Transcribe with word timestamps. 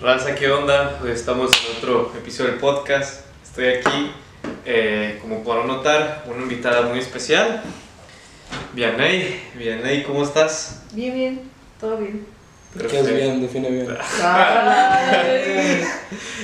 Raza, 0.00 0.34
¿qué 0.34 0.48
onda? 0.50 0.98
Hoy 1.02 1.10
estamos 1.10 1.50
en 1.52 1.76
otro 1.76 2.12
episodio 2.16 2.50
del 2.52 2.60
podcast. 2.60 3.22
Estoy 3.42 3.66
aquí, 3.66 4.12
eh, 4.64 5.18
como 5.20 5.42
podrán 5.42 5.66
notar, 5.66 6.24
una 6.28 6.42
invitada 6.42 6.82
muy 6.82 6.98
especial. 7.00 7.62
Vianey, 8.74 9.42
Vianey, 9.56 10.04
¿cómo 10.04 10.22
estás? 10.22 10.82
Bien, 10.92 11.14
bien, 11.14 11.40
todo 11.80 11.96
bien. 11.98 12.24
¿Qué 12.88 13.00
es 13.00 13.12
bien? 13.14 13.40
Define 13.40 13.70
bien. 13.70 13.88
Ay, 14.22 15.82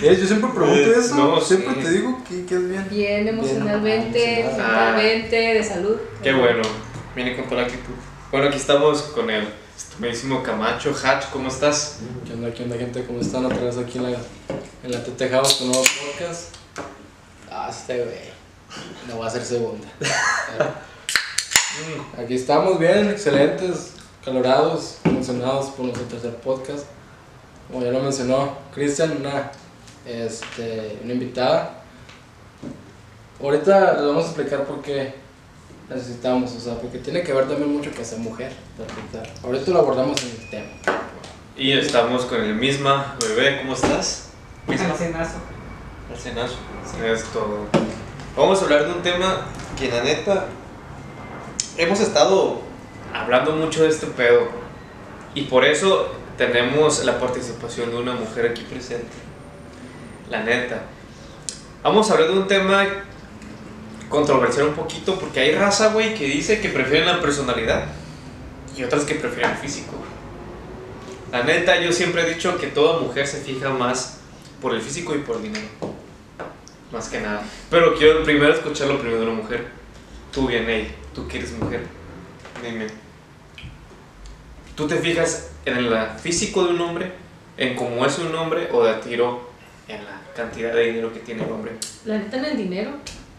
Eh, 0.02 0.16
Yo 0.21 0.27
siempre 0.27 0.50
pregunto 0.52 0.91
Eh, 0.91 0.95
eso. 0.98 1.14
no, 1.14 1.41
siempre 1.41 1.75
sí. 1.77 1.80
te 1.82 1.91
digo 1.91 2.23
que, 2.29 2.45
que 2.46 2.55
es 2.57 2.68
bien. 2.68 2.89
bien 2.91 3.29
emocionalmente, 3.29 4.41
emocional. 4.41 4.95
mentalmente, 4.96 5.36
de 5.36 5.62
salud. 5.64 5.96
Qué 6.23 6.32
bueno, 6.32 6.62
viene 7.14 7.36
con 7.36 7.45
toda 7.45 7.61
la 7.61 7.66
actitud. 7.68 7.95
Bueno, 8.32 8.48
aquí 8.48 8.57
estamos 8.57 9.02
con 9.02 9.30
el 9.30 9.46
estimadísimo 9.77 10.43
Camacho. 10.43 10.95
Hatch, 11.02 11.27
¿cómo 11.32 11.48
estás? 11.48 11.98
¿Qué 12.27 12.32
onda, 12.32 12.52
qué 12.52 12.62
onda, 12.62 12.77
gente? 12.77 13.04
¿Cómo 13.04 13.20
están? 13.20 13.45
Otra 13.45 13.61
vez 13.61 13.77
aquí 13.79 13.98
en 13.98 14.12
la, 14.12 14.18
en 14.82 14.93
la 14.93 15.02
TT 15.02 15.30
House 15.30 15.55
con 15.55 15.69
nuevo 15.69 15.82
podcast. 15.82 16.55
Ah, 17.51 17.69
este 17.70 17.96
güey. 17.96 18.34
No 19.09 19.18
va 19.18 19.27
a 19.27 19.30
ser 19.30 19.45
segunda. 19.45 19.87
Aquí 22.18 22.34
estamos 22.34 22.79
bien, 22.79 23.10
excelentes, 23.10 23.95
calorados, 24.24 24.98
emocionados 25.05 25.66
por 25.70 25.87
nuestro 25.87 26.06
tercer 26.06 26.37
podcast. 26.37 26.87
Como 27.70 27.84
ya 27.84 27.91
lo 27.91 28.01
mencionó 28.01 28.56
Cristian, 28.73 29.16
una, 29.18 29.51
este, 30.06 30.98
una 31.02 31.12
invitada. 31.12 31.82
Ahorita 33.43 33.95
les 33.95 34.06
vamos 34.06 34.24
a 34.24 34.29
explicar 34.29 34.65
por 34.65 34.82
qué 34.82 35.23
necesitamos, 35.88 36.52
o 36.55 36.61
sea, 36.61 36.74
porque 36.80 36.98
tiene 36.98 37.23
que 37.23 37.33
ver 37.33 37.48
también 37.48 37.73
mucho 37.73 37.91
que 37.91 38.05
sea 38.05 38.19
mujer. 38.19 38.52
Ahorita 39.43 39.70
lo 39.70 39.79
abordamos 39.80 40.23
en 40.23 40.30
el 40.30 40.51
tema. 40.51 40.69
Y 41.57 41.73
estamos 41.73 42.24
con 42.24 42.41
el 42.41 42.55
misma 42.55 43.16
bebé, 43.20 43.60
¿cómo 43.60 43.74
estás? 43.74 44.30
Misma. 44.66 44.91
Alcenazo. 44.91 45.37
Al 46.10 46.19
cenazo. 46.19 46.57
Es 47.05 47.24
todo. 47.24 47.66
Vamos 48.37 48.60
a 48.60 48.65
hablar 48.65 48.87
de 48.87 48.93
un 48.93 49.02
tema 49.02 49.46
que 49.79 49.88
la 49.88 50.02
neta 50.02 50.46
hemos 51.77 52.01
estado 52.01 52.60
hablando 53.12 53.52
mucho 53.52 53.82
de 53.85 53.90
este 53.90 54.07
pedo. 54.07 54.49
Y 55.35 55.43
por 55.43 55.65
eso 55.65 56.09
tenemos 56.37 57.05
la 57.05 57.18
participación 57.18 57.90
de 57.90 57.96
una 57.96 58.15
mujer 58.15 58.46
aquí 58.46 58.62
presente. 58.62 59.07
La 60.30 60.43
neta. 60.43 60.82
Vamos 61.82 62.10
a 62.10 62.15
hablar 62.15 62.30
de 62.30 62.38
un 62.38 62.49
tema 62.49 62.87
controversial 64.09 64.69
un 64.69 64.75
poquito 64.75 65.19
porque 65.19 65.41
hay 65.41 65.55
raza, 65.55 65.93
güey, 65.93 66.15
que 66.15 66.27
dice 66.27 66.60
que 66.60 66.69
prefieren 66.69 67.06
la 67.06 67.21
personalidad 67.21 67.87
y 68.77 68.83
otras 68.83 69.05
que 69.05 69.15
prefieren 69.15 69.53
el 69.53 69.56
físico. 69.56 69.94
La 71.31 71.43
neta, 71.43 71.81
yo 71.81 71.93
siempre 71.93 72.22
he 72.22 72.34
dicho 72.34 72.56
que 72.59 72.69
toda 72.69 73.00
mujer 73.00 73.27
se 73.27 73.38
fija 73.38 73.71
más 73.71 74.19
por 74.61 74.75
el 74.75 74.81
físico 74.81 75.15
y 75.15 75.19
por 75.19 75.37
el 75.37 75.44
dinero. 75.44 75.66
Más 76.93 77.09
que 77.09 77.21
nada. 77.21 77.43
Pero 77.71 77.97
quiero 77.97 78.22
primero 78.22 78.53
escuchar 78.53 78.88
lo 78.88 79.00
primero 79.00 79.21
de 79.21 79.27
una 79.27 79.43
mujer. 79.43 79.66
Tú 80.33 80.47
bien, 80.47 80.65
hey, 80.69 80.94
tú 81.12 81.27
que 81.27 81.39
eres 81.39 81.53
mujer. 81.53 81.84
Dime. 82.62 82.87
¿Tú 84.77 84.87
te 84.87 84.97
fijas 84.97 85.50
en 85.65 85.77
el 85.77 85.93
físico 86.21 86.65
de 86.65 86.71
un 86.71 86.81
hombre? 86.81 87.12
¿En 87.56 87.75
cómo 87.77 88.05
es 88.06 88.19
un 88.19 88.34
hombre? 88.34 88.69
¿O 88.72 88.84
de 88.84 88.94
tiro 88.94 89.50
en 89.89 90.05
la 90.05 90.21
cantidad 90.37 90.72
de 90.72 90.87
dinero 90.87 91.12
que 91.12 91.21
tiene 91.21 91.44
el 91.44 91.50
hombre? 91.50 91.72
La 92.05 92.19
neta 92.19 92.37
en 92.39 92.44
el 92.44 92.56
dinero 92.56 92.93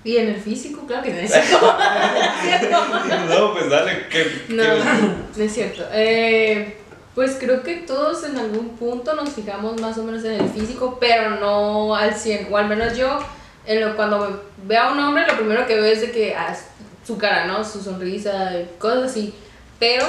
y 0.05 0.17
en 0.17 0.29
el 0.29 0.39
físico, 0.39 0.85
claro 0.85 1.01
que 1.01 1.13
no 1.13 1.19
es 1.19 1.31
cierto. 2.41 2.85
No 3.27 3.53
pues 3.53 3.69
dale. 3.71 4.07
¿qué, 4.07 4.43
No, 4.49 4.63
no 4.63 5.43
es 5.43 5.51
cierto. 5.51 5.83
Eh, 5.91 6.77
pues 7.15 7.37
creo 7.39 7.63
que 7.63 7.77
todos 7.77 8.23
en 8.23 8.37
algún 8.37 8.77
punto 8.77 9.15
nos 9.15 9.29
fijamos 9.29 9.81
más 9.81 9.97
o 9.97 10.03
menos 10.03 10.23
en 10.23 10.33
el 10.33 10.49
físico, 10.49 10.99
pero 11.01 11.31
no 11.31 11.95
al 11.95 12.13
100. 12.13 12.53
O 12.53 12.57
al 12.57 12.67
menos 12.67 12.95
yo, 12.95 13.17
en 13.65 13.81
lo, 13.81 13.95
cuando 13.95 14.43
veo 14.67 14.79
a 14.79 14.91
un 14.91 14.99
hombre, 14.99 15.25
lo 15.25 15.37
primero 15.37 15.65
que 15.65 15.73
veo 15.73 15.85
es 15.85 16.01
de 16.01 16.11
que 16.11 16.35
ah, 16.35 16.55
su 17.03 17.17
cara, 17.17 17.45
¿no? 17.47 17.63
Su 17.63 17.81
sonrisa, 17.81 18.51
cosas 18.77 19.11
así. 19.11 19.33
Pero 19.79 20.05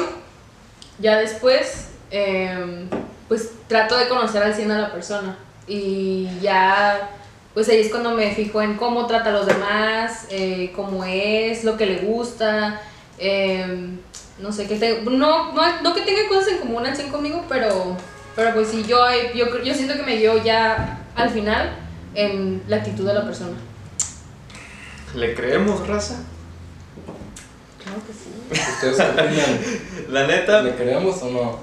ya 0.98 1.16
después, 1.16 1.88
eh, 2.10 2.86
pues 3.28 3.50
trato 3.66 3.96
de 3.96 4.08
conocer 4.08 4.42
al 4.42 4.54
100 4.54 4.70
a 4.72 4.78
la 4.78 4.92
persona. 4.92 5.38
Y 5.66 6.28
ya, 6.42 7.12
pues 7.56 7.70
ahí 7.70 7.80
es 7.80 7.88
cuando 7.88 8.10
me 8.10 8.34
fijo 8.34 8.60
en 8.60 8.74
cómo 8.74 9.06
trata 9.06 9.30
a 9.30 9.32
los 9.32 9.46
demás, 9.46 10.26
eh, 10.28 10.72
cómo 10.76 11.06
es, 11.06 11.64
lo 11.64 11.78
que 11.78 11.86
le 11.86 12.00
gusta. 12.00 12.82
eh, 13.18 13.96
no 14.38 14.52
sé, 14.52 14.66
que 14.66 14.76
te, 14.76 15.00
no, 15.00 15.54
no, 15.54 15.82
no 15.82 15.94
que 15.94 16.02
tenga 16.02 16.28
cosas 16.28 16.48
en 16.48 16.58
común 16.58 16.84
al 16.84 16.94
100 16.94 17.08
conmigo, 17.08 17.46
pero, 17.48 17.96
pero 18.34 18.52
pues 18.52 18.68
sí, 18.68 18.84
yo, 18.86 18.98
yo, 19.34 19.62
yo 19.64 19.72
siento 19.72 19.94
que 19.94 20.02
me 20.02 20.16
guío 20.16 20.44
ya 20.44 21.02
al 21.14 21.30
final 21.30 21.74
en 22.14 22.62
la 22.68 22.76
actitud 22.76 23.06
de 23.06 23.14
la 23.14 23.24
persona. 23.24 23.56
¿Le 25.14 25.34
creemos, 25.34 25.88
raza? 25.88 26.16
Claro 27.82 28.02
que 28.06 28.12
sí. 28.12 28.70
¿Ustedes 28.74 29.00
opinan? 29.00 29.60
La 30.10 30.26
neta. 30.26 30.60
¿Le 30.60 30.74
creemos 30.74 31.22
o 31.22 31.30
no? 31.30 31.58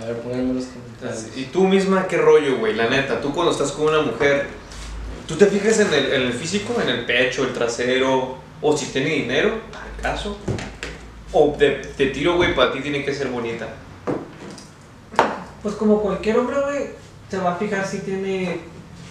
A 0.00 0.06
ver, 0.06 0.16
ponenme 0.20 0.52
en 0.52 0.56
los 0.56 0.64
comentarios. 0.64 1.36
Y 1.36 1.44
tú 1.44 1.64
misma, 1.64 2.08
qué 2.08 2.16
rollo, 2.16 2.56
güey, 2.56 2.72
la 2.74 2.88
neta. 2.88 3.20
Tú 3.20 3.34
cuando 3.34 3.52
estás 3.52 3.72
con 3.72 3.88
una 3.88 4.00
mujer, 4.00 4.48
¿tú 5.26 5.36
te 5.36 5.46
fijas 5.46 5.80
en 5.80 5.92
el, 5.92 6.12
en 6.12 6.22
el 6.22 6.32
físico, 6.32 6.80
en 6.80 6.88
el 6.88 7.04
pecho, 7.04 7.44
el 7.44 7.52
trasero? 7.52 8.36
¿O 8.62 8.76
si 8.76 8.86
tiene 8.86 9.10
dinero, 9.10 9.54
acaso? 9.98 10.38
¿O 11.32 11.54
de, 11.58 11.92
de 11.96 12.06
tiro, 12.06 12.36
güey, 12.36 12.54
para 12.54 12.72
ti 12.72 12.80
tiene 12.80 13.04
que 13.04 13.14
ser 13.14 13.28
bonita? 13.28 13.68
Pues 15.62 15.74
como 15.74 16.00
cualquier 16.00 16.38
hombre, 16.38 16.56
güey, 16.60 16.86
se 17.28 17.38
va 17.38 17.52
a 17.52 17.56
fijar 17.56 17.86
si 17.86 17.98
tiene 17.98 18.60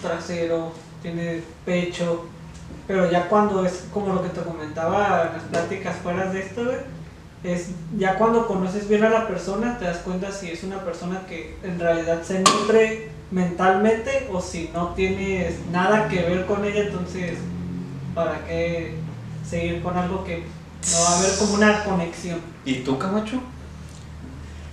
trasero, 0.02 0.72
tiene 1.02 1.42
pecho. 1.64 2.26
Pero 2.86 3.10
ya 3.10 3.28
cuando 3.28 3.64
es 3.64 3.84
como 3.92 4.14
lo 4.14 4.22
que 4.22 4.30
te 4.30 4.40
comentaba 4.40 5.28
en 5.28 5.32
las 5.34 5.42
pláticas 5.44 5.96
fuera 6.02 6.32
de 6.32 6.40
esto, 6.40 6.64
güey, 6.64 6.78
es 7.44 7.68
ya 7.96 8.16
cuando 8.16 8.46
conoces 8.46 8.88
bien 8.88 9.04
a 9.04 9.10
la 9.10 9.28
persona, 9.28 9.78
te 9.78 9.84
das 9.84 9.98
cuenta 9.98 10.32
si 10.32 10.50
es 10.50 10.64
una 10.64 10.80
persona 10.84 11.26
que 11.28 11.56
en 11.62 11.78
realidad 11.78 12.22
se 12.22 12.40
nutre 12.40 13.10
mentalmente 13.30 14.28
o 14.32 14.40
si 14.40 14.70
no 14.72 14.94
tienes 14.94 15.54
nada 15.72 16.08
que 16.08 16.22
ver 16.22 16.46
con 16.46 16.64
ella, 16.64 16.82
entonces, 16.82 17.38
¿para 18.14 18.44
qué 18.46 18.94
seguir 19.48 19.82
con 19.82 19.96
algo 19.96 20.24
que 20.24 20.44
no 20.92 21.00
va 21.00 21.08
a 21.08 21.18
haber 21.18 21.38
como 21.38 21.54
una 21.54 21.84
conexión? 21.84 22.40
¿Y 22.64 22.76
tú, 22.76 22.98
Camacho? 22.98 23.40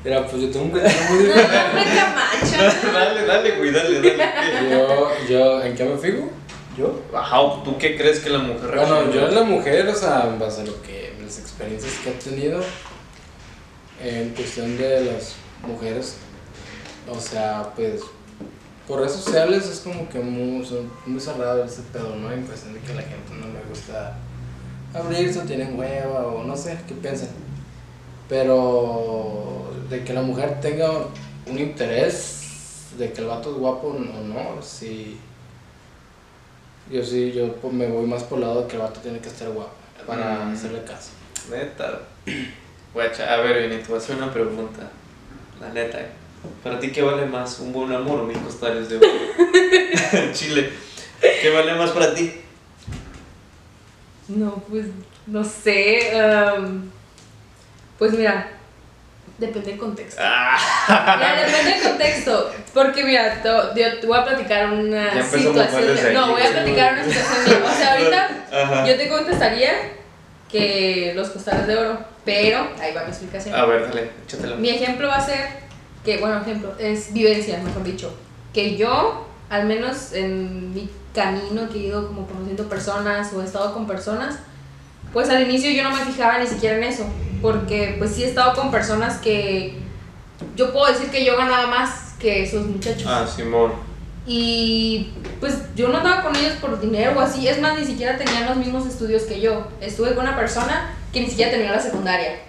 Mira, 0.04 0.28
pues 0.28 0.42
yo 0.42 0.52
tengo 0.52 0.66
un 0.66 0.72
muy 0.72 0.80
diferente. 0.80 1.52
Camacho. 1.96 2.92
dale, 2.94 3.26
dale, 3.26 3.52
güey, 3.58 3.72
dale, 3.72 4.02
dale. 4.02 4.70
Yo, 4.70 5.28
yo, 5.30 5.64
¿en 5.64 5.76
qué 5.76 5.86
me 5.86 5.98
fijo? 5.98 6.30
¿Yo? 6.78 7.02
Ajá, 7.16 7.40
¿o 7.40 7.64
¿tú 7.64 7.78
qué 7.78 7.96
crees 7.96 8.20
que 8.20 8.30
la 8.30 8.40
mujer 8.40 8.76
Bueno, 8.76 9.12
yo 9.12 9.28
en 9.28 9.36
la 9.36 9.44
mujer, 9.44 9.88
o 9.88 9.96
sea, 9.96 10.28
en 10.28 10.40
base 10.40 10.62
a 10.62 10.66
lo 10.66 10.82
que, 10.82 11.14
las 11.22 11.40
experiencias 11.40 11.94
que 12.04 12.10
he 12.10 12.14
tenido 12.14 12.62
en 14.04 14.30
cuestión 14.30 14.78
de 14.78 15.06
las 15.06 15.36
mujeres, 15.66 16.18
o 17.10 17.20
sea, 17.20 17.72
pues, 17.76 18.02
por 18.88 19.00
redes 19.00 19.14
sociales 19.14 19.68
es 19.68 19.80
como 19.80 20.10
que 20.10 20.20
muy, 20.20 20.66
muy 21.06 21.20
cerrado 21.20 21.64
ese 21.64 21.82
pedo, 21.94 22.16
¿no? 22.16 22.32
En 22.32 22.44
cuestión 22.44 22.74
de 22.74 22.80
que 22.82 22.92
a 22.92 22.96
la 22.96 23.02
gente 23.02 23.34
no 23.34 23.48
le 23.48 23.64
gusta 23.70 24.16
abrirse 24.94 25.40
o 25.40 25.44
tienen 25.44 25.78
hueva 25.80 26.28
o 26.28 26.44
no 26.44 26.56
sé, 26.56 26.78
qué 26.88 26.94
piensan. 26.96 27.30
Pero 28.30 29.72
de 29.90 30.04
que 30.04 30.14
la 30.14 30.22
mujer 30.22 30.60
tenga 30.62 30.90
un 31.46 31.60
interés 31.60 32.42
de 32.98 33.12
que 33.12 33.22
el 33.22 33.28
vato 33.28 33.52
es 33.52 33.58
guapo 33.58 33.88
o 33.88 34.00
no, 34.24 34.62
sí. 34.62 35.20
Yo 36.92 37.04
sí, 37.04 37.32
yo 37.32 37.54
pues, 37.56 37.74
me 37.74 37.88
voy 37.88 38.06
más 38.06 38.24
por 38.24 38.40
el 38.40 38.46
lado 38.46 38.62
de 38.62 38.68
que 38.68 38.76
el 38.76 38.82
vato 38.82 39.00
tiene 39.00 39.20
que 39.20 39.30
estar 39.30 39.50
guapo 39.50 39.72
para 40.06 40.46
Mm. 40.46 40.54
hacerle 40.54 40.84
caso. 40.84 41.12
Neta. 41.50 42.00
Guacha, 42.94 43.34
a 43.34 43.38
ver, 43.38 43.68
Vini, 43.70 43.82
te 43.82 43.88
voy 43.88 43.96
a 43.96 43.98
hacer 43.98 44.16
una 44.18 44.32
pregunta. 44.32 44.90
La 45.60 45.70
neta, 45.70 46.00
¿eh? 46.00 46.10
¿Para 46.64 46.80
ti 46.80 46.92
qué 46.92 47.02
vale 47.02 47.26
más? 47.26 47.60
¿Un 47.60 47.72
buen 47.74 47.92
amor 47.94 48.22
o 48.22 48.24
mil 48.24 48.38
costales 48.40 48.90
de 48.90 48.98
oro? 48.98 49.08
Chile. 50.34 50.72
¿Qué 51.42 51.50
vale 51.50 51.74
más 51.76 51.92
para 51.92 52.14
ti? 52.14 52.34
No, 54.28 54.64
pues 54.70 54.86
no 55.28 55.44
sé. 55.44 56.16
em, 56.18 56.90
pues 57.98 58.14
mira, 58.14 58.50
depende 59.38 59.72
del 59.72 59.80
contexto. 59.80 60.22
Ah, 60.24 60.58
Mira, 61.18 61.46
depende 61.46 61.72
del 61.72 61.82
contexto. 61.90 62.52
Porque 62.74 63.04
mira, 63.04 63.42
te, 63.42 63.50
yo 63.50 64.00
te 64.00 64.08
voy 64.08 64.18
a 64.18 64.24
platicar 64.26 64.70
una 64.72 65.14
Ya 65.14 65.24
situación. 65.24 65.88
desde 65.88 66.14
No, 66.14 66.32
voy 66.32 66.42
a 66.42 66.50
platicar 66.52 66.94
una 66.94 67.04
situación 67.04 67.46
mía. 67.62 67.70
O 67.72 67.76
sea, 67.78 67.94
ahorita 67.94 68.30
Ajá. 68.64 68.88
yo 68.88 68.98
te 68.98 69.08
contestaría 69.10 69.72
que 70.52 71.14
los 71.16 71.30
costales 71.30 71.68
de 71.68 71.76
oro. 71.78 72.00
Pero, 72.26 72.70
ahí 72.80 72.94
va 72.94 73.04
mi 73.04 73.10
explicación. 73.10 73.54
A 73.54 73.66
ver, 73.66 73.86
dale, 73.88 74.10
échatela. 74.26 74.56
Mi 74.56 74.70
ejemplo 74.70 75.10
va 75.10 75.18
a 75.18 75.26
ser 75.26 75.46
que, 76.04 76.18
bueno, 76.18 76.42
ejemplo, 76.42 76.74
es 76.80 77.14
vivencia, 77.14 77.62
mejor 77.64 77.84
dicho. 77.84 78.14
Que 78.54 78.76
yo, 78.76 79.26
al 79.50 79.66
menos 79.66 80.14
en 80.14 80.74
mi 80.74 80.90
camino 81.14 81.70
que 81.70 81.80
he 81.80 81.88
ido 81.88 82.08
como 82.08 82.28
conociendo 82.28 82.68
personas 82.68 83.32
o 83.34 83.42
he 83.42 83.46
estado 83.46 83.74
con 83.74 83.88
personas, 83.88 84.40
pues 85.12 85.30
al 85.30 85.44
inicio 85.44 85.72
yo 85.72 85.84
no 85.84 85.96
me 85.96 86.04
fijaba 86.04 86.40
ni 86.40 86.48
siquiera 86.48 86.78
en 86.78 86.84
eso. 86.84 87.06
Porque 87.42 87.96
pues 87.98 88.12
sí 88.12 88.24
he 88.24 88.28
estado 88.28 88.54
con 88.54 88.72
personas 88.72 89.18
que 89.18 89.76
yo 90.56 90.74
puedo 90.74 90.88
decir 90.88 91.10
que 91.10 91.24
yo 91.24 91.38
ganaba 91.38 91.68
más 91.68 92.16
que 92.20 92.44
esos 92.44 92.66
muchachos. 92.66 93.06
Ah, 93.08 93.26
Simón. 93.28 93.72
Y 94.26 95.12
pues 95.40 95.56
yo 95.76 95.90
no 95.90 95.98
andaba 95.98 96.24
con 96.24 96.36
ellos 96.36 96.54
por 96.62 96.80
dinero 96.80 97.14
o 97.18 97.20
así, 97.20 97.46
es 97.48 97.60
más, 97.60 97.78
ni 97.78 97.86
siquiera 97.86 98.18
tenían 98.18 98.46
los 98.46 98.56
mismos 98.56 98.88
estudios 98.88 99.24
que 99.24 99.42
yo. 99.42 99.68
Estuve 99.82 100.16
con 100.16 100.26
una 100.26 100.36
persona 100.36 100.96
que 101.12 101.20
ni 101.20 101.28
siquiera 101.28 101.52
terminó 101.52 101.74
la 101.74 101.82
secundaria. 101.82 102.40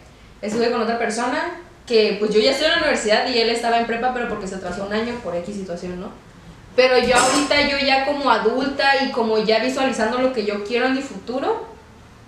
Estuve 0.40 0.70
con 0.70 0.80
otra 0.80 0.98
persona 0.98 1.60
que 1.86 2.16
pues 2.18 2.32
yo 2.32 2.40
ya 2.40 2.52
estoy 2.52 2.66
en 2.66 2.72
la 2.72 2.78
universidad 2.78 3.28
y 3.28 3.38
él 3.38 3.50
estaba 3.50 3.78
en 3.78 3.86
prepa, 3.86 4.14
pero 4.14 4.28
porque 4.28 4.46
se 4.46 4.54
atrasó 4.54 4.86
un 4.86 4.92
año 4.92 5.14
por 5.22 5.36
X 5.36 5.54
situación, 5.54 6.00
¿no? 6.00 6.10
Pero 6.76 6.98
yo 6.98 7.16
ahorita, 7.16 7.68
yo 7.68 7.78
ya 7.78 8.04
como 8.04 8.30
adulta 8.30 9.04
y 9.04 9.12
como 9.12 9.38
ya 9.38 9.60
visualizando 9.60 10.18
lo 10.18 10.32
que 10.32 10.44
yo 10.44 10.64
quiero 10.64 10.86
en 10.86 10.94
mi 10.94 11.02
futuro, 11.02 11.68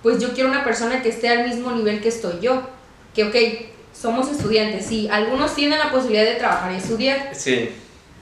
pues 0.02 0.20
yo 0.20 0.32
quiero 0.34 0.50
una 0.50 0.62
persona 0.62 1.02
que 1.02 1.08
esté 1.08 1.28
al 1.28 1.48
mismo 1.48 1.72
nivel 1.72 2.00
que 2.00 2.08
estoy 2.08 2.38
yo. 2.40 2.62
Que, 3.14 3.24
ok, 3.24 3.36
somos 3.92 4.30
estudiantes, 4.30 4.86
sí, 4.86 5.08
algunos 5.10 5.54
tienen 5.54 5.78
la 5.78 5.90
posibilidad 5.90 6.24
de 6.24 6.34
trabajar 6.34 6.72
y 6.72 6.76
estudiar. 6.76 7.30
Sí. 7.34 7.70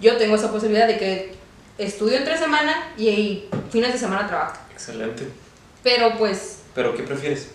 Yo 0.00 0.16
tengo 0.16 0.36
esa 0.36 0.50
posibilidad 0.50 0.86
de 0.86 0.96
que 0.96 1.34
estudio 1.76 2.16
entre 2.16 2.38
semana 2.38 2.92
y, 2.96 3.08
y 3.08 3.48
fines 3.70 3.92
de 3.92 3.98
semana 3.98 4.26
trabajo. 4.26 4.56
Excelente. 4.72 5.24
Pero 5.82 6.16
pues 6.16 6.58
¿Pero 6.74 6.96
qué 6.96 7.02
prefieres? 7.02 7.50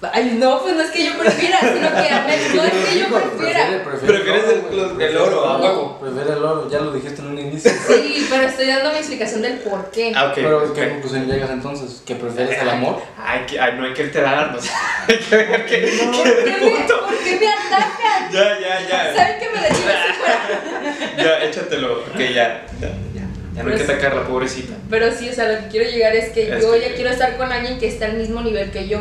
Ay, 0.00 0.36
no, 0.38 0.62
pues 0.62 0.76
no 0.76 0.82
es 0.82 0.90
que 0.90 1.04
yo 1.04 1.18
prefiera, 1.18 1.58
sino 1.60 1.90
que 1.90 2.08
a 2.08 2.24
ver, 2.24 2.38
no 2.54 2.62
es 2.62 2.72
que 2.72 2.98
yo 3.00 3.06
prefiera. 3.08 3.82
¿Prefieres 4.06 4.44
el- 4.70 5.00
el 5.02 5.16
oro, 5.16 5.44
¿a 5.48 5.56
ah, 5.56 5.60
poco? 5.60 5.98
Prefiere 6.00 6.34
el 6.34 6.44
oro, 6.44 6.70
ya 6.70 6.78
lo 6.78 6.92
dijiste 6.92 7.20
en 7.20 7.26
un 7.28 7.38
inicio. 7.38 7.68
Sí, 7.88 8.24
pero 8.30 8.44
estoy 8.44 8.66
dando 8.68 8.92
mi 8.92 8.98
explicación 8.98 9.42
del 9.42 9.54
por 9.58 9.90
qué. 9.90 10.12
Ah, 10.14 10.26
ok. 10.26 10.34
Pero. 10.36 10.72
¿qué 10.72 10.88
conclusión 10.90 11.26
llegas 11.26 11.50
entonces? 11.50 12.00
¿Que 12.06 12.14
prefieres 12.14 12.60
el 12.62 12.68
amor? 12.68 13.02
Ay, 13.16 13.40
que, 13.48 13.58
ay, 13.58 13.72
no 13.76 13.86
hay 13.86 13.92
que 13.92 14.02
alterarnos. 14.04 14.64
hay 15.08 15.18
que 15.18 15.36
ver. 15.36 15.48
¿Por 15.48 15.66
qué 15.66 16.56
me, 16.60 16.70
punto. 16.70 17.00
por 17.06 17.18
qué 17.18 17.36
me 17.40 17.48
atacan? 17.48 18.32
Ya, 18.32 18.60
ya, 18.60 18.88
ya. 18.88 19.14
¿Saben 19.16 19.40
que 19.40 19.48
me 19.50 19.66
si 19.68 19.74
fuera? 19.82 21.16
Ya, 21.16 21.44
échatelo. 21.44 21.94
Ok, 22.02 22.18
ya. 22.18 22.66
Ya, 22.80 22.88
ya. 23.14 23.22
Ya 23.56 23.62
no 23.64 23.70
hay 23.70 23.76
que 23.78 23.84
Pues- 23.84 23.90
atacar 23.90 24.12
a 24.12 24.14
la 24.16 24.24
pobrecita. 24.28 24.74
Pero 24.88 25.10
sí, 25.10 25.28
o 25.28 25.32
sea, 25.32 25.48
lo 25.52 25.58
que 25.58 25.66
quiero 25.68 25.90
llegar 25.90 26.14
es 26.14 26.28
que 26.32 26.54
Es 26.56 26.62
yo 26.62 26.72
que- 26.72 26.82
ya 26.82 26.94
quiero 26.94 27.10
estar 27.10 27.36
con 27.36 27.50
alguien 27.50 27.80
que 27.80 27.88
esté 27.88 28.04
al 28.04 28.12
mismo 28.14 28.40
nivel 28.42 28.70
que 28.70 28.86
yo. 28.86 29.00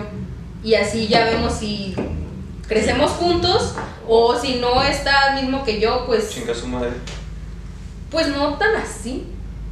Y 0.68 0.76
así 0.76 1.08
ya 1.08 1.24
vemos 1.24 1.54
si 1.54 1.96
crecemos 2.68 3.12
juntos 3.12 3.74
o 4.06 4.38
si 4.38 4.56
no 4.56 4.84
está 4.84 5.28
al 5.32 5.42
mismo 5.42 5.64
que 5.64 5.80
yo, 5.80 6.06
pues 6.06 6.30
Chinga 6.30 6.54
su 6.54 6.68
madre. 6.68 6.90
Pues 8.12 8.28
no 8.28 8.56
tan 8.58 8.76
así, 8.76 9.24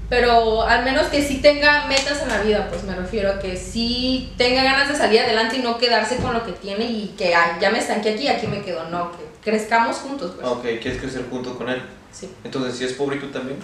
pero 0.07 0.61
al 0.61 0.85
menos 0.85 1.07
que 1.07 1.21
sí 1.21 1.39
tenga 1.41 1.85
metas 1.87 2.21
en 2.21 2.29
la 2.29 2.41
vida, 2.43 2.69
pues 2.69 2.85
me 2.85 2.95
refiero 2.95 3.29
a 3.29 3.39
que 3.39 3.57
sí 3.57 4.31
tenga 4.37 4.63
ganas 4.63 4.87
de 4.87 4.95
salir 4.95 5.19
adelante 5.19 5.57
y 5.57 5.61
no 5.63 5.77
quedarse 5.77 6.15
con 6.15 6.33
lo 6.33 6.45
que 6.45 6.53
tiene 6.53 6.85
y 6.85 7.13
que 7.17 7.35
"Ay, 7.35 7.57
ya 7.59 7.71
me 7.71 7.79
estanqué 7.79 8.11
aquí, 8.13 8.29
aquí 8.29 8.47
me 8.47 8.61
quedo, 8.61 8.87
no, 8.89 9.11
que 9.11 9.17
crezcamos 9.51 9.97
juntos, 9.97 10.31
pues. 10.37 10.47
Ok, 10.47 10.61
¿quieres 10.81 11.01
crecer 11.01 11.25
junto 11.29 11.57
con 11.57 11.67
él? 11.67 11.81
Sí. 12.13 12.29
Entonces, 12.45 12.77
si 12.77 12.85
es 12.85 12.93
pobre, 12.93 13.17
¿y 13.17 13.19
tú 13.19 13.27
también? 13.27 13.57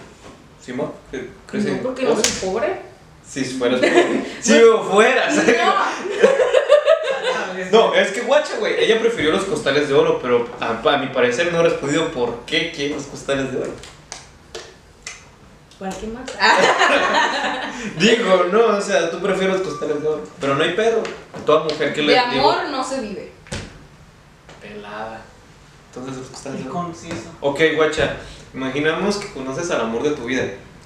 ¿Simón? 0.62 0.92
¿Que 1.10 1.30
¿Crece 1.48 1.72
No, 1.78 1.82
porque 1.84 2.04
no 2.04 2.14
soy 2.14 2.50
pobre. 2.50 2.82
Si 3.26 3.46
fueras 3.46 3.80
pobre. 3.80 4.26
si 4.42 4.60
fueras. 4.92 5.34
No, 5.34 5.42
No, 7.72 7.94
es 7.94 8.12
que 8.12 8.22
guacha, 8.22 8.58
güey. 8.60 8.76
Ella 8.84 9.00
prefirió 9.00 9.32
los 9.32 9.44
costales 9.44 9.88
de 9.90 9.94
oro, 9.94 10.20
pero 10.22 10.48
a, 10.60 10.80
a 10.94 10.98
mi 10.98 11.08
parecer 11.08 11.52
no 11.52 11.60
ha 11.60 11.64
respondido 11.64 12.10
por 12.12 12.40
qué 12.46 12.72
quiere 12.72 12.96
los 12.96 13.04
costales 13.06 13.52
de 13.52 13.60
oro. 13.60 13.72
¿para 15.80 15.96
qué 15.96 16.06
más? 16.08 16.30
Ah, 16.40 17.72
Digo, 17.98 18.44
no, 18.52 18.78
o 18.78 18.82
sea, 18.82 19.10
tú 19.10 19.20
prefieres 19.20 19.58
los 19.60 19.68
costales 19.68 20.02
de 20.02 20.08
oro. 20.08 20.24
Pero 20.40 20.56
no 20.56 20.64
hay 20.64 20.74
pedo. 20.74 21.02
Toda 21.46 21.64
mujer 21.64 21.92
que 21.94 22.04
le 22.04 22.14
de 22.14 22.22
digo. 22.32 22.52
amor 22.52 22.70
no 22.70 22.84
se 22.84 23.02
vive. 23.02 23.32
Pelada. 24.62 25.22
Entonces 25.88 26.18
los 26.18 26.28
costales 26.28 26.60
de 26.64 26.70
oro. 26.70 26.74
conciso. 26.84 27.32
Ok, 27.42 27.60
guacha. 27.76 28.18
Imaginamos 28.54 29.18
que 29.18 29.34
conoces 29.34 29.72
al 29.72 29.82
amor 29.82 30.04
de 30.04 30.12
tu 30.12 30.26
vida. 30.26 30.44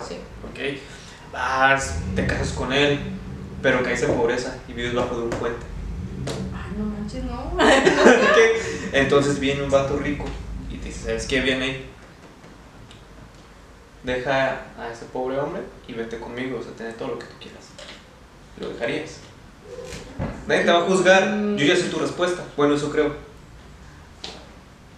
Sí. 0.08 0.16
Ok. 0.50 0.80
Vas, 1.34 1.96
te 2.16 2.26
casas 2.26 2.50
con 2.54 2.72
él, 2.72 2.98
pero 3.62 3.84
caes 3.84 4.02
en 4.04 4.14
pobreza 4.16 4.56
y 4.70 4.74
vives 4.74 4.94
bajo 4.94 5.18
de 5.18 5.24
un 5.24 5.30
puente. 5.32 5.66
No. 7.24 7.52
Entonces 8.94 9.40
viene 9.40 9.64
un 9.64 9.70
vato 9.70 9.98
rico 9.98 10.26
y 10.70 10.78
te 10.78 10.86
dice, 10.86 11.06
¿sabes 11.06 11.26
qué? 11.26 11.42
Viene 11.42 11.66
ahí. 11.66 11.90
Deja 14.04 14.62
a 14.78 14.90
ese 14.92 15.06
pobre 15.06 15.40
hombre 15.40 15.64
y 15.88 15.94
vete 15.94 16.20
conmigo, 16.20 16.60
o 16.60 16.64
sea, 16.64 16.72
tener 16.74 16.94
todo 16.94 17.10
lo 17.10 17.20
que 17.20 17.26
tú 17.26 17.36
quieras. 17.42 17.66
¿Lo 18.60 18.70
dejarías? 18.70 19.18
Nadie 20.48 20.64
te 20.64 20.72
va 20.72 20.80
a 20.80 20.84
juzgar, 20.84 21.38
yo 21.56 21.66
ya 21.66 21.76
sé 21.76 21.90
tu 21.90 21.98
respuesta. 21.98 22.44
Bueno, 22.56 22.76
eso 22.76 22.92
creo. 22.92 23.25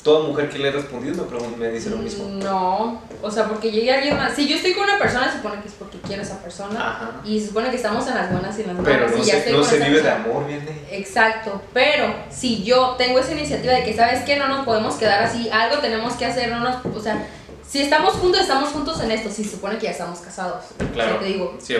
Toda 0.07 0.25
mujer 0.25 0.49
que 0.49 0.57
le 0.57 0.69
he 0.69 0.71
respondido 0.71 1.15
me, 1.21 1.23
pregunta- 1.29 1.57
me 1.57 1.67
dice 1.69 1.89
lo 1.89 1.97
mismo. 1.97 2.29
No, 2.29 3.01
o 3.21 3.29
sea, 3.29 3.43
porque 3.45 3.69
llegue 3.71 3.91
alguien 3.93 4.15
más. 4.15 4.33
Si 4.33 4.47
yo 4.47 4.55
estoy 4.55 4.71
con 4.73 4.85
una 4.85 4.97
persona, 4.97 5.29
se 5.29 5.35
supone 5.39 5.61
que 5.61 5.67
es 5.67 5.73
porque 5.73 5.97
quiero 5.99 6.21
a 6.21 6.25
esa 6.25 6.41
persona. 6.41 6.79
Ajá. 6.79 7.11
Y 7.25 7.41
se 7.41 7.47
supone 7.47 7.69
que 7.69 7.75
estamos 7.75 8.07
en 8.07 8.15
las 8.15 8.31
buenas 8.31 8.57
y 8.57 8.61
en 8.61 8.67
las 8.67 8.77
malas. 8.77 8.93
Pero 8.99 9.09
no 9.09 9.17
y 9.17 9.25
ya 9.27 9.33
se, 9.33 9.37
estoy 9.39 9.53
no 9.53 9.59
con 9.59 9.67
se 9.69 9.79
vive 9.79 10.01
de 10.01 10.09
amor, 10.09 10.47
viene. 10.47 10.81
Exacto, 10.91 11.61
pero 11.73 12.15
si 12.29 12.63
yo 12.63 12.95
tengo 12.97 13.19
esa 13.19 13.33
iniciativa 13.33 13.73
de 13.73 13.83
que, 13.83 13.93
¿sabes 13.93 14.21
qué? 14.23 14.37
No 14.37 14.47
nos 14.47 14.63
podemos 14.63 14.95
quedar 14.95 15.23
así, 15.23 15.49
algo 15.49 15.79
tenemos 15.79 16.13
que 16.13 16.25
hacer, 16.25 16.51
no 16.51 16.61
nos, 16.61 16.85
o 16.85 16.99
sea, 17.01 17.27
si 17.67 17.81
estamos 17.81 18.13
juntos, 18.13 18.41
estamos 18.41 18.69
juntos 18.69 18.99
en 19.01 19.11
esto, 19.11 19.29
si 19.29 19.43
se 19.43 19.51
supone 19.51 19.77
que 19.77 19.85
ya 19.85 19.91
estamos 19.91 20.19
casados. 20.19 20.63
Claro. 20.93 21.09
O 21.09 21.13
sea, 21.13 21.19
te 21.19 21.25
digo, 21.25 21.57
Sí, 21.59 21.75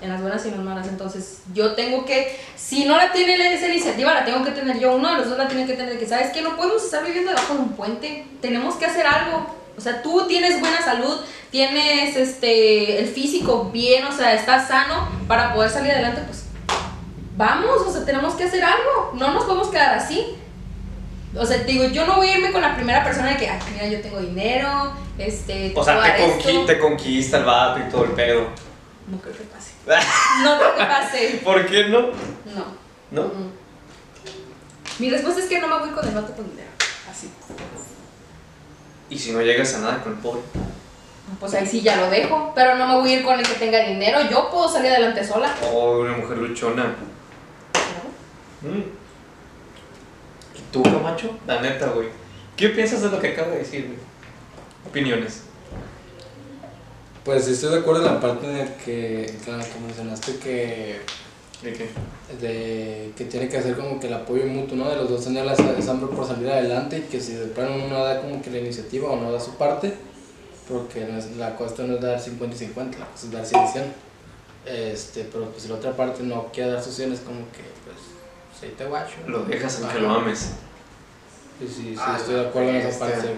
en 0.00 0.08
las 0.08 0.20
buenas 0.20 0.44
y 0.44 0.48
en 0.48 0.56
las 0.56 0.64
malas, 0.64 0.88
entonces 0.88 1.38
yo 1.54 1.74
tengo 1.74 2.04
que, 2.04 2.38
si 2.56 2.84
no 2.84 2.96
la 2.96 3.10
tiene 3.10 3.54
esa 3.54 3.68
iniciativa, 3.68 4.12
la 4.12 4.24
tengo 4.24 4.44
que 4.44 4.50
tener 4.50 4.78
yo, 4.78 4.94
uno 4.94 5.10
de 5.10 5.16
los 5.16 5.30
dos 5.30 5.38
la 5.38 5.48
tiene 5.48 5.66
que 5.66 5.74
tener, 5.74 5.98
que, 5.98 6.06
¿sabes 6.06 6.30
qué? 6.32 6.42
No 6.42 6.56
podemos 6.56 6.84
estar 6.84 7.04
viviendo 7.04 7.30
debajo 7.30 7.54
de 7.54 7.60
un 7.60 7.72
puente, 7.72 8.26
tenemos 8.42 8.74
que 8.74 8.86
hacer 8.86 9.06
algo. 9.06 9.46
O 9.78 9.80
sea, 9.80 10.02
tú 10.02 10.26
tienes 10.28 10.60
buena 10.60 10.82
salud, 10.82 11.20
tienes 11.50 12.14
este 12.14 12.98
el 12.98 13.06
físico 13.06 13.70
bien, 13.72 14.04
o 14.04 14.12
sea, 14.12 14.34
estás 14.34 14.68
sano 14.68 15.08
para 15.26 15.54
poder 15.54 15.70
salir 15.70 15.92
adelante, 15.92 16.20
pues 16.26 16.44
vamos, 17.38 17.80
o 17.86 17.90
sea, 17.90 18.04
tenemos 18.04 18.34
que 18.34 18.44
hacer 18.44 18.62
algo, 18.62 19.12
no 19.14 19.32
nos 19.32 19.44
podemos 19.44 19.68
quedar 19.68 19.94
así. 19.94 20.36
O 21.36 21.46
sea, 21.46 21.58
te 21.58 21.72
digo, 21.72 21.84
yo 21.84 22.06
no 22.06 22.16
voy 22.16 22.28
a 22.28 22.38
irme 22.38 22.50
con 22.52 22.60
la 22.60 22.74
primera 22.74 23.04
persona 23.04 23.30
de 23.30 23.36
que, 23.36 23.48
ay, 23.48 23.58
mira, 23.72 23.86
yo 23.86 24.00
tengo 24.00 24.18
dinero, 24.20 24.92
este, 25.16 25.72
O 25.76 25.84
sea, 25.84 26.02
te, 26.02 26.22
conqui- 26.24 26.48
esto". 26.48 26.66
te 26.66 26.78
conquista 26.78 27.38
el 27.38 27.44
vato 27.44 27.78
y 27.80 27.90
todo 27.90 28.04
el 28.04 28.10
pedo. 28.12 28.46
No 29.08 29.18
creo 29.18 29.34
que 29.36 29.44
pase. 29.44 29.70
No 30.44 30.58
creo 30.58 30.74
que 30.76 30.84
pase. 30.84 31.40
¿Por 31.44 31.66
qué 31.66 31.88
no? 31.88 32.00
No. 32.54 32.64
¿No? 33.12 33.22
Mm. 33.22 33.50
Mi 34.98 35.10
respuesta 35.10 35.40
es 35.40 35.48
que 35.48 35.60
no 35.60 35.68
me 35.68 35.78
voy 35.78 35.90
con 35.90 36.06
el 36.06 36.14
vato 36.14 36.32
con 36.34 36.48
dinero. 36.50 36.68
Así. 37.10 37.30
Y 39.08 39.18
si 39.18 39.32
no 39.32 39.40
llegas 39.40 39.74
a 39.74 39.78
nada 39.78 40.02
con 40.02 40.12
el 40.12 40.18
pobre. 40.18 40.42
Pues 41.38 41.54
ahí 41.54 41.66
sí 41.66 41.80
ya 41.80 41.96
lo 41.96 42.10
dejo. 42.10 42.52
Pero 42.54 42.74
no 42.76 42.86
me 42.86 42.94
voy 42.96 43.12
a 43.12 43.16
ir 43.18 43.24
con 43.24 43.38
el 43.38 43.46
que 43.46 43.54
tenga 43.54 43.78
dinero. 43.84 44.20
Yo 44.30 44.50
puedo 44.50 44.68
salir 44.68 44.90
adelante 44.90 45.24
sola. 45.24 45.54
Oh, 45.72 46.00
una 46.00 46.16
mujer 46.16 46.38
luchona. 46.38 46.94
Mm. 48.62 48.99
¿Y 50.70 50.72
tú, 50.72 50.82
Camacho? 50.84 51.36
La 51.48 51.60
neta, 51.60 51.88
güey. 51.88 52.08
¿Qué 52.56 52.68
piensas 52.68 53.02
de 53.02 53.08
lo 53.10 53.20
que 53.20 53.28
acabo 53.28 53.50
de 53.50 53.58
decir, 53.58 53.86
güey? 53.86 53.98
Opiniones. 54.88 55.42
Pues 57.24 57.48
estoy 57.48 57.72
de 57.72 57.78
acuerdo 57.78 58.06
en 58.06 58.14
la 58.14 58.20
parte 58.20 58.46
en 58.46 58.58
la 58.58 58.76
que, 58.76 59.34
claro, 59.44 59.64
que 59.64 59.80
mencionaste 59.80 60.36
que, 60.36 61.00
¿De 61.62 61.72
qué? 61.72 61.88
de, 62.40 63.12
que 63.16 63.24
tiene 63.24 63.48
que 63.48 63.60
ser 63.60 63.76
como 63.76 63.98
que 63.98 64.06
el 64.06 64.14
apoyo 64.14 64.46
mutuo, 64.46 64.76
¿no? 64.76 64.88
De 64.88 64.96
los 64.96 65.10
dos 65.10 65.24
tener 65.24 65.44
esa, 65.46 65.90
hambre 65.90 66.14
por 66.14 66.24
salir 66.24 66.48
adelante 66.48 66.98
y 66.98 67.02
que 67.02 67.20
si 67.20 67.34
de 67.34 67.46
plano 67.46 67.84
uno 67.84 68.04
da 68.04 68.20
como 68.20 68.40
que 68.40 68.50
la 68.50 68.58
iniciativa 68.58 69.10
o 69.10 69.16
no 69.20 69.32
da 69.32 69.40
su 69.40 69.54
parte, 69.56 69.92
porque 70.68 71.06
la 71.36 71.56
cosa 71.56 71.82
no 71.82 71.96
es 71.96 72.00
dar 72.00 72.20
50 72.20 72.54
y 72.54 72.58
50, 72.58 72.98
la 72.98 73.06
cosa 73.06 73.26
es 73.26 73.32
dar 73.32 73.44
100 73.44 73.64
y 73.64 73.68
100. 73.68 73.84
Este, 74.66 75.28
pero 75.32 75.46
pues 75.50 75.64
si 75.64 75.68
la 75.68 75.74
otra 75.74 75.96
parte 75.96 76.22
no 76.22 76.50
quiere 76.52 76.70
dar 76.70 76.82
sus 76.82 76.94
100 76.94 77.12
es 77.12 77.20
como 77.20 77.40
que, 77.52 77.62
te 78.68 78.84
guacho. 78.84 79.14
Lo 79.26 79.40
dejas 79.44 79.80
aunque 79.82 79.98
lo 80.00 80.10
ames. 80.10 80.52
Sí, 81.58 81.66
sí, 81.68 81.74
sí, 81.74 81.96
Ah, 81.98 82.16
estoy 82.18 82.34
de 82.36 82.40
acuerdo 82.48 82.70
en 82.70 82.76
esa 82.76 82.88
bestia. 82.88 83.06
parte. 83.08 83.34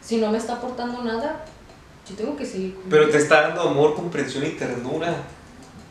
Si 0.00 0.16
no 0.18 0.30
me 0.30 0.38
está 0.38 0.54
aportando 0.54 1.02
nada, 1.02 1.44
yo 2.08 2.14
tengo 2.16 2.36
que 2.36 2.44
seguir. 2.46 2.74
con 2.74 2.84
Pero 2.90 3.08
te 3.10 3.18
está 3.18 3.42
dando 3.42 3.62
amor, 3.62 3.94
comprensión 3.94 4.44
y 4.46 4.50
ternura. 4.50 5.14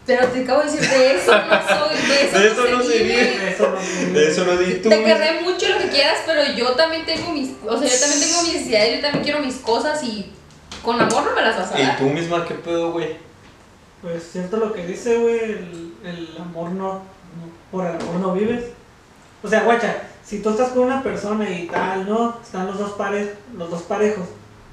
Pero 0.06 0.28
te 0.28 0.44
acabo 0.44 0.60
de 0.64 0.66
decir, 0.72 0.82
de 0.90 1.16
eso 1.16 1.32
no 1.32 1.68
soy. 1.68 2.08
De 2.08 2.26
eso, 2.28 2.40
De 2.40 2.48
eso 2.48 2.66
no 2.70 2.84
se 2.84 3.04
vive. 3.04 3.04
vive. 3.32 3.52
Eso 3.52 3.70
no 3.70 3.80
se 3.82 4.06
De 4.12 4.28
eso 4.32 4.46
no 4.46 4.58
di 4.58 4.74
tú. 4.76 4.90
Te 4.90 5.04
querré 5.04 5.42
mucho 5.42 5.68
lo 5.70 5.78
que 5.80 5.90
quieras, 5.90 6.18
pero 6.26 6.44
yo 6.54 6.72
también 6.74 7.06
tengo 7.06 7.32
mis. 7.32 7.52
O 7.66 7.78
sea, 7.80 7.88
yo 7.90 8.00
también 8.00 8.20
tengo 8.22 8.42
mis 8.44 8.54
necesidades, 8.54 8.96
yo 8.96 9.02
también 9.02 9.24
quiero 9.24 9.40
mis 9.40 9.56
cosas 9.56 10.04
y 10.04 10.32
con 10.84 11.00
amor 11.02 11.24
no 11.26 11.34
me 11.34 11.42
las 11.42 11.58
vas 11.58 11.72
a 11.72 11.80
¿Y 11.80 11.84
dar. 11.84 11.98
tú 11.98 12.04
misma 12.06 12.46
qué 12.46 12.54
pedo, 12.56 12.92
güey? 12.92 13.16
Pues 14.02 14.24
siento 14.24 14.58
lo 14.58 14.74
que 14.74 14.86
dice, 14.86 15.16
güey, 15.18 15.40
el, 15.40 15.94
el 16.04 16.38
amor 16.38 16.72
no, 16.72 16.94
no- 16.94 17.02
por 17.72 17.86
el 17.86 17.96
amor 17.96 18.16
no 18.16 18.34
vives. 18.34 18.66
O 19.42 19.48
sea, 19.48 19.64
guacha, 19.64 20.04
si 20.24 20.40
tú 20.42 20.50
estás 20.50 20.70
con 20.70 20.84
una 20.84 21.04
persona 21.04 21.50
y 21.50 21.68
tal, 21.68 22.08
¿no? 22.08 22.38
Están 22.42 22.68
los 22.68 22.78
dos 22.78 22.94
pares, 22.94 23.30
los 23.58 23.70
dos 23.70 23.84
parejos, 23.84 24.26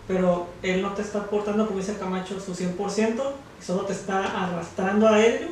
pero 0.07 0.49
él 0.63 0.83
no 0.83 0.93
te 0.93 1.03
está 1.03 1.19
aportando, 1.19 1.67
como 1.67 1.79
dice 1.79 1.97
Camacho, 1.99 2.41
su 2.41 2.55
100% 2.55 3.23
y 3.61 3.65
solo 3.65 3.85
te 3.85 3.93
está 3.93 4.45
arrastrando 4.45 5.09
a 5.09 5.21
ello, 5.21 5.49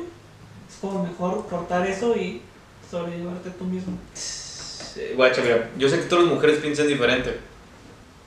es 0.69 0.75
como 0.79 1.03
mejor 1.03 1.47
cortar 1.47 1.85
eso 1.87 2.15
y 2.15 2.41
sobrellevarte 2.89 3.49
tú 3.51 3.65
mismo. 3.65 3.97
Guacha, 5.15 5.41
mira, 5.41 5.69
yo 5.77 5.89
sé 5.89 5.99
que 5.99 6.05
todas 6.05 6.25
las 6.25 6.33
mujeres 6.33 6.59
piensan 6.59 6.87
diferente, 6.87 7.39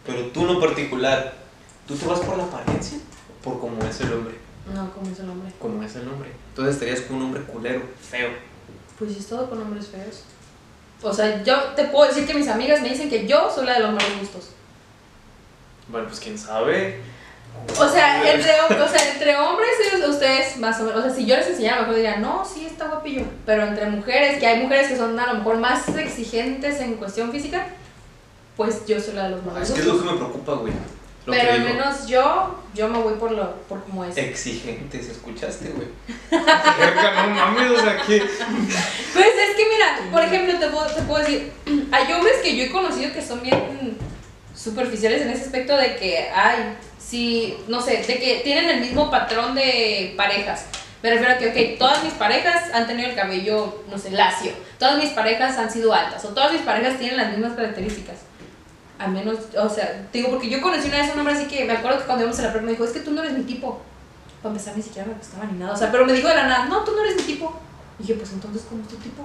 pero 0.07 0.27
tú 0.27 0.45
no 0.45 0.53
en 0.53 0.61
particular, 0.61 1.43
¿Tú 1.87 1.97
te 1.97 2.07
vas 2.07 2.21
por 2.21 2.37
la 2.37 2.45
apariencia 2.45 2.99
o 3.29 3.43
por 3.43 3.61
cómo 3.61 3.83
es 3.83 4.01
el 4.01 4.13
hombre? 4.13 4.35
No, 4.73 4.93
como 4.93 5.11
es 5.11 5.19
el 5.19 5.29
hombre. 5.29 5.53
Como 5.59 5.83
es 5.83 5.97
el 5.97 6.09
hombre. 6.09 6.31
Entonces 6.51 6.75
estarías 6.75 7.01
con 7.03 7.17
un 7.17 7.23
hombre 7.25 7.43
culero, 7.43 7.83
feo. 8.01 8.31
Pues 8.99 9.11
yo 9.13 9.17
he 9.17 9.21
estado 9.21 9.49
con 9.51 9.61
hombres 9.61 9.89
feos. 9.89 10.23
O 11.03 11.13
sea, 11.13 11.43
yo 11.43 11.57
te 11.75 11.85
puedo 11.85 12.09
decir 12.09 12.27
que 12.27 12.35
mis 12.35 12.49
amigas 12.49 12.81
me 12.81 12.89
dicen 12.91 13.11
que 13.11 13.27
yo 13.27 13.51
soy 13.53 13.67
la 13.67 13.75
de 13.75 13.81
los 13.81 13.93
malos 13.93 14.19
gustos. 14.21 14.51
Bueno, 15.89 16.07
pues 16.07 16.21
quién 16.21 16.39
sabe. 16.39 17.01
O 17.79 17.89
sea, 17.89 18.33
entre, 18.33 18.51
o 18.61 18.89
sea, 18.89 19.13
entre 19.13 19.37
hombres 19.37 19.69
ellos- 19.93 20.09
ustedes 20.09 20.57
más 20.59 20.81
o 20.81 20.85
menos, 20.85 21.01
o 21.01 21.03
sea, 21.03 21.15
si 21.15 21.27
yo 21.27 21.37
les 21.37 21.49
enseñara, 21.49 21.77
a 21.77 21.81
lo 21.81 21.87
mejor 21.89 21.97
dirían, 21.97 22.23
no, 22.23 22.45
sí, 22.45 22.67
está 22.67 22.87
guapillo. 22.89 23.25
Pero 23.45 23.65
entre 23.65 23.87
mujeres, 23.87 24.39
que 24.39 24.47
hay 24.47 24.63
mujeres 24.63 24.89
que 24.89 24.97
son 24.97 25.19
a 25.19 25.27
lo 25.33 25.39
mejor 25.39 25.59
más 25.59 25.89
exigentes 25.89 26.81
en 26.81 26.95
cuestión 26.95 27.31
física, 27.33 27.67
pues 28.57 28.87
yo 28.87 29.01
soy 29.01 29.15
la 29.15 29.25
de 29.25 29.31
los 29.31 29.45
malos 29.45 29.69
Es 29.69 29.75
que 29.75 29.81
es 29.81 29.87
lo 29.87 29.93
gustos. 29.95 30.09
que 30.09 30.15
me 30.15 30.21
preocupa, 30.25 30.53
güey. 30.55 30.73
Lo 31.25 31.33
Pero 31.33 31.53
al 31.53 31.61
menos 31.61 32.09
yo, 32.09 32.59
yo 32.75 32.89
me 32.89 32.99
voy 32.99 33.15
por 33.15 33.31
lo, 33.31 33.55
por 33.69 33.85
cómo 33.85 34.05
es. 34.05 34.17
Exigentes, 34.17 35.09
¿escuchaste, 35.09 35.69
güey? 35.69 35.87
No 36.33 37.27
mames, 37.29 37.71
o 37.71 37.81
sea, 37.81 37.97
que. 38.03 38.19
Pues 38.19 39.27
es 39.27 39.57
que 39.57 39.67
mira, 39.71 40.01
por 40.11 40.23
ejemplo, 40.23 40.59
te 40.59 40.69
puedo, 40.69 40.87
te 40.87 41.03
puedo 41.03 41.21
decir, 41.21 41.53
hay 41.93 42.13
hombres 42.13 42.39
que 42.43 42.57
yo 42.57 42.65
he 42.65 42.73
conocido 42.73 43.13
que 43.13 43.23
son 43.23 43.41
bien 43.41 43.99
superficiales 44.55 45.23
en 45.23 45.31
ese 45.31 45.45
aspecto 45.45 45.77
de 45.77 45.97
que, 45.97 46.29
ay, 46.35 46.77
si, 46.99 47.57
no 47.69 47.81
sé, 47.81 47.99
de 47.99 48.19
que 48.19 48.41
tienen 48.43 48.69
el 48.69 48.81
mismo 48.81 49.09
patrón 49.09 49.55
de 49.55 50.15
parejas. 50.17 50.67
Me 51.03 51.11
refiero 51.11 51.35
a 51.35 51.39
que, 51.39 51.49
ok, 51.49 51.79
todas 51.79 52.03
mis 52.03 52.15
parejas 52.15 52.73
han 52.73 52.87
tenido 52.87 53.09
el 53.09 53.15
cabello, 53.15 53.83
no 53.89 53.99
sé, 53.99 54.11
lacio, 54.11 54.53
todas 54.79 54.99
mis 54.99 55.11
parejas 55.11 55.57
han 55.59 55.71
sido 55.71 55.93
altas, 55.93 56.25
o 56.25 56.29
todas 56.29 56.53
mis 56.53 56.63
parejas 56.63 56.99
tienen 56.99 57.17
las 57.17 57.31
mismas 57.31 57.55
características. 57.55 58.17
Al 59.05 59.11
menos, 59.13 59.37
o 59.59 59.69
sea, 59.69 60.07
te 60.13 60.19
digo, 60.19 60.31
porque 60.31 60.49
yo 60.49 60.61
conocí 60.61 60.89
una 60.89 60.99
vez 60.99 61.11
a 61.11 61.15
un 61.15 61.19
hombre 61.21 61.35
así 61.35 61.47
que 61.47 61.65
me 61.65 61.73
acuerdo 61.73 61.99
que 61.99 62.05
cuando 62.05 62.23
íbamos 62.25 62.39
a 62.39 62.43
la 62.43 62.51
prepa 62.53 62.65
me 62.67 62.73
dijo, 62.73 62.85
es 62.85 62.91
que 62.91 63.01
tú 63.01 63.11
no 63.13 63.23
eres 63.23 63.37
mi 63.37 63.45
tipo. 63.45 63.81
Para 64.43 64.53
empezar, 64.55 64.77
ni 64.77 64.83
siquiera 64.83 65.07
me 65.09 65.15
gustaba 65.15 65.45
ni 65.45 65.59
nada. 65.59 65.73
O 65.73 65.77
sea, 65.77 65.91
pero 65.91 66.05
me 66.05 66.13
dijo 66.13 66.29
de 66.29 66.35
la 66.35 66.47
nada, 66.49 66.67
no, 66.67 66.85
tú 66.85 66.93
no 66.95 67.03
eres 67.05 67.17
mi 67.17 67.23
tipo. 67.23 67.53
Y 67.99 68.03
dije, 68.03 68.15
pues 68.15 68.33
entonces, 68.33 68.63
¿cómo 68.69 68.83
es 68.83 68.89
tu 68.89 68.97
tipo? 68.97 69.25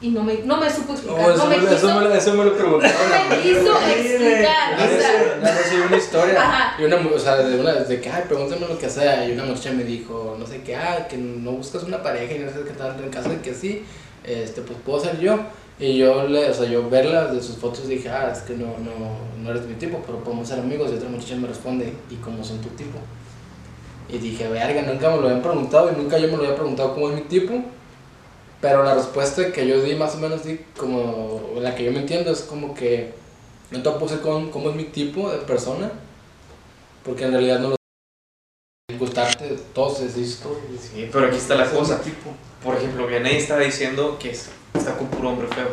Y 0.00 0.10
no 0.10 0.22
me, 0.22 0.34
no 0.44 0.56
me 0.58 0.70
supo 0.70 0.92
explicar. 0.92 1.20
Oh, 1.24 1.28
no 1.28 1.34
eso, 1.34 1.46
me 1.46 1.56
me, 1.56 1.62
quiso, 1.62 1.74
eso, 1.76 2.00
me, 2.00 2.16
eso 2.18 2.34
me 2.34 2.44
lo 2.44 2.56
preguntaron. 2.56 2.96
no 3.10 3.36
me 3.36 3.42
quiso 3.42 3.78
explicar. 3.80 4.74
Una 4.74 4.84
O 4.84 4.88
vez, 4.88 5.02
sea, 5.02 5.86
una 5.86 5.96
historia 5.96 6.42
Ajá. 6.42 6.76
y 6.80 6.84
una, 6.84 6.96
o 6.96 7.18
sea, 7.18 7.36
de 7.36 7.58
una, 7.58 7.72
de 7.72 8.00
que, 8.00 8.10
ay, 8.10 8.24
pregúntame 8.28 8.66
lo 8.68 8.78
que 8.78 8.90
sea, 8.90 9.26
y 9.26 9.32
una 9.32 9.44
muchacha 9.44 9.70
me 9.72 9.84
dijo, 9.84 10.36
no 10.38 10.46
sé 10.46 10.62
qué, 10.62 10.76
ah, 10.76 11.06
que 11.08 11.16
no 11.16 11.52
buscas 11.52 11.84
una 11.84 12.02
pareja 12.02 12.34
y 12.34 12.38
no 12.40 12.50
sé 12.50 12.62
qué 12.66 12.72
tal, 12.74 13.02
en 13.02 13.10
caso 13.10 13.30
de 13.30 13.40
que 13.40 13.54
sí, 13.54 13.84
este, 14.24 14.60
pues 14.62 14.78
puedo 14.84 15.00
ser 15.00 15.18
yo, 15.20 15.38
y 15.78 15.96
yo, 15.98 16.28
le, 16.28 16.50
o 16.50 16.54
sea, 16.54 16.66
yo 16.68 16.88
verla 16.88 17.26
de 17.26 17.42
sus 17.42 17.56
fotos 17.56 17.88
dije, 17.88 18.08
ah, 18.08 18.30
es 18.32 18.42
que 18.42 18.54
no, 18.54 18.66
no, 18.66 19.42
no 19.42 19.50
eres 19.50 19.66
mi 19.66 19.74
tipo, 19.74 20.00
pero 20.06 20.22
podemos 20.22 20.48
ser 20.48 20.60
amigos, 20.60 20.90
y 20.92 20.94
otra 20.94 21.08
muchacha 21.08 21.36
me 21.36 21.48
responde, 21.48 21.92
¿y 22.10 22.14
cómo 22.16 22.44
son 22.44 22.58
tu 22.60 22.68
tipo? 22.70 22.98
Y 24.08 24.18
dije, 24.18 24.48
verga, 24.48 24.82
nunca 24.82 25.10
me 25.10 25.16
lo 25.16 25.24
habían 25.24 25.42
preguntado, 25.42 25.90
y 25.90 25.96
nunca 25.96 26.18
yo 26.18 26.28
me 26.28 26.36
lo 26.36 26.44
había 26.44 26.54
preguntado 26.54 26.94
cómo 26.94 27.08
es 27.10 27.16
mi 27.16 27.22
tipo, 27.22 27.54
pero 28.60 28.84
la 28.84 28.94
respuesta 28.94 29.52
que 29.52 29.66
yo 29.66 29.82
di, 29.82 29.94
más 29.96 30.14
o 30.14 30.18
menos 30.18 30.44
di, 30.44 30.60
como 30.76 31.40
la 31.60 31.74
que 31.74 31.84
yo 31.84 31.92
me 31.92 32.00
entiendo, 32.00 32.30
es 32.30 32.42
como 32.42 32.74
que 32.74 33.12
no 33.70 33.82
te 33.82 33.90
puse 33.90 34.20
con 34.20 34.50
cómo 34.50 34.70
es 34.70 34.76
mi 34.76 34.84
tipo 34.84 35.30
de 35.30 35.38
persona, 35.38 35.90
porque 37.04 37.24
en 37.24 37.32
realidad 37.32 37.58
no 37.58 37.70
lo 37.70 37.76
gustarte, 39.04 39.56
todos 39.74 40.00
decís 40.00 40.40
todo. 40.42 40.60
Sí, 40.78 41.08
pero 41.10 41.26
aquí 41.26 41.36
está 41.36 41.54
la 41.54 41.64
es 41.64 41.70
cosa. 41.70 42.00
tipo. 42.02 42.30
Por 42.62 42.76
ejemplo, 42.76 43.06
Vianney 43.06 43.36
estaba 43.36 43.60
diciendo 43.62 44.18
que 44.18 44.30
es- 44.30 44.50
está 44.74 44.96
con 44.96 45.06
puro 45.08 45.30
hombre 45.30 45.48
feo. 45.48 45.68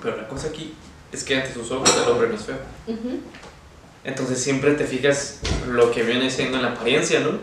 Pero 0.00 0.16
la 0.16 0.28
cosa 0.28 0.48
aquí 0.48 0.72
es 1.10 1.24
que 1.24 1.36
ante 1.36 1.52
sus 1.52 1.70
ojos 1.72 1.90
el 1.96 2.10
hombre 2.12 2.28
no 2.28 2.34
es 2.36 2.42
feo. 2.42 2.58
Entonces 4.04 4.42
siempre 4.42 4.72
te 4.74 4.84
fijas 4.84 5.40
lo 5.68 5.90
que 5.90 6.02
viene 6.04 6.30
siendo 6.30 6.56
en 6.58 6.62
la 6.62 6.70
apariencia, 6.70 7.20
¿no? 7.20 7.38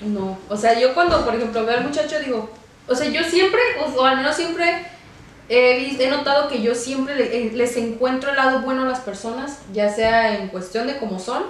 No, 0.00 0.38
o 0.50 0.56
sea, 0.56 0.78
yo 0.78 0.92
cuando, 0.94 1.24
por 1.24 1.34
ejemplo, 1.34 1.64
veo 1.64 1.78
al 1.78 1.84
muchacho, 1.84 2.18
digo, 2.20 2.50
o 2.86 2.94
sea, 2.94 3.08
yo 3.08 3.22
siempre, 3.24 3.60
o, 3.80 4.00
o 4.00 4.04
al 4.04 4.18
menos 4.18 4.36
siempre, 4.36 4.86
he, 5.48 6.08
notado 6.10 6.48
que 6.48 6.60
yo 6.62 6.74
siempre 6.74 7.14
le- 7.16 7.46
eh, 7.46 7.52
les 7.54 7.76
encuentro 7.78 8.30
el 8.30 8.36
lado 8.36 8.60
bueno 8.60 8.82
a 8.82 8.86
las 8.88 9.00
personas, 9.00 9.60
ya 9.72 9.90
sea 9.94 10.38
en 10.38 10.48
cuestión 10.48 10.86
de 10.86 10.98
cómo 10.98 11.18
son 11.18 11.44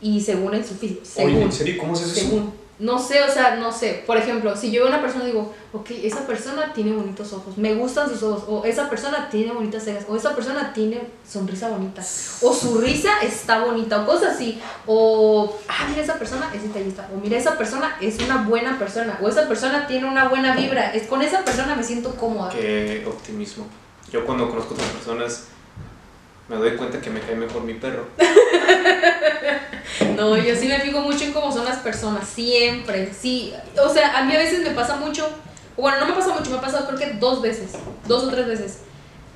y 0.00 0.20
según 0.20 0.54
en 0.54 0.64
su 0.64 0.74
físico. 0.74 1.00
Oye, 1.16 1.26
Según. 1.26 1.42
¿en 1.42 1.52
serio? 1.52 1.76
¿Cómo 1.78 1.94
es 1.94 2.02
eso? 2.02 2.14
Según. 2.14 2.66
No 2.78 2.98
sé, 2.98 3.22
o 3.22 3.32
sea, 3.32 3.56
no 3.56 3.72
sé. 3.72 4.04
Por 4.06 4.18
ejemplo, 4.18 4.54
si 4.54 4.70
yo 4.70 4.82
veo 4.82 4.92
a 4.92 4.96
una 4.96 5.00
persona 5.00 5.24
y 5.24 5.28
digo, 5.28 5.54
ok, 5.72 5.92
esa 6.02 6.26
persona 6.26 6.74
tiene 6.74 6.92
bonitos 6.92 7.32
ojos, 7.32 7.56
me 7.56 7.74
gustan 7.74 8.06
sus 8.06 8.22
ojos, 8.22 8.44
o 8.48 8.64
esa 8.66 8.90
persona 8.90 9.30
tiene 9.30 9.52
bonitas 9.52 9.84
cejas, 9.84 10.04
o 10.06 10.14
esa 10.14 10.34
persona 10.34 10.74
tiene 10.74 11.00
sonrisa 11.26 11.70
bonita, 11.70 12.02
o 12.42 12.52
su 12.52 12.78
risa 12.78 13.20
está 13.22 13.64
bonita, 13.64 14.02
o 14.02 14.06
cosas 14.06 14.34
así. 14.34 14.60
O, 14.86 15.56
ah, 15.68 15.86
mira, 15.88 16.02
esa 16.02 16.18
persona 16.18 16.50
es 16.54 16.64
detallista, 16.64 17.08
o 17.14 17.18
mira, 17.18 17.38
esa 17.38 17.56
persona 17.56 17.96
es 18.02 18.18
una 18.20 18.42
buena 18.42 18.78
persona, 18.78 19.18
o 19.22 19.28
esa 19.28 19.48
persona 19.48 19.86
tiene 19.86 20.06
una 20.06 20.28
buena 20.28 20.54
vibra. 20.54 20.92
Es, 20.92 21.06
con 21.06 21.22
esa 21.22 21.46
persona 21.46 21.76
me 21.76 21.82
siento 21.82 22.14
cómoda. 22.14 22.50
Qué 22.50 23.06
optimismo. 23.08 23.66
Yo 24.12 24.26
cuando 24.26 24.50
conozco 24.50 24.74
a 24.74 24.74
otras 24.74 24.90
personas 24.90 25.44
me 26.48 26.56
doy 26.56 26.76
cuenta 26.76 27.00
que 27.00 27.10
me 27.10 27.20
cae 27.20 27.34
mejor 27.36 27.62
mi 27.62 27.74
perro. 27.74 28.06
No, 30.16 30.36
yo 30.36 30.54
sí 30.56 30.66
me 30.66 30.80
fijo 30.80 31.00
mucho 31.00 31.24
en 31.24 31.32
cómo 31.32 31.52
son 31.52 31.64
las 31.64 31.78
personas, 31.78 32.26
siempre, 32.28 33.10
sí. 33.18 33.52
O 33.82 33.88
sea, 33.88 34.18
a 34.18 34.24
mí 34.24 34.34
a 34.34 34.38
veces 34.38 34.60
me 34.60 34.70
pasa 34.70 34.96
mucho, 34.96 35.28
bueno, 35.76 35.98
no 36.00 36.06
me 36.06 36.12
pasa 36.12 36.34
mucho, 36.34 36.50
me 36.50 36.56
ha 36.56 36.60
pasado 36.60 36.86
creo 36.86 36.98
que 36.98 37.14
dos 37.18 37.42
veces, 37.42 37.72
dos 38.06 38.24
o 38.24 38.28
tres 38.28 38.46
veces, 38.46 38.78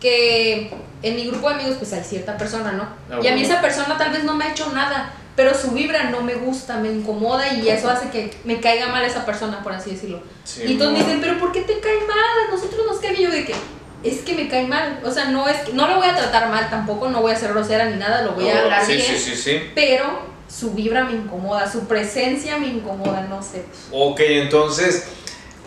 que 0.01 0.71
en 1.03 1.17
mi 1.17 1.27
grupo 1.27 1.49
de 1.49 1.55
amigos 1.57 1.77
pues 1.79 1.93
hay 1.93 2.03
cierta 2.03 2.37
persona, 2.37 2.73
¿no? 2.73 2.85
Ah, 3.11 3.21
Y 3.23 3.29
a 3.29 3.35
mí 3.35 3.41
bueno. 3.41 3.55
esa 3.55 3.61
persona 3.61 3.97
tal 3.99 4.11
vez 4.13 4.25
no 4.25 4.35
me 4.35 4.45
ha 4.45 4.51
hecho 4.53 4.71
nada, 4.73 5.13
pero 5.37 5.55
su 5.55 5.71
vibra 5.71 6.05
no 6.11 6.23
me 6.23 6.35
gusta, 6.35 6.79
me 6.79 6.91
incomoda 6.91 7.53
y 7.53 7.69
eso 7.69 7.89
hace 7.89 8.11
que 8.11 8.35
me 8.45 8.61
caiga 8.61 8.89
mal 8.89 9.05
esa 9.05 9.25
persona, 9.25 9.63
por 9.63 9.73
así 9.73 9.93
decirlo. 9.93 10.23
Sí, 10.45 10.63
y 10.67 10.79
todos 10.79 10.93
me 10.93 10.99
dicen, 11.01 11.21
pero 11.21 11.39
¿por 11.39 11.53
qué 11.53 11.61
te 11.63 11.79
cae 11.81 12.01
mal? 12.07 12.49
A 12.49 12.51
nosotros 12.51 12.81
nos 12.87 12.99
cae 12.99 13.13
bien. 13.13 13.31
Yo 13.31 13.37
de 13.37 13.45
que, 13.45 13.55
es 14.03 14.21
que 14.21 14.35
me 14.35 14.49
cae 14.49 14.67
mal. 14.67 15.01
O 15.05 15.11
sea, 15.11 15.27
no 15.27 15.49
es 15.49 15.59
que- 15.59 15.73
no 15.73 15.87
lo 15.87 15.97
voy 15.97 16.09
a 16.09 16.17
tratar 16.17 16.49
mal 16.49 16.69
tampoco, 16.71 17.09
no 17.09 17.21
voy 17.21 17.33
a 17.33 17.37
ser 17.37 17.51
grosera 17.53 17.87
ni 17.87 17.97
nada, 17.97 18.23
lo 18.23 18.33
voy 18.33 18.49
a 18.49 18.61
hablar 18.63 18.85
sí, 18.85 18.93
bien 18.95 19.07
sí, 19.07 19.19
sí, 19.19 19.37
sí. 19.37 19.61
pero 19.75 20.31
su 20.49 20.73
vibra 20.73 21.05
me 21.05 21.13
incomoda, 21.13 21.71
su 21.71 21.87
presencia 21.87 22.59
me 22.59 22.67
incomoda, 22.69 23.23
no 23.29 23.43
sé. 23.43 23.65
Ok, 23.93 24.21
entonces 24.21 25.07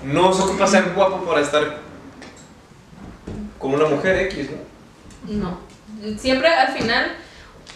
no 0.04 0.34
se 0.34 0.42
ocupa 0.42 0.68
ser 0.68 0.92
guapo 0.94 1.24
para 1.25 1.42
estar 1.42 1.80
con 3.58 3.74
una 3.74 3.86
mujer 3.86 4.18
X, 4.28 4.50
¿no? 4.52 5.34
No. 5.40 5.60
Siempre 6.18 6.50
al 6.50 6.74
final, 6.74 7.16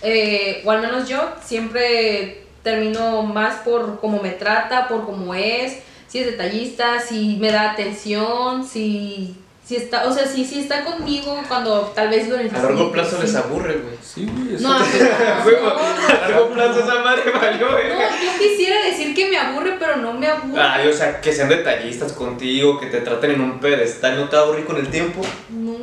eh, 0.01 0.61
o 0.65 0.71
al 0.71 0.81
menos 0.81 1.07
yo, 1.07 1.29
siempre 1.45 2.45
termino 2.61 3.23
más 3.23 3.59
por 3.61 4.01
cómo 4.01 4.21
me 4.21 4.31
trata, 4.31 4.89
por 4.89 5.05
cómo 5.05 5.33
es, 5.33 5.77
si 6.09 6.19
es 6.19 6.25
detallista, 6.25 6.99
si 6.99 7.37
me 7.37 7.51
da 7.51 7.71
atención, 7.71 8.67
si, 8.67 9.37
si 9.67 9.75
está, 9.75 10.07
o 10.07 10.13
sea, 10.13 10.25
si, 10.25 10.45
si 10.45 10.59
está 10.61 10.85
conmigo 10.85 11.37
cuando 11.47 11.81
tal 11.93 12.07
vez 12.09 12.29
lo 12.29 12.35
A 12.35 12.37
necesite. 12.37 12.63
largo 12.67 12.89
plazo 12.91 13.17
sí. 13.17 13.21
les 13.23 13.35
aburre, 13.35 13.73
güey. 13.79 13.97
Sí, 14.01 14.25
güey, 14.25 14.55
eso 14.55 14.67
No, 14.69 14.77
te- 14.77 16.13
a 16.23 16.29
largo 16.29 16.49
plazo 16.53 16.79
esa 16.79 16.99
madre 17.03 17.29
valió, 17.31 17.71
güey. 17.71 17.89
no, 17.89 17.99
yo 17.99 18.39
quisiera 18.39 18.81
decir 18.85 19.13
que 19.13 19.29
me 19.29 19.37
aburre, 19.37 19.75
pero 19.77 19.97
no 19.97 20.13
me 20.13 20.25
aburre. 20.27 20.61
Ay, 20.61 20.87
o 20.87 20.93
sea, 20.93 21.19
que 21.19 21.33
sean 21.33 21.49
detallistas 21.49 22.13
contigo, 22.13 22.79
que 22.79 22.85
te 22.85 23.01
traten 23.01 23.31
en 23.31 23.41
un 23.41 23.59
pedestal, 23.59 24.15
¿no 24.15 24.29
te 24.29 24.37
aburrí 24.37 24.63
con 24.63 24.77
el 24.77 24.87
tiempo? 24.87 25.21
No. 25.49 25.75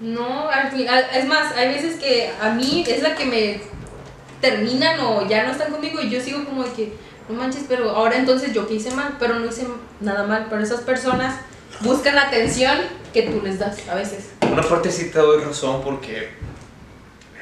No, 0.00 0.48
al 0.50 0.70
fin- 0.70 0.86
es 1.14 1.24
más, 1.26 1.56
hay 1.56 1.68
veces 1.68 1.96
que 2.00 2.30
a 2.40 2.50
mí 2.50 2.84
es 2.86 3.02
la 3.02 3.14
que 3.14 3.24
me 3.24 3.60
terminan 4.40 5.00
o 5.00 5.26
ya 5.26 5.44
no 5.44 5.52
están 5.52 5.70
conmigo 5.72 6.00
y 6.02 6.10
yo 6.10 6.20
sigo 6.20 6.44
como 6.44 6.64
de 6.64 6.72
que, 6.72 6.92
no 7.28 7.34
manches, 7.36 7.64
pero 7.68 7.90
ahora 7.90 8.16
entonces 8.16 8.52
yo 8.52 8.66
que 8.68 8.74
hice 8.74 8.90
mal, 8.90 9.16
pero 9.18 9.38
no 9.38 9.46
hice 9.46 9.66
nada 10.00 10.24
mal, 10.26 10.46
pero 10.50 10.62
esas 10.62 10.80
personas 10.82 11.36
buscan 11.80 12.14
la 12.14 12.22
atención 12.28 12.78
que 13.12 13.22
tú 13.22 13.40
les 13.42 13.58
das 13.58 13.88
a 13.88 13.94
veces. 13.94 14.30
Una 14.50 14.62
parte 14.62 14.90
sí 14.90 15.10
te 15.10 15.18
doy 15.18 15.42
razón 15.42 15.82
porque 15.82 16.28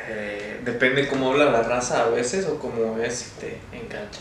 eh, 0.08 0.60
depende 0.64 1.08
cómo 1.08 1.30
habla 1.32 1.46
la 1.46 1.62
raza 1.62 2.04
a 2.04 2.08
veces 2.08 2.46
o 2.46 2.58
cómo 2.58 2.98
es 2.98 3.14
si 3.16 3.40
te 3.40 3.58
engancha. 3.72 4.20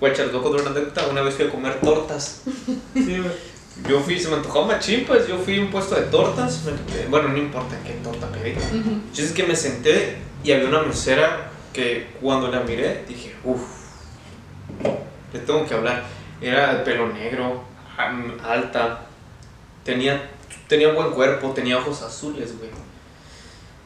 Güey, 0.00 0.14
loco 0.32 0.50
de 0.50 0.62
una 0.62 0.70
anécdota, 0.70 1.06
una 1.08 1.22
vez 1.22 1.34
fui 1.34 1.46
a 1.46 1.50
comer 1.50 1.80
tortas. 1.80 2.42
Sí, 2.94 3.18
güey. 3.18 3.52
Yo 3.88 4.00
fui, 4.00 4.18
se 4.20 4.28
me 4.28 4.36
antojó 4.36 4.66
machín, 4.66 5.04
pues 5.06 5.26
yo 5.26 5.38
fui 5.38 5.58
a 5.58 5.62
un 5.62 5.70
puesto 5.70 5.94
de 5.94 6.02
tortas. 6.02 6.60
me- 6.64 7.06
bueno, 7.08 7.28
no 7.30 7.38
importa 7.38 7.74
qué 7.86 7.92
torta 8.04 8.26
pedí. 8.28 8.54
Yo 9.14 9.24
es 9.24 9.32
que 9.32 9.44
me 9.44 9.56
senté 9.56 10.18
y 10.44 10.52
había 10.52 10.68
una 10.68 10.82
mesera 10.82 11.50
que 11.72 12.08
cuando 12.20 12.48
la 12.48 12.60
miré 12.60 13.04
dije, 13.08 13.34
uff, 13.44 13.62
le 15.32 15.38
tengo 15.40 15.64
que 15.66 15.74
hablar. 15.74 16.04
Era 16.40 16.74
de 16.74 16.84
pelo 16.84 17.08
negro, 17.08 17.64
alta, 18.44 19.06
tenía, 19.84 20.30
tenía 20.68 20.92
buen 20.92 21.12
cuerpo, 21.12 21.50
tenía 21.50 21.78
ojos 21.78 22.02
azules, 22.02 22.58
güey. 22.58 22.70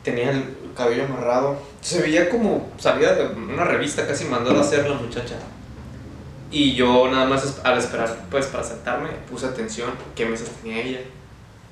Tenía 0.02 0.30
el 0.30 0.54
cabello 0.76 1.04
amarrado. 1.04 1.58
Se 1.80 2.00
veía 2.00 2.28
como 2.28 2.70
salida 2.78 3.14
de 3.14 3.26
una 3.34 3.64
revista 3.64 4.06
casi 4.06 4.24
mandada 4.24 4.58
a 4.58 4.60
hacer 4.62 4.88
la 4.88 4.94
muchacha. 4.94 5.36
Y 6.50 6.74
yo 6.74 7.10
nada 7.10 7.26
más 7.26 7.60
al 7.64 7.78
esperar 7.78 8.26
pues 8.30 8.46
para 8.46 8.62
sentarme 8.62 9.08
puse 9.28 9.46
atención 9.46 9.90
qué 10.14 10.26
mesas 10.26 10.48
tenía 10.62 10.82
ella. 10.82 11.00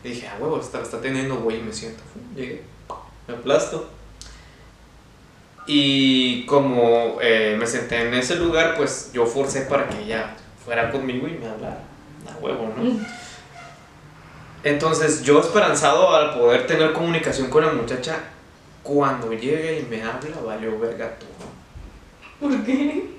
Y 0.02 0.09
dije, 0.09 0.26
ah, 0.26 0.37
huevo, 0.40 0.61
está, 0.61 0.83
está 0.83 1.00
teniendo 1.00 1.37
güey 1.37 1.61
y 1.61 1.62
me 1.62 1.73
siento. 1.73 2.02
Llegué, 2.35 2.62
me 3.28 3.35
aplasto. 3.35 3.88
Y 5.66 6.45
como 6.47 7.19
eh, 7.23 7.57
me 7.59 7.66
senté 7.66 8.07
en 8.07 8.14
ese 8.14 8.37
lugar, 8.37 8.76
pues 8.76 9.11
yo 9.14 9.25
forcé 9.25 9.62
para 9.62 9.88
que 9.88 10.02
ella 10.02 10.37
fuera 10.62 10.90
conmigo 10.90 11.28
y 11.28 11.33
me 11.33 11.47
hablara. 11.47 11.81
A 12.28 12.37
huevo, 12.38 12.73
¿no? 12.76 13.24
Entonces 14.64 15.23
yo 15.23 15.40
esperanzado 15.40 16.14
al 16.16 16.35
poder 16.38 16.66
tener 16.66 16.92
comunicación 16.92 17.49
con 17.50 17.64
la 17.64 17.73
muchacha, 17.73 18.16
cuando 18.83 19.33
llegue 19.33 19.80
y 19.80 19.83
me 19.85 20.02
habla, 20.02 20.37
valió 20.44 20.78
verga 20.78 21.11
todo. 21.18 22.49
¿Por 22.50 22.64
qué? 22.64 23.11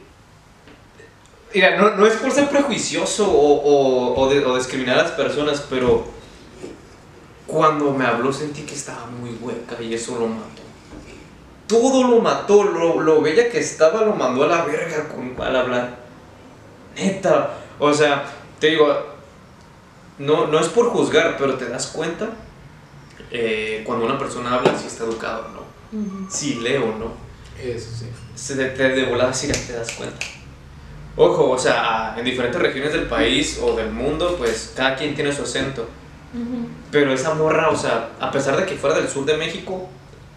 Mira, 1.54 1.78
no, 1.78 1.92
no 1.96 2.06
es 2.06 2.14
por 2.16 2.32
ser 2.32 2.50
prejuicioso 2.50 3.32
o, 3.32 3.62
o, 3.62 4.20
o, 4.20 4.30
de- 4.30 4.44
o 4.46 4.58
discriminar 4.58 5.00
a 5.00 5.04
las 5.04 5.12
personas, 5.12 5.66
pero 5.70 6.04
cuando 7.48 7.92
me 7.92 8.06
habló 8.06 8.34
sentí 8.34 8.64
que 8.64 8.74
estaba 8.76 9.06
muy 9.06 9.32
hueca 9.42 9.82
y 9.82 9.94
eso 9.94 10.20
lo 10.20 10.28
mató. 10.28 10.62
Todo 11.68 12.04
lo 12.10 12.22
mató, 12.22 12.64
lo, 12.64 13.00
lo 13.00 13.22
bella 13.22 13.50
que 13.50 13.60
estaba 13.60 14.02
lo 14.02 14.14
mandó 14.16 14.44
a 14.44 14.48
la 14.48 14.66
verga 14.66 15.08
con, 15.08 15.36
al 15.40 15.56
hablar. 15.56 15.98
Neta, 16.96 17.52
o 17.80 17.94
sea, 17.94 18.24
te 18.60 18.68
digo, 18.68 19.15
no, 20.20 20.48
no 20.48 20.60
es 20.60 20.68
por 20.68 20.90
juzgar, 20.90 21.38
pero 21.38 21.56
te 21.56 21.68
das 21.68 21.88
cuenta 21.88 22.30
eh, 23.32 23.84
cuando 23.86 24.06
una 24.06 24.18
persona 24.18 24.56
habla 24.56 24.78
si 24.78 24.88
está 24.88 25.04
educado 25.04 25.46
o 25.46 25.50
no, 25.50 25.66
Ujú. 26.00 26.28
si 26.30 26.56
lee 26.56 26.78
o 26.78 26.98
no 26.98 27.12
Eso 27.62 27.90
sí. 27.98 28.06
se 28.36 28.56
de, 28.56 28.70
te, 28.70 28.90
de 28.90 29.06
volada 29.06 29.34
sí 29.34 29.48
te 29.52 29.74
das 29.74 29.92
cuenta. 29.94 30.26
Ojo, 31.18 31.50
o 31.52 31.58
sea, 31.58 32.16
en 32.18 32.26
diferentes 32.26 32.62
regiones 32.62 32.92
del 32.92 33.08
país 33.08 33.60
o 33.62 33.74
del 33.76 33.90
mundo, 33.92 34.36
pues 34.38 34.74
cada 34.76 34.96
quien 34.96 35.16
tiene 35.16 35.32
su 35.32 35.44
acento. 35.44 35.88
Pero 36.92 37.14
esa 37.14 37.34
morra, 37.34 37.70
o 37.70 37.76
sea, 37.78 38.10
a 38.20 38.30
pesar 38.32 38.58
de 38.58 38.66
que 38.66 38.76
fuera 38.76 38.98
del 38.98 39.08
sur 39.08 39.24
de 39.26 39.38
México, 39.38 39.88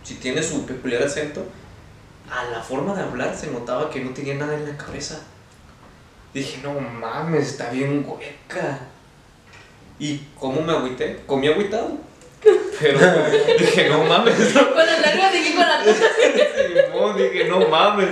si 0.04 0.14
tiene 0.14 0.40
su 0.42 0.64
peculiar 0.64 1.02
acento, 1.02 1.44
a 2.30 2.44
la 2.44 2.62
forma 2.62 2.94
de 2.94 3.02
hablar 3.02 3.34
se 3.36 3.50
notaba 3.50 3.90
que 3.90 4.00
no 4.04 4.10
tenía 4.10 4.34
nada 4.34 4.54
en 4.54 4.68
la 4.68 4.76
cabeza. 4.76 5.20
Dije, 6.32 6.60
no 6.62 6.78
mames, 6.78 7.48
está 7.48 7.70
bien 7.70 8.04
hueca. 8.06 8.78
¿Y 9.98 10.20
cómo 10.38 10.60
me 10.62 10.72
agüité? 10.72 11.20
Comí 11.26 11.48
agüitado. 11.48 11.92
Pero 12.80 12.98
dije, 13.58 13.88
no 13.88 14.04
mames. 14.04 14.34
Con 14.52 14.76
lágrimas 14.76 15.32
de 15.32 15.38
aquí 15.38 15.52
con 15.52 15.66
la. 15.66 15.84
Simón, 16.92 17.16
dije, 17.16 17.44
no 17.48 17.68
mames. 17.68 18.08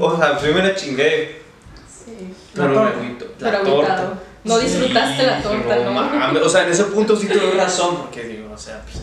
O 0.00 0.16
sea, 0.16 0.40
yo 0.40 0.54
me 0.54 0.62
la 0.62 0.74
chingué. 0.74 1.42
Sí. 1.88 2.32
Pero 2.54 2.68
me 2.68 2.88
agüito. 2.88 3.26
Pero 3.38 3.50
La 3.50 3.58
agüitado. 3.58 4.02
torta. 4.06 4.18
No 4.44 4.58
disfrutaste 4.58 5.22
la 5.24 5.42
torta, 5.42 5.76
¿no? 5.76 5.90
mames. 5.90 6.42
O 6.42 6.48
sea, 6.48 6.64
en 6.64 6.70
ese 6.70 6.84
punto 6.84 7.16
sí 7.16 7.26
te 7.26 7.38
doy 7.38 7.52
razón, 7.56 7.96
porque 7.96 8.24
digo, 8.24 8.52
o 8.52 8.58
sea, 8.58 8.82
pues, 8.82 9.02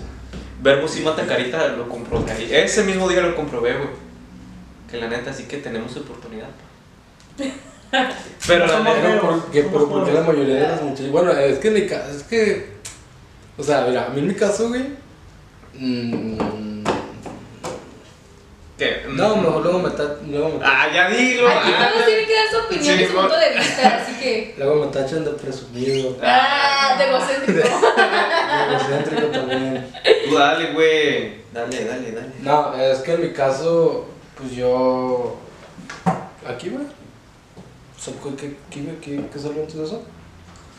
verbo 0.62 0.88
sí 0.88 1.01
mata 1.01 1.25
carita, 1.25 1.67
lo 1.69 1.89
comprobé. 1.89 2.63
Ese 2.63 2.83
mismo 2.83 3.10
día 3.10 3.21
lo 3.21 3.36
comprobé, 3.36 3.74
güey. 3.74 3.89
Que 4.89 4.98
la 4.98 5.07
neta 5.07 5.33
sí 5.33 5.45
que 5.45 5.57
tenemos 5.57 5.95
oportunidad. 5.98 6.48
Pero 8.48 8.65
la 8.67 8.79
neta. 8.79 9.00
Pero 9.01 9.21
¿por 9.21 9.51
qué, 9.51 9.63
pero 9.63 9.88
por 9.89 10.05
qué 10.05 10.12
la 10.13 10.21
mayoría 10.21 10.55
de 10.55 10.67
las 10.67 10.81
muchachas? 10.81 11.12
Bueno, 11.12 11.31
es 11.31 11.60
que 11.60 11.67
en 11.67 11.74
mi 11.74 11.86
caso, 11.88 12.12
es 12.15 12.24
que. 12.24 12.71
O 13.57 13.63
sea, 13.63 13.81
mira, 13.88 14.05
a 14.05 14.10
mí 14.10 14.19
en 14.19 14.27
mi 14.27 14.33
caso, 14.33 14.69
güey. 14.69 14.83
mm, 15.74 16.83
¿Qué? 18.77 19.03
no, 19.10 19.36
mejor 19.36 19.62
luego 19.62 19.79
me 19.79 19.89
ta- 19.91 20.15
luego 20.27 20.57
me, 20.57 20.65
Ah, 20.65 20.88
ya 20.91 21.07
dilo. 21.10 21.48
Aquí 21.48 21.71
ah. 21.77 21.89
todos 21.93 22.05
tienen 22.07 22.25
que 22.25 22.33
dar 22.33 22.48
su 22.50 22.57
opinión 22.65 22.98
Sí, 22.98 23.03
y 23.03 23.05
su 23.05 23.13
punto 23.13 23.38
de 23.38 23.50
vista, 23.60 23.98
así 23.98 24.13
que. 24.19 24.55
luego 24.57 24.86
me 24.86 24.91
tachan 24.91 25.24
de 25.24 25.31
presumido. 25.31 26.17
Ah, 26.24 26.95
de 26.98 27.03
egocéntrico. 27.05 27.60
de 27.69 28.74
egocéntrico 28.75 29.27
también. 29.27 29.88
Tú 30.27 30.36
dale, 30.36 30.74
güey. 30.74 31.41
Dale, 31.53 31.86
dale, 31.86 32.12
dale. 32.12 32.31
No, 32.41 32.74
es 32.75 33.00
que 33.00 33.13
en 33.13 33.21
mi 33.21 33.29
caso, 33.33 34.07
pues 34.36 34.51
yo. 34.53 35.38
Aquí, 36.48 36.69
güey. 36.69 36.86
O 38.01 38.03
sea, 38.03 38.13
¿qué, 38.36 38.55
qué, 38.72 38.96
qué, 39.00 39.24
qué 39.31 39.39
salió 39.39 39.62
antes 39.62 39.75
de 39.77 39.84
eso? 39.84 40.01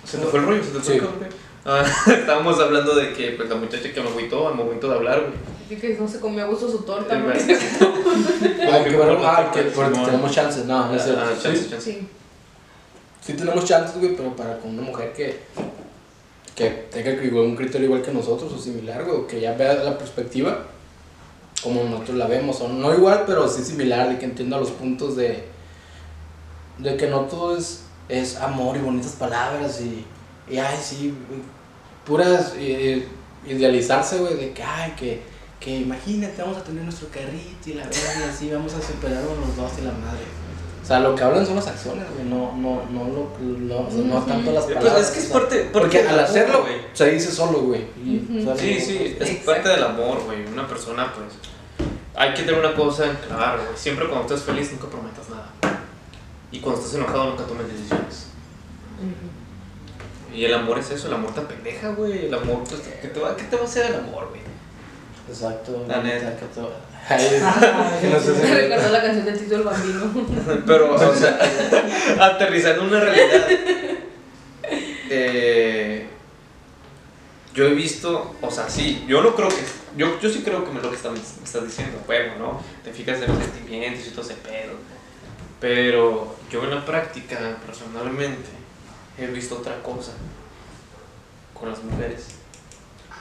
¿Se 0.05 0.19
te 0.19 0.27
fue 0.27 0.41
el 0.41 0.47
rollo? 0.47 0.65
¿Se 0.65 0.71
te 0.71 0.81
fue 0.81 0.85
Sí. 0.85 0.93
el 0.99 1.01
cable? 1.01 1.27
Ah, 1.65 1.85
estábamos 2.13 2.59
hablando 2.59 2.97
de 2.97 3.13
que 3.13 3.31
pues, 3.33 3.49
la 3.49 3.55
muchacha 3.55 3.93
que 3.93 4.01
me 4.01 4.09
agüitó 4.09 4.49
al 4.49 4.57
momento 4.57 4.89
de 4.89 4.95
hablar, 4.97 5.21
güey. 5.21 5.33
Así 5.65 5.77
que 5.77 5.95
no 5.97 6.09
se 6.09 6.19
comió 6.19 6.43
a 6.45 6.49
gusto 6.49 6.69
su 6.69 6.79
torta. 6.79 7.15
Como 7.21 7.31
Ay, 7.31 8.85
que 8.85 8.97
bueno, 8.97 9.19
ah, 9.25 9.49
que 9.55 9.63
porque 9.63 9.99
tenemos 10.01 10.33
chances, 10.33 10.65
no, 10.67 10.89
no 10.89 10.95
es 10.97 11.03
cierto. 11.05 11.23
Ah, 11.25 11.33
chance, 11.41 11.63
Sí. 11.63 11.77
Sí. 11.81 12.09
sí 13.21 13.33
tenemos 13.35 13.65
chances, 13.65 13.97
güey, 14.01 14.17
pero 14.17 14.35
para 14.35 14.59
con 14.59 14.77
una 14.77 14.83
mujer 14.83 15.13
que, 15.13 15.39
que 16.57 16.69
tenga 16.91 17.13
igual 17.23 17.47
un 17.47 17.55
criterio 17.57 17.87
igual 17.87 18.03
que 18.03 18.11
nosotros 18.13 18.53
o 18.53 18.59
similar, 18.59 19.05
güey, 19.05 19.17
o 19.19 19.27
que 19.29 19.41
ya 19.41 19.53
vea 19.55 19.75
la 19.75 19.97
perspectiva 19.97 20.67
como 21.63 21.85
nosotros 21.85 22.17
la 22.17 22.27
vemos, 22.27 22.61
o 22.61 22.69
no 22.69 22.93
igual, 22.93 23.23
pero 23.25 23.49
sí 23.49 23.63
similar, 23.63 24.09
de 24.09 24.19
que 24.19 24.25
entienda 24.25 24.59
los 24.59 24.73
puntos 24.73 25.15
de, 25.15 25.45
de 26.79 26.97
que 26.97 27.09
no 27.09 27.21
todo 27.23 27.57
es, 27.57 27.83
es 28.09 28.37
amor 28.37 28.77
y 28.77 28.81
bonitas 28.81 29.13
palabras 29.13 29.81
y, 29.81 30.05
y 30.53 30.59
ay, 30.59 30.79
sí, 30.83 31.15
puras 32.07 32.55
eh, 32.57 33.07
idealizarse, 33.47 34.19
güey, 34.19 34.35
de 34.37 34.53
que, 34.53 34.63
ay, 34.63 34.93
que, 34.97 35.23
que 35.61 35.77
imagínate, 35.79 36.43
vamos 36.43 36.59
a 36.59 36.65
tener 36.65 36.83
nuestro 36.83 37.09
carrito 37.09 37.71
y 37.71 37.75
la 37.75 37.85
verdad, 37.85 38.15
y 38.21 38.23
así 38.31 38.51
vamos 38.51 38.75
a 38.75 38.83
superarnos 38.83 39.39
los 39.47 39.57
dos 39.57 39.73
y 39.79 39.83
la 39.83 39.93
madre. 39.93 40.25
O 40.83 40.85
sea, 40.85 40.99
lo 40.99 41.15
que 41.15 41.23
hablan 41.23 41.47
son 41.47 41.55
las 41.55 41.69
acciones, 41.69 42.05
güey, 42.13 42.27
no, 42.29 42.57
no, 42.57 42.83
no, 42.91 43.05
lo, 43.05 43.31
no, 43.41 43.89
no 43.89 44.23
tanto 44.25 44.51
las 44.51 44.65
Pues 44.65 44.77
palabras. 44.79 45.07
es 45.07 45.11
que 45.13 45.19
es 45.21 45.27
parte, 45.27 45.71
porque 45.73 46.01
al 46.01 46.19
hacerlo, 46.19 46.63
güey. 46.63 46.75
se 46.93 47.09
dice 47.13 47.31
solo, 47.31 47.61
güey. 47.61 47.87
Sí, 48.59 48.81
sí, 48.81 49.17
es 49.21 49.29
Exacto. 49.31 49.47
parte 49.53 49.69
del 49.69 49.85
amor, 49.85 50.25
güey. 50.25 50.45
Una 50.45 50.67
persona, 50.67 51.13
pues. 51.15 51.29
Hay 52.17 52.35
que 52.35 52.43
tener 52.43 52.59
una 52.59 52.75
cosa 52.75 53.07
en 53.07 53.15
claro, 53.17 53.63
güey. 53.65 53.77
Siempre 53.79 54.09
cuando 54.09 54.27
estés 54.35 54.43
feliz, 54.45 54.73
nunca 54.73 54.89
prometas 54.89 55.29
nada. 55.31 55.53
Y 56.53 56.61
cuando 56.61 56.81
estés 56.81 56.97
enojado, 56.97 57.31
nunca 57.31 57.45
tomes 57.45 57.67
decisiones. 57.67 58.27
Y 60.35 60.45
el 60.45 60.55
amor 60.55 60.79
es 60.79 60.91
eso, 60.91 61.09
el 61.09 61.15
amor 61.15 61.35
te 61.35 61.41
pendeja, 61.43 61.89
güey. 61.91 62.27
El 62.27 62.35
amor, 62.35 62.63
pues, 62.69 62.81
¿qué 63.01 63.09
te 63.09 63.21
va, 63.21 63.37
qué 63.37 63.45
te 63.45 63.57
va 63.57 63.63
a 63.63 63.65
hacer 63.67 63.87
el 63.87 63.95
amor, 63.97 64.29
güey? 64.29 64.41
Exacto. 65.29 65.85
La 65.89 66.03
neta. 66.03 66.37
que 66.37 66.47
todo- 66.47 66.73
no 67.11 68.21
sé 68.21 68.33
Me 68.43 68.47
si- 68.47 68.55
recordó 68.55 68.89
la 68.91 69.03
canción 69.03 69.25
del 69.25 69.39
Tito 69.39 69.57
el 69.57 69.63
Bambino. 69.63 70.13
Pero, 70.67 70.95
o 70.95 71.15
sea, 71.17 71.39
aterrizando 72.21 72.83
en 72.83 72.89
una 72.89 73.01
realidad. 73.01 73.47
eh, 75.11 76.07
yo 77.55 77.67
he 77.67 77.75
visto, 77.75 78.35
o 78.41 78.51
sea, 78.51 78.69
sí, 78.69 79.05
yo 79.09 79.23
no 79.23 79.35
creo 79.35 79.49
que. 79.49 79.57
Yo, 79.97 80.19
yo 80.21 80.31
sí 80.31 80.41
creo 80.43 80.65
que 80.65 80.71
me 80.73 80.81
lo 80.81 80.89
que 80.89 80.97
estás, 80.97 81.13
estás 81.45 81.65
diciendo, 81.65 81.99
juego, 82.07 82.35
¿no? 82.39 82.63
Te 82.83 82.93
fijas 82.93 83.21
en 83.21 83.29
los 83.35 83.45
sentimientos 83.45 84.07
y 84.07 84.11
todo 84.11 84.23
ese 84.23 84.35
pedo. 84.37 84.73
Pero 85.63 86.35
yo 86.51 86.65
en 86.65 86.71
la 86.71 86.85
práctica, 86.85 87.57
personalmente, 87.65 88.51
he 89.17 89.29
visto 89.29 89.59
otra 89.59 89.81
cosa 89.81 90.11
con 91.55 91.71
las 91.71 91.83
mujeres. 91.85 92.27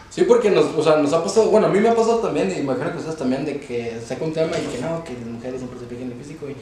Sí, 0.09 0.23
porque 0.23 0.49
nos, 0.49 0.65
o 0.75 0.83
sea, 0.83 0.97
nos 0.97 1.13
ha 1.13 1.23
pasado, 1.23 1.51
bueno, 1.51 1.67
a 1.67 1.69
mí 1.69 1.79
me 1.79 1.89
ha 1.89 1.95
pasado 1.95 2.17
también, 2.17 2.51
y 2.51 2.61
imagino 2.61 2.91
que 2.91 2.97
ustedes 2.97 3.17
también, 3.17 3.45
de 3.45 3.59
que 3.59 3.95
saca 4.03 4.25
un 4.25 4.33
tema 4.33 4.57
y 4.57 4.75
que 4.75 4.81
no, 4.81 5.03
que 5.03 5.13
las 5.13 5.27
mujeres 5.27 5.59
siempre 5.59 5.79
se 5.79 5.85
fijan 5.85 6.05
en 6.05 6.11
el 6.13 6.17
físico. 6.17 6.47
Y, 6.49 6.55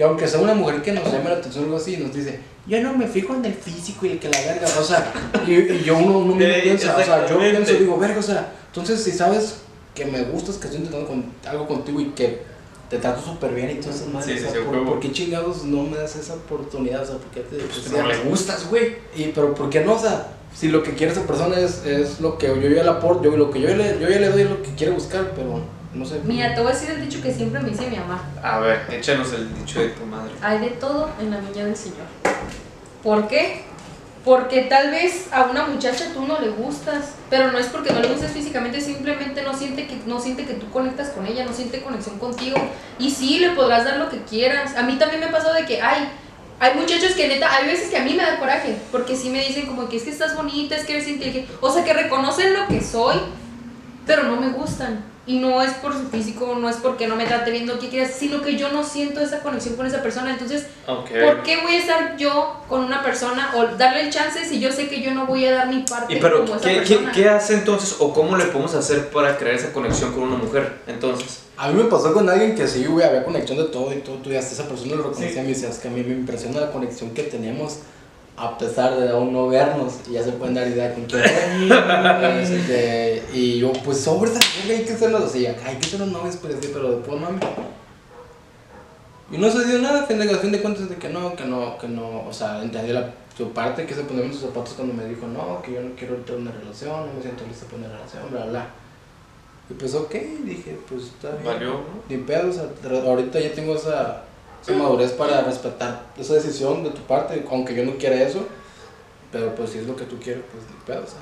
y 0.00 0.02
aunque 0.04 0.28
sea 0.28 0.38
una 0.38 0.54
mujer 0.54 0.82
que 0.82 0.92
nos 0.92 1.10
llame 1.10 1.30
la 1.30 1.38
atención 1.38 1.64
o 1.64 1.66
algo 1.66 1.78
así, 1.78 1.96
nos 1.96 2.14
dice, 2.14 2.38
yo 2.68 2.80
no 2.80 2.96
me 2.96 3.08
fijo 3.08 3.34
en 3.34 3.44
el 3.44 3.54
físico 3.54 4.06
y 4.06 4.10
el 4.10 4.20
que 4.20 4.28
la 4.28 4.40
verga, 4.40 4.68
o 4.78 4.84
sea, 4.84 5.12
y, 5.44 5.52
y 5.52 5.82
yo 5.82 5.98
uno, 5.98 6.18
uno 6.18 6.40
Ey, 6.40 6.62
piensa, 6.62 6.96
o 6.96 7.02
sea, 7.02 7.28
yo 7.28 7.40
pienso, 7.40 7.72
digo, 7.72 7.98
verga, 7.98 8.20
o 8.20 8.22
sea, 8.22 8.52
entonces 8.68 9.02
si 9.02 9.10
sabes 9.10 9.56
que 9.96 10.04
me 10.04 10.22
gustas, 10.22 10.58
que 10.58 10.68
estoy 10.68 10.78
intentando 10.78 11.08
con, 11.08 11.32
algo 11.44 11.66
contigo 11.66 12.00
y 12.00 12.10
que 12.10 12.40
te 12.88 12.98
trato 12.98 13.20
súper 13.20 13.54
bien 13.54 13.70
y 13.70 13.74
todas 13.74 13.96
esas 13.96 14.08
madres, 14.08 14.40
Sí, 14.40 14.58
¿por, 14.64 15.00
qué 15.00 15.12
chingados 15.12 15.64
no 15.64 15.82
me 15.82 15.98
das 15.98 16.16
esa 16.16 16.34
oportunidad? 16.34 17.02
O 17.02 17.06
sea, 17.06 17.16
¿por 17.16 17.30
qué 17.30 17.40
te... 17.40 17.56
Pues 17.56 17.92
no 17.92 18.06
le 18.06 18.18
gustas, 18.20 18.68
güey. 18.70 18.96
Y, 19.14 19.24
pero 19.34 19.54
¿por 19.54 19.68
qué 19.68 19.84
no? 19.84 19.94
O 19.94 19.98
sea, 19.98 20.28
si 20.54 20.68
lo 20.68 20.82
que 20.82 20.94
quiere 20.94 21.12
esa 21.12 21.26
persona 21.26 21.58
es, 21.58 21.84
es 21.84 22.20
lo 22.20 22.38
que 22.38 22.46
yo 22.46 22.68
ya 22.70 22.82
le 22.82 22.90
aporto, 22.90 23.24
yo, 23.24 23.36
lo 23.36 23.50
que 23.50 23.60
yo, 23.60 23.68
le, 23.68 23.98
yo 24.00 24.08
ya 24.08 24.18
le 24.18 24.30
doy 24.30 24.42
es 24.42 24.50
lo 24.50 24.62
que 24.62 24.74
quiere 24.74 24.92
buscar, 24.92 25.32
pero 25.36 25.60
no 25.94 26.04
sé. 26.04 26.20
Mira, 26.24 26.54
te 26.54 26.60
voy 26.60 26.70
a 26.70 26.74
decir 26.74 26.90
el 26.90 27.02
dicho 27.02 27.22
que 27.22 27.32
siempre 27.32 27.60
me 27.60 27.70
dice 27.70 27.88
mi 27.88 27.96
mamá. 27.96 28.22
A 28.42 28.58
ver, 28.60 28.86
échanos 28.90 29.32
el 29.32 29.54
dicho 29.54 29.80
de 29.80 29.88
tu 29.88 30.04
madre. 30.06 30.32
Hay 30.40 30.58
de 30.58 30.70
todo 30.70 31.10
en 31.20 31.30
la 31.30 31.38
viña 31.40 31.66
del 31.66 31.76
Señor. 31.76 32.06
¿Por 33.02 33.28
qué? 33.28 33.64
Porque 34.24 34.62
tal 34.62 34.90
vez 34.90 35.28
a 35.32 35.44
una 35.44 35.66
muchacha 35.66 36.12
tú 36.12 36.26
no 36.26 36.40
le 36.40 36.50
gustas, 36.50 37.12
pero 37.30 37.50
no 37.50 37.58
es 37.58 37.66
porque 37.66 37.92
no 37.92 38.00
le 38.00 38.08
gustes 38.08 38.32
físicamente, 38.32 38.80
simplemente 38.80 39.42
no 39.42 39.54
siente 39.54 39.86
que 39.86 39.96
no 40.06 40.20
siente 40.20 40.44
que 40.44 40.54
tú 40.54 40.68
conectas 40.70 41.10
con 41.10 41.26
ella, 41.26 41.44
no 41.44 41.52
siente 41.52 41.82
conexión 41.82 42.18
contigo. 42.18 42.56
Y 42.98 43.10
sí, 43.10 43.38
le 43.38 43.50
podrás 43.50 43.84
dar 43.84 43.96
lo 43.96 44.10
que 44.10 44.22
quieras. 44.22 44.76
A 44.76 44.82
mí 44.82 44.96
también 44.96 45.20
me 45.20 45.26
ha 45.26 45.30
pasado 45.30 45.54
de 45.54 45.64
que 45.64 45.80
hay 45.80 46.08
hay 46.60 46.74
muchachos 46.74 47.12
que 47.12 47.28
neta, 47.28 47.54
hay 47.54 47.66
veces 47.66 47.88
que 47.88 47.96
a 47.96 48.02
mí 48.02 48.14
me 48.14 48.22
da 48.24 48.38
coraje, 48.38 48.76
porque 48.90 49.14
sí 49.14 49.30
me 49.30 49.44
dicen 49.44 49.66
como 49.66 49.88
que 49.88 49.96
es 49.96 50.02
que 50.02 50.10
estás 50.10 50.34
bonita, 50.34 50.74
es 50.74 50.84
que 50.84 50.94
eres 50.94 51.08
inteligente, 51.08 51.52
o 51.60 51.70
sea, 51.70 51.84
que 51.84 51.92
reconocen 51.92 52.52
lo 52.52 52.66
que 52.66 52.82
soy, 52.82 53.16
pero 54.06 54.24
no 54.24 54.40
me 54.40 54.48
gustan. 54.48 55.04
Y 55.28 55.38
no 55.38 55.62
es 55.62 55.72
por 55.74 55.92
su 55.92 56.08
físico, 56.08 56.56
no 56.58 56.68
es 56.68 56.76
porque 56.76 57.06
no 57.06 57.14
me 57.14 57.24
trate 57.26 57.50
bien, 57.50 57.66
no 57.66 57.78
que 57.78 57.88
quieras, 57.90 58.12
sino 58.18 58.40
que 58.42 58.56
yo 58.56 58.72
no 58.72 58.82
siento 58.82 59.20
esa 59.20 59.40
conexión 59.40 59.76
con 59.76 59.86
esa 59.86 60.02
persona. 60.02 60.30
Entonces, 60.32 60.66
Ok. 60.86 61.10
¿por 61.22 61.42
qué 61.42 61.58
voy 61.62 61.74
a 61.74 61.78
estar 61.78 62.16
yo 62.16 62.56
con 62.66 62.82
una 62.82 63.02
persona 63.02 63.52
o 63.54 63.76
darle 63.76 64.00
el 64.06 64.10
chance 64.10 64.44
si 64.44 64.58
yo 64.58 64.72
sé 64.72 64.88
que 64.88 65.02
yo 65.02 65.12
no 65.12 65.26
voy 65.26 65.44
a 65.44 65.52
dar 65.52 65.68
mi 65.68 65.82
parte 65.82 66.14
Y 66.14 66.18
pero, 66.18 66.40
como 66.46 66.56
esa 66.56 66.66
¿qué, 66.68 66.74
qué, 66.76 66.94
persona? 66.96 67.12
qué 67.12 67.28
hace 67.28 67.54
entonces 67.54 67.96
o 68.00 68.12
cómo 68.12 68.36
le 68.38 68.46
podemos 68.46 68.74
hacer 68.74 69.10
para 69.10 69.36
crear 69.36 69.54
esa 69.54 69.72
conexión 69.72 70.12
con 70.12 70.22
una 70.24 70.36
mujer? 70.38 70.78
Entonces, 70.86 71.40
A 71.58 71.68
mí 71.68 71.74
me 71.82 71.90
pasó 71.90 72.14
con 72.14 72.28
alguien 72.30 72.54
que 72.54 72.66
sí, 72.66 72.86
güey, 72.86 73.04
había 73.06 73.22
conexión 73.24 73.58
de 73.58 73.64
todo 73.64 73.92
y 73.92 73.96
todo, 73.98 74.16
tú 74.16 74.30
ya 74.30 74.38
hasta 74.38 74.54
esa 74.54 74.66
persona 74.68 74.92
lo 74.96 75.02
reconocía 75.08 75.42
y 75.42 75.46
me 75.46 75.48
decía, 75.52 75.68
es 75.68 75.78
que 75.78 75.88
a 75.88 75.90
mí 75.90 76.02
me 76.04 76.14
impresiona 76.14 76.60
la 76.60 76.70
conexión 76.72 77.10
que 77.10 77.24
teníamos 77.24 77.80
a 78.38 78.56
pesar 78.56 78.96
de 78.96 79.10
aún 79.10 79.32
no 79.32 79.48
vernos 79.48 79.94
y 80.08 80.12
ya 80.12 80.22
se 80.22 80.32
pueden 80.32 80.54
dar 80.54 80.68
idea 80.68 80.94
con 80.94 81.04
quién. 81.04 81.22
Este, 82.38 83.24
y 83.32 83.58
yo, 83.58 83.72
pues 83.84 84.00
sobre 84.00 84.30
esa 84.30 84.40
hay 84.68 84.84
que 84.84 84.92
hacerlo 84.92 85.18
así, 85.18 85.46
hay 85.46 85.76
que 85.76 85.86
ser 85.86 86.00
los 86.00 86.08
novios, 86.08 86.38
pero 86.40 86.54
sí, 86.60 86.70
pero 86.72 86.96
después 86.96 87.20
mami. 87.20 87.38
Y 89.30 89.38
no 89.38 89.50
se 89.50 89.64
dio 89.66 89.80
nada, 89.80 90.06
fin 90.06 90.18
de, 90.18 90.28
fin 90.36 90.52
de 90.52 90.62
cuentas 90.62 90.88
de 90.88 90.96
que 90.96 91.08
no, 91.08 91.34
que 91.36 91.44
no, 91.44 91.76
que 91.76 91.88
no, 91.88 92.26
o 92.26 92.32
sea, 92.32 92.62
entendí 92.62 92.92
la, 92.92 93.10
su 93.36 93.50
parte, 93.50 93.84
que 93.84 93.94
se 93.94 94.02
poner 94.02 94.24
en 94.24 94.32
sus 94.32 94.42
zapatos 94.42 94.74
cuando 94.74 94.94
me 94.94 95.04
dijo, 95.04 95.26
no, 95.26 95.60
que 95.60 95.72
yo 95.72 95.80
no 95.82 95.94
quiero 95.96 96.14
entrar 96.14 96.38
en 96.38 96.42
una 96.42 96.52
relación, 96.52 97.06
no 97.06 97.12
me 97.12 97.20
siento 97.20 97.44
listo 97.46 97.66
para 97.66 97.78
una 97.78 97.88
relación, 97.88 98.22
bla, 98.30 98.46
bla. 98.46 98.66
Y 99.68 99.74
pues 99.74 99.94
ok, 99.94 100.14
dije, 100.44 100.78
pues 100.88 101.04
está 101.04 101.32
bien. 101.32 101.44
valió. 101.44 101.72
¿no? 101.72 101.80
Ni 102.08 102.16
pedo, 102.18 102.48
o 102.48 102.52
sea, 102.52 102.70
ahorita 103.04 103.38
ya 103.38 103.52
tengo 103.52 103.74
esa, 103.74 104.22
esa 104.62 104.72
madurez 104.72 105.12
para 105.12 105.42
respetar 105.42 106.06
esa 106.18 106.34
decisión 106.34 106.84
de 106.84 106.90
tu 106.90 107.00
parte, 107.02 107.44
aunque 107.50 107.74
yo 107.74 107.84
no 107.84 107.96
quiera 107.96 108.16
eso, 108.16 108.46
pero 109.30 109.54
pues 109.54 109.70
si 109.70 109.78
es 109.78 109.86
lo 109.86 109.96
que 109.96 110.04
tú 110.04 110.18
quieres, 110.18 110.42
pues 110.50 110.64
ni 110.64 110.76
pedo, 110.84 111.04
o 111.04 111.06
sea. 111.06 111.20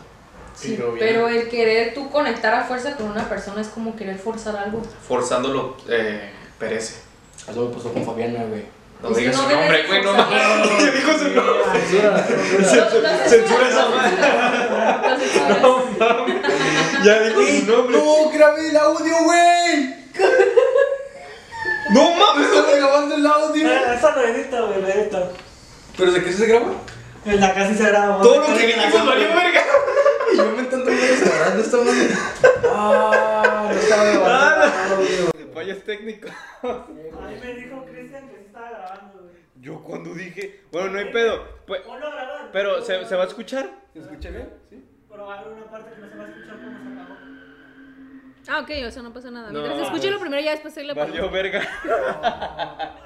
Sí, 0.54 0.78
Pero 0.98 1.28
el 1.28 1.48
querer 1.48 1.92
tú 1.92 2.08
conectar 2.10 2.54
a 2.54 2.64
fuerza 2.64 2.96
con 2.96 3.10
una 3.10 3.28
persona 3.28 3.60
es 3.60 3.68
como 3.68 3.94
querer 3.94 4.18
forzar 4.18 4.56
algo. 4.56 4.80
Forzándolo, 5.06 5.76
eh, 5.86 6.30
perece. 6.58 6.94
Eso 7.46 7.68
me 7.68 7.74
pasó 7.74 7.92
con 7.92 8.04
Fabiana, 8.06 8.44
güey. 8.44 8.64
No 9.02 9.10
digas 9.10 9.36
no 9.36 9.42
su 9.42 9.50
nombre, 9.50 9.86
güey, 9.86 10.02
no 10.02 10.14
mames. 10.14 10.68
¿Qué 10.78 10.90
dijo 10.96 11.12
su 11.18 11.24
nombre? 11.24 11.80
Censura, 12.64 13.28
censura. 13.28 13.68
Esa 13.68 13.88
madre. 13.88 15.60
lo 15.60 15.80
censuras. 15.82 17.04
Ya 17.04 17.22
dijo 17.22 17.40
su 17.42 17.72
nombre. 17.72 17.98
¡No, 17.98 18.30
grabé 18.30 18.70
el 18.70 18.76
audio, 18.76 19.14
güey! 19.24 19.94
¡No 21.90 22.10
mames! 22.16 22.46
¡Estaba 22.48 22.70
grabando 22.76 23.14
el 23.14 23.26
audio! 23.26 23.68
Eh, 23.68 23.80
Eso 23.96 24.10
lo 24.12 24.20
edita, 24.22 24.60
güey, 24.62 24.80
lo 24.82 24.88
edita. 24.88 25.28
¿Pero 25.96 26.12
de 26.12 26.22
qué 26.24 26.32
se 26.32 26.46
graba? 26.46 26.72
En 27.24 27.40
la 27.40 27.54
casa 27.54 27.74
se 27.74 27.86
graba. 27.88 28.22
Todo 28.22 28.40
lo 28.40 28.46
que 28.46 28.52
dijiste 28.66 28.98
valió 28.98 29.28
verga. 29.28 29.62
Y 30.32 30.36
yo 30.36 30.50
me 30.52 30.58
intento 30.62 30.84
grabando 30.86 31.62
esta 31.62 31.76
madre. 31.78 32.08
¡Ah! 32.70 33.68
No 33.72 33.78
estaba 33.78 34.04
grabando 34.04 34.64
audio. 34.96 35.30
Fallas 35.54 35.78
técnicos. 35.84 36.30
A 36.62 36.86
mí 36.88 37.38
me 37.42 37.54
dijo 37.54 37.84
Cristian 37.86 38.28
que 38.28 38.36
sí 38.36 38.42
estaba 38.46 38.68
grabando, 38.70 39.20
güey. 39.22 39.34
Yo 39.60 39.82
cuando 39.82 40.12
dije, 40.14 40.60
bueno, 40.70 40.90
no 40.90 40.98
hay 40.98 41.12
pedo. 41.12 41.42
Pues, 41.66 41.80
Ponlo 41.82 42.06
a 42.06 42.10
grabar. 42.10 42.50
pero, 42.52 42.82
¿se, 42.82 43.04
¿se 43.06 43.16
va 43.16 43.24
a 43.24 43.26
escuchar? 43.26 43.70
¿Se 43.94 44.00
escucha 44.00 44.28
bien? 44.30 44.50
¿Sí? 44.70 44.84
Pero 45.08 45.26
va 45.26 45.34
a 45.36 45.38
haber 45.40 45.52
una 45.54 45.70
parte 45.70 45.90
que 45.94 46.00
no 46.00 46.08
se 46.10 46.16
va 46.18 46.24
a 46.24 46.28
escuchar 46.28 46.56
cuando 46.56 46.78
se 46.82 47.00
acabó. 47.00 47.16
Ah, 48.48 48.60
ok, 48.60 48.70
o 48.86 48.90
sea, 48.90 49.02
no 49.02 49.12
pasa 49.12 49.30
nada. 49.30 49.50
No, 49.50 49.60
Mientras 49.60 49.86
escuche 49.86 50.10
lo 50.10 50.20
primero, 50.20 50.42
ya 50.42 50.52
después 50.52 50.76
ahí 50.76 50.86
le 50.86 50.94
Valió 50.94 51.30
verga. 51.30 51.62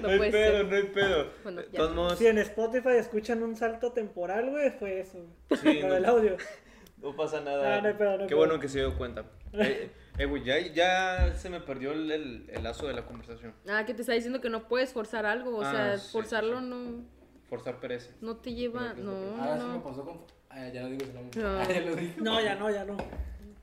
No 0.00 0.08
No 0.08 0.22
hay 0.24 0.30
pedo, 0.30 0.52
ser. 0.58 0.64
no 0.66 0.76
hay 0.76 0.82
pedo. 0.84 1.30
Bueno, 1.42 1.62
ya. 1.70 1.78
todos 1.78 1.94
modos, 1.94 2.18
Si 2.18 2.26
en 2.26 2.38
Spotify 2.38 2.90
escuchan 2.96 3.42
un 3.42 3.56
salto 3.56 3.92
temporal, 3.92 4.50
güey, 4.50 4.70
fue 4.70 5.00
eso. 5.00 5.18
Sí, 5.60 5.80
no. 5.82 5.92
del 5.92 6.04
audio. 6.06 6.36
no 6.98 7.14
pasa 7.16 7.40
nada. 7.40 7.76
Ah, 7.76 7.80
no 7.82 7.88
hay 7.88 7.94
pedo, 7.94 8.06
no 8.10 8.12
hay 8.14 8.18
Qué 8.20 8.26
pedo. 8.28 8.38
bueno 8.38 8.60
que 8.60 8.68
se 8.68 8.78
dio 8.78 8.96
cuenta. 8.96 9.24
Eh, 9.52 9.90
eh, 10.16 10.26
güey, 10.26 10.44
ya, 10.44 10.58
ya 10.60 11.32
se 11.34 11.50
me 11.50 11.60
perdió 11.60 11.90
el, 11.92 12.10
el, 12.12 12.50
el 12.50 12.62
lazo 12.62 12.86
de 12.86 12.94
la 12.94 13.04
conversación. 13.04 13.52
Ah, 13.68 13.84
que 13.84 13.94
te 13.94 14.02
está 14.02 14.12
diciendo 14.12 14.40
que 14.40 14.48
no 14.48 14.68
puedes 14.68 14.92
forzar 14.92 15.26
algo. 15.26 15.56
O 15.58 15.62
Ah, 15.62 15.70
sea, 15.72 15.98
sí, 15.98 16.12
forzarlo 16.12 16.60
sí, 16.60 16.66
no, 16.66 17.04
Forzar 17.48 17.80
perece. 17.80 18.12
no 18.20 18.36
te 18.36 18.54
lleva. 18.54 18.92
No, 18.94 19.12
Ah, 19.40 19.56
no, 19.58 19.60
sí 19.60 19.66
me 19.78 19.80
pasó 19.80 20.04
con. 20.04 20.20
Ah, 20.50 20.68
ya 20.72 20.82
no 20.82 20.88
digo 20.90 21.04
su 21.06 21.12
nombre. 21.14 21.40
No. 21.42 21.48
Ah, 21.60 21.66
ya 21.68 21.80
lo 21.80 21.96
dije. 21.96 22.14
No, 22.20 22.40
ya 22.40 22.54
no, 22.54 22.70
ya 22.70 22.84
no. 22.84 22.96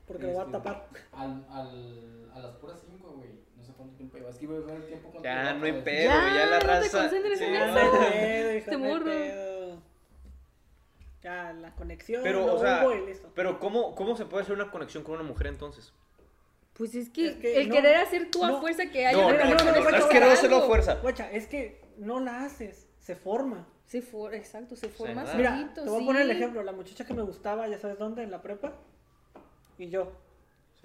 Porque 0.08 0.26
lo 0.26 0.32
voy 0.32 0.40
a 0.40 0.44
Este, 0.46 0.52
tapar. 0.52 0.88
Al, 1.12 1.46
al, 1.50 2.30
a 2.34 2.38
las 2.40 2.52
puras 2.56 2.80
5, 2.84 3.08
güey. 3.12 3.28
No 3.56 3.62
sé 3.62 3.72
cuánto 3.76 3.94
tiempo 3.96 4.16
lleva. 4.16 4.30
Es 4.30 4.36
que 4.38 4.44
iba 4.44 4.56
a 4.56 4.60
ver 4.60 4.74
el 4.76 4.86
tiempo 4.86 5.10
cuando 5.10 5.22
Ya, 5.28 5.54
no 5.54 5.64
hay 5.66 5.72
pedo, 5.82 6.04
Ya, 6.10 6.20
güey, 6.22 6.34
ya 6.34 6.46
la 6.46 6.52
no 6.54 6.58
te 6.58 6.66
raza. 6.66 6.98
concentres 7.02 7.40
en 7.40 7.48
Sí, 7.48 7.54
eso. 7.54 7.74
Ya 7.74 7.84
no. 7.84 8.10
pedo, 8.10 8.50
hay 8.72 8.76
morro. 8.78 9.82
Ya, 11.22 11.52
la 11.52 11.74
conexión. 11.74 12.22
Pero, 12.22 12.46
no 12.46 12.54
o 12.54 12.58
sea, 12.58 12.86
pero 13.34 13.58
¿cómo, 13.58 13.94
¿cómo 13.94 14.16
se 14.16 14.24
puede 14.24 14.42
hacer 14.44 14.54
una 14.54 14.70
conexión 14.70 15.02
con 15.02 15.14
una 15.14 15.24
mujer 15.24 15.48
entonces? 15.48 15.92
Pues 16.74 16.94
es 16.94 17.10
que, 17.10 17.26
Es 17.26 17.36
que 17.38 17.60
el 17.60 17.68
no, 17.68 17.74
querer 17.74 17.96
hacer 17.96 18.30
tú 18.30 18.44
a 18.44 18.50
no. 18.52 18.60
fuerza 18.60 18.86
que 18.86 19.04
haya 19.04 19.18
No, 19.20 19.26
una 19.26 19.36
no, 19.36 19.50
no, 19.50 19.56
conexión 19.56 19.72
no, 19.74 19.78
es 19.88 19.90
no, 19.92 19.98
es 19.98 20.04
que 20.06 20.20
no 20.20 20.26
hacerlo 20.26 20.56
a 20.58 20.62
fuerza. 20.62 20.94
Guacha, 21.02 21.30
es 21.32 21.48
que 21.48 21.82
no 21.98 22.20
la 22.20 22.44
haces, 22.44 22.86
se 23.00 23.16
forma. 23.16 23.66
Se 23.84 24.00
for, 24.00 24.32
exacto, 24.34 24.76
se 24.76 24.88
forma. 24.88 25.24
Mira, 25.34 25.72
te 25.74 25.80
voy 25.80 26.02
a 26.02 26.06
poner 26.06 26.22
el 26.22 26.30
ejemplo. 26.30 26.62
La 26.62 26.72
muchacha 26.72 27.04
que 27.04 27.14
me 27.14 27.22
gustaba, 27.22 27.66
ya 27.66 27.78
sabes 27.78 27.98
dónde, 27.98 28.22
en 28.22 28.30
la 28.30 28.40
prepa. 28.42 28.74
Y 29.78 29.88
yo. 29.88 30.12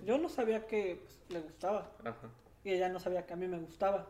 Yo 0.06 0.18
no 0.18 0.30
sabía 0.30 0.66
que 0.68 1.02
pues, 1.04 1.20
le 1.30 1.40
gustaba. 1.42 1.92
Ajá. 2.04 2.30
Y 2.64 2.72
ella 2.72 2.90
no 2.90 3.00
sabía 3.00 3.26
que 3.26 3.34
a 3.34 3.36
mí 3.36 3.48
me 3.48 3.60
gustaba. 3.60 4.08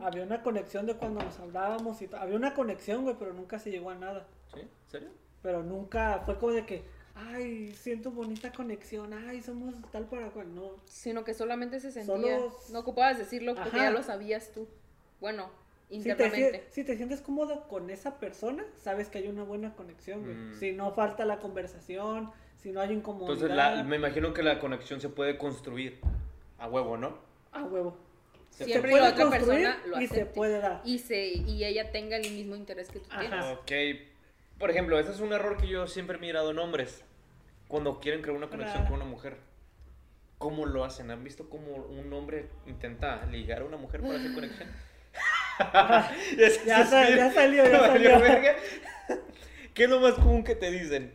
Había 0.00 0.24
una 0.24 0.42
conexión 0.42 0.86
de 0.86 0.94
cuando 0.96 1.22
nos 1.22 1.38
hablábamos 1.38 2.00
y 2.02 2.08
Había 2.12 2.34
una 2.36 2.54
conexión, 2.54 3.04
güey, 3.04 3.16
pero 3.18 3.32
nunca 3.32 3.58
se 3.58 3.70
llegó 3.70 3.90
a 3.90 3.94
nada. 3.94 4.26
¿Sí? 4.54 4.60
¿En 4.60 4.68
serio? 4.88 5.08
Pero 5.42 5.62
nunca 5.62 6.22
fue 6.26 6.36
como 6.38 6.52
de 6.52 6.66
que, 6.66 6.82
ay, 7.14 7.72
siento 7.74 8.10
bonita 8.10 8.52
conexión, 8.52 9.12
ay, 9.12 9.42
somos 9.42 9.74
tal 9.92 10.06
para 10.06 10.30
cual. 10.30 10.54
No. 10.54 10.70
Sino 10.86 11.22
que 11.24 11.34
solamente 11.34 11.78
se 11.80 11.92
sentía. 11.92 12.14
Solo- 12.14 12.52
No 12.72 12.78
ocupabas 12.80 13.18
decirlo 13.18 13.54
porque 13.54 13.70
Ajá. 13.76 13.84
ya 13.84 13.90
lo 13.90 14.02
sabías 14.02 14.50
tú. 14.52 14.66
Bueno, 15.20 15.50
Si 15.88 16.02
te, 16.02 16.10
internamente. 16.10 16.66
si 16.70 16.82
te 16.84 16.96
sientes 16.96 17.20
cómodo 17.20 17.68
con 17.68 17.90
esa 17.90 18.18
persona, 18.18 18.64
sabes 18.76 19.08
que 19.08 19.18
hay 19.18 19.28
una 19.28 19.44
buena 19.44 19.74
conexión, 19.76 20.22
güey. 20.24 20.34
Mm. 20.34 20.54
Si 20.58 20.72
no 20.72 20.92
falta 20.92 21.24
la 21.24 21.38
conversación, 21.38 22.32
si 22.62 22.70
no 22.72 22.80
hay 22.80 22.92
incomodidad. 22.92 23.32
Entonces 23.34 23.56
la- 23.56 23.82
me 23.84 23.96
imagino 23.96 24.32
que 24.34 24.42
la 24.42 24.58
conexión 24.58 25.00
se 25.00 25.08
puede 25.08 25.36
construir 25.38 26.00
a 26.58 26.68
huevo, 26.68 26.96
¿no? 26.96 27.18
A 27.52 27.62
huevo. 27.64 27.96
Se 28.50 28.64
Siempre 28.64 28.90
puede 28.90 29.02
la 29.04 29.10
otra 29.10 29.24
construir 29.28 29.62
persona 29.66 29.86
lo 29.86 30.00
y 30.00 30.06
se 30.08 30.26
puede 30.26 30.58
dar. 30.58 30.82
Y, 30.84 30.98
se, 30.98 31.26
y 31.28 31.64
ella 31.64 31.90
tenga 31.92 32.16
el 32.16 32.30
mismo 32.30 32.56
interés 32.56 32.88
que 32.90 32.98
tú 32.98 33.06
Ajá. 33.10 33.20
tienes. 33.20 33.44
Ok. 33.46 33.72
Por 34.58 34.70
ejemplo, 34.70 34.98
ese 34.98 35.12
es 35.12 35.20
un 35.20 35.32
error 35.32 35.56
que 35.56 35.68
yo 35.68 35.86
siempre 35.86 36.16
he 36.18 36.20
mirado 36.20 36.50
en 36.50 36.58
hombres. 36.58 37.02
Cuando 37.68 38.00
quieren 38.00 38.20
crear 38.20 38.36
una 38.36 38.48
conexión 38.48 38.82
Ah. 38.82 38.86
con 38.86 38.96
una 38.96 39.04
mujer. 39.04 39.36
¿Cómo 40.38 40.66
lo 40.66 40.84
hacen? 40.84 41.10
¿Han 41.10 41.22
visto 41.22 41.48
cómo 41.48 41.74
un 41.76 42.12
hombre 42.12 42.48
intenta 42.66 43.24
ligar 43.26 43.62
a 43.62 43.64
una 43.64 43.76
mujer 43.76 44.00
para 44.00 44.16
hacer 44.16 44.32
conexión? 44.34 44.68
Ya 45.60 46.48
ya 46.66 46.86
salió, 46.86 47.16
ya 47.16 47.80
salió. 47.86 48.20
¿Qué 49.74 49.84
es 49.84 49.90
lo 49.90 50.00
más 50.00 50.14
común 50.14 50.42
que 50.44 50.54
te 50.54 50.70
dicen? 50.70 51.12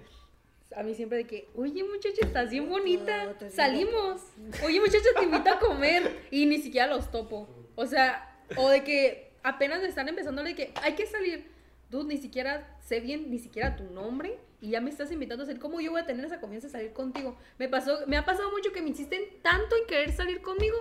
A 0.75 0.83
mí 0.83 0.93
siempre 0.93 1.19
de 1.19 1.25
que, 1.25 1.47
oye 1.55 1.83
muchacha, 1.85 2.19
estás 2.21 2.49
bien 2.49 2.67
bonita, 2.67 3.33
salimos. 3.49 4.21
Oye 4.63 4.81
muchacha, 4.81 5.07
te 5.17 5.23
invito 5.23 5.49
a 5.49 5.57
comer. 5.57 6.27
Y 6.31 6.45
ni 6.45 6.59
siquiera 6.61 6.87
los 6.87 7.11
topo. 7.11 7.47
O 7.75 7.85
sea, 7.85 8.43
o 8.57 8.69
de 8.69 8.83
que 8.83 9.31
apenas 9.41 9.81
me 9.81 9.87
están 9.87 10.09
empezando 10.09 10.43
de 10.43 10.53
que 10.53 10.73
hay 10.81 10.95
que 10.95 11.05
salir. 11.05 11.49
Dude, 11.89 12.13
ni 12.13 12.17
siquiera 12.17 12.77
sé 12.81 12.99
bien, 12.99 13.29
ni 13.29 13.39
siquiera 13.39 13.77
tu 13.77 13.85
nombre. 13.85 14.37
Y 14.59 14.71
ya 14.71 14.81
me 14.81 14.89
estás 14.89 15.11
invitando 15.11 15.43
a 15.43 15.45
salir. 15.45 15.61
¿Cómo 15.61 15.79
yo 15.79 15.91
voy 15.91 16.01
a 16.01 16.05
tener 16.05 16.25
esa 16.25 16.41
confianza 16.41 16.67
de 16.67 16.71
salir 16.73 16.91
contigo? 16.91 17.37
Me, 17.57 17.69
pasó, 17.69 18.05
me 18.07 18.17
ha 18.17 18.25
pasado 18.25 18.51
mucho 18.51 18.73
que 18.73 18.81
me 18.81 18.89
insisten 18.89 19.21
tanto 19.41 19.77
en 19.77 19.87
querer 19.87 20.11
salir 20.11 20.41
conmigo 20.41 20.75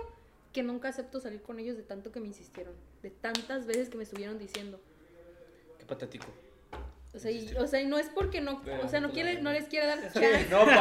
que 0.51 0.61
nunca 0.61 0.89
acepto 0.89 1.21
salir 1.21 1.41
con 1.41 1.59
ellos 1.59 1.77
de 1.77 1.83
tanto 1.83 2.11
que 2.11 2.19
me 2.19 2.27
insistieron. 2.27 2.73
De 3.01 3.11
tantas 3.11 3.65
veces 3.65 3.89
que 3.89 3.97
me 3.97 4.03
estuvieron 4.03 4.39
diciendo. 4.39 4.79
Qué 5.79 5.85
patético. 5.85 6.27
O 7.15 7.19
sea, 7.19 7.31
y, 7.31 7.47
o 7.57 7.65
sea, 7.65 7.79
y 7.81 7.85
no 7.85 7.97
es 7.97 8.09
porque 8.09 8.41
no, 8.41 8.61
o 8.83 8.89
sea, 8.89 8.99
no, 8.99 9.11
quiere, 9.11 9.41
no 9.41 9.53
les 9.53 9.69
quiere 9.69 9.87
dar 9.87 9.99
chance. 10.11 10.47
No, 10.49 10.65
no 10.65 10.75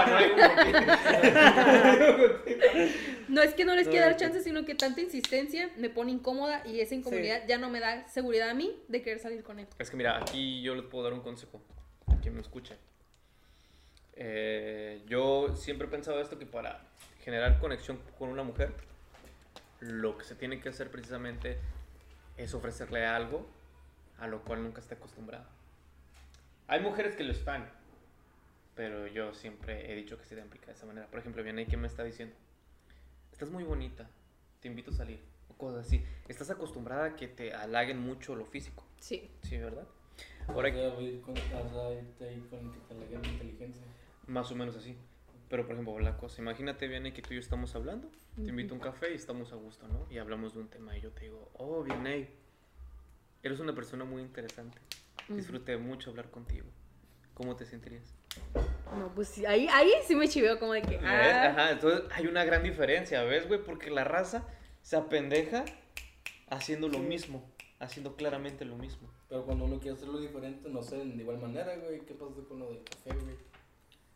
No 3.28 3.42
es 3.42 3.54
que 3.54 3.64
no 3.64 3.74
les 3.76 3.86
quiera 3.86 4.06
dar 4.06 4.16
chance, 4.16 4.42
sino 4.42 4.64
que 4.64 4.74
tanta 4.74 5.00
insistencia 5.00 5.70
me 5.76 5.90
pone 5.90 6.10
incómoda 6.10 6.66
y 6.66 6.80
esa 6.80 6.96
incomodidad 6.96 7.46
ya 7.46 7.58
no 7.58 7.70
me 7.70 7.78
da 7.78 8.08
seguridad 8.08 8.50
a 8.50 8.54
mí 8.54 8.82
de 8.88 9.02
querer 9.02 9.20
salir 9.20 9.44
con 9.44 9.60
él. 9.60 9.68
Es 9.78 9.90
que 9.90 9.96
mira, 9.96 10.18
aquí 10.18 10.60
yo 10.60 10.74
les 10.74 10.84
puedo 10.84 11.04
dar 11.04 11.12
un 11.12 11.20
consejo 11.20 11.60
a 12.06 12.16
quien 12.20 12.34
me 12.34 12.40
escuche. 12.40 12.76
Eh, 14.16 15.02
yo 15.06 15.54
siempre 15.56 15.86
he 15.86 15.90
pensado 15.90 16.20
esto 16.20 16.38
que 16.38 16.46
para 16.46 16.82
generar 17.22 17.60
conexión 17.60 18.00
con 18.18 18.28
una 18.28 18.42
mujer, 18.42 18.72
lo 19.80 20.18
que 20.18 20.24
se 20.24 20.34
tiene 20.34 20.60
que 20.60 20.68
hacer 20.68 20.90
precisamente 20.90 21.58
es 22.36 22.54
ofrecerle 22.54 23.06
algo 23.06 23.46
a 24.18 24.26
lo 24.26 24.42
cual 24.42 24.62
nunca 24.62 24.80
está 24.80 24.96
acostumbrada. 24.96 25.48
Hay 26.66 26.80
mujeres 26.80 27.14
que 27.14 27.24
lo 27.24 27.32
están, 27.32 27.68
pero 28.74 29.06
yo 29.06 29.34
siempre 29.34 29.92
he 29.92 29.94
dicho 29.94 30.18
que 30.18 30.24
se 30.24 30.34
debe 30.34 30.46
aplicar 30.46 30.68
de 30.68 30.72
esa 30.74 30.86
manera. 30.86 31.06
Por 31.08 31.20
ejemplo, 31.20 31.42
viene 31.42 31.66
que 31.66 31.76
me 31.76 31.86
está 31.86 32.04
diciendo, 32.04 32.34
estás 33.32 33.50
muy 33.50 33.64
bonita, 33.64 34.08
te 34.60 34.68
invito 34.68 34.90
a 34.90 34.94
salir, 34.94 35.20
o 35.50 35.54
cosas 35.54 35.86
así. 35.86 36.04
Estás 36.28 36.50
acostumbrada 36.50 37.04
a 37.06 37.16
que 37.16 37.28
te 37.28 37.52
halaguen 37.52 37.98
mucho 38.00 38.34
lo 38.34 38.46
físico, 38.46 38.84
Sí. 38.98 39.30
¿sí, 39.42 39.58
verdad? 39.58 39.86
Ahora, 40.48 40.72
que 40.72 40.88
voy 40.88 41.18
con, 41.20 41.34
que 41.34 41.40
te 41.42 42.94
la 42.94 43.28
inteligencia. 43.28 43.82
más 44.26 44.50
o 44.50 44.54
menos 44.54 44.76
así. 44.76 44.96
Pero, 45.48 45.64
por 45.66 45.72
ejemplo, 45.72 45.98
la 46.00 46.16
cosa, 46.16 46.40
imagínate, 46.40 46.88
viene 46.88 47.12
que 47.12 47.20
tú 47.22 47.32
y 47.32 47.36
yo 47.36 47.40
estamos 47.40 47.74
hablando, 47.74 48.10
te 48.36 48.48
invito 48.48 48.72
a 48.74 48.76
un 48.76 48.80
café 48.82 49.12
y 49.12 49.14
estamos 49.14 49.52
a 49.52 49.56
gusto, 49.56 49.86
¿no? 49.88 50.06
Y 50.10 50.18
hablamos 50.18 50.54
de 50.54 50.60
un 50.60 50.68
tema 50.68 50.96
y 50.96 51.00
yo 51.02 51.10
te 51.12 51.24
digo, 51.24 51.50
oh, 51.54 51.82
Vianey, 51.82 52.28
eres 53.42 53.60
una 53.60 53.74
persona 53.74 54.04
muy 54.04 54.22
interesante. 54.22 54.78
Disfruté 55.28 55.76
mucho 55.76 56.10
hablar 56.10 56.30
contigo. 56.30 56.66
¿Cómo 57.34 57.56
te 57.56 57.64
sentirías? 57.64 58.14
No, 58.96 59.12
pues 59.14 59.28
sí, 59.28 59.44
ahí, 59.46 59.66
ahí 59.68 59.90
sí 60.06 60.14
me 60.14 60.28
chiveo 60.28 60.58
como 60.58 60.72
de 60.72 60.82
que. 60.82 60.98
¿Ves? 60.98 61.02
Ah, 61.04 61.50
Ajá, 61.50 61.70
entonces 61.72 62.02
hay 62.12 62.26
una 62.26 62.44
gran 62.44 62.62
diferencia, 62.62 63.22
¿ves, 63.24 63.48
güey? 63.48 63.62
Porque 63.62 63.90
la 63.90 64.04
raza 64.04 64.46
se 64.82 64.96
apendeja 64.96 65.64
haciendo 66.48 66.88
lo 66.88 66.98
mismo, 66.98 67.50
haciendo 67.80 68.16
claramente 68.16 68.64
lo 68.64 68.76
mismo. 68.76 69.10
Pero 69.28 69.44
cuando 69.44 69.64
uno 69.64 69.80
quiere 69.80 69.96
hacerlo 69.96 70.18
diferente, 70.18 70.68
no 70.68 70.82
sé, 70.82 70.96
de 70.96 71.04
igual 71.22 71.38
manera, 71.38 71.74
güey. 71.76 72.00
¿Qué 72.00 72.14
pasa 72.14 72.34
con 72.48 72.60
lo 72.60 72.68
del 72.70 72.84
café, 72.84 73.10
güey? 73.18 73.36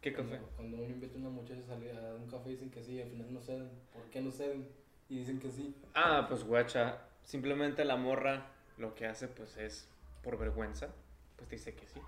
¿Qué 0.01 0.13
café? 0.13 0.29
Cuando, 0.29 0.49
cuando 0.57 0.77
uno 0.77 0.87
invita 0.87 1.17
a 1.17 1.19
una 1.19 1.31
muchacha 1.31 1.61
a 1.61 1.67
salir 1.67 1.91
a 1.91 2.15
un 2.15 2.29
café, 2.29 2.51
dicen 2.51 2.71
que 2.71 2.85
sí, 2.85 2.95
y 2.95 3.03
al 3.03 3.11
final 3.11 3.33
no 3.33 3.41
ceden. 3.41 3.71
¿Por 3.93 4.05
qué 4.11 4.21
no 4.21 4.31
ceden? 4.31 4.69
Y 5.09 5.19
dicen 5.19 5.41
que 5.41 5.51
sí. 5.51 5.75
Ah, 5.95 6.27
pues 6.29 6.45
guacha, 6.45 6.99
simplemente 7.25 7.85
la 7.85 7.97
morra 7.97 8.47
lo 8.77 8.95
que 8.95 9.07
hace 9.07 9.27
pues 9.27 9.57
es 9.57 9.89
por 10.29 10.37
vergüenza, 10.38 10.88
pues 11.37 11.49
te 11.49 11.57
dice 11.57 11.75
que 11.75 11.87
sí. 11.87 12.01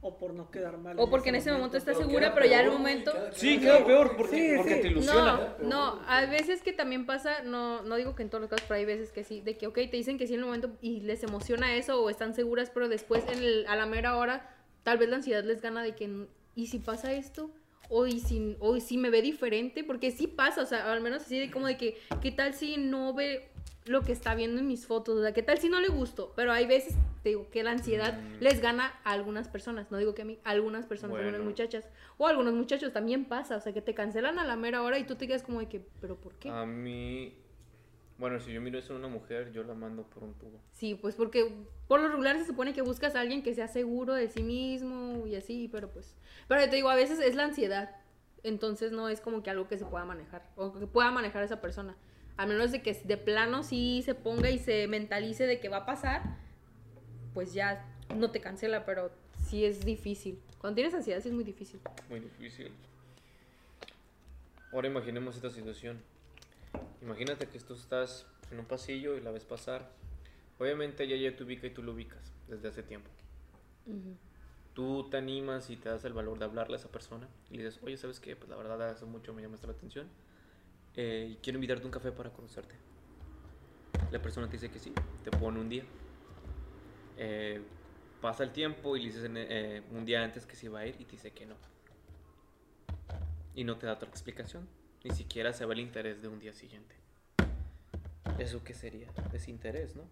O 0.00 0.18
por 0.18 0.34
no 0.34 0.50
quedar 0.50 0.78
mal. 0.78 0.98
O 0.98 1.08
porque 1.08 1.28
en 1.28 1.36
ese 1.36 1.52
momento 1.52 1.76
está 1.76 1.92
Pero 1.92 2.06
segura, 2.06 2.34
pero 2.34 2.46
ya 2.46 2.58
al 2.58 2.64
peor, 2.66 2.80
güey, 2.80 2.92
momento. 2.94 3.12
queda- 3.12 3.32
Sí, 3.32 3.60
queda 3.60 3.76
queda 3.76 3.86
peor 3.86 4.16
porque, 4.16 4.36
Sí, 4.36 4.56
porque 4.56 4.74
sí. 4.76 4.80
te 4.80 4.88
ilusiona. 4.88 5.54
No, 5.60 5.68
no, 5.68 6.02
a 6.08 6.26
veces 6.26 6.60
que 6.62 6.72
también 6.72 7.06
pasa, 7.06 7.42
no, 7.44 7.82
no 7.82 7.94
digo 7.94 8.16
que 8.16 8.22
en 8.24 8.30
todos 8.30 8.40
los 8.42 8.50
casos, 8.50 8.64
pero 8.66 8.78
hay 8.78 8.84
veces 8.84 9.12
que 9.12 9.22
sí, 9.22 9.40
de 9.42 9.56
que, 9.56 9.68
ok, 9.68 9.74
te 9.74 9.96
dicen 9.96 10.18
que 10.18 10.26
sí 10.26 10.34
en 10.34 10.40
el 10.40 10.46
momento 10.46 10.70
y 10.80 11.00
les 11.02 11.22
emociona 11.22 11.76
eso 11.76 12.02
o 12.02 12.10
están 12.10 12.34
seguras, 12.34 12.70
pero 12.70 12.88
después 12.88 13.22
en 13.28 13.38
el- 13.38 13.66
a 13.68 13.76
la 13.76 13.86
mera 13.86 14.16
hora, 14.16 14.56
tal 14.82 14.98
vez 14.98 15.08
la 15.08 15.16
ansiedad 15.16 15.44
les 15.44 15.60
gana 15.62 15.84
de 15.84 15.94
que, 15.94 16.26
¿y 16.56 16.66
si 16.66 16.80
pasa 16.80 17.12
esto? 17.12 17.52
O 17.90 18.06
y 18.06 18.20
si, 18.20 18.56
o 18.60 18.76
y 18.76 18.80
si 18.80 18.98
me 18.98 19.10
ve 19.10 19.22
diferente, 19.22 19.82
porque 19.84 20.10
sí 20.10 20.26
pasa, 20.26 20.62
o 20.62 20.66
sea, 20.66 20.92
al 20.92 21.00
menos 21.00 21.22
así 21.22 21.38
de 21.38 21.50
como 21.50 21.66
de 21.66 21.76
que, 21.76 21.98
¿qué 22.20 22.30
tal 22.30 22.52
si 22.54 22.76
no 22.76 23.14
ve 23.14 23.48
lo 23.86 24.02
que 24.02 24.12
está 24.12 24.34
viendo 24.34 24.60
en 24.60 24.66
mis 24.66 24.86
fotos? 24.86 25.16
O 25.18 25.22
sea, 25.22 25.32
¿qué 25.32 25.42
tal 25.42 25.58
si 25.58 25.70
no 25.70 25.80
le 25.80 25.88
gustó? 25.88 26.32
Pero 26.36 26.52
hay 26.52 26.66
veces, 26.66 26.94
te 27.22 27.30
digo, 27.30 27.48
que 27.50 27.62
la 27.62 27.70
ansiedad 27.70 28.20
Mm. 28.20 28.42
les 28.42 28.60
gana 28.60 28.92
a 29.04 29.12
algunas 29.12 29.48
personas, 29.48 29.90
no 29.90 29.96
digo 29.96 30.14
que 30.14 30.22
a 30.22 30.24
mí, 30.26 30.38
a 30.44 30.50
algunas 30.50 30.84
personas, 30.84 31.12
Bueno. 31.16 31.28
algunas 31.28 31.46
muchachas, 31.46 31.88
o 32.18 32.26
a 32.26 32.30
algunos 32.30 32.52
muchachos 32.52 32.92
también 32.92 33.24
pasa, 33.24 33.56
o 33.56 33.60
sea, 33.62 33.72
que 33.72 33.80
te 33.80 33.94
cancelan 33.94 34.38
a 34.38 34.44
la 34.44 34.56
mera 34.56 34.82
hora 34.82 34.98
y 34.98 35.04
tú 35.04 35.14
te 35.16 35.26
quedas 35.26 35.42
como 35.42 35.60
de 35.60 35.68
que, 35.68 35.80
¿pero 36.00 36.16
por 36.16 36.34
qué? 36.34 36.50
A 36.50 36.66
mí, 36.66 37.32
bueno, 38.18 38.40
si 38.40 38.52
yo 38.52 38.60
miro 38.60 38.78
eso 38.78 38.92
en 38.92 38.98
una 38.98 39.08
mujer, 39.08 39.52
yo 39.52 39.62
la 39.62 39.74
mando 39.74 40.02
por 40.02 40.24
un 40.24 40.34
tubo. 40.34 40.60
Sí, 40.72 40.96
pues 40.96 41.14
porque 41.14 41.52
por 41.86 42.00
lo 42.00 42.08
regular 42.08 42.36
se 42.36 42.44
supone 42.44 42.74
que 42.74 42.82
buscas 42.82 43.14
a 43.14 43.20
alguien 43.20 43.44
que 43.44 43.54
sea 43.54 43.68
seguro 43.68 44.14
de 44.14 44.28
sí 44.28 44.42
mismo 44.42 45.24
y 45.26 45.36
así, 45.36 45.68
pero 45.70 45.88
pues... 45.88 46.16
Pero 46.48 46.68
te 46.68 46.74
digo, 46.74 46.90
a 46.90 46.96
veces 46.96 47.20
es 47.20 47.36
la 47.36 47.44
ansiedad, 47.44 47.94
entonces 48.42 48.90
no 48.90 49.08
es 49.08 49.20
como 49.20 49.44
que 49.44 49.50
algo 49.50 49.68
que 49.68 49.78
se 49.78 49.84
pueda 49.84 50.04
manejar, 50.04 50.50
o 50.56 50.72
que 50.72 50.86
pueda 50.88 51.12
manejar 51.12 51.44
esa 51.44 51.60
persona. 51.60 51.96
A 52.36 52.46
menos 52.46 52.72
de 52.72 52.82
que 52.82 52.92
de 52.92 53.16
plano 53.16 53.62
sí 53.62 54.02
se 54.04 54.16
ponga 54.16 54.50
y 54.50 54.58
se 54.58 54.88
mentalice 54.88 55.46
de 55.46 55.60
que 55.60 55.68
va 55.68 55.78
a 55.78 55.86
pasar, 55.86 56.22
pues 57.34 57.54
ya 57.54 57.86
no 58.16 58.32
te 58.32 58.40
cancela, 58.40 58.84
pero 58.84 59.12
sí 59.46 59.64
es 59.64 59.84
difícil. 59.84 60.40
Cuando 60.60 60.74
tienes 60.74 60.92
ansiedad 60.92 61.20
sí 61.20 61.28
es 61.28 61.34
muy 61.34 61.44
difícil. 61.44 61.80
Muy 62.08 62.18
difícil. 62.18 62.72
Ahora 64.72 64.88
imaginemos 64.88 65.36
esta 65.36 65.50
situación. 65.50 66.00
Imagínate 67.00 67.48
que 67.48 67.58
tú 67.60 67.74
estás 67.74 68.26
en 68.50 68.58
un 68.58 68.66
pasillo 68.66 69.16
y 69.16 69.20
la 69.20 69.30
ves 69.30 69.44
pasar. 69.44 69.90
Obviamente 70.58 71.04
ella 71.04 71.16
ya 71.16 71.36
te 71.36 71.44
ubica 71.44 71.66
y 71.66 71.70
tú 71.70 71.82
lo 71.82 71.92
ubicas 71.92 72.32
desde 72.48 72.68
hace 72.68 72.82
tiempo. 72.82 73.10
Tú 74.74 75.08
te 75.10 75.16
animas 75.16 75.70
y 75.70 75.76
te 75.76 75.88
das 75.88 76.04
el 76.04 76.12
valor 76.12 76.38
de 76.38 76.44
hablarle 76.44 76.76
a 76.76 76.78
esa 76.78 76.90
persona 76.90 77.26
y 77.50 77.56
le 77.56 77.64
dices, 77.64 77.80
oye, 77.82 77.96
¿sabes 77.96 78.20
qué? 78.20 78.36
Pues 78.36 78.48
la 78.50 78.56
verdad 78.56 78.80
hace 78.90 79.06
mucho 79.06 79.32
me 79.32 79.42
llamaste 79.42 79.66
la 79.66 79.72
atención 79.72 80.08
eh, 80.94 81.30
y 81.32 81.36
quiero 81.36 81.56
invitarte 81.56 81.84
a 81.84 81.86
un 81.86 81.92
café 81.92 82.12
para 82.12 82.30
conocerte. 82.30 82.74
La 84.10 84.20
persona 84.20 84.46
te 84.46 84.52
dice 84.52 84.70
que 84.70 84.78
sí, 84.78 84.92
te 85.24 85.30
pone 85.30 85.60
un 85.60 85.68
día. 85.68 85.84
Eh, 87.16 87.60
pasa 88.20 88.44
el 88.44 88.52
tiempo 88.52 88.96
y 88.96 89.00
le 89.00 89.06
dices 89.06 89.30
eh, 89.34 89.82
un 89.90 90.04
día 90.04 90.22
antes 90.22 90.46
que 90.46 90.56
sí 90.56 90.68
va 90.68 90.80
a 90.80 90.86
ir 90.86 90.96
y 90.98 91.04
te 91.04 91.12
dice 91.12 91.30
que 91.32 91.46
no. 91.46 91.56
Y 93.54 93.64
no 93.64 93.76
te 93.78 93.86
da 93.86 93.94
otra 93.94 94.08
explicación. 94.08 94.68
Ni 95.04 95.10
siquiera 95.14 95.52
se 95.52 95.64
ve 95.66 95.74
el 95.74 95.80
interés 95.80 96.22
de 96.22 96.28
un 96.28 96.38
día 96.40 96.52
siguiente. 96.52 96.94
¿Eso 98.38 98.62
qué 98.64 98.74
sería? 98.74 99.08
Desinterés, 99.32 99.96
¿no? 99.96 100.02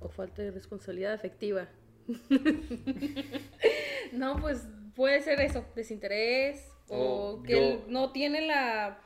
O 0.00 0.08
falta 0.08 0.42
de 0.42 0.50
responsabilidad 0.50 1.12
afectiva. 1.12 1.68
no, 4.12 4.40
pues 4.40 4.66
puede 4.94 5.20
ser 5.22 5.40
eso, 5.40 5.64
desinterés 5.74 6.68
o 6.88 7.38
O 7.38 7.42
que 7.42 7.52
yo- 7.52 7.84
no 7.88 8.12
tiene 8.12 8.42
la, 8.42 8.98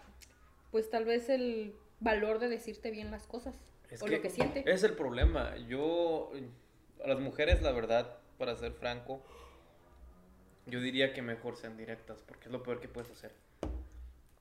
pues 0.71 0.91
tal 0.91 1.05
vez 1.05 1.29
el 1.29 1.75
valor 2.01 2.39
de 2.39 2.49
decirte 2.49 2.91
bien 2.91 3.11
las 3.11 3.27
cosas 3.27 3.55
Es 3.91 4.03
o 4.03 4.09
lo 4.09 4.21
que 4.21 4.31
siente. 4.31 4.65
Es 4.71 4.83
el 4.83 4.95
problema. 4.95 5.57
Yo, 5.69 6.33
a 7.05 7.09
las 7.09 7.21
mujeres, 7.21 7.63
la 7.63 7.73
verdad, 7.73 8.19
para 8.39 8.57
ser 8.57 8.73
franco, 8.73 9.23
yo 10.67 10.81
diría 10.81 11.13
que 11.13 11.23
mejor 11.23 11.57
sean 11.57 11.77
directas, 11.77 12.23
porque 12.27 12.47
es 12.47 12.53
lo 12.53 12.63
peor 12.63 12.81
que 12.81 12.89
puedes 12.89 13.11
hacer. 13.11 13.33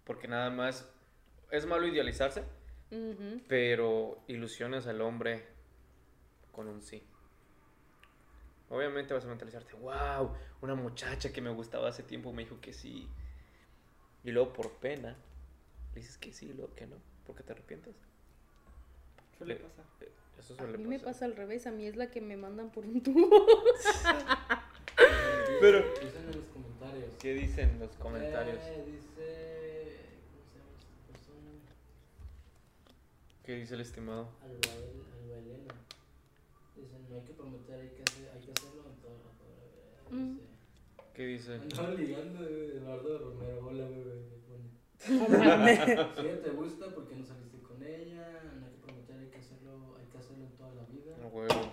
Porque 0.06 0.28
nada 0.28 0.50
más, 0.50 0.88
es 1.52 1.66
malo 1.66 1.88
idealizarse, 1.88 2.44
Ujú. 2.92 3.42
pero 3.48 4.20
ilusiones 4.28 4.88
al 4.88 5.02
hombre 5.02 5.46
con 6.52 6.68
un 6.68 6.82
sí. 6.82 7.04
Obviamente 8.70 9.14
vas 9.14 9.26
a 9.26 9.28
mentalizarte, 9.28 9.74
wow, 9.76 10.34
una 10.62 10.74
muchacha 10.76 11.32
que 11.32 11.42
me 11.42 11.52
gustaba 11.52 11.90
hace 11.90 12.02
tiempo 12.04 12.34
me 12.34 12.44
dijo 12.44 12.60
que 12.62 12.74
sí. 12.74 13.08
Y 14.24 14.32
luego 14.32 14.54
por 14.54 14.72
pena, 14.74 15.16
le 15.94 16.02
dices 16.02 16.18
que 16.18 16.34
sí 16.34 16.48
y 16.48 16.54
luego 16.54 16.74
que 16.76 16.88
no, 16.88 16.96
porque 17.28 17.44
te 17.44 17.54
arrepientes. 17.54 17.96
Suele 19.38 19.54
Eh, 19.56 19.58
pasar. 19.58 19.86
eh, 20.02 20.12
Eso 20.40 20.54
A 20.56 20.58
suele 20.58 20.78
mí 20.78 20.84
me 20.86 20.98
pasar. 21.00 21.14
pasa 21.14 21.26
al 21.26 21.36
revés, 21.36 21.68
a 21.68 21.72
mí 21.72 21.86
es 21.88 21.96
la 21.96 22.10
que 22.12 22.22
me 22.22 22.38
mandan 22.38 22.72
por 22.72 22.86
un 22.86 23.02
tubo. 23.04 23.30
Pero- 25.62 25.80
Dicen 26.02 26.28
en 26.30 26.36
los 26.38 26.46
comentarios. 26.48 27.10
¿Qué 27.20 27.34
dicen 27.34 27.80
los 27.80 27.92
comentarios? 27.98 28.58
Eh, 28.64 28.84
dice. 28.88 30.00
¿Cómo 30.32 30.44
se 30.52 30.58
llama 30.58 30.72
esta 30.80 31.12
persona? 31.12 31.52
¿Qué 33.46 33.54
dice 33.58 33.76
el 33.76 33.82
estimado? 33.82 34.30
Albael, 34.42 35.04
Albaelena. 35.22 35.74
Dicen, 36.76 37.06
no 37.08 37.16
hay 37.16 37.22
que 37.22 37.34
prometer, 37.34 37.80
hay 37.80 37.90
que, 37.90 38.02
hacer, 38.02 38.30
hay 38.34 38.42
que 38.42 38.52
hacerlo 38.52 38.84
en 38.90 38.96
todo. 39.02 39.18
todo 39.38 40.18
Mm. 40.18 40.38
dice, 40.40 41.14
¿Qué 41.14 41.26
dice? 41.28 41.54
Andaba 41.54 41.94
ligando, 41.94 42.40
güey, 42.40 42.72
Eduardo 42.78 43.20
Romero. 43.20 43.68
Hola, 43.68 43.88
mames. 45.58 45.80
Si 45.80 46.22
ella 46.22 46.42
te 46.42 46.50
gusta, 46.50 46.90
¿por 46.96 47.08
qué 47.08 47.16
no 47.16 47.24
saliste 47.24 47.60
con 47.62 47.84
ella? 47.84 48.42
No 48.60 48.66
hay 48.66 48.72
que 48.72 48.80
prometer, 48.82 49.20
hay 49.20 49.28
que 49.30 49.38
hacerlo, 49.38 49.96
hay 50.00 50.06
que 50.08 50.18
hacerlo 50.18 50.46
en 50.46 50.52
toda 50.58 50.74
la 50.74 50.84
vida. 50.86 51.16
No, 51.22 51.28
huevo. 51.28 51.72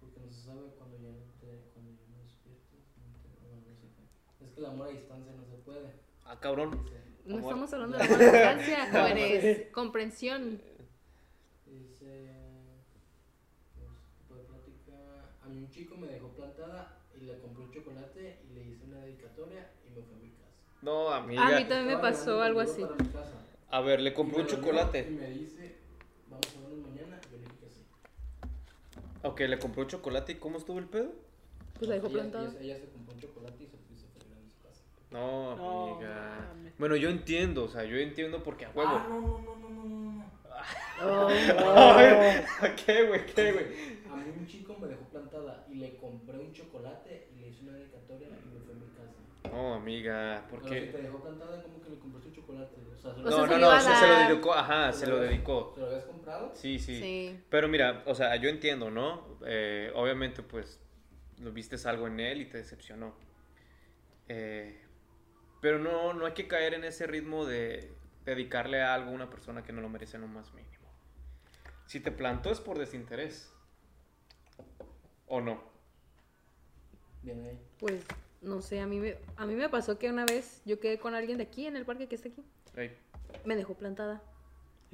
Porque 0.00 0.18
no 0.20 0.32
se 0.32 0.40
sabe 0.40 0.62
cuando 0.76 0.98
ya 0.98 1.10
no 1.12 1.22
te, 1.38 1.62
cuando 1.74 1.92
ya 1.94 2.06
no 2.10 2.22
despiertes. 2.24 2.82
No 2.98 3.14
te, 3.22 3.28
bueno, 3.38 3.62
no. 3.70 4.44
Es 4.46 4.52
que 4.52 4.58
el 4.60 4.66
amor 4.66 4.88
a 4.88 4.90
distancia 4.90 5.32
no 5.32 5.44
se 5.46 5.56
puede. 5.62 5.92
Ah, 6.24 6.40
cabrón. 6.40 6.72
Dice, 6.82 7.05
No 7.26 7.38
Amor. 7.38 7.50
estamos 7.50 7.72
hablando 7.72 7.98
de 7.98 8.04
la 8.06 8.18
distancia, 8.18 8.90
jóvenes. 8.92 9.66
Comprensión. 9.72 10.62
dice 11.66 12.30
pues, 14.28 14.42
plática. 14.42 14.94
A 15.44 15.48
mí 15.48 15.58
un 15.58 15.68
chico 15.68 15.96
me 15.96 16.06
dejó 16.06 16.28
plantada 16.28 16.98
y 17.20 17.24
le 17.24 17.38
compré 17.40 17.64
un 17.64 17.72
chocolate 17.72 18.38
y 18.48 18.54
le 18.54 18.64
hice 18.64 18.84
una 18.84 19.00
dedicatoria 19.00 19.72
y 19.84 19.90
me 19.90 20.02
fui 20.02 20.14
a 20.14 20.18
mi 20.22 20.30
casa. 20.30 20.52
No, 20.82 21.12
A 21.12 21.20
mí 21.20 21.36
amiga. 21.36 21.68
también 21.68 21.86
me 21.86 21.98
pasó 21.98 22.40
algo 22.42 22.60
así. 22.60 22.84
A 23.70 23.80
ver, 23.80 24.00
le 24.00 24.12
me 24.12 24.20
un 24.20 24.46
chocolate. 24.46 25.08
Y 25.08 25.14
me 25.14 25.30
dice, 25.30 25.76
vamos 26.28 26.46
a 26.56 26.60
vernos 26.60 26.88
mañana. 26.88 27.20
Yo 27.28 27.38
le 27.38 27.42
dije 27.42 27.56
que 27.60 27.68
sí. 27.68 27.80
Ok, 29.24 29.40
le 29.40 29.58
compró 29.58 29.82
un 29.82 29.88
chocolate. 29.88 30.32
¿Y 30.32 30.36
cómo 30.36 30.58
estuvo 30.58 30.78
el 30.78 30.86
pedo? 30.86 31.12
Pues 31.76 31.88
la 31.88 31.96
dejó 31.96 32.08
plantada. 32.08 32.50
Ella, 32.50 32.60
ella 32.60 32.78
se 32.78 32.88
compró 32.90 33.14
un 33.14 33.20
chocolate 33.20 33.64
y 33.64 33.66
se, 33.66 33.76
y 33.92 33.98
se 33.98 34.06
fue 34.06 34.22
a 34.22 34.48
su 34.48 34.62
casa. 34.62 34.84
No, 35.10 35.56
No, 35.56 35.92
amiga. 35.94 36.46
mames. 36.48 36.78
Bueno, 36.78 36.96
yo 36.96 37.08
entiendo, 37.08 37.64
o 37.64 37.68
sea, 37.68 37.84
yo 37.84 37.96
entiendo 37.96 38.42
porque 38.42 38.66
a 38.66 38.70
huevo. 38.70 38.90
Ah, 38.92 39.06
no, 39.08 39.20
no, 39.20 39.38
no, 39.38 39.56
no, 39.56 39.68
no, 39.70 39.84
no, 39.84 40.20
no. 40.20 40.26
¿Qué, 42.86 43.02
güey? 43.06 43.26
¿Qué, 43.26 43.52
güey? 43.52 43.66
A 44.10 44.16
mí 44.16 44.32
un 44.38 44.46
chico 44.46 44.76
me 44.80 44.88
dejó 44.88 45.02
plantada 45.04 45.66
y 45.70 45.74
le 45.76 45.96
compré 45.96 46.38
un 46.38 46.52
chocolate 46.52 47.28
y 47.36 47.40
le 47.40 47.48
hice 47.48 47.62
una 47.64 47.72
dedicatoria 47.74 48.28
y 48.28 48.30
me 48.30 48.60
fui 48.60 48.72
a 48.72 48.76
mi 48.76 48.86
casa. 48.96 49.54
No, 49.54 49.74
amiga, 49.74 50.44
¿por 50.50 50.62
Pero 50.62 50.74
si 50.74 50.86
te 50.92 51.02
dejó 51.02 51.20
plantada, 51.20 51.62
¿cómo 51.62 51.80
que 51.82 51.90
le 51.90 51.98
compraste 51.98 52.28
un 52.30 52.34
chocolate? 52.34 52.74
O 52.94 52.98
sea, 52.98 53.14
se 53.14 53.20
lo- 53.20 53.30
No, 53.30 53.36
se 53.46 53.46
no, 53.52 53.58
no, 53.58 53.80
se, 53.80 53.94
se 53.94 54.06
lo 54.08 54.14
dedicó, 54.28 54.54
ajá, 54.54 54.92
se 54.92 55.06
lo 55.06 55.16
habías- 55.16 55.30
dedicó. 55.30 55.72
¿Se 55.74 55.80
lo 55.80 55.86
habías 55.86 56.04
comprado? 56.04 56.50
Sí, 56.54 56.78
sí. 56.78 57.00
Sí. 57.00 57.40
Pero 57.48 57.68
mira, 57.68 58.02
o 58.06 58.14
sea, 58.14 58.34
yo 58.36 58.48
entiendo, 58.48 58.90
¿no? 58.90 59.38
Eh, 59.46 59.92
obviamente, 59.94 60.42
pues, 60.42 60.80
lo 61.38 61.52
vistes 61.52 61.84
algo 61.86 62.06
en 62.08 62.18
él 62.20 62.40
y 62.40 62.46
te 62.46 62.58
decepcionó. 62.58 63.14
Eh, 64.28 64.80
pero 65.60 65.78
no, 65.78 66.12
no 66.14 66.26
hay 66.26 66.32
que 66.32 66.46
caer 66.48 66.74
en 66.74 66.84
ese 66.84 67.06
ritmo 67.06 67.44
de 67.44 67.92
dedicarle 68.24 68.82
algo 68.82 69.10
a 69.10 69.14
una 69.14 69.30
persona 69.30 69.62
que 69.62 69.72
no 69.72 69.80
lo 69.80 69.88
merece 69.88 70.16
en 70.16 70.22
lo 70.22 70.28
más 70.28 70.52
mínimo. 70.52 70.74
Si 71.86 72.00
te 72.00 72.10
plantó 72.10 72.50
es 72.50 72.60
por 72.60 72.78
desinterés. 72.78 73.52
¿O 75.28 75.40
no? 75.40 75.60
Bien 77.22 77.44
ahí. 77.44 77.58
Pues 77.78 78.04
no 78.42 78.60
sé, 78.62 78.80
a 78.80 78.86
mí, 78.86 78.98
me, 78.98 79.16
a 79.36 79.46
mí 79.46 79.54
me 79.54 79.68
pasó 79.68 79.98
que 79.98 80.10
una 80.10 80.24
vez 80.24 80.62
yo 80.64 80.78
quedé 80.80 80.98
con 80.98 81.14
alguien 81.14 81.38
de 81.38 81.44
aquí, 81.44 81.66
en 81.66 81.76
el 81.76 81.84
parque 81.84 82.08
que 82.08 82.14
está 82.14 82.28
aquí. 82.28 82.44
Me 83.44 83.56
dejó 83.56 83.74
plantada. 83.74 84.22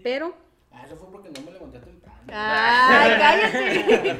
Pero 0.03 0.35
Ah, 0.75 0.85
eso 0.87 0.97
fue 0.97 1.11
porque 1.11 1.29
no 1.29 1.43
me 1.45 1.53
levanté 1.53 1.81
temprano. 1.81 2.19
¡Ay, 2.29 3.11
cállate! 3.19 4.17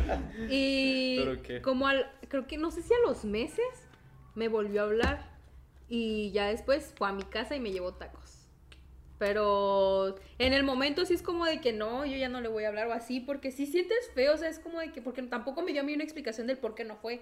y 0.51 1.17
¿Pero 1.19 1.43
qué? 1.43 1.63
como 1.63 1.87
al, 1.89 2.13
creo 2.29 2.47
que 2.47 2.59
no 2.59 2.71
sé 2.71 2.83
si 2.83 2.93
a 2.93 2.99
los 3.07 3.25
meses 3.25 3.65
me 4.35 4.49
volvió 4.49 4.83
a 4.83 4.85
hablar 4.85 5.32
y 5.95 6.31
ya 6.31 6.49
después 6.49 6.95
fue 6.97 7.07
a 7.11 7.13
mi 7.13 7.23
casa 7.23 7.55
y 7.55 7.61
me 7.61 7.71
llevó 7.71 7.93
tacos. 7.93 8.49
Pero 9.19 10.17
en 10.39 10.55
el 10.55 10.65
momento 10.65 11.05
sí 11.05 11.13
es 11.13 11.21
como 11.21 11.45
de 11.45 11.61
que 11.61 11.75
no, 11.75 12.07
yo 12.07 12.17
ya 12.17 12.31
no 12.31 12.41
le 12.41 12.49
voy 12.49 12.65
a 12.65 12.69
hablar 12.69 12.87
o 12.87 12.95
así, 12.95 13.21
porque 13.21 13.51
sí 13.51 13.67
sientes 13.67 14.11
feo, 14.15 14.33
o 14.33 14.39
sea, 14.39 14.49
es 14.49 14.59
como 14.59 14.81
de 14.81 14.91
que, 14.91 15.03
porque 15.03 15.23
tampoco 15.25 15.61
me 15.61 15.73
dio 15.73 15.83
a 15.83 15.85
mí 15.85 15.93
una 15.93 16.03
explicación 16.03 16.47
del 16.47 16.57
por 16.57 16.75
qué 16.75 16.85
no 16.85 16.97
fue. 16.97 17.21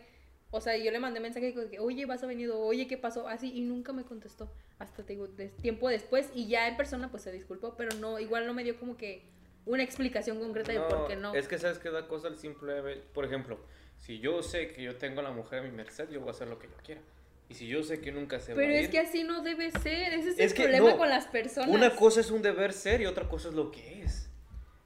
O 0.53 0.61
sea, 0.61 0.77
yo 0.77 0.93
le 0.93 1.01
mandé 1.01 1.19
mensaje 1.19 1.51
de 1.51 1.69
que, 1.69 1.81
oye, 1.81 2.07
vas 2.07 2.23
a 2.23 2.29
venir, 2.29 2.49
oye, 2.53 2.87
¿qué 2.87 2.97
pasó? 2.97 3.27
Así, 3.27 3.51
y 3.53 3.61
nunca 3.63 3.93
me 3.93 4.05
contestó. 4.05 4.53
Hasta 4.79 5.05
tiempo 5.05 5.89
después, 5.89 6.31
y 6.33 6.47
ya 6.47 6.69
en 6.69 6.77
persona, 6.77 7.11
pues 7.11 7.25
se 7.25 7.33
disculpó, 7.33 7.75
pero 7.77 7.97
no, 7.97 8.21
igual 8.21 8.47
no 8.47 8.55
me 8.55 8.63
dio 8.63 8.79
como 8.79 8.97
que 8.97 9.25
una 9.67 9.83
explicación 9.83 10.39
concreta 10.39 10.71
de 10.71 10.81
por 10.81 11.09
qué 11.09 11.17
no. 11.17 11.35
Es 11.35 11.49
que 11.49 11.59
sabes 11.59 11.81
que 11.81 11.91
da 11.91 12.07
cosa 12.07 12.29
el 12.29 12.39
simple. 12.39 13.03
Por 13.13 13.25
ejemplo, 13.25 13.59
si 13.99 14.21
yo 14.21 14.45
sé 14.45 14.69
que 14.69 14.85
yo 14.85 14.97
tengo 14.97 15.19
a 15.19 15.25
la 15.25 15.33
mujer 15.33 15.59
a 15.59 15.63
mi 15.63 15.73
merced, 15.73 16.09
yo 16.09 16.21
voy 16.21 16.29
a 16.29 16.31
hacer 16.31 16.47
lo 16.47 16.61
que 16.61 16.69
yo 16.69 16.77
quiera. 16.85 17.01
Y 17.51 17.55
si 17.55 17.67
yo 17.67 17.83
sé 17.83 18.01
que 18.01 18.13
nunca 18.13 18.39
se 18.39 18.53
va 18.53 18.59
Pero 18.59 18.73
a 18.73 18.77
es 18.77 18.85
ir, 18.85 18.91
que 18.91 19.01
así 19.01 19.25
no 19.25 19.43
debe 19.43 19.73
ser, 19.73 20.13
ese 20.15 20.29
es, 20.31 20.39
Es 20.39 20.51
el 20.53 20.55
que 20.55 20.63
problema 20.63 20.91
no. 20.91 20.97
con 20.97 21.09
las 21.11 21.27
personas. 21.27 21.69
Una 21.69 21.97
cosa 21.97 22.21
es 22.21 22.31
un 22.31 22.43
deber 22.43 22.73
ser 22.73 23.01
y 23.01 23.07
otra 23.07 23.29
cosa 23.29 23.49
es 23.49 23.55
lo 23.55 23.73
que 23.73 24.03
es. 24.03 24.29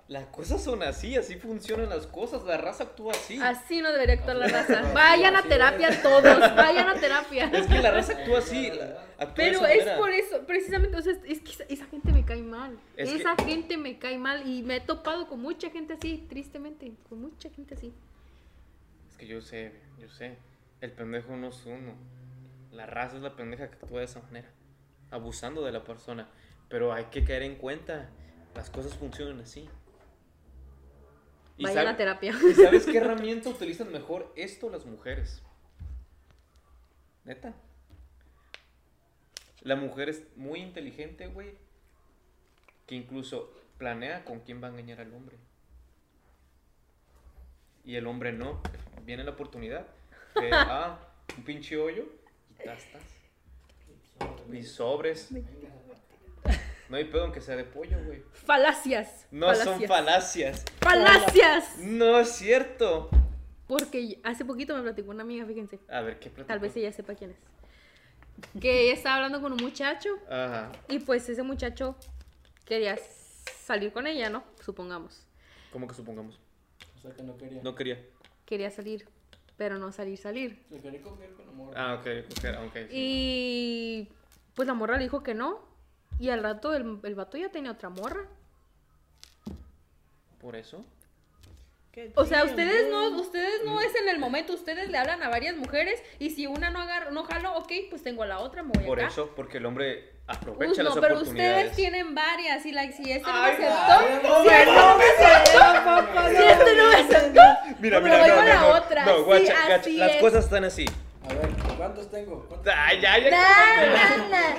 Las 0.09 0.27
cosas 0.27 0.63
son 0.65 0.83
así, 0.83 1.15
así 1.17 1.37
funcionan 1.37 1.91
las 1.91 2.07
cosas. 2.07 2.43
La 2.45 2.57
raza 2.57 2.85
actúa 2.85 3.13
así. 3.13 3.39
Así 3.41 3.83
no 3.83 3.93
debería 3.93 4.15
actuar 4.17 4.37
la 4.37 4.49
raza. 4.49 4.81
Vayan 4.95 5.37
a 5.37 5.43
terapia 5.43 5.89
es. 5.89 6.03
todos, 6.03 6.23
vayan 6.57 6.89
a 6.89 6.95
terapia. 6.95 7.51
Es 7.53 7.67
que 7.67 7.79
la 7.81 7.91
raza 7.91 8.13
actúa 8.13 8.39
así. 8.39 8.71
la- 8.71 9.03
actúa 9.19 9.35
Pero 9.35 9.67
es 9.67 9.85
por 9.99 10.11
eso, 10.11 10.47
precisamente, 10.47 10.97
o 10.97 11.03
sea, 11.03 11.13
es 11.27 11.41
que 11.41 11.53
esa, 11.69 11.87
gente 11.87 12.13
me 12.13 12.25
cae 12.25 12.43
mal. 12.43 12.79
Es 12.97 13.11
que- 13.11 13.17
esa 13.17 13.35
gente 13.45 13.77
me 13.77 13.99
cae 13.99 14.17
mal 14.19 14.47
y 14.49 14.63
me 14.63 14.77
he 14.77 14.81
topado 14.81 15.27
con 15.29 15.41
mucha 15.41 15.69
gente 15.71 15.93
así, 15.95 16.25
tristemente, 16.31 16.93
con 17.11 17.21
mucha 17.21 17.51
gente 17.51 17.75
así. 17.75 17.93
Es 19.11 19.17
que 19.19 19.27
yo 19.27 19.41
sé, 19.43 19.73
yo 19.99 20.09
sé. 20.09 20.37
El 20.81 20.93
pendejo 20.93 21.35
no 21.37 21.49
es 21.49 21.65
uno. 21.67 21.95
La 22.75 22.87
raza 22.87 23.17
es 23.17 23.23
la 23.23 23.37
pendeja 23.37 23.69
que 23.69 23.77
actúa 23.77 24.01
de 24.01 24.07
esa 24.07 24.21
manera. 24.21 24.51
Abusando 25.11 25.65
de 25.65 25.71
la 25.71 25.85
persona. 25.85 26.29
Pero 26.69 26.93
hay 26.93 27.05
que 27.05 27.25
caer 27.25 27.43
en 27.43 27.55
cuenta. 27.55 28.11
Las 28.55 28.69
cosas 28.69 28.95
funcionan 28.97 29.41
así. 29.41 29.69
¿Y 31.57 31.63
Vayan 31.63 31.87
a 31.87 31.97
terapia. 31.97 32.35
¿Y 32.51 32.55
sabes 32.55 32.85
qué 32.85 32.99
herramienta 32.99 33.49
utilizan 33.49 33.93
mejor 33.93 34.33
esto 34.35 34.71
las 34.71 34.87
mujeres? 34.87 35.41
Neta. 37.25 37.55
La 39.61 39.77
mujer 39.77 40.09
es 40.09 40.37
muy 40.37 40.61
inteligente, 40.61 41.29
güey. 41.29 41.55
Que 42.87 42.97
incluso 42.97 43.53
planea 43.79 44.25
con 44.25 44.41
quién 44.41 44.61
va 44.61 44.67
a 44.67 44.71
engañar 44.71 45.01
al 45.01 45.15
hombre. 45.15 45.37
Y 47.85 47.95
el 47.95 48.09
hombre 48.09 48.33
no. 48.33 48.61
Viene 49.05 49.23
la 49.23 49.31
oportunidad 49.31 49.87
de, 50.35 50.51
ah, 50.53 50.99
un 51.37 51.45
pinche 51.45 51.77
hoyo 51.77 52.24
tastas. 52.65 53.03
Y 54.53 54.63
sobres. 54.63 55.31
No 56.89 56.97
hay 56.97 57.05
pedo 57.05 57.25
aunque 57.25 57.41
sea 57.41 57.57
de 57.57 57.65
pollo, 57.65 57.97
güey. 58.05 58.23
Falacias. 58.33 59.27
No 59.31 59.55
son 59.55 59.83
falacias. 59.83 60.65
falacias. 60.81 61.25
Falacias. 61.25 61.79
No 61.79 62.21
es 62.21 62.29
cierto. 62.29 63.09
Porque 63.67 64.21
hace 64.23 64.45
poquito 64.45 64.77
me 64.77 64.83
platicó 64.83 65.11
una 65.11 65.23
amiga, 65.23 65.47
fíjense. 65.47 65.81
A 65.89 66.03
ver, 66.03 66.19
¿qué 66.19 66.29
platicó? 66.29 66.47
Tal 66.47 66.59
vez 66.59 66.77
ella 66.77 66.93
sepa 66.93 67.15
quién 67.15 67.31
es. 67.31 67.37
Que 68.61 68.83
ella 68.83 68.93
estaba 68.93 69.17
hablando 69.17 69.41
con 69.41 69.53
un 69.53 69.63
muchacho 69.63 70.11
Ajá. 70.29 70.71
y 70.89 70.99
pues 70.99 71.29
ese 71.29 71.43
muchacho 71.43 71.97
quería 72.65 72.97
salir 73.61 73.93
con 73.93 74.07
ella, 74.07 74.29
¿no? 74.29 74.45
Supongamos. 74.61 75.25
¿Cómo 75.73 75.89
que 75.89 75.95
supongamos? 75.95 76.39
O 76.99 77.01
sea 77.01 77.13
que 77.13 77.23
no 77.23 77.37
quería. 77.37 77.63
No 77.63 77.75
quería. 77.75 78.05
Quería 78.45 78.71
salir, 78.71 79.09
pero 79.57 79.79
no 79.79 79.93
salir, 79.93 80.19
salir. 80.19 80.65
Quería 80.69 81.03
coger 81.03 81.33
con 81.35 81.49
amor. 81.49 81.75
Ah, 81.77 81.95
ok, 81.95 82.35
coger, 82.35 82.57
ok. 82.57 82.75
sí. 82.75 82.87
Y 82.91 84.09
pues 84.55 84.67
la 84.67 84.75
morra 84.75 84.97
le 84.97 85.05
dijo 85.05 85.23
que 85.23 85.35
no. 85.35 85.61
Y 86.19 86.29
al 86.29 86.43
rato 86.43 86.75
el, 86.75 87.01
el 87.03 87.15
vato 87.15 87.37
ya 87.37 87.51
tenía 87.51 87.73
otra 87.73 87.89
morra. 87.89 88.27
¿Por 90.41 90.57
eso? 90.57 90.85
O 92.17 92.25
sea, 92.25 92.45
ustedes 92.45 92.91
no, 92.91 93.09
ustedes 93.21 93.65
no 93.65 93.81
es 93.81 93.95
en 93.95 94.09
el 94.09 94.19
momento, 94.19 94.53
ustedes 94.53 94.91
le 94.91 94.99
hablan 94.99 95.23
a 95.23 95.29
varias 95.29 95.57
mujeres 95.57 96.03
y 96.19 96.31
si 96.31 96.47
una 96.47 96.71
no 96.71 96.81
agarra, 96.81 97.13
no 97.13 97.23
jalo, 97.23 97.55
ok, 97.57 97.71
pues 97.89 98.03
tengo 98.03 98.25
a 98.25 98.27
la 98.27 98.41
otra, 98.41 98.65
me 98.65 98.73
voy 98.75 98.85
Por 98.85 98.99
acá. 98.99 99.09
eso, 99.09 99.33
porque 99.37 99.59
el 99.59 99.67
hombre 99.67 100.11
aprovecha 100.27 100.83
no, 100.83 100.89
las 100.91 100.99
pero 100.99 101.15
oportunidades. 101.17 101.57
ustedes 101.71 101.77
tienen 101.77 102.15
varias 102.15 102.65
y 102.67 102.73
like, 102.73 102.93
si 102.95 103.13
este 103.13 103.31
no 103.31 103.43
me 103.43 103.49
aceptó, 103.49 103.93
ay, 103.93 104.21
si 104.43 104.49
este 104.49 104.67
no 104.75 104.97
me 104.97 105.05
aceptó, 105.05 106.29
si 106.29 106.43
este 106.45 106.75
no 106.77 106.89
me 106.89 106.95
aceptó, 106.97 107.41
Mira, 107.81 108.01
me 108.01 108.05
mira, 108.11 108.19
voy 108.21 108.29
no, 108.29 108.35
con 108.37 108.45
no, 108.47 108.53
la 108.55 108.61
no, 108.61 108.69
otra. 108.69 109.05
No, 109.05 109.17
Sí, 109.17 109.23
guacha, 109.23 109.55
gacha, 109.69 109.91
las 109.91 110.17
cosas 110.17 110.45
están 110.45 110.65
así. 110.65 110.87
A 111.25 111.29
ver, 111.29 111.49
¿cuántos 111.77 112.11
tengo? 112.11 112.47
¿Cuántos 112.49 112.73
Ay, 112.77 113.01
ya, 113.01 113.19
ya. 113.19 114.57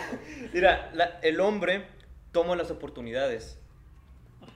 Mira, 0.53 0.89
la- 0.93 1.19
el 1.21 1.39
hombre 1.39 1.87
toma 2.31 2.55
las 2.55 2.71
oportunidades. 2.71 3.59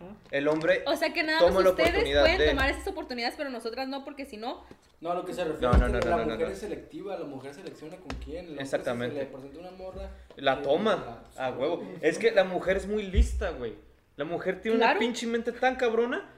Ajá. 0.02 0.14
El 0.32 0.48
hombre 0.48 0.84
O 0.86 0.96
sea 0.96 1.12
que 1.14 1.24
nada 1.24 1.40
toma 1.40 1.62
más 1.62 1.70
ustedes 1.72 1.92
pueden 1.92 2.38
de- 2.38 2.50
tomar 2.50 2.70
esas 2.70 2.88
oportunidades, 2.88 3.36
pero 3.38 3.50
nosotras 3.50 3.88
no, 3.88 4.04
porque 4.06 4.26
si 4.26 4.38
no, 4.38 4.64
No, 5.02 5.12
a 5.12 5.16
lo 5.16 5.26
que 5.26 5.34
se 5.34 5.44
refiere 5.44 5.62
No, 5.68 5.74
no, 5.78 5.86
que 5.88 5.92
no, 5.94 6.00
no, 6.00 6.10
la 6.10 6.18
no, 6.26 6.32
mujer 6.34 6.48
no. 6.48 6.54
es 6.54 6.60
selectiva, 6.60 7.18
la 7.18 7.26
mujer 7.26 7.54
selecciona 7.54 7.96
con 7.98 8.10
quién. 8.24 8.60
Exactamente. 8.60 9.16
Si 9.16 9.20
se 9.20 9.26
le 9.26 9.32
presenta 9.32 9.60
una 9.60 9.72
morra. 9.72 10.10
la 10.38 10.62
toma 10.62 11.22
la- 11.36 11.46
a 11.46 11.52
huevo. 11.52 11.84
Es 12.02 12.18
que 12.18 12.32
la 12.32 12.44
mujer 12.44 12.78
es 12.78 12.88
muy 12.88 13.04
lista, 13.04 13.52
güey. 13.52 13.76
La 14.18 14.26
mujer 14.26 14.62
tiene 14.62 14.78
Claro. 14.78 14.92
una 14.92 15.00
pinche 15.00 15.26
mente 15.28 15.52
tan 15.54 15.76
cabrona 15.78 16.30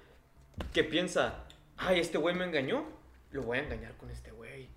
que 0.73 0.83
piensa, 0.83 1.43
ay, 1.77 1.99
este 1.99 2.17
güey 2.19 2.35
me 2.35 2.45
engañó, 2.45 2.85
lo 3.31 3.41
voy 3.43 3.57
a 3.57 3.63
engañar 3.63 3.93
con 3.97 4.11
este 4.11 4.29
güey. 4.31 4.69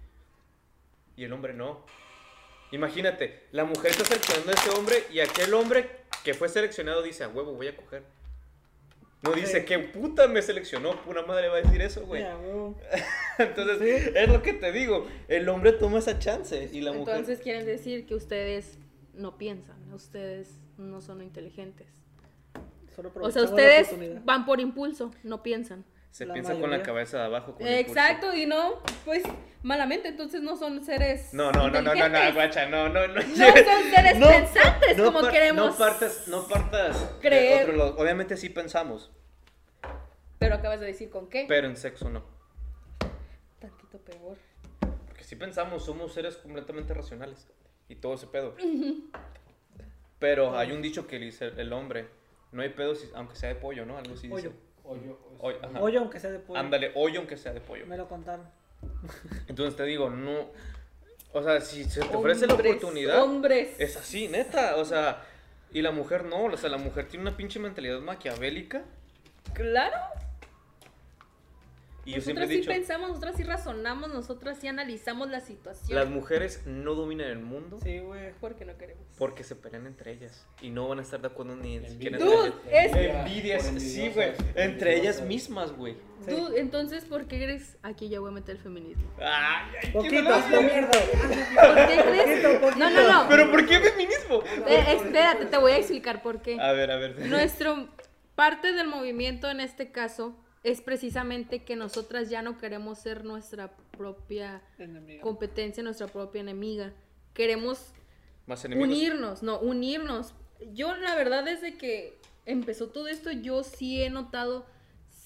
Y 1.17 1.25
el 1.25 1.33
hombre 1.33 1.53
no. 1.53 1.85
Imagínate, 2.73 3.45
la 3.53 3.65
mujer 3.65 3.91
está 3.93 4.05
seleccionando 4.05 4.51
a 4.51 4.55
ese 4.55 4.71
hombre 4.71 5.05
y 5.13 5.21
aquel 5.21 5.53
hombre 5.55 5.91
que 6.25 6.35
fue 6.35 6.49
seleccionado 6.49 7.03
dice, 7.03 7.23
a 7.25 7.29
huevo, 7.29 7.53
voy 7.53 7.69
a 7.69 7.77
coger. 7.77 8.03
No 9.25 9.33
dice, 9.33 9.61
Sí. 9.61 9.67
¿qué 9.67 9.79
puta 9.79 10.29
me 10.29 10.43
seleccionó? 10.43 10.95
Una 11.07 11.23
madre 11.23 11.49
va 11.49 11.57
a 11.57 11.63
decir 11.63 11.81
eso, 11.81 12.05
güey. 12.05 12.23
Entonces, 13.39 14.13
es 14.15 14.29
lo 14.29 14.43
que 14.43 14.53
te 14.53 14.71
digo. 14.71 15.07
El 15.29 15.49
hombre 15.49 15.73
toma 15.73 15.99
esa 15.99 16.19
chance 16.19 16.69
y 16.73 16.81
la 16.83 16.93
mujer... 16.93 17.17
entonces 17.17 17.41
quieren 17.41 17.65
decir 17.65 18.07
que 18.07 18.15
ustedes 18.15 18.79
no 19.15 19.39
piensan, 19.39 19.77
ustedes 19.93 20.59
no 20.77 21.01
son 21.01 21.23
inteligentes. 21.23 21.87
Solo 22.95 23.11
O 23.21 23.31
sea, 23.31 23.43
ustedes 23.43 23.89
van 24.25 24.45
por 24.45 24.61
impulso, 24.61 25.11
no 25.25 25.43
piensan. 25.43 25.85
Se 26.15 26.27
La 26.27 26.33
piensa 26.33 26.53
con 26.53 26.61
la 26.63 26.67
mayoría. 26.69 26.85
cabeza 26.87 27.19
de 27.19 27.25
abajo. 27.25 27.55
con. 27.57 27.67
Exacto, 27.67 28.33
y 28.33 28.47
no, 28.47 28.81
pues 29.05 29.25
malamente, 29.65 30.07
entonces 30.07 30.43
no 30.43 30.55
son 30.57 30.85
seres. 30.85 31.35
No, 31.35 31.51
no, 31.51 31.69
no, 31.69 31.83
no, 31.83 31.93
no, 31.93 32.09
no, 32.09 32.35
guacha, 32.35 32.69
no, 32.69 32.89
no, 32.89 33.09
no. 33.09 33.15
No 33.15 33.23
son 33.25 33.91
seres 33.93 34.19
No, 34.21 34.29
pensantes 34.29 34.97
no 34.97 35.07
como 35.07 35.23
par- 35.23 35.33
queremos. 35.33 35.67
No 35.73 35.77
partas, 35.77 36.29
no 36.29 36.47
partas 36.47 37.17
creer. 37.21 37.65
otro 37.65 37.77
lado. 37.77 37.97
Obviamente 37.99 38.37
sí 38.37 38.49
pensamos, 38.49 39.11
Pero 40.39 40.55
acabas 40.55 40.79
de 40.79 40.87
decir 40.87 41.11
con 41.11 41.29
qué. 41.29 41.47
pero 41.49 41.67
en 41.67 41.77
sexo 41.77 42.09
no. 42.09 42.23
Tantito 43.59 43.99
peor. 43.99 44.37
Porque 45.09 45.25
si 45.25 45.35
pensamos, 45.35 45.85
somos 45.85 46.15
seres 46.15 46.37
completamente 46.37 46.95
racionales. 46.95 47.49
Y 47.89 47.97
todo 47.97 48.15
ese 48.15 48.29
pedo. 48.29 48.55
Pero 50.21 50.57
hay 50.57 50.71
un 50.71 50.81
dicho 50.81 51.09
que 51.09 51.19
dice 51.19 51.49
el 51.57 51.73
hombre, 51.73 52.07
no 52.53 52.63
hay 52.63 52.69
pedo 52.71 52.95
si- 52.95 53.11
aunque 53.15 53.35
sea 53.35 53.49
de 53.49 53.57
pollo, 53.57 53.85
¿no? 53.85 53.99
Algo 53.99 54.15
así 54.15 54.29
dice. 54.29 54.53
Pollo. 54.85 55.19
Hoyo. 55.81 56.01
Aunque 56.01 56.21
sea 56.21 56.31
de 56.31 56.39
pollo. 56.39 56.61
Ándale, 56.61 56.93
hoyo 56.95 57.19
aunque 57.19 57.37
sea 57.37 57.53
de 57.53 57.61
pollo. 57.61 57.87
Me 57.87 57.97
lo 57.97 58.07
contaron. 58.07 58.47
Entonces 59.49 59.77
te 59.77 59.85
digo, 59.85 60.11
no... 60.11 60.51
O 61.33 61.43
sea, 61.43 61.61
si 61.61 61.85
se 61.85 62.01
te 62.03 62.15
ofrece 62.15 62.47
la 62.47 62.55
oportunidad... 62.55 63.23
Hombres. 63.23 63.75
Es 63.79 63.97
así, 63.97 64.29
neta, 64.29 64.77
o 64.77 64.85
sea, 64.85 65.25
y 65.73 65.83
la 65.83 65.91
mujer 65.91 66.25
no, 66.25 66.45
o 66.45 66.57
sea, 66.57 66.71
la 66.71 66.77
mujer 66.77 67.09
tiene 67.09 67.23
una 67.23 67.37
pinche 67.37 67.59
mentalidad 67.59 67.99
maquiavélica. 68.01 68.85
Claro. 69.55 69.97
Y 72.07 72.13
yo 72.13 72.21
siempre 72.21 72.45
Nosotras 72.47 72.65
sí 72.65 72.69
pensamos, 72.81 73.09
nosotras 73.09 73.37
sí 73.37 73.43
razonamos, 73.45 74.13
nosotras 74.13 74.59
sí 74.61 74.69
analizamos 74.69 75.31
la 75.31 75.41
situación. 75.41 75.99
las 75.99 76.09
mujeres 76.11 76.63
no 76.67 76.95
dominan 76.95 77.29
el 77.29 77.39
mundo 77.39 77.79
Sí, 77.83 77.99
güey. 78.01 78.33
Porque 78.41 78.65
no 78.65 78.77
queremos. 78.77 79.03
porque 79.17 79.43
se 79.45 79.57
pelean 79.57 79.87
entre 79.87 80.13
ellas 80.13 80.47
y 80.61 80.71
no 80.71 80.87
van 80.89 80.99
a 80.99 81.03
estar 81.03 81.21
de 81.21 81.29
acuerdo 81.29 81.57
ni 81.57 81.81
siquiera 81.89 82.19
Dude, 82.19 82.53
entre 82.71 82.85
ellas. 82.85 82.97
es- 82.97 83.15
Envidias, 83.15 83.63
sí, 83.83 84.09
güey, 84.15 84.33
entre 84.55 84.97
ellas 84.99 85.23
mismas, 85.23 85.73
güey. 85.73 85.95
Sí. 86.27 86.31
Tú, 86.31 86.55
entonces, 86.57 87.05
¿por 87.05 87.27
qué 87.27 87.37
crees? 87.37 87.77
Aquí 87.83 88.09
ya 88.09 88.21
voy 88.21 88.31
a 88.31 88.35
meter 88.35 88.57
el 88.57 88.63
feminismo. 88.63 89.05
Ay, 89.19 89.71
ay, 89.83 89.83
qué 89.83 89.89
Poquito, 89.93 90.23
dolor. 90.23 90.63
mierda. 90.65 90.91
¿Por 90.91 91.87
qué 91.87 92.03
crees? 92.03 92.77
No, 92.79 92.91
no, 92.91 93.13
no. 93.13 93.29
Pero 93.29 93.51
¿por 93.51 93.67
qué 93.67 93.81
feminismo? 93.81 94.43
Eh, 94.67 94.85
espérate, 94.97 95.47
te 95.47 95.59
voy 95.59 95.73
a 95.73 95.77
explicar 95.79 96.23
por 96.23 96.41
qué. 96.43 96.59
A 96.61 96.73
ver, 96.73 96.91
a 96.91 96.97
ver. 96.97 97.27
Nuestro 97.27 97.89
parte 98.35 98.73
del 98.73 98.89
movimiento 98.89 99.51
en 99.51 99.61
este 99.61 99.91
caso 99.93 100.37
es 100.65 100.81
precisamente 100.81 101.63
que 101.63 101.77
nosotras 101.77 102.31
ya 102.31 102.43
no 102.43 102.59
queremos 102.59 102.99
ser 102.99 103.25
nuestra 103.25 103.71
propia 103.97 104.61
competencia, 105.21 105.83
nuestra 105.83 106.09
propia 106.09 106.41
enemiga. 106.41 106.93
Queremos 107.35 107.93
Más 108.47 108.65
enemigos. 108.65 108.89
unirnos, 108.89 109.43
no, 109.43 109.59
unirnos. 109.61 110.35
Yo 110.73 110.95
la 110.97 111.15
verdad 111.15 111.45
desde 111.45 111.77
que 111.77 112.19
empezó 112.47 112.89
todo 112.89 113.09
esto, 113.09 113.31
yo 113.31 113.63
sí 113.63 114.03
he 114.03 114.09
notado 114.11 114.67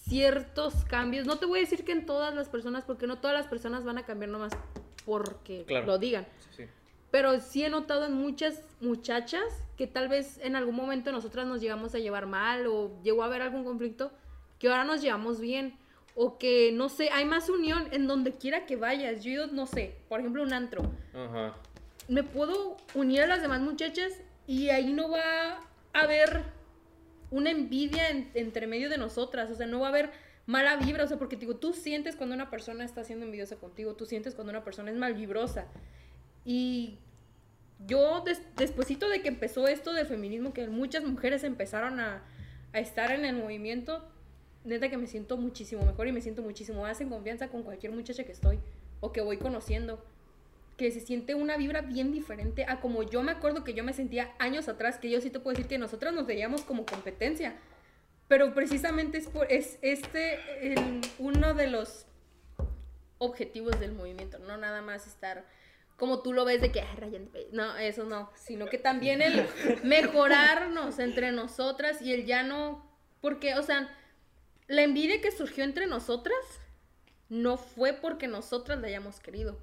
ciertos 0.08 0.84
cambios. 0.84 1.26
No 1.26 1.38
te 1.38 1.46
voy 1.46 1.58
a 1.60 1.62
decir 1.62 1.84
que 1.84 1.92
en 1.92 2.06
todas 2.06 2.34
las 2.34 2.48
personas, 2.48 2.84
porque 2.84 3.06
no 3.06 3.18
todas 3.18 3.36
las 3.36 3.46
personas 3.46 3.84
van 3.84 3.98
a 3.98 4.04
cambiar 4.06 4.30
nomás 4.30 4.52
porque 5.04 5.64
Claro. 5.66 5.86
lo 5.86 5.98
digan. 5.98 6.26
Sí, 6.40 6.64
sí. 6.64 6.68
Pero 7.10 7.40
sí 7.40 7.64
he 7.64 7.70
notado 7.70 8.06
en 8.06 8.12
muchas 8.14 8.60
muchachas 8.80 9.42
que 9.76 9.86
tal 9.86 10.08
vez 10.08 10.38
en 10.42 10.56
algún 10.56 10.74
momento 10.74 11.12
nosotras 11.12 11.46
nos 11.46 11.60
llegamos 11.60 11.94
a 11.94 11.98
llevar 11.98 12.26
mal 12.26 12.66
o 12.66 12.90
llegó 13.02 13.22
a 13.22 13.26
haber 13.26 13.42
algún 13.42 13.64
conflicto, 13.64 14.10
que 14.58 14.68
ahora 14.68 14.84
nos 14.84 15.00
llevamos 15.02 15.40
bien. 15.40 15.76
O 16.20 16.36
que, 16.36 16.72
no 16.72 16.88
sé, 16.88 17.10
hay 17.10 17.24
más 17.24 17.48
unión 17.48 17.86
en 17.92 18.08
donde 18.08 18.32
quiera 18.32 18.66
que 18.66 18.74
vayas. 18.74 19.22
Yo, 19.22 19.46
no 19.46 19.66
sé, 19.66 19.94
por 20.08 20.18
ejemplo, 20.18 20.42
un 20.42 20.52
antro. 20.52 20.82
Ajá. 21.14 21.54
Me 22.08 22.24
puedo 22.24 22.76
unir 22.94 23.22
a 23.22 23.26
las 23.28 23.40
demás 23.40 23.60
muchachas 23.60 24.12
y 24.46 24.70
ahí 24.70 24.92
no 24.92 25.08
va 25.10 25.20
a 25.92 26.00
haber 26.00 26.42
una 27.30 27.50
envidia 27.50 28.08
en- 28.10 28.30
entre 28.34 28.66
medio 28.66 28.88
de 28.88 28.98
nosotras. 28.98 29.48
O 29.50 29.54
sea, 29.54 29.66
no 29.68 29.78
va 29.78 29.86
a 29.86 29.90
haber 29.90 30.10
mala 30.46 30.74
vibra. 30.76 31.04
O 31.04 31.06
sea, 31.06 31.18
porque 31.18 31.36
digo, 31.36 31.54
tú 31.54 31.72
sientes 31.72 32.16
cuando 32.16 32.34
una 32.34 32.50
persona 32.50 32.84
está 32.84 33.04
siendo 33.04 33.24
envidiosa 33.24 33.54
contigo. 33.56 33.94
Tú 33.94 34.04
sientes 34.04 34.34
cuando 34.34 34.50
una 34.50 34.64
persona 34.64 34.90
es 34.90 34.96
malvibrosa. 34.96 35.66
Y 36.44 36.98
yo, 37.86 38.22
des, 38.22 38.42
despuesito 38.56 39.08
de 39.08 39.22
que 39.22 39.28
empezó 39.28 39.68
esto 39.68 39.92
del 39.92 40.06
feminismo, 40.06 40.52
que 40.52 40.66
muchas 40.66 41.04
mujeres 41.04 41.44
empezaron 41.44 42.00
a, 42.00 42.24
a 42.72 42.78
estar 42.80 43.12
en 43.12 43.24
el 43.24 43.36
movimiento, 43.36 44.04
neta 44.68 44.88
que 44.88 44.96
me 44.96 45.06
siento 45.06 45.36
muchísimo 45.36 45.84
mejor 45.84 46.06
y 46.08 46.12
me 46.12 46.20
siento 46.20 46.42
muchísimo 46.42 46.82
más 46.82 47.00
en 47.00 47.08
confianza 47.08 47.48
con 47.48 47.62
cualquier 47.62 47.92
muchacha 47.92 48.24
que 48.24 48.32
estoy 48.32 48.60
o 49.00 49.12
que 49.12 49.20
voy 49.20 49.38
conociendo. 49.38 50.04
Que 50.76 50.92
se 50.92 51.00
siente 51.00 51.34
una 51.34 51.56
vibra 51.56 51.80
bien 51.80 52.12
diferente 52.12 52.64
a 52.68 52.80
como 52.80 53.02
yo 53.02 53.22
me 53.24 53.32
acuerdo 53.32 53.64
que 53.64 53.74
yo 53.74 53.82
me 53.82 53.92
sentía 53.92 54.32
años 54.38 54.68
atrás, 54.68 54.98
que 54.98 55.10
yo 55.10 55.20
sí 55.20 55.28
te 55.30 55.40
puedo 55.40 55.54
decir 55.56 55.66
que 55.68 55.76
nosotras 55.78 56.14
nos 56.14 56.26
veíamos 56.26 56.62
como 56.62 56.86
competencia. 56.86 57.56
Pero 58.28 58.54
precisamente 58.54 59.18
es, 59.18 59.26
por, 59.26 59.50
es 59.50 59.78
este 59.82 60.38
el- 60.72 61.00
uno 61.18 61.54
de 61.54 61.66
los 61.66 62.06
objetivos 63.18 63.78
del 63.80 63.92
movimiento, 63.92 64.38
no 64.38 64.56
nada 64.56 64.80
más 64.82 65.06
estar 65.06 65.44
como 65.96 66.22
tú 66.22 66.32
lo 66.32 66.44
ves 66.44 66.60
de 66.60 66.70
que 66.70 66.80
"Ay, 66.80 67.28
pe-". 67.32 67.48
no, 67.52 67.76
eso 67.76 68.04
no, 68.04 68.30
sino 68.36 68.66
que 68.66 68.78
también 68.78 69.20
el 69.20 69.44
mejorarnos 69.82 71.00
entre 71.00 71.32
nosotras 71.32 72.00
y 72.02 72.12
el 72.12 72.24
ya 72.24 72.44
no, 72.44 72.88
porque, 73.20 73.54
o 73.56 73.62
sea, 73.64 73.92
la 74.68 74.82
envidia 74.82 75.20
que 75.20 75.30
surgió 75.32 75.64
entre 75.64 75.86
nosotras 75.86 76.38
no 77.28 77.56
fue 77.58 77.92
porque 77.94 78.28
nosotras 78.28 78.78
la 78.80 78.86
hayamos 78.86 79.20
querido, 79.20 79.58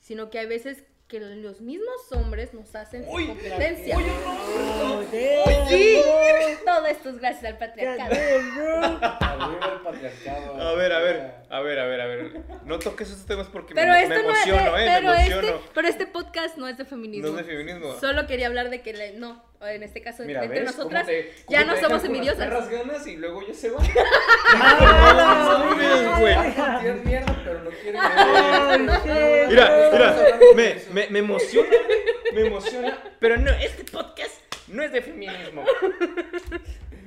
sino 0.00 0.30
que 0.30 0.38
hay 0.38 0.46
veces 0.46 0.84
que 1.08 1.20
los 1.20 1.60
mismos 1.62 2.12
hombres 2.12 2.52
nos 2.52 2.74
hacen 2.74 3.04
su 3.06 3.10
competencia. 3.10 3.96
Sí, 5.68 5.96
todo 6.64 6.86
esto 6.86 7.08
es 7.10 7.18
gracias 7.18 7.44
al 7.44 7.58
patriarcado. 7.58 8.12
Arriba 8.14 9.72
el 9.74 9.80
patriarcado. 9.82 10.60
A 10.60 10.74
ver, 10.74 10.92
a 10.92 10.98
ver, 11.00 11.34
a 11.48 11.60
ver, 11.60 11.78
a 11.78 11.86
ver, 11.86 12.00
a 12.00 12.06
ver. 12.06 12.40
No 12.66 12.78
toques 12.78 13.08
esos 13.10 13.24
temas 13.26 13.46
porque 13.48 13.74
Pero 13.74 13.92
me, 13.92 14.02
esto 14.02 14.14
me 14.16 14.22
no 14.22 14.30
es 14.30 14.44
de- 14.44 14.50
emociono, 14.50 14.76
eh, 14.78 14.84
pero 14.94 15.08
me 15.12 15.22
este, 15.22 15.32
emociono. 15.32 15.60
pero 15.74 15.88
este 15.88 16.06
podcast 16.06 16.56
no 16.58 16.68
es 16.68 16.76
de 16.76 16.84
feminismo. 16.84 17.30
No 17.32 17.38
es 17.38 17.46
de 17.46 17.52
feminismo. 17.56 17.98
Solo 18.00 18.26
quería 18.26 18.46
hablar 18.48 18.68
de 18.70 18.82
que 18.82 18.92
le- 18.92 19.12
no, 19.14 19.42
en 19.66 19.82
este 19.82 20.00
caso 20.00 20.22
Mira, 20.24 20.44
entre 20.44 20.60
¿ves? 20.60 20.76
nosotras 20.76 21.02
¿Cómo 21.04 21.12
te- 21.16 21.34
ya 21.48 21.64
no 21.64 21.76
somos 21.76 22.04
envidiosas. 22.04 22.44
perras 22.46 22.68
ganas 22.68 23.06
y 23.06 23.16
luego 23.16 23.46
ya 23.46 23.54
se 23.54 23.70
van. 23.70 23.86
¡Ah, 24.54 25.64
No 26.04 26.20
güey. 26.20 26.34
Mierda, 27.04 27.36
pero. 27.44 27.70
Mira, 29.48 29.88
mira, 29.92 30.38
me, 30.54 30.76
me, 30.92 31.06
me 31.10 31.18
emociona, 31.20 31.68
me 32.34 32.46
emociona, 32.46 32.98
pero 33.18 33.36
no, 33.36 33.50
este 33.52 33.84
podcast 33.84 34.34
no 34.68 34.82
es 34.82 34.92
de 34.92 35.02
feminismo. 35.02 35.64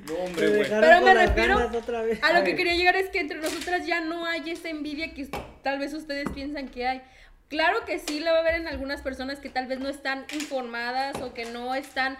No, 0.08 0.14
hombre, 0.14 0.48
güey. 0.48 0.68
Pero 0.68 1.00
me 1.00 1.14
refiero 1.14 1.58
ganas 1.58 1.74
otra 1.76 2.02
vez. 2.02 2.18
A 2.22 2.32
lo 2.32 2.44
que 2.44 2.56
quería 2.56 2.74
llegar 2.74 2.96
es 2.96 3.08
que 3.10 3.20
entre 3.20 3.38
nosotras 3.38 3.86
ya 3.86 4.00
no 4.00 4.26
hay 4.26 4.50
esa 4.50 4.68
envidia 4.68 5.14
que 5.14 5.26
tal 5.62 5.78
vez 5.78 5.94
ustedes 5.94 6.28
piensan 6.34 6.68
que 6.68 6.86
hay. 6.86 7.02
Claro 7.48 7.84
que 7.84 7.98
sí 7.98 8.18
la 8.20 8.32
va 8.32 8.38
a 8.38 8.40
haber 8.40 8.54
en 8.56 8.66
algunas 8.66 9.02
personas 9.02 9.38
que 9.38 9.48
tal 9.50 9.66
vez 9.66 9.78
no 9.78 9.88
están 9.88 10.24
informadas 10.32 11.20
o 11.20 11.34
que 11.34 11.44
no 11.44 11.74
están 11.74 12.16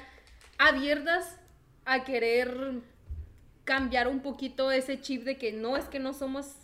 abiertas 0.59 1.39
a 1.85 2.05
querer 2.05 2.81
cambiar 3.65 4.09
un 4.09 4.21
poquito 4.21 4.71
ese 4.71 5.01
chip 5.01 5.25
de 5.25 5.39
que 5.39 5.53
no 5.53 5.77
es 5.77 5.85
que 5.87 5.99
no 5.99 6.13
somos 6.13 6.57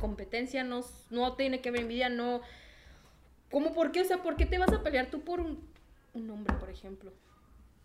competencia, 0.00 0.64
no, 0.64 0.84
no 1.10 1.34
tiene 1.34 1.60
que 1.60 1.68
haber 1.70 1.82
envidia, 1.82 2.08
no... 2.08 2.40
¿Cómo 3.50 3.72
por 3.72 3.92
qué? 3.92 4.00
O 4.00 4.04
sea, 4.04 4.22
¿por 4.22 4.36
qué 4.36 4.44
te 4.44 4.58
vas 4.58 4.72
a 4.72 4.82
pelear 4.82 5.06
tú 5.06 5.20
por 5.22 5.40
un, 5.40 5.66
un 6.14 6.30
hombre, 6.30 6.54
por 6.54 6.68
ejemplo? 6.68 7.12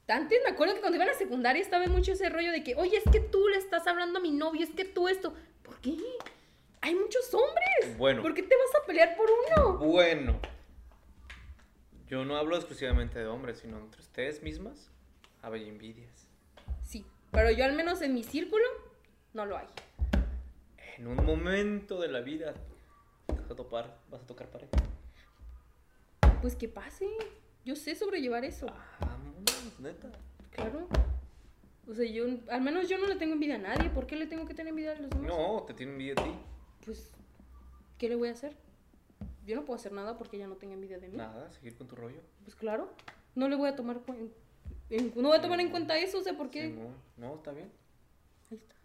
Antes 0.07 0.39
me 0.43 0.51
acuerdo 0.51 0.73
que 0.73 0.81
cuando 0.81 0.97
iba 0.97 1.05
a 1.05 1.09
la 1.09 1.13
secundaria 1.13 1.61
estaba 1.61 1.85
mucho 1.87 2.11
ese 2.11 2.29
rollo 2.29 2.51
de 2.51 2.63
que, 2.63 2.75
oye, 2.75 2.97
es 2.97 3.03
que 3.11 3.19
tú 3.19 3.47
le 3.47 3.57
estás 3.57 3.87
hablando 3.87 4.19
a 4.19 4.21
mi 4.21 4.31
novio, 4.31 4.63
es 4.63 4.71
que 4.71 4.83
tú 4.83 5.07
esto. 5.07 5.33
¿Por 5.63 5.79
qué? 5.79 5.95
Hay 6.81 6.95
muchos 6.95 7.33
hombres. 7.33 7.97
Bueno. 7.97 8.21
¿Por 8.21 8.33
qué 8.33 8.43
te 8.43 8.55
vas 8.55 8.81
a 8.81 8.85
pelear 8.85 9.15
por 9.15 9.29
uno? 9.29 9.77
Bueno. 9.77 10.39
Yo 12.07 12.25
no 12.25 12.35
hablo 12.35 12.57
exclusivamente 12.57 13.19
de 13.19 13.27
hombres, 13.27 13.59
sino 13.59 13.77
entre 13.77 14.01
ustedes 14.01 14.41
mismas. 14.41 14.89
Hay 15.41 15.67
envidias. 15.67 16.27
Sí, 16.83 17.05
pero 17.31 17.51
yo 17.51 17.65
al 17.65 17.73
menos 17.73 18.01
en 18.01 18.13
mi 18.13 18.23
círculo 18.23 18.63
no 19.33 19.45
lo 19.45 19.57
hay. 19.57 19.67
En 20.97 21.07
un 21.07 21.25
momento 21.25 21.99
de 21.99 22.09
la 22.09 22.21
vida 22.21 22.53
vas 23.27 23.49
a 23.49 23.55
topar, 23.55 23.97
vas 24.09 24.21
a 24.21 24.27
tocar 24.27 24.49
pared. 24.49 24.67
Pues 26.41 26.55
que 26.55 26.67
pase. 26.67 27.07
Yo 27.65 27.75
sé 27.75 27.95
sobrellevar 27.95 28.45
eso. 28.45 28.67
Vámonos, 28.99 29.79
neta. 29.79 30.11
Claro. 30.51 30.87
O 31.87 31.93
sea, 31.93 32.05
yo, 32.05 32.25
al 32.49 32.61
menos 32.61 32.87
yo 32.87 32.97
no 32.97 33.07
le 33.07 33.15
tengo 33.15 33.33
envidia 33.33 33.55
a 33.55 33.59
nadie. 33.59 33.89
¿Por 33.89 34.07
qué 34.07 34.15
le 34.15 34.27
tengo 34.27 34.45
que 34.45 34.53
tener 34.53 34.69
envidia 34.69 34.91
a 34.91 34.95
los 34.95 35.09
demás? 35.09 35.27
No, 35.27 35.63
te 35.63 35.73
tiene 35.73 35.93
envidia 35.93 36.13
a 36.13 36.23
ti. 36.23 36.31
Pues, 36.85 37.11
¿qué 37.97 38.09
le 38.09 38.15
voy 38.15 38.29
a 38.29 38.31
hacer? 38.31 38.55
Yo 39.45 39.55
no 39.55 39.65
puedo 39.65 39.79
hacer 39.79 39.91
nada 39.91 40.17
porque 40.17 40.37
ella 40.37 40.47
no 40.47 40.55
tenga 40.55 40.73
envidia 40.73 40.99
de 40.99 41.09
mí. 41.09 41.17
Nada, 41.17 41.51
seguir 41.51 41.75
con 41.75 41.87
tu 41.87 41.95
rollo. 41.95 42.21
Pues 42.43 42.55
claro. 42.55 42.93
No 43.35 43.47
le 43.47 43.55
voy 43.55 43.69
a 43.69 43.75
tomar 43.75 44.01
en, 44.07 44.31
no 45.15 45.29
voy 45.29 45.37
a 45.37 45.41
tomar 45.41 45.59
en 45.59 45.69
cuenta 45.69 45.97
eso, 45.97 46.19
o 46.19 46.21
sea, 46.21 46.33
¿por 46.37 46.49
qué? 46.49 46.67
Sí, 46.67 46.75
no, 47.17 47.27
no, 47.27 47.35
está 47.35 47.51
bien. 47.51 47.71
Ahí 48.51 48.57
está. 48.57 48.75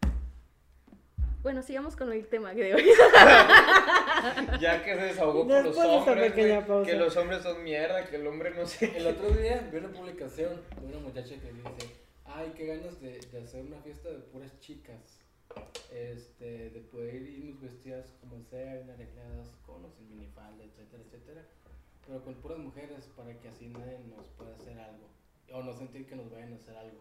Bueno, 1.43 1.63
sigamos 1.63 1.95
con 1.97 2.13
el 2.13 2.27
tema 2.27 2.53
de 2.55 2.75
hoy. 2.75 2.85
Ya 4.61 4.83
que 4.83 4.95
se 4.95 5.01
desahogó 5.03 5.47
con 5.47 5.65
los 5.65 5.77
hombres, 5.77 6.33
pequeña 6.33 6.57
güey, 6.57 6.67
pausa. 6.67 6.91
que 6.91 6.97
los 6.97 7.17
hombres 7.17 7.43
son 7.43 7.63
mierda, 7.63 8.05
que 8.07 8.17
el 8.17 8.27
hombre 8.27 8.51
no 8.51 8.67
sé. 8.67 8.97
El 8.97 9.07
otro 9.07 9.31
día 9.31 9.69
vi 9.71 9.79
una 9.79 9.93
publicación 9.93 10.61
de 10.81 10.87
una 10.87 10.99
muchacha 10.99 11.35
que 11.37 11.53
dice, 11.53 11.95
ay, 12.25 12.53
qué 12.57 12.67
ganas 12.67 13.01
de, 13.01 13.21
de 13.21 13.43
hacer 13.43 13.65
una 13.65 13.79
fiesta 13.83 14.09
de 14.09 14.19
puras 14.19 14.59
chicas. 14.61 15.21
Este, 15.93 16.71
de 16.71 16.81
poder 16.81 17.15
irnos 17.23 17.61
vestidas 17.61 18.13
como 18.21 18.43
sean, 18.43 18.91
arregladas 18.91 19.51
con 19.65 19.89
sin 19.97 20.09
minifalda, 20.11 20.65
etcétera, 20.65 21.03
etcétera. 21.07 21.43
Pero 22.07 22.25
con 22.25 22.35
puras 22.35 22.59
mujeres 22.59 23.09
para 23.17 23.39
que 23.39 23.49
así 23.49 23.69
nadie 23.69 23.99
nos 24.17 24.27
pueda 24.31 24.55
hacer 24.57 24.79
algo. 24.79 25.09
O 25.53 25.63
no 25.63 25.73
sentir 25.73 26.07
que 26.07 26.17
nos 26.17 26.31
vayan 26.31 26.53
a 26.53 26.57
hacer 26.57 26.77
algo. 26.77 26.99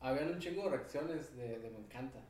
Habían 0.00 0.32
un 0.32 0.38
chingo 0.38 0.64
de 0.64 0.70
reacciones 0.70 1.36
de, 1.36 1.58
de 1.60 1.70
me 1.70 1.78
encanta. 1.78 2.20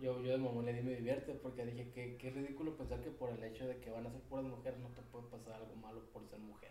Yo, 0.00 0.20
yo 0.22 0.32
de 0.32 0.38
mamón 0.38 0.64
le 0.66 0.72
di 0.74 0.82
me 0.82 0.94
divierte 0.94 1.32
porque 1.34 1.64
dije 1.64 1.90
que 1.90 2.16
qué 2.18 2.30
ridículo 2.30 2.76
pensar 2.76 3.00
que 3.00 3.10
por 3.10 3.30
el 3.30 3.42
hecho 3.42 3.66
de 3.66 3.78
que 3.80 3.90
van 3.90 4.06
a 4.06 4.10
ser 4.10 4.20
puras 4.22 4.44
mujeres 4.44 4.78
no 4.80 4.88
te 4.90 5.02
puede 5.02 5.26
pasar 5.26 5.54
algo 5.54 5.74
malo 5.76 6.00
por 6.12 6.24
ser 6.28 6.38
mujer. 6.38 6.70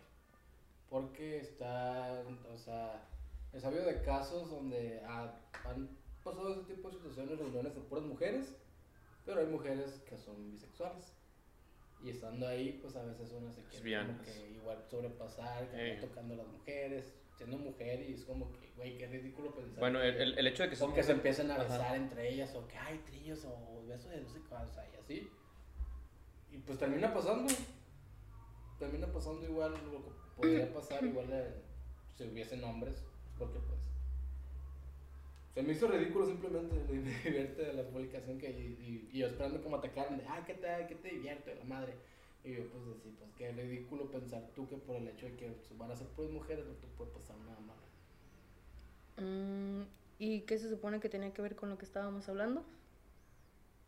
Porque 0.88 1.38
está, 1.38 2.22
o 2.52 2.56
sea, 2.56 3.06
he 3.52 3.60
sabido 3.60 3.84
de 3.84 4.00
casos 4.02 4.50
donde 4.50 5.00
ha- 5.06 5.38
han 5.64 5.88
pasado 6.24 6.52
ese 6.54 6.74
tipo 6.74 6.88
de 6.88 6.96
situaciones, 6.96 7.38
reuniones 7.38 7.74
de 7.74 7.80
puras 7.82 8.04
mujeres, 8.04 8.56
pero 9.26 9.40
hay 9.40 9.46
mujeres 9.46 10.00
que 10.08 10.16
son 10.16 10.50
bisexuales. 10.50 11.12
Y 12.02 12.10
estando 12.10 12.46
ahí, 12.46 12.78
pues 12.80 12.94
a 12.96 13.02
veces 13.02 13.30
uno 13.32 13.50
se 13.52 13.60
quiere 13.64 13.82
como 14.06 14.22
que 14.22 14.50
igual 14.52 14.82
sobrepasar, 14.88 15.68
que 15.70 15.76
tocando 16.00 16.34
a 16.34 16.36
las 16.38 16.46
mujeres, 16.46 17.12
siendo 17.38 17.56
mujer 17.56 18.04
y 18.08 18.14
es 18.14 18.24
como 18.24 18.50
que, 18.52 18.72
güey, 18.76 18.98
qué 18.98 19.06
ridículo 19.06 19.54
pensar. 19.54 19.78
Bueno, 19.78 20.00
que- 20.00 20.08
el, 20.08 20.20
el, 20.20 20.38
el 20.38 20.46
hecho 20.48 20.64
de 20.64 20.70
que 20.70 20.84
o 20.84 20.92
que 20.92 21.02
se 21.02 21.12
empiecen 21.12 21.50
a 21.50 21.54
Ajá. 21.54 21.62
besar 21.64 21.96
entre 21.96 22.28
ellas, 22.28 22.54
o 22.54 22.66
que 22.68 22.76
hay 22.76 22.98
trillos, 22.98 23.44
o 23.46 23.86
besos 23.86 24.10
de 24.10 24.20
no 24.20 24.28
sé 24.28 24.40
sea, 24.48 24.86
y 24.92 24.96
así. 25.00 25.30
Y 26.50 26.58
pues 26.58 26.78
termina 26.78 27.14
pasando. 27.14 27.52
Termina 28.78 29.06
pasando 29.06 29.44
igual 29.46 29.72
lo 29.72 30.02
que 30.02 30.10
podría 30.36 30.72
pasar, 30.74 31.04
igual 31.04 31.26
eh, 31.32 31.54
si 32.16 32.24
hubiesen 32.24 32.62
hombres, 32.64 33.02
porque 33.38 33.58
pues. 33.60 33.78
Se 35.54 35.62
me 35.62 35.72
hizo 35.72 35.88
ridículo 35.88 36.26
simplemente, 36.26 36.74
me 36.88 37.00
divierte 37.24 37.62
de 37.62 37.72
la 37.72 37.82
publicación 37.88 38.38
que. 38.38 38.50
Y, 38.50 38.62
y- 38.80 39.10
y 39.12 39.18
yo 39.20 39.26
esperando 39.28 39.62
que 39.62 39.68
me 39.68 39.76
atacaran 39.76 40.18
de, 40.18 40.24
ah, 40.26 40.42
¿qué 40.46 40.54
te, 40.54 40.86
qué 40.88 40.94
te 40.96 41.08
divierte, 41.10 41.54
la 41.54 41.64
madre? 41.64 41.94
Y 42.48 42.54
yo, 42.56 42.62
pues, 42.70 42.86
decir, 42.96 43.12
pues, 43.18 43.30
qué 43.36 43.52
ridículo 43.52 44.10
pensar 44.10 44.42
tú 44.56 44.66
que 44.66 44.76
por 44.76 44.96
el 44.96 45.06
hecho 45.06 45.26
de 45.26 45.34
que 45.36 45.52
van 45.76 45.90
a 45.90 45.96
ser 45.96 46.06
pues 46.16 46.30
mujeres 46.30 46.64
no 46.66 46.72
te 46.76 46.86
puede 46.96 47.10
pasar 47.10 47.36
nada 47.46 47.58
malo. 47.60 47.82
Mm, 49.18 49.82
¿Y 50.18 50.40
qué 50.42 50.58
se 50.58 50.70
supone 50.70 50.98
que 50.98 51.10
tenía 51.10 51.34
que 51.34 51.42
ver 51.42 51.54
con 51.56 51.68
lo 51.68 51.76
que 51.76 51.84
estábamos 51.84 52.26
hablando? 52.30 52.64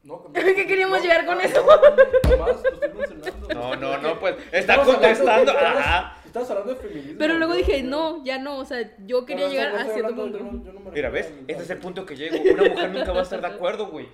No, 0.02 0.30
¿Qué 0.34 0.66
queríamos 0.66 1.00
llegar 1.00 1.24
con 1.24 1.40
eso? 1.40 1.64
Lo 1.64 2.50
estoy 2.50 2.92
mencionando. 2.94 3.48
No, 3.48 3.76
no, 3.76 3.96
no, 3.98 4.20
pues 4.20 4.36
está 4.52 4.84
contestando. 4.84 5.52
estabas- 5.52 5.76
Ajá. 5.78 6.16
Estabas 6.26 6.50
hablando 6.50 6.74
de 6.74 6.80
feminismo. 6.80 7.18
Pero 7.18 7.38
luego 7.38 7.54
dije, 7.54 7.82
no, 7.82 8.22
ya 8.24 8.38
no, 8.38 8.58
o 8.58 8.64
sea, 8.66 8.94
yo 9.06 9.24
quería 9.24 9.46
No, 9.46 9.48
no, 9.48 9.58
llegar 9.58 9.72
no 9.72 9.78
a 9.90 9.94
cierto 9.94 10.14
punto. 10.14 10.38
no- 10.38 10.52
no 10.80 10.90
Mira, 10.90 11.08
¿ves? 11.08 11.32
Este 11.48 11.62
es 11.62 11.70
el 11.70 11.78
punto 11.78 12.04
que 12.04 12.14
llego. 12.14 12.36
Una 12.38 12.68
mujer 12.68 12.90
nunca 12.90 13.12
va 13.12 13.20
a 13.20 13.22
estar 13.22 13.40
de 13.40 13.46
acuerdo, 13.46 13.86
güey. 13.88 14.06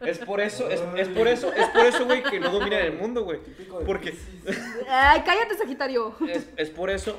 Es 0.00 0.18
por 0.18 0.40
eso, 0.40 0.68
es, 0.68 0.80
es 0.96 1.08
por 1.08 1.28
eso, 1.28 1.52
es 1.52 1.68
por 1.68 1.84
eso, 1.84 2.04
güey, 2.06 2.22
que 2.22 2.40
no 2.40 2.50
domina 2.50 2.80
el 2.80 2.94
mundo, 2.94 3.24
güey. 3.24 3.40
Porque. 3.84 4.14
Ay, 4.88 5.22
cállate, 5.24 5.56
Sagitario. 5.56 6.14
es, 6.28 6.48
es 6.56 6.70
por 6.70 6.90
eso 6.90 7.18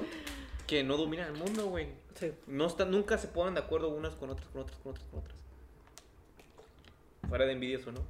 que 0.65 0.83
no 0.83 0.97
domina 0.97 1.27
el 1.27 1.33
mundo, 1.33 1.67
güey. 1.67 1.87
Sí. 2.15 2.31
No 2.47 2.67
está, 2.67 2.85
nunca 2.85 3.17
se 3.17 3.27
ponen 3.27 3.53
de 3.53 3.61
acuerdo 3.61 3.89
unas 3.89 4.15
con 4.15 4.29
otras, 4.29 4.47
con 4.49 4.61
otras, 4.61 4.77
con 4.79 4.91
otras, 4.91 5.07
con 5.09 5.19
otras. 5.19 5.35
Fuera 7.27 7.45
de 7.45 7.53
envidias 7.53 7.85
o 7.87 7.91
no. 7.91 8.01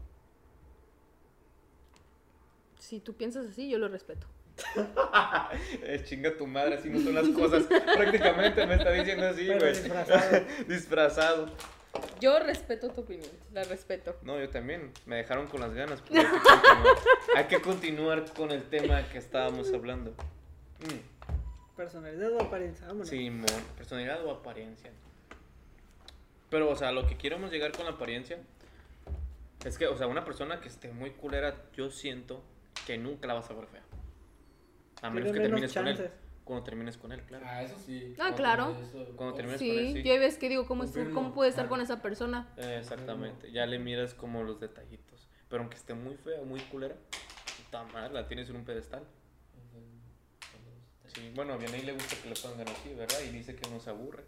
Si 2.80 3.00
tú 3.00 3.14
piensas 3.14 3.46
así, 3.46 3.70
yo 3.70 3.78
lo 3.78 3.88
respeto. 3.88 4.26
Es 5.84 6.04
chinga 6.10 6.36
tu 6.38 6.48
madre, 6.48 6.76
así 6.76 6.90
no 6.90 7.00
son 7.00 7.16
las 7.16 7.28
cosas. 7.30 7.64
Prácticamente 7.96 8.66
me 8.66 8.76
está 8.76 8.92
diciendo 8.92 9.28
así, 9.28 9.48
güey. 9.48 9.70
disfrazado. 9.70 10.46
Disfrazado. 10.68 11.50
Yo 12.20 12.40
respeto 12.40 12.90
tu 12.90 13.02
opinión, 13.02 13.30
la 13.54 13.64
respeto. 13.64 14.18
No, 14.24 14.40
yo 14.40 14.50
también. 14.50 14.92
Me 15.06 15.18
dejaron 15.18 15.48
con 15.48 15.62
las 15.62 15.74
ganas. 15.74 16.04
hay, 16.10 16.26
que 16.26 16.32
continuar. 16.32 16.96
Hay 17.36 17.46
que 17.46 17.62
continuar 17.62 18.34
con 18.34 18.52
el 18.52 18.64
tema 18.64 19.08
que 19.10 19.18
estábamos 19.18 19.72
hablando. 19.74 20.12
Mm, 20.12 21.76
Personalidad 21.80 22.34
o 22.34 22.42
apariencia, 22.42 22.88
vámonos. 22.88 23.08
Simón, 23.08 23.48
personalidad 23.78 24.26
o 24.26 24.32
apariencia. 24.32 24.92
Pero, 26.50 26.70
o 26.70 26.76
sea, 26.76 26.92
lo 26.92 27.08
que 27.08 27.18
queremos 27.18 27.52
llegar 27.52 27.72
con 27.72 27.86
la 27.86 27.92
apariencia 27.92 28.38
es 29.64 29.78
que, 29.78 29.88
o 29.88 29.96
sea, 29.96 30.08
una 30.08 30.26
persona 30.26 30.60
que 30.60 30.68
esté 30.68 30.92
muy 30.92 31.12
culera, 31.12 31.56
yo 31.78 31.90
siento 31.90 32.44
que 32.86 32.98
nunca 32.98 33.28
la 33.28 33.36
vas 33.36 33.50
a 33.50 33.54
ver 33.54 33.68
fea. 33.68 33.84
A 35.02 35.10
menos 35.10 35.32
Tiene 35.32 35.48
que 35.48 35.54
menos 35.54 35.72
termines 35.72 35.98
con 36.00 36.06
él. 36.06 36.12
Cuando 36.50 36.64
termines 36.66 36.98
con 36.98 37.12
él, 37.12 37.22
claro. 37.28 37.46
Ah, 37.48 37.62
eso 37.62 37.76
sí. 37.86 38.16
Ah, 38.18 38.34
claro. 38.36 38.76
Eso- 38.82 39.06
Cuando 39.16 39.36
termines 39.36 39.60
Sí, 39.60 39.70
con 39.70 39.78
él, 39.78 39.94
sí. 39.94 40.02
yo 40.02 40.14
hay 40.14 40.18
veces 40.18 40.40
que 40.40 40.50
digo, 40.50 40.66
¿cómo, 40.66 40.84
es. 40.84 40.92
¿cómo 41.14 41.32
puede 41.32 41.52
estar 41.52 41.68
Ah. 41.68 41.70
con 41.70 41.80
esa 41.80 42.02
persona? 42.02 42.52
Eh, 42.58 42.78
exactamente. 42.80 43.52
Ya 43.52 43.68
le 43.68 43.78
miras 43.78 44.16
como 44.16 44.42
los 44.42 44.60
detallitos. 44.60 45.28
Pero 45.48 45.62
aunque 45.62 45.78
esté 45.78 45.94
muy 45.94 46.16
fea, 46.18 46.42
muy 46.44 46.60
culera, 46.62 46.96
puta 47.64 47.84
madre, 47.94 48.16
la 48.16 48.28
tienes 48.28 48.50
en 48.50 48.56
un 48.56 48.66
pedestal. 48.66 49.04
Sí, 51.06 51.32
bueno, 51.36 51.54
a 51.54 51.58
Vianney 51.58 51.84
le 51.84 51.94
gusta 51.94 52.16
que 52.20 52.30
le 52.30 52.36
pongan 52.36 52.68
así, 52.68 52.96
¿verdad? 52.96 53.20
Y 53.28 53.30
dice 53.30 53.56
que 53.56 53.70
no 53.70 53.80
se 53.80 53.92
aburre. 53.92 54.24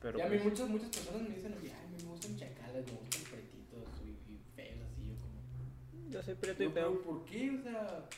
Pero 0.00 0.18
y 0.18 0.22
a 0.22 0.26
mí 0.26 0.38
pues, 0.38 0.50
muchas, 0.50 0.68
muchas 0.70 0.88
personas 0.90 1.22
me 1.22 1.36
dicen, 1.36 1.54
"Oye, 1.56 1.72
ay, 1.72 1.86
me 2.02 2.02
gustan 2.10 2.36
chacales, 2.36 2.84
me 2.84 2.92
gustan 2.98 3.22
pretitos 3.30 3.88
y, 4.04 4.32
y 4.32 4.40
feos, 4.56 4.80
así 4.90 5.06
yo 5.06 5.14
como... 5.20 6.10
Yo 6.10 6.20
soy 6.20 6.34
preto 6.34 6.64
y 6.64 6.68
feo. 6.68 7.00
¿por 7.02 7.24
qué? 7.26 7.56
O 7.60 7.62
sea... 7.62 8.08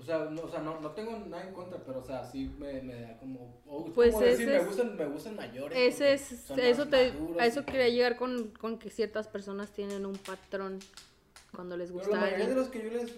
O 0.00 0.04
sea, 0.04 0.18
no, 0.30 0.42
o 0.42 0.48
sea, 0.50 0.60
no, 0.60 0.80
no 0.80 0.90
tengo 0.92 1.18
nada 1.26 1.42
en 1.48 1.52
contra, 1.52 1.78
pero 1.84 1.98
o 1.98 2.04
sea, 2.04 2.24
sí 2.24 2.54
me, 2.58 2.80
me 2.82 3.00
da 3.00 3.18
como... 3.18 3.60
o 3.66 3.86
es 3.88 3.92
Pues 3.94 4.12
como 4.14 4.24
decir, 4.26 4.46
me 4.48 4.58
gustan, 4.60 4.96
me 4.96 5.06
gustan 5.06 5.36
mayores. 5.36 5.76
Ese 5.76 6.12
es, 6.12 6.50
eso 6.56 6.86
te, 6.88 7.12
maduros 7.12 7.40
a 7.40 7.46
eso 7.46 7.64
quería 7.64 7.88
llegar 7.88 8.16
con, 8.16 8.50
con 8.50 8.78
que 8.78 8.90
ciertas 8.90 9.26
personas 9.26 9.70
tienen 9.72 10.06
un 10.06 10.16
patrón 10.16 10.78
cuando 11.52 11.76
les 11.76 11.88
Pero 11.90 11.98
gusta 12.00 12.14
la 12.16 12.20
mayoría 12.22 12.48
de 12.48 12.54
los 12.54 12.68
que 12.68 12.78
yo 12.84 12.90
les, 12.90 13.02
les, 13.02 13.12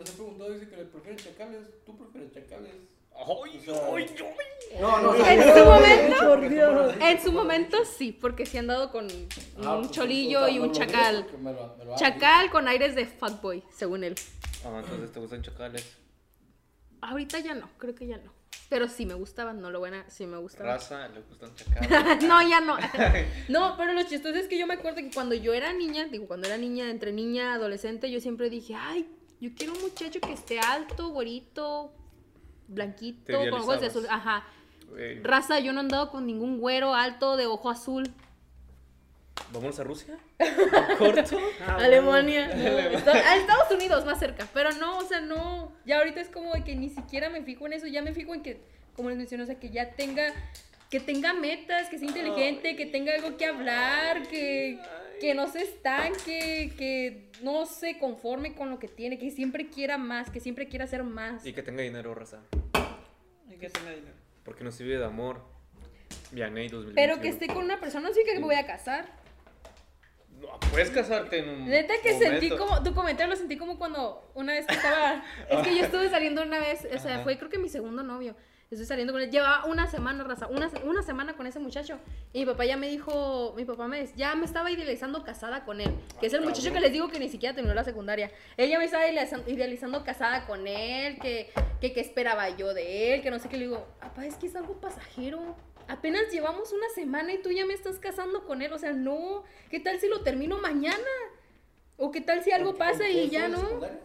les 0.00 0.10
he 0.10 0.12
preguntado 0.12 0.50
dicen 0.50 0.70
que 0.70 0.76
le 0.76 0.84
prefieren 0.86 1.18
chacales. 1.24 1.60
¿Tú 1.86 1.96
prefieres 1.96 2.32
chacales? 2.32 2.72
¡Ay, 3.16 3.60
ay, 3.68 3.74
ay! 3.94 4.80
No, 4.80 5.00
no, 5.02 5.14
En 5.14 5.38
no, 5.38 5.44
su 5.44 5.58
no, 5.58 5.64
momento. 5.66 6.98
En 7.00 7.20
su 7.22 7.30
momento 7.32 7.76
sí, 7.84 8.10
porque 8.10 8.44
sí 8.44 8.58
han 8.58 8.66
dado 8.66 8.90
con 8.90 9.06
Ah, 9.62 9.76
un 9.76 9.82
pues, 9.82 9.90
cholillo 9.92 10.48
y 10.48 10.58
un 10.58 10.72
chacal. 10.72 11.26
me 11.40 11.52
lo- 11.52 11.76
me 11.76 11.84
lo 11.84 11.92
ha 11.94 11.96
Chacal 11.96 12.50
con 12.50 12.66
aires 12.66 12.96
de 12.96 13.06
fuckboy, 13.06 13.62
según 13.70 14.02
él. 14.02 14.16
Ah, 14.64 14.80
entonces 14.82 15.12
te 15.12 15.20
gustan 15.20 15.42
chacales. 15.42 15.84
Ahorita 17.04 17.38
ya 17.38 17.54
no, 17.54 17.68
creo 17.78 17.94
que 17.94 18.06
ya 18.06 18.18
no. 18.18 18.32
Pero 18.68 18.88
sí 18.88 19.04
me 19.04 19.14
gustaban, 19.14 19.60
no 19.60 19.70
lo 19.70 19.78
buena, 19.78 20.08
sí 20.08 20.26
me 20.26 20.38
gustaban. 20.38 20.74
Raza, 20.74 21.08
le 21.08 21.20
gustan 21.20 21.50
no, 22.28 22.48
ya 22.48 22.60
no. 22.60 22.76
no, 23.48 23.76
pero 23.76 23.92
lo 23.92 24.02
chistoso 24.04 24.36
es 24.36 24.48
que 24.48 24.58
yo 24.58 24.66
me 24.66 24.74
acuerdo 24.74 24.96
que 24.96 25.10
cuando 25.12 25.34
yo 25.34 25.52
era 25.52 25.72
niña, 25.72 26.06
digo, 26.06 26.26
cuando 26.26 26.46
era 26.46 26.56
niña, 26.56 26.90
entre 26.90 27.12
niña, 27.12 27.54
adolescente, 27.54 28.10
yo 28.10 28.20
siempre 28.20 28.48
dije, 28.50 28.74
ay, 28.74 29.06
yo 29.40 29.50
quiero 29.54 29.74
un 29.74 29.82
muchacho 29.82 30.20
que 30.20 30.32
esté 30.32 30.60
alto, 30.60 31.08
güerito, 31.08 31.92
blanquito, 32.68 33.38
con 33.50 33.60
ojos 33.60 33.80
de 33.80 33.88
azul. 33.88 34.06
Ajá. 34.08 34.46
Raza, 35.22 35.60
yo 35.60 35.72
no 35.72 35.80
he 35.80 35.84
andado 35.84 36.10
con 36.10 36.26
ningún 36.26 36.58
güero 36.58 36.94
alto 36.94 37.36
de 37.36 37.46
ojo 37.46 37.68
azul. 37.70 38.10
¿Vámonos 39.52 39.78
a 39.78 39.84
Rusia? 39.84 40.16
¿Corto? 40.98 41.38
Ah, 41.66 41.76
Alemania. 41.80 42.48
no, 43.06 43.12
a 43.12 43.36
Estados 43.36 43.70
Unidos 43.70 44.04
más 44.04 44.18
cerca. 44.18 44.48
Pero 44.52 44.72
no, 44.72 44.98
o 44.98 45.04
sea, 45.04 45.20
no. 45.20 45.72
Ya 45.84 45.98
ahorita 45.98 46.20
es 46.20 46.28
como 46.28 46.52
de 46.54 46.64
que 46.64 46.74
ni 46.74 46.90
siquiera 46.90 47.28
me 47.30 47.42
fijo 47.42 47.66
en 47.66 47.74
eso. 47.74 47.86
Ya 47.86 48.02
me 48.02 48.12
fijo 48.12 48.34
en 48.34 48.42
que, 48.42 48.60
como 48.96 49.10
les 49.10 49.18
mencioné, 49.18 49.44
o 49.44 49.46
sea, 49.46 49.58
que 49.58 49.70
ya 49.70 49.92
tenga. 49.92 50.32
Que 50.90 51.00
tenga 51.00 51.32
metas, 51.32 51.88
que 51.88 51.98
sea 51.98 52.06
inteligente, 52.06 52.76
que 52.76 52.86
tenga 52.86 53.14
algo 53.14 53.36
que 53.36 53.46
hablar, 53.46 54.28
que, 54.28 54.78
que 55.20 55.34
no 55.34 55.48
se 55.48 55.62
estanque, 55.62 56.72
que 56.78 57.32
no 57.42 57.66
se 57.66 57.98
conforme 57.98 58.54
con 58.54 58.70
lo 58.70 58.78
que 58.78 58.86
tiene, 58.86 59.18
que 59.18 59.32
siempre 59.32 59.70
quiera 59.70 59.98
más, 59.98 60.30
que 60.30 60.38
siempre 60.38 60.68
quiera 60.68 60.84
hacer 60.84 61.02
más. 61.02 61.44
Y 61.44 61.52
que 61.52 61.64
tenga 61.64 61.82
dinero, 61.82 62.14
raza. 62.14 62.42
Hay 63.50 63.56
que 63.56 63.70
tener 63.70 63.96
dinero. 63.96 64.14
Porque 64.44 64.62
no 64.62 64.70
se 64.70 64.84
vive 64.84 64.98
de 64.98 65.04
amor. 65.04 65.42
Vianney 66.30 66.68
2021. 66.68 66.94
Pero 66.94 67.20
que 67.20 67.28
esté 67.28 67.48
con 67.48 67.64
una 67.64 67.80
persona, 67.80 68.08
no 68.08 68.14
significa 68.14 68.34
que 68.34 68.40
me 68.40 68.46
voy 68.46 68.56
a 68.56 68.66
casar. 68.66 69.23
No, 70.40 70.58
puedes 70.70 70.90
casarte 70.90 71.38
en 71.38 71.48
un. 71.48 71.68
Neta 71.68 71.94
que 72.02 72.12
momento. 72.12 72.30
sentí 72.40 72.50
como, 72.56 72.82
tu 72.82 72.94
comentario 72.94 73.30
lo 73.30 73.36
sentí 73.36 73.56
como 73.56 73.78
cuando 73.78 74.30
una 74.34 74.52
vez 74.52 74.66
que 74.66 74.74
estaba, 74.74 75.22
es 75.50 75.58
que 75.62 75.76
yo 75.76 75.84
estuve 75.84 76.08
saliendo 76.10 76.42
una 76.42 76.58
vez, 76.58 76.86
o 76.94 76.98
sea, 76.98 77.14
Ajá. 77.16 77.24
fue 77.24 77.38
creo 77.38 77.48
que 77.50 77.58
mi 77.58 77.68
segundo 77.68 78.02
novio, 78.02 78.34
estoy 78.70 78.86
saliendo 78.86 79.12
con 79.12 79.22
él, 79.22 79.30
llevaba 79.30 79.64
una 79.66 79.86
semana, 79.86 80.24
raza, 80.24 80.48
una, 80.48 80.68
una 80.84 81.02
semana 81.02 81.34
con 81.34 81.46
ese 81.46 81.60
muchacho, 81.60 81.98
y 82.32 82.40
mi 82.40 82.46
papá 82.46 82.64
ya 82.64 82.76
me 82.76 82.88
dijo, 82.88 83.54
mi 83.56 83.64
papá 83.64 83.86
me 83.86 84.04
ya 84.16 84.34
me 84.34 84.44
estaba 84.44 84.70
idealizando 84.70 85.22
casada 85.22 85.64
con 85.64 85.80
él, 85.80 85.94
que 86.20 86.26
es 86.26 86.32
el 86.34 86.40
Ah, 86.40 86.44
muchacho 86.44 86.62
cabrón. 86.64 86.74
que 86.74 86.80
les 86.80 86.92
digo 86.92 87.08
que 87.08 87.20
ni 87.20 87.28
siquiera 87.28 87.54
terminó 87.54 87.74
la 87.74 87.84
secundaria, 87.84 88.30
él 88.56 88.68
ya 88.68 88.78
me 88.78 88.84
estaba 88.84 89.04
idealizando, 89.06 89.48
idealizando 89.50 90.02
casada 90.04 90.44
con 90.46 90.66
él, 90.66 91.18
que, 91.20 91.50
que, 91.80 91.92
que 91.92 92.00
esperaba 92.00 92.48
yo 92.50 92.74
de 92.74 93.14
él, 93.14 93.22
que 93.22 93.30
no 93.30 93.38
sé 93.38 93.48
qué, 93.48 93.56
le 93.56 93.64
digo, 93.66 93.86
papá, 94.00 94.26
es 94.26 94.34
que 94.36 94.46
es 94.48 94.56
algo 94.56 94.80
pasajero, 94.80 95.54
Apenas 95.88 96.30
llevamos 96.32 96.72
una 96.72 96.88
semana 96.94 97.32
y 97.34 97.42
tú 97.42 97.50
ya 97.50 97.66
me 97.66 97.74
estás 97.74 97.98
casando 97.98 98.44
con 98.46 98.62
él. 98.62 98.72
O 98.72 98.78
sea, 98.78 98.92
no. 98.92 99.44
¿Qué 99.70 99.80
tal 99.80 99.98
si 100.00 100.08
lo 100.08 100.22
termino 100.22 100.58
mañana? 100.58 100.96
¿O 101.96 102.10
qué 102.10 102.20
tal 102.20 102.42
si 102.42 102.50
algo 102.52 102.70
¿Con- 102.70 102.78
pasa 102.78 103.08
y 103.08 103.28
ya 103.30 103.46
en 103.46 103.52
no? 103.52 103.58
secundaria? 103.60 104.00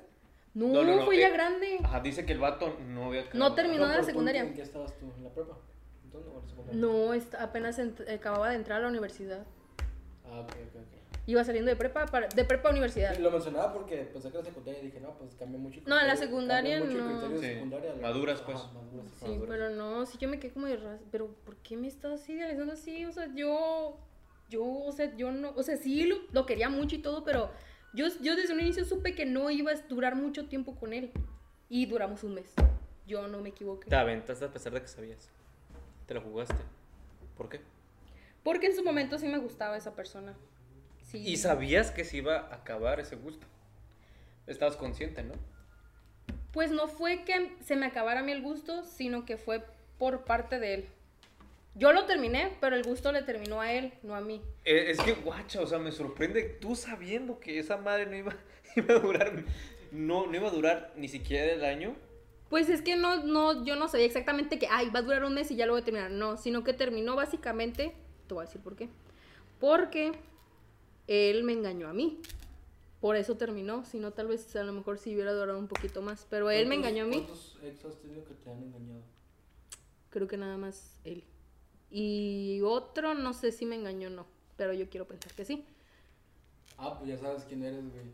No, 0.54 0.68
No, 0.68 0.84
no, 0.84 0.96
no, 0.98 1.06
fue 1.06 1.18
ya 1.20 1.30
grande. 1.30 1.80
Ajá, 1.84 2.00
dice 2.02 2.26
que 2.26 2.34
el 2.34 2.40
vato 2.40 2.76
no 2.88 3.06
había 3.06 3.22
No 3.22 3.28
acabado. 3.30 3.56
terminó. 3.56 3.88
de 3.88 3.98
la 3.98 4.04
secundaria. 4.04 4.42
¿En 4.42 4.54
qué 4.54 4.62
estabas 4.64 4.98
tú? 4.98 5.12
¿En 5.16 5.24
la 5.24 5.30
prepa? 5.34 5.58
¿Dónde? 6.12 6.28
¿O 6.30 6.36
en 6.38 6.42
la 6.44 6.48
secundaria? 6.50 6.82
No, 6.82 7.14
est- 7.14 7.36
apenas 7.36 7.80
ent- 7.80 8.12
acababa 8.14 8.50
de 8.50 8.56
entrar 8.56 8.80
a 8.80 8.82
la 8.84 8.88
universidad. 8.90 9.46
Ah, 10.26 10.40
ok, 10.42 10.50
ok, 10.52 10.76
ok. 10.82 10.99
Iba 11.30 11.44
saliendo 11.44 11.70
de 11.70 11.76
prepa, 11.76 12.08
para- 12.08 12.28
de 12.28 12.44
prepa 12.44 12.70
a 12.70 12.72
universidad. 12.72 13.16
Lo 13.20 13.30
mencionaba 13.30 13.72
porque 13.72 13.98
pensé 13.98 14.32
que 14.32 14.40
la 14.40 14.44
secundaria 14.44 14.82
y 14.82 14.86
dije, 14.88 15.00
no, 15.00 15.14
pues 15.14 15.36
cambia 15.36 15.60
mucho. 15.60 15.80
No, 15.86 16.00
en 16.02 16.08
la 16.08 16.16
secundaria 16.16 16.80
no. 16.80 17.38
Sí, 17.40 17.46
secundaria 17.46 17.92
a 17.92 17.96
la- 17.98 18.02
maduras, 18.02 18.42
pues. 18.42 18.58
Ajá, 18.58 18.72
maduras. 18.74 19.06
Sí, 19.20 19.26
Maduras. 19.26 19.48
pero 19.48 19.70
no, 19.70 20.06
sí 20.08 20.18
yo 20.20 20.28
me 20.28 20.40
quedé 20.40 20.52
como 20.54 20.66
de 20.66 20.78
ras- 20.78 21.02
pero 21.12 21.28
¿por 21.46 21.56
qué 21.58 21.78
me 21.78 21.88
estás 21.88 22.28
idealizando 22.28 22.74
así? 22.74 23.06
O 23.06 23.12
sea, 23.12 23.28
yo, 23.36 24.00
yo, 24.50 24.64
o 24.66 24.92
sea, 24.92 25.16
yo 25.18 25.32
no, 25.32 25.52
o 25.56 25.62
sea, 25.62 25.78
sí 25.78 26.04
lo, 26.08 26.16
lo 26.32 26.48
quería 26.48 26.68
mucho 26.70 26.96
y 26.96 27.00
todo, 27.00 27.24
pero 27.24 27.52
yo, 27.94 28.08
yo 28.22 28.36
desde 28.36 28.54
un 28.56 28.62
inicio 28.62 28.84
supe 28.84 29.14
que 29.14 29.28
no 29.28 29.52
iba 29.52 29.72
a 29.72 29.76
durar 29.88 30.16
mucho 30.16 30.48
tiempo 30.48 30.78
con 30.78 30.94
él. 30.94 31.12
Y 31.70 31.86
duramos 31.86 32.24
un 32.24 32.34
mes. 32.34 32.52
Yo 33.06 33.28
no 33.28 33.40
me 33.40 33.50
equivoqué. 33.50 33.88
Te 33.88 33.96
aventaste 33.96 34.46
a 34.46 34.50
pesar 34.52 34.74
de 34.74 34.82
que 34.82 34.88
sabías. 34.88 35.30
Te 36.08 36.16
la 36.16 36.22
jugaste. 36.22 36.56
¿Por 37.38 37.50
qué? 37.50 37.62
Porque 38.44 38.66
en 38.66 38.76
su 38.76 38.84
momento 38.84 39.20
sí 39.20 39.28
me 39.28 39.38
gustaba 39.38 39.78
esa 39.78 39.94
persona. 39.94 40.34
Sí. 41.12 41.18
Y 41.26 41.38
sabías 41.38 41.92
que 41.92 42.04
se 42.06 42.18
iba 42.18 42.38
a 42.38 42.56
acabar 42.56 43.00
ese 43.00 43.16
gusto. 43.16 43.48
Estabas 44.48 44.76
consciente, 44.76 45.24
¿no? 45.24 45.34
Pues 46.52 46.72
no 46.72 46.88
fue 46.88 47.24
que 47.24 47.56
se 47.64 47.76
me 47.76 47.86
acabara 47.86 48.22
a 48.22 48.24
mí 48.24 48.32
el 48.32 48.42
gusto, 48.42 48.84
sino 48.84 49.26
que 49.26 49.38
fue 49.38 49.64
por 49.98 50.24
parte 50.24 50.60
de 50.60 50.74
él. 50.74 50.90
Yo 51.76 51.94
lo 51.94 52.06
terminé, 52.06 52.58
pero 52.60 52.76
el 52.76 52.84
gusto 52.84 53.12
le 53.12 53.22
terminó 53.22 53.62
a 53.62 53.72
él, 53.72 53.94
no 54.04 54.16
a 54.16 54.22
mí. 54.22 54.42
Eh, 54.66 54.90
Es 54.90 55.00
que, 55.00 55.14
guacha, 55.14 55.62
o 55.62 55.68
sea, 55.68 55.80
me 55.80 55.92
sorprende 55.92 56.44
tú 56.44 56.76
sabiendo 56.76 57.40
que 57.40 57.60
esa 57.60 57.78
madre 57.78 58.06
no 58.08 58.16
iba, 58.16 58.36
iba 58.76 58.96
a 58.96 59.00
durar, 59.00 59.44
no, 59.92 60.28
no 60.28 60.36
iba 60.36 60.48
a 60.48 60.52
durar 60.52 60.94
ni 60.96 61.08
siquiera 61.08 61.54
el 61.54 61.64
año. 61.64 61.96
Pues 62.50 62.68
es 62.70 62.82
que 62.82 62.96
no, 62.96 63.24
no, 63.24 63.64
yo 63.64 63.76
no 63.76 63.88
sabía 63.88 64.08
exactamente 64.08 64.58
que, 64.58 64.68
ay, 64.70 64.90
va 64.90 65.00
a 65.00 65.04
durar 65.04 65.24
un 65.24 65.36
mes 65.36 65.52
y 65.52 65.56
ya 65.56 65.68
lo 65.68 65.74
voy 65.74 65.82
a 65.82 65.86
terminar. 65.86 66.10
No, 66.10 66.38
sino 66.38 66.64
que 66.64 66.74
terminó 66.74 67.16
básicamente, 67.16 67.94
te 68.28 68.34
voy 68.34 68.44
a 68.44 68.46
decir 68.48 68.62
por 68.62 68.76
qué. 68.76 68.90
Porque 69.60 70.14
él 71.10 71.44
me 71.44 71.54
engañó 71.54 71.88
a 71.90 71.94
mí. 71.94 72.22
Por 73.02 73.16
eso 73.16 73.36
terminó, 73.38 73.84
si 73.86 73.98
no 73.98 74.12
tal 74.12 74.28
vez 74.28 74.56
a 74.56 74.64
lo 74.64 74.74
mejor 74.74 74.98
si 75.00 75.14
hubiera 75.16 75.34
durado 75.34 75.58
un 75.58 75.68
poquito 75.68 76.02
más. 76.02 76.26
Pero 76.30 76.50
él 76.52 76.68
me 76.68 76.76
¿Cuántos- 76.76 76.90
engañó 76.92 77.04
a 77.04 77.08
mí. 77.08 77.16
¿Cuántos 77.26 77.58
ex 77.64 77.86
has 77.86 77.96
tenido 78.02 78.24
que 78.26 78.34
te 78.34 78.50
han 78.52 78.62
engañado? 78.64 79.02
Creo 80.10 80.28
que 80.28 80.38
nada 80.38 80.58
más 80.58 81.00
él. 81.04 81.24
Y 81.92 82.60
otro, 82.64 83.14
no 83.16 83.34
sé 83.34 83.52
si 83.52 83.66
me 83.66 83.76
engañó 83.76 84.08
o 84.10 84.12
no, 84.12 84.26
pero 84.58 84.74
yo 84.74 84.90
quiero 84.90 85.08
pensar 85.08 85.34
que 85.34 85.46
sí. 85.46 85.66
Ah, 86.78 86.98
pues 87.00 87.10
ya 87.10 87.18
sabes 87.18 87.44
quién 87.46 87.64
eres, 87.64 87.84
güey. 87.92 88.06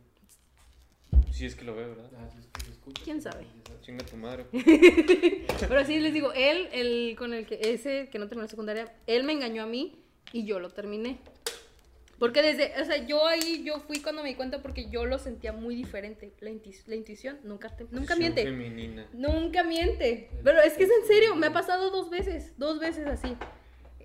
Si 1.32 1.46
es 1.46 1.56
que 1.56 1.66
lo 1.66 1.76
veo, 1.76 1.90
¿verdad? 1.90 2.10
Ah, 2.18 2.30
si 2.32 2.40
es 2.40 2.46
que 2.48 2.66
lo 2.68 2.72
escuchas, 2.74 3.04
¿Quién 3.04 3.22
sabe? 3.22 3.46
Chinga 3.82 4.06
tu 4.06 4.16
madre. 4.18 4.46
Pero 5.60 5.86
sí 5.86 6.00
les 6.00 6.14
digo, 6.14 6.32
él, 6.34 6.70
el 6.72 7.16
con 7.18 7.34
el 7.34 7.46
que 7.46 7.60
ese 7.74 8.10
que 8.10 8.20
no 8.20 8.28
terminó 8.28 8.44
la 8.44 8.50
secundaria, 8.50 8.96
él 9.08 9.24
me 9.24 9.34
engañó 9.34 9.64
a 9.64 9.66
mí 9.66 10.00
y 10.32 10.46
yo 10.46 10.60
lo 10.60 10.70
terminé. 10.70 11.20
Porque 12.20 12.42
desde, 12.42 12.72
o 12.82 12.86
sea, 12.86 13.06
yo 13.06 13.28
ahí 13.28 13.64
yo 13.66 13.80
fui 13.82 14.00
cuando 14.02 14.24
me 14.24 14.30
di 14.30 14.36
cuenta 14.36 14.62
porque 14.62 14.90
yo 14.90 15.06
lo 15.06 15.20
sentía 15.20 15.52
muy 15.52 15.76
diferente. 15.76 16.34
La, 16.40 16.50
intuición 16.96 17.40
nunca 17.44 17.76
te- 17.76 17.88
nunca 17.92 18.16
miente. 18.16 18.44
femenina. 18.44 19.08
Nunca 19.14 19.64
miente. 19.64 20.30
Pero 20.44 20.62
es 20.62 20.74
que 20.74 20.84
es 20.86 20.90
en 21.02 21.08
serio, 21.08 21.36
me 21.36 21.48
ha 21.48 21.54
pasado 21.54 21.92
dos 21.92 22.10
veces, 22.10 22.54
dos 22.58 22.80
veces 22.80 23.06
así. 23.08 23.36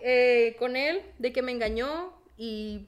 Eh, 0.03 0.57
con 0.59 0.77
él, 0.77 1.03
de 1.19 1.33
que 1.33 1.43
me 1.43 1.53
engañó 1.53 2.13
y 2.37 2.87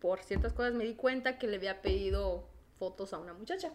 por 0.00 0.20
ciertas 0.22 0.52
cosas 0.52 0.74
me 0.74 0.84
di 0.84 0.94
cuenta 0.94 1.38
que 1.38 1.46
le 1.46 1.56
había 1.56 1.80
pedido 1.80 2.46
fotos 2.78 3.14
a 3.14 3.18
una 3.18 3.32
muchacha. 3.32 3.72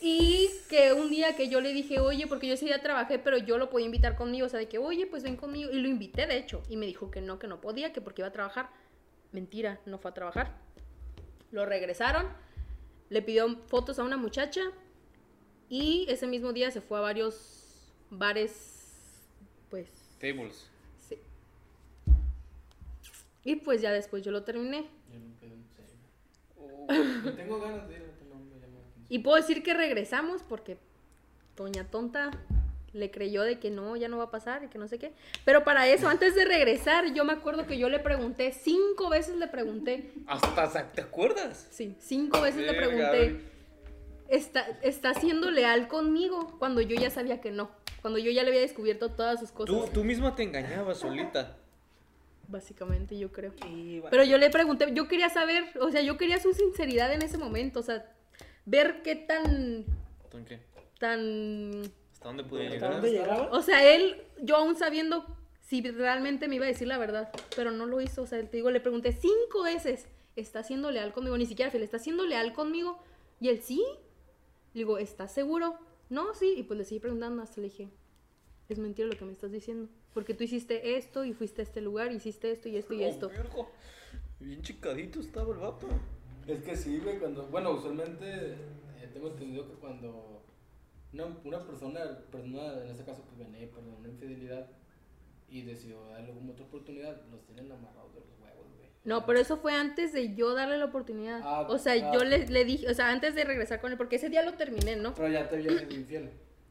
Y 0.00 0.48
que 0.68 0.92
un 0.92 1.10
día 1.10 1.34
que 1.34 1.48
yo 1.48 1.60
le 1.60 1.72
dije, 1.72 1.98
oye, 1.98 2.26
porque 2.28 2.46
yo 2.46 2.54
ese 2.54 2.66
día 2.66 2.80
trabajé, 2.80 3.18
pero 3.18 3.36
yo 3.36 3.58
lo 3.58 3.68
podía 3.68 3.86
invitar 3.86 4.14
conmigo, 4.14 4.46
o 4.46 4.48
sea, 4.48 4.60
de 4.60 4.68
que, 4.68 4.78
oye, 4.78 5.06
pues 5.06 5.24
ven 5.24 5.36
conmigo. 5.36 5.70
Y 5.72 5.80
lo 5.80 5.88
invité, 5.88 6.26
de 6.26 6.36
hecho, 6.38 6.62
y 6.68 6.76
me 6.76 6.86
dijo 6.86 7.10
que 7.10 7.20
no, 7.20 7.38
que 7.38 7.48
no 7.48 7.60
podía, 7.60 7.92
que 7.92 8.00
porque 8.00 8.22
iba 8.22 8.28
a 8.28 8.32
trabajar. 8.32 8.70
Mentira, 9.32 9.80
no 9.86 9.98
fue 9.98 10.12
a 10.12 10.14
trabajar. 10.14 10.56
Lo 11.50 11.66
regresaron, 11.66 12.26
le 13.08 13.22
pidió 13.22 13.56
fotos 13.66 13.98
a 13.98 14.04
una 14.04 14.16
muchacha 14.16 14.62
y 15.68 16.06
ese 16.08 16.26
mismo 16.26 16.52
día 16.52 16.70
se 16.70 16.80
fue 16.80 16.98
a 16.98 17.00
varios 17.00 17.92
bares, 18.10 19.10
pues, 19.70 19.90
Tables. 20.20 20.68
sí. 20.98 21.18
Y 23.44 23.56
pues 23.56 23.80
ya 23.80 23.92
después 23.92 24.22
yo 24.22 24.30
lo 24.30 24.44
terminé. 24.44 24.88
Yo 25.12 25.18
no 25.18 25.34
pedo 25.40 25.54
en 25.54 25.66
serio. 25.68 27.22
No 27.24 27.32
tengo 27.34 27.60
ganas 27.60 27.88
de 27.88 27.94
ir, 27.94 28.02
no 28.28 28.34
me 28.40 28.60
llama 28.60 28.78
la 28.78 28.80
atención. 28.80 28.97
Y 29.08 29.20
puedo 29.20 29.36
decir 29.36 29.62
que 29.62 29.74
regresamos 29.74 30.42
porque 30.42 30.76
Doña 31.56 31.84
Tonta 31.84 32.30
le 32.92 33.10
creyó 33.10 33.42
de 33.42 33.58
que 33.58 33.70
no, 33.70 33.96
ya 33.96 34.08
no 34.08 34.18
va 34.18 34.24
a 34.24 34.30
pasar 34.30 34.64
y 34.64 34.68
que 34.68 34.78
no 34.78 34.88
sé 34.88 34.98
qué. 34.98 35.12
Pero 35.44 35.64
para 35.64 35.88
eso, 35.88 36.08
antes 36.08 36.34
de 36.34 36.44
regresar, 36.44 37.12
yo 37.12 37.24
me 37.24 37.32
acuerdo 37.32 37.66
que 37.66 37.78
yo 37.78 37.88
le 37.88 37.98
pregunté, 37.98 38.52
cinco 38.52 39.08
veces 39.08 39.36
le 39.36 39.46
pregunté, 39.46 40.12
Hasta, 40.26 40.90
¿te 40.92 41.00
acuerdas? 41.00 41.68
sí, 41.70 41.96
cinco 42.00 42.40
veces 42.40 42.62
le 42.62 42.74
pregunté, 42.74 43.40
¿está, 44.28 44.66
¿está 44.82 45.14
siendo 45.14 45.50
leal 45.50 45.88
conmigo? 45.88 46.56
Cuando 46.58 46.80
yo 46.80 46.96
ya 46.96 47.10
sabía 47.10 47.40
que 47.40 47.50
no. 47.50 47.70
Cuando 48.00 48.18
yo 48.18 48.30
ya 48.30 48.42
le 48.42 48.50
había 48.50 48.60
descubierto 48.60 49.10
todas 49.10 49.40
sus 49.40 49.50
cosas. 49.50 49.74
Tú, 49.74 49.90
tú 49.92 50.04
misma 50.04 50.34
te 50.34 50.44
engañabas 50.44 50.98
solita. 50.98 51.56
Básicamente, 52.46 53.18
yo 53.18 53.30
creo. 53.30 53.52
Y 53.68 53.98
bueno, 53.98 54.10
Pero 54.10 54.24
yo 54.24 54.38
le 54.38 54.48
pregunté, 54.48 54.86
yo 54.94 55.08
quería 55.08 55.28
saber, 55.28 55.64
o 55.80 55.90
sea, 55.90 56.00
yo 56.00 56.16
quería 56.16 56.40
su 56.40 56.54
sinceridad 56.54 57.12
en 57.12 57.22
ese 57.22 57.36
momento, 57.36 57.80
o 57.80 57.82
sea, 57.82 58.06
ver 58.68 59.02
qué 59.02 59.16
tan, 59.16 59.84
¿Tú 60.30 60.36
en 60.38 60.44
qué? 60.44 60.60
tan 60.98 61.82
¿Hasta 62.12 62.28
dónde 62.28 62.42
¿hasta 62.42 62.56
llegar? 62.58 62.92
dónde 62.92 63.10
llegaba? 63.10 63.50
O 63.52 63.62
sea, 63.62 63.94
él, 63.94 64.22
yo 64.42 64.56
aún 64.56 64.76
sabiendo 64.76 65.24
si 65.60 65.82
realmente 65.82 66.48
me 66.48 66.56
iba 66.56 66.64
a 66.64 66.68
decir 66.68 66.88
la 66.88 66.98
verdad, 66.98 67.30
pero 67.54 67.70
no 67.70 67.86
lo 67.86 68.00
hizo. 68.00 68.22
O 68.22 68.26
sea, 68.26 68.40
te 68.42 68.56
digo, 68.56 68.70
le 68.70 68.80
pregunté 68.80 69.12
cinco 69.12 69.62
veces, 69.62 70.08
¿está 70.34 70.62
siendo 70.62 70.90
leal 70.90 71.12
conmigo? 71.12 71.36
Ni 71.36 71.46
siquiera 71.46 71.70
fiel, 71.70 71.82
¿está 71.82 71.98
siendo 71.98 72.24
leal 72.26 72.52
conmigo? 72.52 72.98
Y 73.40 73.48
él, 73.48 73.60
sí. 73.62 73.84
Le 74.74 74.80
digo, 74.80 74.98
¿estás 74.98 75.32
seguro? 75.32 75.78
No, 76.08 76.34
sí. 76.34 76.54
Y 76.56 76.62
pues 76.62 76.78
le 76.78 76.84
seguí 76.84 77.00
preguntando 77.00 77.42
hasta 77.42 77.60
le 77.60 77.68
dije, 77.68 77.90
es 78.68 78.78
mentira 78.78 79.08
lo 79.08 79.16
que 79.16 79.24
me 79.24 79.32
estás 79.32 79.52
diciendo. 79.52 79.88
Porque 80.14 80.34
tú 80.34 80.42
hiciste 80.44 80.96
esto 80.96 81.24
y 81.24 81.34
fuiste 81.34 81.62
a 81.62 81.64
este 81.64 81.80
lugar, 81.80 82.12
hiciste 82.12 82.50
esto 82.50 82.68
y 82.68 82.76
esto 82.76 82.94
y 82.94 83.04
Oh, 83.04 83.06
esto. 83.06 83.30
Bien 84.40 84.62
chicadito 84.62 85.20
estaba 85.20 85.52
el 85.52 85.60
vato. 85.60 85.86
Es 86.48 86.62
que 86.62 86.74
sí, 86.74 86.98
güey, 86.98 87.18
cuando. 87.18 87.46
Bueno, 87.48 87.72
usualmente 87.72 88.26
eh, 88.26 89.10
tengo 89.12 89.28
entendido 89.28 89.68
que 89.68 89.74
cuando 89.74 90.42
una, 91.12 91.26
una 91.44 91.66
persona, 91.66 92.00
persona, 92.32 92.82
en 92.84 92.90
este 92.90 93.04
caso, 93.04 93.22
pues 93.22 93.36
viene, 93.36 93.66
perdón, 93.66 93.96
una 93.98 94.08
infidelidad 94.08 94.66
y 95.50 95.62
decidió 95.62 96.02
darle 96.06 96.30
alguna 96.30 96.52
otra 96.52 96.64
oportunidad, 96.64 97.20
los 97.30 97.44
tienen 97.44 97.70
amarrados 97.70 98.14
de 98.14 98.20
los 98.20 98.30
huevos, 98.40 98.66
güey. 98.78 98.88
No, 99.04 99.26
pero 99.26 99.38
eso 99.38 99.58
fue 99.58 99.74
antes 99.74 100.14
de 100.14 100.34
yo 100.34 100.54
darle 100.54 100.78
la 100.78 100.86
oportunidad. 100.86 101.40
Ah, 101.44 101.66
o 101.68 101.78
sea, 101.78 101.92
ah, 101.92 102.12
yo 102.14 102.24
le, 102.24 102.46
le 102.48 102.64
dije, 102.64 102.90
o 102.90 102.94
sea, 102.94 103.10
antes 103.10 103.34
de 103.34 103.44
regresar 103.44 103.80
con 103.82 103.92
él, 103.92 103.98
porque 103.98 104.16
ese 104.16 104.30
día 104.30 104.42
lo 104.42 104.54
terminé, 104.54 104.96
¿no? 104.96 105.14
Pero 105.14 105.28
ya 105.28 105.48
te 105.48 105.56
había 105.56 105.78
sido 105.78 105.94
infiel. 105.94 106.30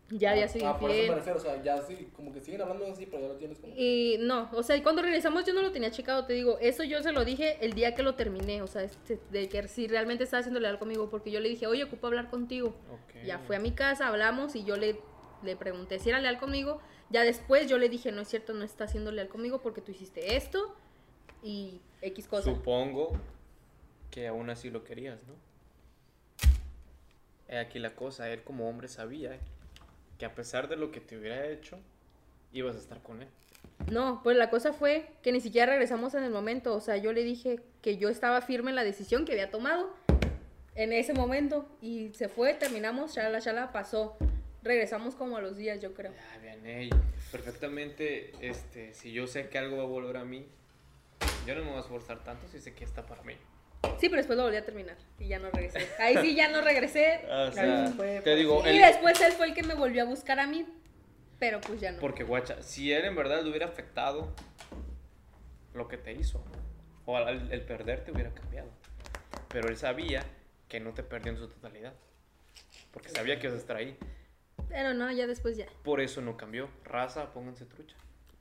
Ya 0.09 0.31
había 0.31 0.45
Ah, 0.45 0.47
sido 0.47 0.67
ah, 0.69 0.79
por 0.79 0.89
eso 0.89 1.11
me 1.11 1.15
refiero, 1.17 1.37
o 1.37 1.41
sea, 1.41 1.61
ya 1.61 1.81
sí, 1.81 2.07
como 2.15 2.31
que 2.31 2.39
siguen 2.39 2.61
hablando 2.61 2.85
así, 2.87 3.05
pero 3.05 3.23
ya 3.23 3.27
lo 3.27 3.35
tienes 3.35 3.57
como. 3.59 3.73
Y 3.75 4.15
no, 4.21 4.49
o 4.53 4.63
sea, 4.63 4.77
y 4.77 4.81
cuando 4.81 5.01
regresamos 5.01 5.43
yo 5.43 5.53
no 5.53 5.61
lo 5.61 5.73
tenía 5.73 5.91
checado, 5.91 6.25
te 6.25 6.31
digo, 6.33 6.57
eso 6.61 6.85
yo 6.85 7.03
se 7.03 7.11
lo 7.11 7.25
dije 7.25 7.57
el 7.59 7.73
día 7.73 7.93
que 7.93 8.03
lo 8.03 8.15
terminé, 8.15 8.61
o 8.61 8.67
sea, 8.67 8.83
este, 8.83 9.19
de 9.31 9.49
que 9.49 9.67
si 9.67 9.87
realmente 9.87 10.23
estaba 10.23 10.39
haciendo 10.39 10.61
leal 10.61 10.79
conmigo, 10.79 11.09
porque 11.09 11.29
yo 11.29 11.41
le 11.41 11.49
dije, 11.49 11.67
oye, 11.67 11.83
ocupo 11.83 12.07
hablar 12.07 12.29
contigo. 12.29 12.73
Ya 13.25 13.39
fue 13.39 13.57
a 13.57 13.59
mi 13.59 13.71
casa, 13.71 14.07
hablamos 14.07 14.55
y 14.55 14.63
yo 14.63 14.77
le, 14.77 14.97
le 15.43 15.55
pregunté 15.57 15.99
si 15.99 16.07
era 16.09 16.21
leal 16.21 16.39
conmigo. 16.39 16.79
Ya 17.09 17.23
después 17.23 17.67
yo 17.67 17.77
le 17.77 17.89
dije, 17.89 18.11
no 18.13 18.21
es 18.21 18.29
cierto, 18.29 18.53
no 18.53 18.63
está 18.63 18.87
siendo 18.87 19.11
leal 19.11 19.27
conmigo 19.27 19.61
porque 19.61 19.81
tú 19.81 19.91
hiciste 19.91 20.37
esto 20.37 20.73
y 21.43 21.81
X 22.01 22.27
cosa. 22.27 22.43
Supongo 22.43 23.11
que 24.11 24.27
aún 24.27 24.49
así 24.49 24.69
lo 24.69 24.83
querías, 24.85 25.19
¿no? 25.27 25.33
He 27.49 27.57
aquí 27.57 27.79
la 27.79 27.95
cosa, 27.95 28.29
él 28.29 28.43
como 28.43 28.69
hombre 28.69 28.87
sabía 28.87 29.37
que 30.17 30.25
a 30.25 30.33
pesar 30.33 30.67
de 30.67 30.75
lo 30.75 30.91
que 30.91 30.99
te 30.99 31.17
hubiera 31.17 31.47
hecho, 31.47 31.79
ibas 32.51 32.75
a 32.75 32.79
estar 32.79 33.01
con 33.01 33.21
él. 33.21 33.27
No, 33.91 34.21
pues 34.23 34.35
la 34.35 34.49
cosa 34.49 34.73
fue 34.73 35.07
que 35.21 35.31
ni 35.31 35.39
siquiera 35.39 35.71
regresamos 35.71 36.13
en 36.15 36.23
el 36.23 36.31
momento. 36.31 36.73
O 36.73 36.81
sea, 36.81 36.97
yo 36.97 37.13
le 37.13 37.23
dije 37.23 37.59
que 37.81 37.97
yo 37.97 38.09
estaba 38.09 38.41
firme 38.41 38.71
en 38.71 38.75
la 38.75 38.83
decisión 38.83 39.25
que 39.25 39.33
había 39.33 39.51
tomado 39.51 39.93
en 40.75 40.93
ese 40.93 41.13
momento. 41.13 41.67
Y 41.81 42.09
se 42.13 42.27
fue, 42.27 42.53
terminamos, 42.53 43.15
shala, 43.15 43.39
shala, 43.39 43.71
pasó. 43.71 44.17
Regresamos 44.63 45.15
como 45.15 45.37
a 45.37 45.41
los 45.41 45.55
días, 45.55 45.79
yo 45.79 45.93
creo. 45.93 46.11
Ya, 46.11 46.39
Vianey, 46.41 46.89
perfectamente, 47.31 48.33
este, 48.41 48.93
si 48.93 49.11
yo 49.11 49.27
sé 49.27 49.47
que 49.49 49.57
algo 49.57 49.77
va 49.77 49.83
a 49.83 49.87
volver 49.87 50.17
a 50.17 50.25
mí, 50.25 50.45
yo 51.45 51.55
no 51.55 51.61
me 51.61 51.69
voy 51.69 51.77
a 51.77 51.81
esforzar 51.81 52.23
tanto 52.23 52.47
si 52.47 52.59
sé 52.59 52.73
que 52.73 52.83
está 52.83 53.05
para 53.05 53.21
mí. 53.23 53.35
Sí, 53.99 54.09
pero 54.09 54.17
después 54.17 54.37
lo 54.37 54.43
volví 54.43 54.57
a 54.57 54.65
terminar 54.65 54.95
y 55.19 55.27
ya 55.27 55.39
no 55.39 55.49
regresé. 55.51 55.87
Ahí 55.99 56.17
sí 56.17 56.35
ya 56.35 56.49
no 56.49 56.61
regresé. 56.61 57.21
O 57.31 57.51
sea, 57.51 57.91
fue 57.95 58.21
te 58.21 58.35
digo, 58.35 58.63
Y 58.67 58.77
después 58.77 59.19
él 59.21 59.33
fue 59.33 59.47
el 59.47 59.53
que 59.53 59.63
me 59.63 59.73
volvió 59.73 60.03
a 60.03 60.05
buscar 60.05 60.39
a 60.39 60.47
mí. 60.47 60.65
Pero 61.39 61.61
pues 61.61 61.79
ya 61.79 61.91
no. 61.91 61.99
porque 61.99 62.23
guacha, 62.23 62.63
si 62.63 62.91
él 62.91 63.05
en 63.05 63.15
verdad 63.15 63.43
le 63.43 63.49
hubiera 63.49 63.67
afectado 63.67 64.33
lo 65.75 65.87
que 65.87 65.97
te 65.97 66.13
hizo, 66.13 66.43
o 67.05 67.15
al, 67.15 67.51
el 67.51 67.61
perderte 67.61 68.11
hubiera 68.11 68.33
cambiado. 68.33 68.69
Pero 69.49 69.69
él 69.69 69.77
sabía 69.77 70.25
que 70.67 70.79
no 70.79 70.93
te 70.93 71.03
perdió 71.03 71.31
en 71.31 71.37
su 71.37 71.47
totalidad, 71.47 71.93
porque 72.91 73.09
sabía 73.09 73.39
que 73.39 73.47
ibas 73.47 73.57
a 73.57 73.61
estar 73.61 73.77
ahí. 73.77 73.97
Pero 74.67 74.93
no, 74.95 75.11
ya 75.11 75.27
después 75.27 75.55
ya. 75.57 75.67
Por 75.83 76.01
eso 76.01 76.21
no 76.21 76.37
cambió. 76.37 76.69
Raza, 76.83 77.31
pónganse 77.31 77.65
trucha. 77.65 77.95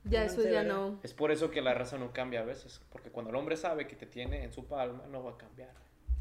Ya 0.09 0.23
después 0.23 0.49
ya 0.49 0.63
no. 0.63 0.99
Es 1.03 1.13
por 1.13 1.31
eso 1.31 1.51
que 1.51 1.61
la 1.61 1.73
raza 1.73 1.97
no 1.97 2.11
cambia 2.13 2.41
a 2.41 2.43
veces, 2.43 2.81
porque 2.91 3.09
cuando 3.09 3.29
el 3.29 3.35
hombre 3.35 3.57
sabe 3.57 3.87
que 3.87 3.95
te 3.95 4.05
tiene 4.05 4.43
en 4.43 4.53
su 4.53 4.65
palma, 4.65 5.05
no 5.11 5.23
va 5.23 5.31
a 5.31 5.37
cambiar. 5.37 5.71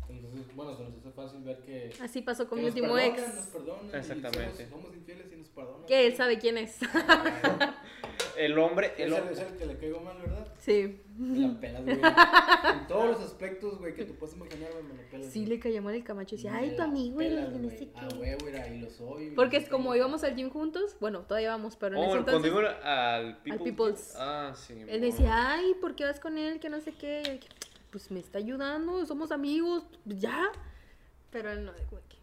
Entonces, 0.09 0.55
bueno, 0.55 0.77
se 0.77 0.85
nos 0.85 0.93
hace 0.99 1.11
fácil 1.11 1.43
ver 1.43 1.59
que. 1.59 1.93
Así 2.01 2.23
pasó 2.23 2.49
con 2.49 2.61
mi 2.61 2.67
último 2.67 2.95
perdonan, 2.95 3.19
ex. 3.19 3.35
Nos 3.35 3.47
perdonan, 3.47 3.87
y 3.87 3.97
Exactamente. 3.97 4.69
Somos, 4.69 4.83
somos 4.83 4.97
infieles 4.97 5.33
y 5.33 5.37
nos 5.37 5.49
perdonan. 5.49 5.87
Que 5.87 6.07
él 6.07 6.17
sabe 6.17 6.39
quién 6.39 6.59
es. 6.59 6.79
El 8.39 8.59
hombre, 8.59 8.93
el 8.99 9.09
el, 9.09 9.13
hombre, 9.15 9.33
es 9.35 9.41
el 9.41 9.57
que 9.57 9.67
le 9.67 9.77
caigo 9.79 10.01
mal, 10.01 10.17
¿verdad? 10.19 10.47
Sí. 10.59 11.01
Me 11.17 11.39
la 11.49 11.61
pelas, 11.61 11.85
güey. 11.85 11.97
En 11.97 12.87
todos 12.87 13.07
los 13.07 13.21
aspectos, 13.21 13.79
güey, 13.79 13.95
que 13.95 14.05
tú 14.05 14.15
puedes 14.15 14.35
imaginar, 14.37 14.71
güey, 14.73 14.83
me 14.85 14.95
la 14.95 15.09
pelas. 15.11 15.33
Sí, 15.33 15.41
güey. 15.41 15.51
le 15.51 15.61
cayó 15.61 15.83
mal 15.83 15.95
el 15.95 16.05
Camacho. 16.05 16.35
Y 16.35 16.39
decía, 16.39 16.53
Me 16.53 16.59
ay, 16.59 16.71
tu 16.73 16.77
la 16.79 16.85
amigo, 16.85 17.23
y 17.23 17.25
pelas, 17.27 17.49
que 17.49 17.59
no 17.59 17.65
güey. 17.69 17.79
sé 17.79 17.89
Ah, 17.95 18.09
qué. 18.11 18.17
güey, 18.17 18.37
güey, 18.41 18.57
ahí 18.57 18.81
lo 18.81 18.91
soy. 18.91 19.31
Porque 19.31 19.57
es 19.57 19.63
güey. 19.65 19.71
como 19.71 19.95
íbamos 19.95 20.25
al 20.25 20.35
gym 20.37 20.51
juntos, 20.51 20.97
bueno, 21.01 21.21
todavía 21.21 21.51
vamos, 21.51 21.77
pero 21.77 21.97
en 21.97 22.03
Oh, 22.03 22.05
ese 22.15 22.25
cuando 22.25 22.47
entonces, 22.49 22.81
al 22.85 23.37
People's. 23.43 23.63
People's. 23.65 24.15
Ah, 24.19 24.53
sí. 24.55 24.75
él 24.75 25.01
me 25.01 25.07
decía, 25.07 25.53
ay, 25.53 25.75
¿por 25.81 25.95
qué 25.95 26.05
vas 26.05 26.21
con 26.21 26.37
él? 26.39 26.61
Que 26.61 26.69
no 26.69 26.81
sé 26.81 26.93
qué. 26.93 27.23
Y 27.27 27.39
yo, 27.39 27.49
Pues 27.91 28.11
me 28.11 28.21
está 28.21 28.39
ayudando, 28.39 29.05
somos 29.07 29.31
amigos, 29.33 29.85
pues 30.05 30.21
ya. 30.21 30.51
Pero 31.31 31.51
él 31.51 31.65
no, 31.65 31.73
de 31.73 31.79
que. 31.81 32.17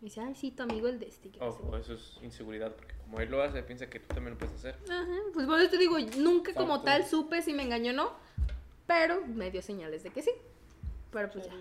Me 0.00 0.08
decía, 0.08 0.26
ay, 0.26 0.34
sí, 0.34 0.50
tu 0.50 0.62
amigo 0.62 0.88
el 0.88 0.98
de 0.98 1.06
este. 1.08 1.30
que 1.30 1.40
no 1.40 1.50
sé 1.52 1.58
Ojo, 1.62 1.76
eso 1.76 1.94
es 1.94 2.18
inseguridad, 2.22 2.72
porque 2.74 2.94
como 3.06 3.20
él 3.20 3.30
lo 3.30 3.42
hace, 3.42 3.62
piensa 3.62 3.88
que 3.88 4.00
tú 4.00 4.14
también 4.14 4.34
lo 4.34 4.38
puedes 4.38 4.54
hacer. 4.54 4.76
qué". 4.84 4.92
Ajá, 4.92 5.16
pues 5.32 5.46
por 5.46 5.58
eso 5.60 5.70
te 5.70 5.78
digo, 5.78 5.98
nunca 6.18 6.52
como 6.54 6.82
tal 6.82 7.06
supe 7.06 7.40
si 7.42 7.52
me 7.54 7.62
engañó 7.62 7.92
o 7.92 7.94
no, 7.94 8.12
pero 8.86 9.24
me 9.26 9.50
dio 9.50 9.62
señales 9.62 10.02
de 10.02 10.10
que 10.10 10.22
sí. 10.22 10.30
Pero 11.12 11.30
pues 11.30 11.46
ya. 11.46 11.52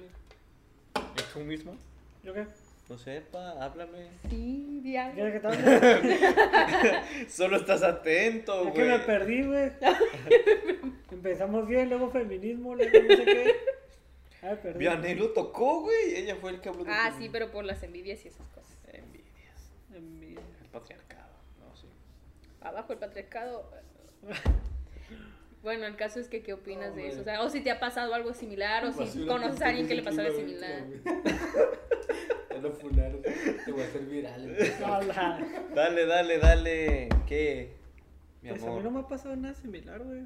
¿Y 1.02 1.34
tú 1.34 1.40
mismo? 1.40 1.76
¿Yo 2.24 2.34
qué? 2.34 2.46
No 2.90 2.98
sepa, 3.00 3.64
háblame. 3.64 4.10
Sí. 4.30 4.80
¿Quieres 4.84 5.42
que 5.42 5.48
te? 5.48 7.30
Solo 7.30 7.58
estás 7.58 7.82
atento, 7.82 8.68
Es 8.68 8.74
que 8.74 8.82
me 8.84 8.94
güey. 8.96 9.06
perdí, 9.06 9.44
güey. 9.44 9.72
Empezamos 11.12 11.68
bien, 11.68 11.90
luego 11.90 12.12
feminismo, 12.12 12.76
luego 12.76 12.92
no 13.10 13.16
sé 13.16 13.26
qué. 13.26 13.56
Ah, 14.44 14.50
me 14.52 14.56
perdí. 14.58 14.80
Vianney 14.80 15.16
lo 15.16 15.30
tocó, 15.32 15.82
güey. 15.82 16.16
Ella 16.16 16.36
fue 16.36 16.52
el 16.52 16.62
que 16.62 16.70
habló 16.70 16.84
de 16.84 16.92
Ah, 16.92 17.12
sí, 17.18 17.30
pero 17.32 17.52
por 17.52 17.66
las 17.66 17.82
envidias 17.82 18.24
y 18.26 18.28
esas 18.28 18.48
cosas. 18.50 18.78
Envidias. 18.94 19.72
El 19.94 20.70
patriarcado. 20.72 21.15
Abajo 22.66 22.94
el 22.94 23.00
patriarcado. 23.00 23.70
Bueno, 25.64 25.88
el 25.88 25.96
caso 25.96 26.20
es 26.20 26.28
que, 26.28 26.44
¿qué 26.44 26.54
opinas 26.54 26.96
de 26.96 27.08
eso? 27.08 27.22
O 27.22 27.24
sea, 27.24 27.42
o 27.42 27.50
si 27.50 27.60
te 27.62 27.72
ha 27.72 27.80
pasado 27.80 28.14
algo 28.14 28.36
similar, 28.36 28.86
o 28.86 28.92
si 28.94 29.26
conoces 29.26 29.60
a 29.64 29.70
alguien 29.70 29.88
que 29.88 29.96
le 29.96 30.04
pasó 30.04 30.22
algo 30.22 30.36
similar. 30.38 30.84
Te 32.50 32.62
lo 32.62 32.72
funaron, 32.72 33.22
te 33.24 33.72
voy 33.72 33.82
a 33.82 33.86
hacer 33.86 34.06
viral. 34.06 34.56
Hola. 34.86 35.40
Dale, 35.74 36.06
dale, 36.06 36.38
dale. 36.38 37.10
¿Qué? 37.28 37.74
Mi 38.44 38.50
Pues 38.52 38.64
a 38.64 38.70
mí 38.72 38.80
no 38.84 38.92
me 38.92 39.00
ha 39.00 39.08
pasado 39.08 39.36
nada 39.36 39.56
similar, 39.56 40.04
güey. 40.04 40.22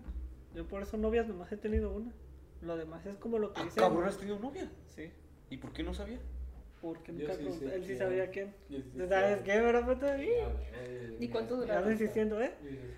Yo 0.53 0.67
por 0.67 0.81
eso 0.83 0.97
novias 0.97 1.25
nomás 1.27 1.49
he 1.53 1.57
tenido 1.57 1.89
una. 1.91 2.11
Lo 2.61 2.75
demás 2.75 3.05
es 3.05 3.15
como 3.15 3.39
lo 3.39 3.53
que 3.53 3.61
Ah, 3.61 3.63
dice. 3.63 3.79
cabrón, 3.79 4.03
¿has 4.05 4.17
tenido 4.17 4.37
novia? 4.39 4.69
Sí. 4.87 5.09
¿Y 5.49 5.55
por 5.57 5.71
qué 5.71 5.83
no 5.83 5.93
sabía? 5.93 6.19
Porque 6.81 7.11
nunca 7.11 7.33
sí 7.33 7.51
sé 7.51 7.75
Él 7.75 7.81
sí 7.81 7.87
quién. 7.87 7.97
sabía 7.97 8.29
quién. 8.29 8.53
¿Sabes 9.09 9.41
quién. 9.41 9.43
qué, 9.43 9.61
verdad, 9.61 9.85
puta? 9.85 10.17
¿Y 11.19 11.27
cuánto 11.27 11.57
duraron? 11.57 11.91
insistiendo, 11.91 12.41
¿eh? 12.41 12.53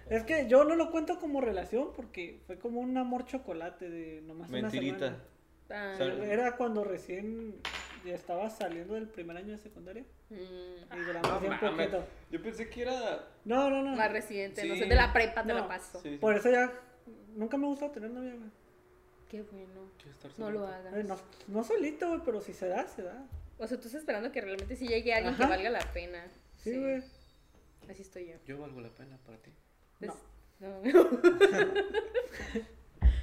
Es 0.09 0.23
que 0.23 0.47
yo 0.47 0.63
no 0.63 0.75
lo 0.75 0.91
cuento 0.91 1.19
como 1.19 1.41
relación 1.41 1.91
porque 1.95 2.41
fue 2.45 2.57
como 2.59 2.79
un 2.79 2.95
amor 2.97 3.25
chocolate 3.25 3.89
de 3.89 4.21
nomás 4.21 4.49
una 4.49 4.61
Mentirita. 4.63 4.97
semana. 4.99 5.23
Ah, 5.73 5.95
Era 6.25 6.57
cuando 6.57 6.83
recién 6.83 7.55
ya 8.05 8.13
estaba 8.13 8.49
saliendo 8.49 8.93
del 8.95 9.07
primer 9.07 9.37
año 9.37 9.53
de 9.53 9.57
secundaria 9.57 10.03
mm, 10.29 10.35
y 10.35 10.99
duramos 11.05 11.39
bien 11.41 11.53
mames. 11.61 11.87
poquito. 11.87 12.03
Yo 12.29 12.41
pensé 12.43 12.69
que 12.69 12.81
era. 12.81 13.27
No, 13.45 13.69
no, 13.69 13.81
no. 13.81 13.95
más 13.95 14.11
reciente, 14.11 14.65
no 14.65 14.75
sé, 14.75 14.85
de 14.85 14.95
la 14.95 15.13
prepa 15.13 15.43
te 15.43 15.47
No. 15.49 15.55
la 15.55 15.67
paso. 15.67 16.01
Sí, 16.01 16.09
sí. 16.11 16.17
Por 16.17 16.35
eso 16.35 16.51
ya 16.51 16.71
nunca 17.35 17.57
me 17.57 17.67
gustó 17.67 17.89
tener 17.89 18.11
novia, 18.11 18.35
güey. 18.35 18.49
Qué 19.29 19.43
bueno. 19.43 19.89
No 20.37 20.51
lo 20.51 20.67
hagas. 20.67 21.05
No, 21.07 21.15
no 21.47 21.63
solito, 21.63 22.09
güey, 22.09 22.19
pero 22.25 22.41
si 22.41 22.51
se 22.53 22.67
da, 22.67 22.85
se 22.89 23.03
da. 23.03 23.25
O 23.63 23.67
sea, 23.67 23.77
tú 23.79 23.85
estás 23.87 23.93
esperando 24.01 24.31
que 24.31 24.41
realmente 24.41 24.75
sí 24.75 24.87
llegue 24.87 25.13
alguien 25.13 25.35
que 25.35 25.43
Ajá. 25.43 25.51
valga 25.55 25.69
la 25.69 25.79
pena. 25.93 26.23
Sí, 26.57 26.77
güey. 26.77 27.03
Así 27.89 28.01
estoy 28.01 28.27
yo. 28.27 28.33
Yo 28.45 28.57
valgo 28.59 28.81
la 28.81 28.89
pena 28.89 29.17
para 29.25 29.37
ti. 29.37 29.51
Pues, 29.99 30.11
no. 30.59 30.81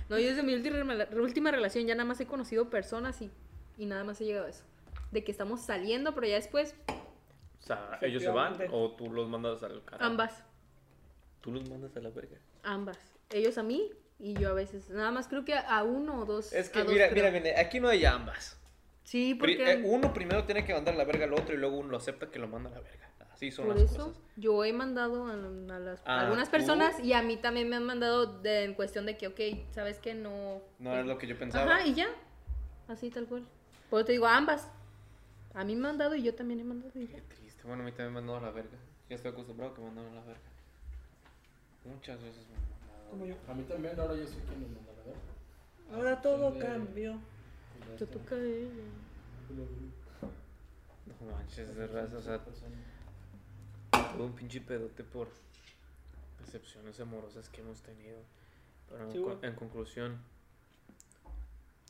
no, 0.08 0.18
yo 0.18 0.28
desde 0.28 0.42
mi 0.42 0.54
última, 0.54 1.06
última 1.16 1.50
relación 1.50 1.86
ya 1.86 1.94
nada 1.94 2.04
más 2.06 2.20
he 2.20 2.26
conocido 2.26 2.70
personas 2.70 3.20
y, 3.20 3.30
y 3.76 3.86
nada 3.86 4.04
más 4.04 4.20
he 4.20 4.24
llegado 4.24 4.46
a 4.46 4.50
eso. 4.50 4.64
De 5.10 5.24
que 5.24 5.32
estamos 5.32 5.60
saliendo, 5.62 6.14
pero 6.14 6.26
ya 6.26 6.34
después, 6.36 6.74
O 6.88 7.62
sea, 7.66 7.98
¿ellos 8.02 8.22
se 8.22 8.28
van 8.28 8.56
o 8.70 8.92
tú 8.92 9.10
los 9.10 9.28
mandas 9.28 9.62
al 9.62 9.84
carajo? 9.84 10.04
ambas, 10.04 10.42
Tú 11.40 11.52
los 11.52 11.68
mandas 11.68 11.96
a 11.96 12.00
la 12.00 12.10
verga. 12.10 12.36
ambas. 12.62 12.98
Ellos 13.30 13.58
a 13.58 13.62
mí 13.62 13.90
y 14.18 14.34
yo 14.34 14.50
a 14.50 14.52
veces. 14.54 14.88
Nada 14.90 15.10
más 15.10 15.28
creo 15.28 15.44
que 15.44 15.54
a 15.54 15.82
uno 15.84 16.20
o 16.20 16.24
dos. 16.24 16.52
Es 16.52 16.68
que, 16.70 16.80
a 16.80 16.84
dos 16.84 16.92
mira, 16.92 17.08
creo. 17.10 17.30
mira, 17.30 17.40
mira, 17.40 17.60
aquí 17.60 17.78
no 17.80 17.88
hay 17.88 18.04
ambas. 18.04 18.58
Sí, 19.08 19.34
porque 19.34 19.72
eh, 19.72 19.82
uno 19.86 20.12
primero 20.12 20.44
tiene 20.44 20.66
que 20.66 20.74
mandar 20.74 20.92
a 20.94 20.98
la 20.98 21.04
verga 21.04 21.24
al 21.24 21.32
otro 21.32 21.54
y 21.54 21.56
luego 21.56 21.78
uno 21.78 21.88
lo 21.92 21.96
acepta 21.96 22.30
que 22.30 22.38
lo 22.38 22.46
manda 22.46 22.68
a 22.68 22.74
la 22.74 22.80
verga. 22.80 23.08
Así 23.32 23.50
son 23.50 23.64
por 23.68 23.76
las 23.76 23.90
eso 23.90 24.08
cosas. 24.08 24.22
yo 24.36 24.64
he 24.66 24.72
mandado 24.74 25.24
a, 25.26 25.32
a 25.32 25.78
las, 25.78 26.02
Ah, 26.04 26.18
a 26.18 26.20
algunas 26.24 26.48
¿tú? 26.48 26.52
personas 26.52 27.00
y 27.02 27.14
a 27.14 27.22
mí 27.22 27.38
también 27.38 27.70
me 27.70 27.76
han 27.76 27.84
mandado 27.84 28.26
de, 28.42 28.64
en 28.64 28.74
cuestión 28.74 29.06
de 29.06 29.16
que, 29.16 29.28
ok, 29.28 29.40
sabes 29.72 29.98
que 29.98 30.12
no. 30.12 30.60
No 30.78 30.92
era 30.92 31.04
lo 31.04 31.16
que 31.16 31.26
yo 31.26 31.38
pensaba. 31.38 31.76
Ajá, 31.76 31.86
y 31.86 31.94
ya. 31.94 32.08
Así 32.86 33.08
tal 33.08 33.24
cual. 33.26 33.46
Por 33.88 34.00
eso 34.00 34.06
te 34.08 34.12
digo, 34.12 34.26
ambas. 34.26 34.68
A 35.54 35.64
mí 35.64 35.72
me 35.74 35.88
han 35.88 35.92
mandado 35.96 36.14
y 36.14 36.22
yo 36.22 36.34
también 36.34 36.60
he 36.60 36.64
mandado 36.64 36.92
y 37.00 37.06
ya. 37.06 37.14
Qué 37.14 37.22
triste. 37.22 37.62
Bueno, 37.64 37.84
a 37.84 37.86
mí 37.86 37.92
también 37.92 38.12
me 38.12 38.18
han 38.18 38.26
mandado 38.26 38.44
a 38.44 38.50
la 38.50 38.50
verga. 38.54 38.76
Ya 39.08 39.16
estoy 39.16 39.30
acostumbrado 39.32 39.72
a 39.72 39.74
que 39.74 39.80
me 39.80 39.86
mandan 39.86 40.06
a 40.08 40.14
la 40.16 40.24
verga. 40.26 40.50
Muchas 41.86 42.20
veces 42.22 42.44
me 42.46 42.56
han 42.56 42.70
mandado. 42.70 43.10
Como 43.10 43.24
yo. 43.24 43.34
A 43.48 43.54
mí 43.54 43.62
también, 43.62 43.98
ahora 43.98 44.14
yo 44.16 44.26
soy 44.26 44.42
quien 44.42 44.60
me 44.60 44.66
manda 44.66 44.92
a 44.92 45.06
ver. 45.06 45.16
Ahora 45.94 46.20
todo 46.20 46.52
Sí. 46.52 46.58
cambió. 46.58 47.18
Te 47.96 48.06
toca 48.06 48.34
a 48.34 48.38
ella. 48.38 48.68
No 51.06 51.32
manches, 51.32 51.74
de 51.74 51.86
raza, 51.86 52.18
o 52.18 52.22
sea, 52.22 52.40
todo 53.90 54.24
un 54.24 54.34
pinche 54.34 54.60
pedote 54.60 55.02
por 55.04 55.28
decepciones 56.44 57.00
amorosas 57.00 57.48
que 57.48 57.60
hemos 57.60 57.80
tenido. 57.82 58.18
Pero 58.88 59.10
Sí, 59.10 59.18
en, 59.42 59.54
conclusión, 59.54 60.18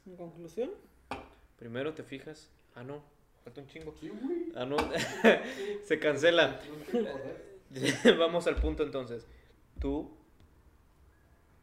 En 0.06 0.16
conclusión, 0.16 0.70
primero 1.58 1.94
te 1.94 2.02
fijas, 2.02 2.50
ah 2.74 2.82
no, 2.82 3.02
falta 3.44 3.60
un 3.60 3.66
chingo. 3.68 3.94
Sí, 4.00 4.08
güey. 4.08 4.52
Ah 4.54 4.64
no, 4.64 4.76
se 5.84 5.98
cancela. 5.98 6.60
Vamos 8.18 8.46
al 8.46 8.56
punto 8.56 8.82
entonces. 8.82 9.26
Tú 9.80 10.16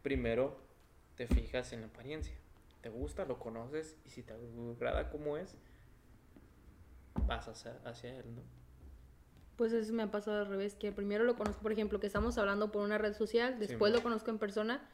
primero 0.04 0.58
te 1.16 1.28
fijas 1.28 1.74
en 1.74 1.82
la 1.82 1.88
apariencia. 1.88 2.36
¿Te 2.86 2.92
gusta? 2.92 3.26
¿Lo 3.26 3.40
conoces? 3.40 3.98
Y 4.06 4.12
si 4.12 4.22
te 4.22 4.36
agrada 4.76 5.10
cómo 5.10 5.38
es, 5.38 5.56
vas 7.26 7.48
hacia, 7.48 7.80
hacia 7.84 8.16
él, 8.16 8.36
¿no? 8.36 8.44
Pues 9.56 9.74
eso 9.74 9.92
me 9.92 10.04
ha 10.04 10.12
pasado 10.12 10.42
al 10.42 10.46
revés, 10.46 10.76
que 10.76 10.92
primero 10.92 11.24
lo 11.24 11.36
conozco, 11.36 11.64
por 11.64 11.72
ejemplo, 11.72 12.00
que 12.00 12.06
estamos 12.06 12.38
hablando 12.38 12.72
por 12.72 12.84
una 12.84 13.00
red 13.00 13.16
social, 13.16 13.58
después 13.58 13.92
mo. 13.92 13.98
lo 13.98 14.04
conozco 14.04 14.30
en 14.30 14.38
persona, 14.38 14.88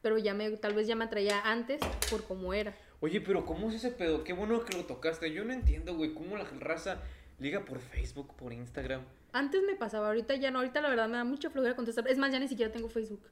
pero 0.00 0.16
ya 0.16 0.32
me, 0.32 0.48
tal 0.58 0.74
vez 0.74 0.86
ya 0.86 0.94
me 0.94 1.06
atraía 1.06 1.40
antes 1.40 1.80
por 2.08 2.22
cómo 2.22 2.54
era. 2.54 2.72
Oye, 3.00 3.20
pero 3.20 3.44
¿cómo 3.44 3.68
es 3.68 3.74
ese 3.74 3.90
pedo? 3.90 4.22
Qué 4.22 4.32
bueno 4.32 4.64
que 4.64 4.76
lo 4.76 4.84
tocaste. 4.84 5.32
Yo 5.32 5.44
no 5.44 5.52
entiendo, 5.52 5.96
güey, 5.96 6.14
cómo 6.14 6.36
la 6.36 6.44
raza 6.44 7.02
liga 7.40 7.64
por 7.64 7.80
Facebook, 7.80 8.36
por 8.36 8.52
Instagram. 8.52 9.02
Antes 9.32 9.60
me 9.64 9.74
pasaba, 9.74 10.06
ahorita 10.06 10.36
ya 10.36 10.52
no, 10.52 10.60
ahorita 10.60 10.80
la 10.80 10.88
verdad 10.88 11.08
me 11.08 11.16
da 11.16 11.24
mucha 11.24 11.50
flojera 11.50 11.74
contestar. 11.74 12.06
Es 12.06 12.16
más, 12.16 12.30
ya 12.30 12.38
ni 12.38 12.46
siquiera 12.46 12.70
tengo 12.70 12.88
Facebook. 12.88 13.28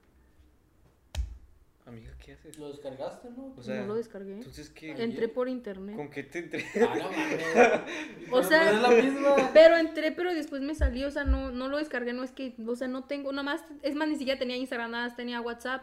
Amiga, 1.93 2.13
¿qué 2.25 2.33
haces? 2.33 2.59
¿Lo 2.59 2.69
descargaste, 2.69 3.29
no? 3.31 3.55
O 3.57 3.63
sea, 3.63 3.81
no 3.83 3.89
lo 3.89 3.95
descargué. 3.97 4.35
Entonces, 4.35 4.71
¿qué? 4.71 4.93
Entré 4.93 5.29
por 5.29 5.49
internet. 5.49 5.97
¿Con 5.97 6.09
qué 6.11 6.23
te 6.23 6.39
entré? 6.39 6.65
Ah, 6.89 6.97
no 6.97 7.11
mames. 7.11 8.31
O 8.33 8.43
sea- 8.43 8.65
Pero 8.65 8.81
no 8.81 8.87
es 8.89 8.97
la 8.97 9.03
misma. 9.03 9.51
Pero 9.53 9.77
entré, 9.77 10.13
pero 10.13 10.33
después 10.35 10.63
me 10.63 10.75
salí, 10.75 11.05
o 11.05 11.11
sea, 11.11 11.25
no, 11.25 11.51
no 11.51 11.69
lo 11.69 11.77
descargué, 11.77 12.13
no 12.15 12.23
es 12.25 12.33
que, 12.33 12.55
o 12.67 12.77
sea, 12.77 12.89
no 12.89 13.05
tengo, 13.05 13.31
nada 13.33 13.43
más, 13.43 13.65
es 13.83 13.95
más, 13.95 14.09
ni 14.09 14.17
siquiera 14.17 14.39
tenía 14.39 14.57
Instagram, 14.57 14.91
nada 14.91 15.05
más 15.09 15.17
tenía 15.17 15.41
WhatsApp, 15.41 15.83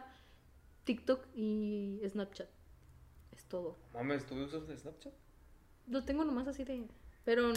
TikTok 0.85 1.27
y 1.35 2.01
Snapchat. 2.09 2.49
Es 3.31 3.45
todo. 3.45 3.77
Mames, 3.93 4.25
¿tú 4.25 4.35
usas 4.35 4.63
Snapchat? 4.79 5.13
Lo 5.87 6.03
tengo 6.05 6.23
nomás 6.25 6.47
así 6.47 6.63
de, 6.63 6.83
pero 7.23 7.53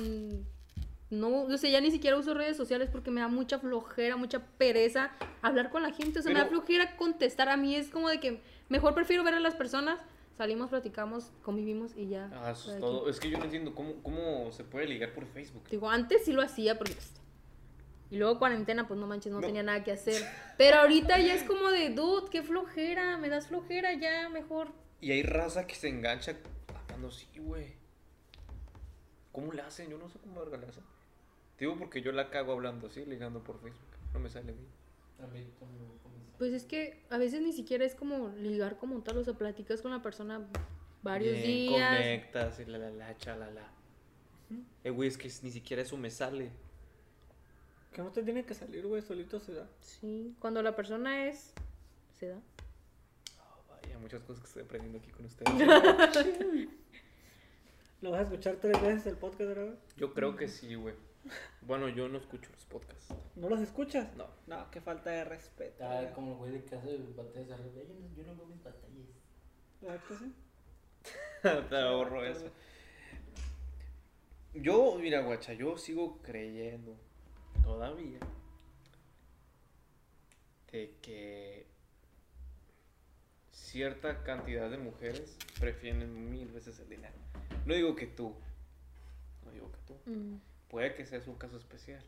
no, 1.12 1.42
o 1.42 1.58
sea, 1.58 1.70
ya 1.70 1.80
ni 1.82 1.90
siquiera 1.90 2.16
uso 2.16 2.32
redes 2.32 2.56
sociales 2.56 2.88
porque 2.90 3.10
me 3.10 3.20
da 3.20 3.28
mucha 3.28 3.58
flojera, 3.58 4.16
mucha 4.16 4.40
pereza 4.56 5.12
hablar 5.42 5.68
con 5.68 5.82
la 5.82 5.92
gente, 5.92 6.20
o 6.20 6.22
sea, 6.22 6.32
me 6.32 6.38
da 6.38 6.46
flojera 6.46 6.96
contestar, 6.96 7.50
a 7.50 7.56
mí 7.58 7.76
es 7.76 7.90
como 7.90 8.08
de 8.08 8.18
que 8.18 8.40
mejor 8.70 8.94
prefiero 8.94 9.22
ver 9.22 9.34
a 9.34 9.40
las 9.40 9.54
personas, 9.54 10.00
salimos, 10.38 10.70
platicamos, 10.70 11.30
convivimos 11.42 11.92
y 11.96 12.08
ya. 12.08 12.30
Ah, 12.32 12.52
eso 12.52 12.72
es 12.72 12.80
todo. 12.80 13.10
Es 13.10 13.20
que 13.20 13.28
yo 13.28 13.36
no 13.36 13.44
entiendo 13.44 13.74
cómo, 13.74 14.02
cómo 14.02 14.50
se 14.52 14.64
puede 14.64 14.86
ligar 14.86 15.12
por 15.12 15.26
Facebook. 15.26 15.64
Digo, 15.70 15.90
antes 15.90 16.24
sí 16.24 16.32
lo 16.32 16.40
hacía 16.40 16.78
porque... 16.78 16.94
pues, 16.94 17.12
y 18.10 18.16
luego 18.16 18.38
cuarentena, 18.38 18.88
pues 18.88 18.98
no 18.98 19.06
manches, 19.06 19.32
no, 19.32 19.40
No. 19.40 19.46
tenía 19.46 19.62
nada 19.62 19.84
que 19.84 19.92
hacer. 19.92 20.22
Pero 20.58 20.78
ahorita 20.78 21.18
ya 21.18 21.34
es 21.34 21.44
como 21.44 21.70
de, 21.70 21.90
dude, 21.90 22.30
qué 22.30 22.42
flojera, 22.42 23.18
me 23.18 23.28
das 23.28 23.48
flojera, 23.48 23.92
ya 23.94 24.30
mejor. 24.30 24.68
Y 25.02 25.12
hay 25.12 25.22
raza 25.22 25.66
que 25.66 25.74
se 25.74 25.88
engancha 25.88 26.36
hablando 26.88 27.08
así, 27.08 27.26
güey. 27.38 27.74
¿Cómo 29.30 29.52
le 29.52 29.62
hacen? 29.62 29.90
Yo 29.90 29.98
no 29.98 30.08
sé 30.08 30.18
cómo 30.18 30.40
verga 30.40 30.58
le 30.58 30.66
hacen. 30.66 30.84
Te 31.56 31.64
digo 31.64 31.76
porque 31.78 32.02
yo 32.02 32.12
la 32.12 32.30
cago 32.30 32.52
hablando 32.52 32.86
así, 32.88 33.04
ligando 33.04 33.42
por 33.42 33.60
Facebook. 33.60 33.80
No 34.12 34.20
me 34.20 34.28
sale 34.28 34.52
bien. 34.52 34.66
También 35.18 35.46
me 35.46 35.52
comienza. 35.54 36.08
Pues 36.38 36.52
es 36.52 36.64
que 36.64 37.04
a 37.10 37.18
veces 37.18 37.40
ni 37.42 37.52
siquiera 37.52 37.84
es 37.84 37.94
como 37.94 38.30
ligar 38.30 38.76
como 38.78 39.00
tal, 39.02 39.18
o 39.18 39.24
sea, 39.24 39.34
platicas 39.34 39.80
con 39.80 39.92
la 39.92 40.02
persona 40.02 40.44
varios 41.02 41.34
Bien, 41.34 41.46
días. 41.46 41.96
Conectas 41.96 42.60
y 42.60 42.64
la 42.64 42.78
la 42.78 42.90
la 42.90 43.16
chalala. 43.16 43.68
Eh, 44.84 44.90
güey, 44.90 45.08
es 45.08 45.16
que 45.16 45.30
ni 45.42 45.50
siquiera 45.50 45.82
eso 45.82 45.96
me 45.96 46.10
sale. 46.10 46.50
que 47.92 48.02
no 48.02 48.10
te 48.10 48.22
tiene 48.22 48.44
que 48.44 48.54
salir, 48.54 48.86
güey, 48.86 49.00
solito 49.02 49.38
se 49.38 49.54
da. 49.54 49.68
Sí, 49.80 50.34
cuando 50.40 50.62
la 50.62 50.74
persona 50.74 51.26
es... 51.28 51.52
Se 52.18 52.28
da. 52.28 52.40
Oh, 53.38 53.62
vaya, 53.70 53.98
muchas 53.98 54.22
cosas 54.22 54.40
que 54.42 54.48
estoy 54.48 54.62
aprendiendo 54.64 54.98
aquí 54.98 55.10
con 55.10 55.24
ustedes. 55.26 55.52
¿Lo 58.00 58.10
vas 58.10 58.20
a 58.20 58.22
escuchar 58.24 58.56
tres 58.56 58.80
veces 58.82 59.06
el 59.06 59.16
podcast, 59.16 59.48
¿verdad? 59.48 59.74
Yo 59.96 60.12
creo 60.12 60.34
que 60.36 60.48
sí, 60.48 60.74
güey. 60.74 60.94
Bueno, 61.62 61.88
yo 61.88 62.08
no 62.08 62.18
escucho 62.18 62.50
los 62.52 62.64
podcasts. 62.64 63.14
¿No 63.36 63.48
los 63.48 63.60
escuchas? 63.60 64.14
No. 64.16 64.26
No, 64.46 64.70
qué 64.70 64.80
falta 64.80 65.10
de 65.10 65.24
respeto. 65.24 65.84
Ah, 65.84 66.00
güey. 66.00 66.12
como 66.12 66.32
el 66.32 66.38
güey 66.38 66.52
de 66.52 66.64
casa 66.64 66.86
de 66.86 66.98
batallas 67.16 67.48
de 67.48 67.54
arriba. 67.54 67.82
Yo 67.88 67.94
no, 67.94 68.14
yo 68.14 68.24
no 68.24 68.36
veo 68.36 68.46
mis 68.46 68.62
batallas. 68.62 69.06
¿Verdad 69.80 70.00
que 70.08 70.14
sí? 70.16 70.34
Te 71.68 71.76
ahorro 71.76 72.24
eso. 72.24 72.50
Yo, 74.54 74.98
mira, 74.98 75.22
guacha, 75.22 75.54
yo 75.54 75.78
sigo 75.78 76.18
creyendo 76.22 76.96
todavía 77.62 78.18
de 80.72 80.94
que 81.02 81.66
cierta 83.50 84.22
cantidad 84.24 84.70
de 84.70 84.78
mujeres 84.78 85.36
prefieren 85.60 86.30
mil 86.30 86.48
veces 86.48 86.78
el 86.80 86.88
dinero. 86.88 87.14
No 87.66 87.74
digo 87.74 87.94
que 87.94 88.06
tú, 88.06 88.34
no 89.44 89.52
digo 89.52 89.70
que 89.70 89.78
tú. 89.86 90.10
Mm. 90.10 90.36
Puede 90.72 90.94
que 90.94 91.04
seas 91.04 91.26
un 91.28 91.36
caso 91.36 91.58
especial. 91.58 92.02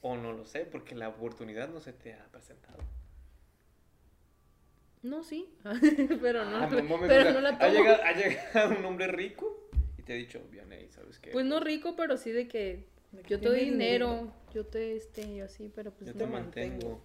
O 0.00 0.16
no 0.16 0.32
lo 0.32 0.46
sé, 0.46 0.60
porque 0.60 0.94
la 0.94 1.08
oportunidad 1.10 1.68
no 1.68 1.78
se 1.80 1.92
te 1.92 2.14
ha 2.14 2.24
presentado. 2.32 2.78
No, 5.02 5.22
sí. 5.22 5.46
pero 6.22 6.46
no, 6.46 6.56
Ah, 6.56 6.66
pero 6.70 6.82
o 6.94 7.06
sea, 7.06 7.32
no 7.32 7.40
la 7.42 7.50
ha, 7.50 7.68
llegado, 7.68 8.02
ha 8.02 8.12
llegado 8.12 8.78
un 8.78 8.84
hombre 8.86 9.08
rico 9.08 9.68
y 9.98 10.02
te 10.02 10.14
ha 10.14 10.16
dicho, 10.16 10.40
Vianey, 10.50 10.88
¿sabes 10.88 11.18
qué? 11.18 11.32
Pues 11.32 11.44
no 11.44 11.60
rico, 11.60 11.96
pero 11.96 12.16
sí 12.16 12.32
de 12.32 12.48
que 12.48 12.86
De 13.12 13.22
que 13.22 13.28
yo 13.28 13.40
te 13.40 13.48
doy 13.48 13.58
tiene 13.60 13.72
dinero, 13.72 14.08
dinero. 14.14 14.32
yo 14.54 14.66
te 14.66 14.96
este 14.96 15.20
y 15.22 15.40
así, 15.40 15.70
pero 15.74 15.90
pues 15.92 16.06
Yo 16.06 16.12
no. 16.14 16.18
te 16.18 16.26
mantengo. 16.26 17.02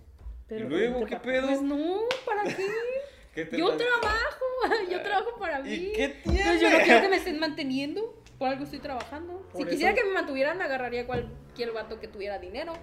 Pero, 0.47 0.67
¿Y 0.67 0.69
luego 0.69 1.05
qué 1.05 1.17
pedo? 1.17 1.47
Pues 1.47 1.61
no, 1.61 1.99
¿para 2.25 2.43
qué? 2.43 2.65
¿Qué 3.35 3.45
te 3.45 3.57
Yo 3.57 3.75
trabajo, 3.75 4.45
yo 4.89 5.01
trabajo 5.01 5.37
para 5.37 5.61
mí. 5.61 5.73
¿Y 5.73 5.91
qué 5.93 6.15
Pues 6.23 6.37
yo 6.39 6.69
no 6.69 6.77
tiene? 6.77 6.83
quiero 6.85 7.01
que 7.01 7.09
me 7.09 7.17
estén 7.17 7.39
manteniendo. 7.39 8.20
Por 8.41 8.49
algo 8.49 8.63
estoy 8.63 8.79
trabajando. 8.79 9.45
si 9.51 9.59
Por 9.59 9.69
quisiera 9.69 9.91
eso- 9.91 10.01
que 10.01 10.07
me 10.07 10.15
mantuvieran, 10.15 10.59
agarraría 10.63 11.05
cualquier 11.05 11.73
vato 11.73 11.99
que 11.99 12.07
tuviera 12.07 12.39
dinero. 12.39 12.73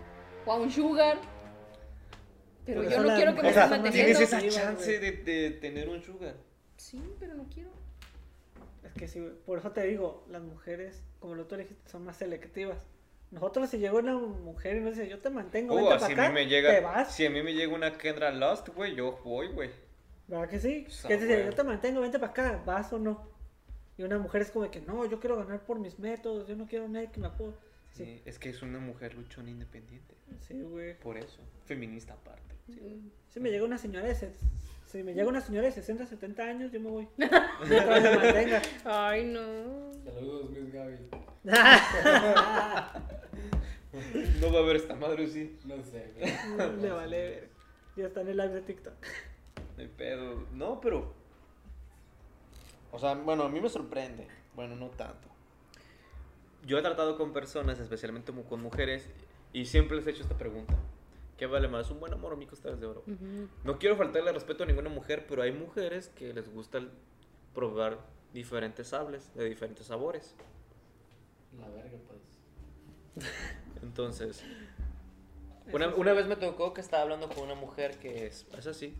O 0.46 0.52
a 0.52 0.56
un 0.56 0.70
sugar. 0.70 1.18
Pero 2.64 2.82
Por 2.82 2.90
yo 2.92 2.98
no 2.98 3.02
las 3.08 3.16
quiero 3.16 3.34
que 3.34 3.42
me 3.42 3.48
estén 3.48 3.60
más 3.70 3.70
tienes 3.90 4.20
manteniendo. 4.20 4.50
esa 4.52 4.60
chance 4.62 4.98
de, 5.00 5.10
de 5.10 5.50
tener 5.50 5.88
un 5.88 6.00
sugar. 6.00 6.36
Sí, 6.76 7.02
pero 7.18 7.34
no 7.34 7.48
quiero. 7.52 7.70
Es 8.84 8.92
que 8.92 9.08
sí, 9.08 9.20
por 9.46 9.58
eso 9.58 9.72
te 9.72 9.82
digo, 9.82 10.24
las 10.30 10.42
mujeres, 10.42 11.02
como 11.18 11.34
lo 11.34 11.46
tú 11.46 11.56
dijiste, 11.56 11.90
son 11.90 12.04
más 12.04 12.16
selectivas. 12.18 12.78
Nosotros 13.32 13.68
si 13.68 13.78
llega 13.78 13.94
una 13.94 14.14
mujer 14.16 14.76
y 14.76 14.80
nos 14.80 14.94
dice, 14.96 15.08
yo 15.08 15.18
te 15.18 15.28
mantengo, 15.28 15.74
Oh, 15.74 15.88
vente 15.88 16.06
si 16.06 16.12
para 16.14 16.26
acá, 16.28 16.32
me 16.34 16.44
te 16.44 16.50
llega, 16.50 16.80
vas. 16.82 17.12
si 17.12 17.26
a 17.26 17.30
mí 17.30 17.42
me 17.42 17.52
llega 17.52 17.74
una 17.74 17.98
Kendra 17.98 18.30
Lost, 18.30 18.68
güey, 18.68 18.94
yo 18.94 19.18
voy, 19.24 19.48
güey. 19.48 19.70
¿Verdad 20.28 20.48
que 20.48 20.60
sí? 20.60 20.86
Sa- 20.88 21.08
Que 21.08 21.16
te 21.16 21.26
dice, 21.26 21.44
yo 21.46 21.52
te 21.52 21.64
mantengo, 21.64 22.00
vente 22.00 22.20
para 22.20 22.30
acá, 22.30 22.62
vas 22.64 22.92
o 22.92 22.98
no. 23.00 23.36
Y 23.98 24.02
una 24.04 24.18
mujer 24.18 24.40
es 24.42 24.50
como 24.50 24.64
de 24.64 24.70
que, 24.70 24.80
no, 24.80 25.04
yo 25.06 25.20
quiero 25.20 25.36
ganar 25.36 25.64
por 25.66 25.78
mis 25.78 25.98
métodos, 25.98 26.48
yo 26.48 26.56
no 26.56 26.66
quiero 26.66 26.88
nadie 26.88 27.10
que 27.10 27.20
me 27.20 27.26
apoye. 27.26 27.52
Sí, 27.90 28.04
Sí, 28.04 28.22
es 28.26 28.38
que 28.38 28.50
es 28.50 28.62
una 28.62 28.78
mujer 28.78 29.14
luchona 29.14 29.50
independiente. 29.50 30.14
sí, 30.46 30.60
güey. 30.62 30.96
Por 31.00 31.18
eso, 31.18 31.40
feminista 31.66 32.14
aparte. 32.14 32.54
Si 33.28 33.40
me 33.40 33.50
llega 33.50 33.64
una 33.64 33.78
señora 33.78 34.06
de, 34.06 34.14
ses- 34.14 34.38
si 34.86 35.02
me 35.02 35.14
llega 35.14 35.28
una 35.28 35.40
señora 35.40 35.66
de 35.66 35.72
60, 35.72 36.06
70 36.06 36.42
años, 36.44 36.70
yo 36.72 36.80
me 36.80 36.90
voy. 36.90 37.08
Mientras 37.16 38.02
me 38.02 38.16
mantenga. 38.16 38.62
Ay, 38.84 39.24
no. 39.24 39.92
Saludos, 40.04 40.50
Miss 40.50 40.72
Gaby. 40.72 40.96
No 44.40 44.52
va 44.52 44.60
a 44.60 44.62
haber 44.62 44.76
esta 44.76 44.94
madre, 44.94 45.26
sí. 45.26 45.58
No 45.64 45.82
sé, 45.82 46.12
güey. 46.16 46.76
Le 46.82 46.90
vale 46.90 47.16
ver. 47.30 47.48
Ya 47.96 48.06
está 48.06 48.20
en 48.20 48.28
el 48.28 48.36
live 48.36 48.54
de 48.54 48.60
TikTok. 48.60 48.94
No 49.76 49.82
hay 49.82 49.88
pedo. 49.88 50.46
No, 50.52 50.80
pero. 50.80 51.14
O 52.92 52.98
sea, 52.98 53.14
bueno, 53.14 53.44
a 53.44 53.48
mí 53.48 53.60
me 53.60 53.68
sorprende. 53.68 54.26
Bueno, 54.54 54.76
no 54.76 54.88
tanto. 54.88 55.28
Yo 56.66 56.78
he 56.78 56.82
tratado 56.82 57.16
con 57.16 57.32
personas, 57.32 57.78
especialmente 57.78 58.32
con 58.48 58.60
mujeres, 58.60 59.08
y 59.52 59.66
siempre 59.66 59.96
les 59.96 60.06
he 60.06 60.10
hecho 60.10 60.22
esta 60.22 60.36
pregunta: 60.36 60.74
¿Qué 61.36 61.46
vale 61.46 61.68
más, 61.68 61.90
un 61.90 62.00
buen 62.00 62.12
amor 62.12 62.32
o 62.32 62.36
mil 62.36 62.48
costales 62.48 62.80
de 62.80 62.86
oro? 62.86 63.04
Ujú. 63.06 63.48
No 63.64 63.78
quiero 63.78 63.96
faltarle 63.96 64.32
respeto 64.32 64.64
a 64.64 64.66
ninguna 64.66 64.90
mujer, 64.90 65.26
pero 65.28 65.42
hay 65.42 65.52
mujeres 65.52 66.08
que 66.08 66.32
les 66.34 66.52
gusta 66.52 66.80
probar 67.54 67.98
diferentes 68.32 68.88
sables 68.88 69.32
de 69.34 69.48
diferentes 69.48 69.86
sabores. 69.86 70.34
La 71.58 71.68
verga, 71.68 71.98
pues. 72.06 73.24
Entonces, 73.82 74.42
una, 75.72 75.94
una 75.94 76.12
vez 76.12 76.26
me 76.26 76.36
tocó 76.36 76.74
que 76.74 76.80
estaba 76.80 77.02
hablando 77.02 77.28
con 77.28 77.44
una 77.44 77.54
mujer 77.54 77.98
que 77.98 78.26
es, 78.26 78.46
es 78.56 78.66
así. 78.66 78.94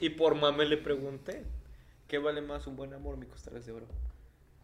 Y 0.00 0.10
por 0.10 0.34
mame 0.34 0.66
le 0.66 0.76
pregunté, 0.76 1.44
¿qué 2.14 2.18
vale 2.18 2.42
más 2.42 2.64
un 2.68 2.76
buen 2.76 2.94
amor 2.94 3.14
o 3.14 3.16
mil 3.16 3.28
costales 3.28 3.66
de 3.66 3.72
oro? 3.72 3.88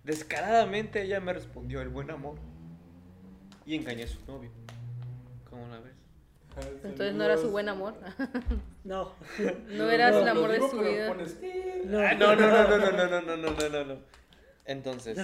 Descaradamente 0.04 1.02
ella 1.02 1.18
me 1.18 1.32
respondió, 1.32 1.80
el 1.80 1.88
buen 1.88 2.08
amor. 2.12 2.38
Y 3.66 3.74
engañé 3.74 4.04
a 4.04 4.06
su 4.06 4.24
novio. 4.24 4.52
¿Cómo 5.48 5.66
la 5.66 5.80
ves? 5.80 5.94
Entonces 6.84 7.12
no 7.12 7.24
era 7.24 7.36
su 7.36 7.50
buen 7.50 7.68
amor. 7.68 7.94
No. 8.84 9.14
No 9.66 9.90
eras 9.90 10.14
el 10.14 10.28
amor 10.28 10.52
de 10.52 10.60
su 10.60 10.78
vida. 10.78 11.12
No. 11.86 11.98
Ah, 11.98 12.14
no, 12.14 12.36
no, 12.36 12.46
no, 12.46 12.68
no, 12.68 12.78
no, 12.78 12.92
no, 12.92 13.08
no, 13.08 13.20
no, 13.20 13.36
no, 13.36 13.50
no, 13.50 13.68
no, 13.68 13.84
no. 13.84 13.98
Entonces, 14.64 15.18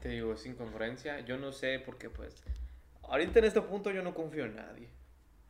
te 0.00 0.08
digo, 0.08 0.32
es 0.32 0.46
incongruencia. 0.46 1.20
Yo 1.20 1.36
no 1.36 1.52
sé 1.52 1.82
porque, 1.84 2.08
pues, 2.08 2.42
ahorita 3.02 3.40
en 3.40 3.44
este 3.44 3.60
punto 3.60 3.90
yo 3.90 4.02
no 4.02 4.14
confío 4.14 4.46
en 4.46 4.56
nadie. 4.56 4.88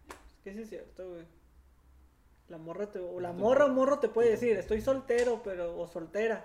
Es 0.08 0.42
que 0.42 0.52
sí 0.52 0.62
es 0.62 0.68
cierto, 0.68 1.08
güey. 1.10 1.41
La 2.52 2.58
morra 2.58 2.84
te, 2.90 2.98
o 2.98 3.18
la 3.18 3.32
morra 3.32 3.64
o 3.64 3.68
morro 3.70 3.98
te 3.98 4.10
puede 4.10 4.28
decir, 4.28 4.58
estoy 4.58 4.82
soltero, 4.82 5.40
pero, 5.42 5.74
o 5.78 5.88
soltera. 5.88 6.42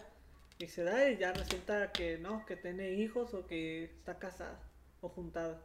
Y 0.58 0.68
se 0.68 0.86
da 0.86 1.10
y 1.10 1.18
ya 1.18 1.34
resulta 1.34 1.91
que 1.91 2.18
no, 2.18 2.45
que 2.45 2.55
tiene 2.55 2.91
hijos 2.91 3.34
o 3.34 3.45
que 3.45 3.84
está 3.84 4.18
casada 4.18 4.58
o 5.01 5.10
juntada. 5.10 5.60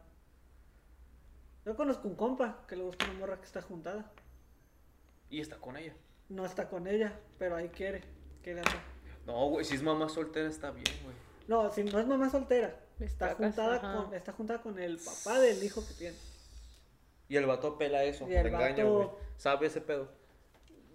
Yo 1.65 1.77
conozco 1.77 2.09
un 2.09 2.15
compa 2.15 2.65
que 2.67 2.75
le 2.75 2.83
gusta 2.83 3.05
una 3.05 3.13
morra 3.19 3.37
que 3.37 3.45
está 3.45 3.61
juntada. 3.61 4.11
Y 5.29 5.39
está 5.39 5.55
con 5.55 5.77
ella. 5.77 5.93
No 6.27 6.45
está 6.45 6.67
con 6.67 6.87
ella, 6.87 7.17
pero 7.39 7.55
ahí 7.55 7.69
quiere. 7.69 8.03
quiere. 8.43 8.63
No, 9.25 9.47
güey, 9.47 9.63
si 9.63 9.75
es 9.75 9.81
mamá 9.81 10.09
soltera 10.09 10.49
está 10.49 10.71
bien, 10.71 10.85
güey. 11.05 11.15
No, 11.47 11.71
si 11.71 11.85
no 11.85 11.97
es 11.99 12.05
mamá 12.05 12.29
soltera, 12.29 12.77
está, 12.99 13.31
Está 13.31 13.35
juntada 13.35 13.79
con, 13.79 14.13
está 14.13 14.33
juntada 14.33 14.61
con 14.61 14.77
el 14.77 14.97
papá 14.97 15.39
del 15.39 15.63
hijo 15.63 15.87
que 15.87 15.93
tiene. 15.93 16.17
Y 17.29 17.37
el 17.37 17.45
vato 17.45 17.77
pela 17.77 18.03
eso, 18.03 18.27
Y 18.27 18.35
el 18.35 18.47
engaña, 18.47 18.83
vato- 18.83 18.93
güey. 18.93 19.09
¿Sabe 19.37 19.67
ese 19.67 19.79
pedo? 19.79 20.21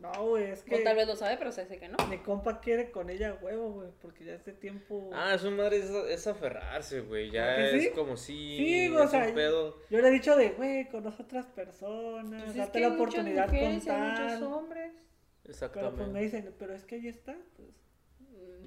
No, 0.01 0.13
güey, 0.29 0.45
es 0.53 0.63
que 0.63 0.77
O 0.77 0.83
tal 0.85 0.95
vez 0.97 1.09
lo 1.09 1.17
sabe, 1.17 1.37
pero 1.39 1.51
se 1.51 1.63
dice 1.63 1.79
que 1.79 1.89
no. 1.89 1.97
mi 2.09 2.19
compa 2.19 2.61
quiere 2.61 2.91
con 2.93 3.11
ella 3.11 3.37
huevo, 3.43 3.73
güey, 3.73 3.89
porque 4.01 4.25
ya 4.25 4.37
hace 4.37 4.53
tiempo... 4.53 5.11
Ah, 5.13 5.37
su 5.39 5.51
madre 5.51 5.79
es, 5.79 5.91
es 5.91 6.27
aferrarse, 6.29 7.01
güey. 7.01 7.31
Ya 7.33 7.45
¿Verdad 7.47 7.71
que 7.71 7.77
es 7.79 7.85
sí? 7.85 7.91
como 7.91 8.17
si. 8.17 8.57
Sí, 8.57 8.89
güey, 8.89 9.05
o 9.05 9.09
sea, 9.09 9.27
un 9.29 9.35
pedo. 9.35 9.77
Yo 9.91 10.01
le 10.01 10.09
he 10.09 10.11
dicho 10.13 10.37
de, 10.37 10.51
güey, 10.51 10.89
conoce 10.89 11.23
otras 11.23 11.47
personas, 11.47 12.43
Pues 12.45 12.51
es 12.53 12.57
date 12.59 12.73
que 12.81 12.81
la 12.89 12.95
oportunidad 12.95 13.53
y 13.53 13.57
hay 13.57 13.75
muchos 13.75 14.43
hombres. 14.43 14.93
Pero 14.93 15.03
pues 15.43 15.61
me 15.61 15.67
Exactamente. 15.67 16.21
dicen, 16.21 16.55
pero 16.59 16.75
es 16.75 16.85
que 16.85 16.95
ahí 16.97 17.09
está, 17.09 17.37
pues. 17.57 17.69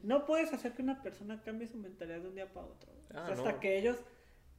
No 0.04 0.26
puedes 0.26 0.52
hacer 0.52 0.74
que 0.74 0.82
una 0.82 1.02
persona 1.04 1.42
cambie 1.44 1.68
su 1.68 1.78
mentalidad 1.78 2.20
de 2.22 2.28
un 2.28 2.36
día 2.36 2.52
para 2.52 2.66
otro. 2.66 2.92
Ah, 3.14 3.22
O 3.22 3.26
sea, 3.28 3.34
hasta 3.36 3.52
no. 3.54 3.60
que 3.60 3.78
ellos, 3.78 3.98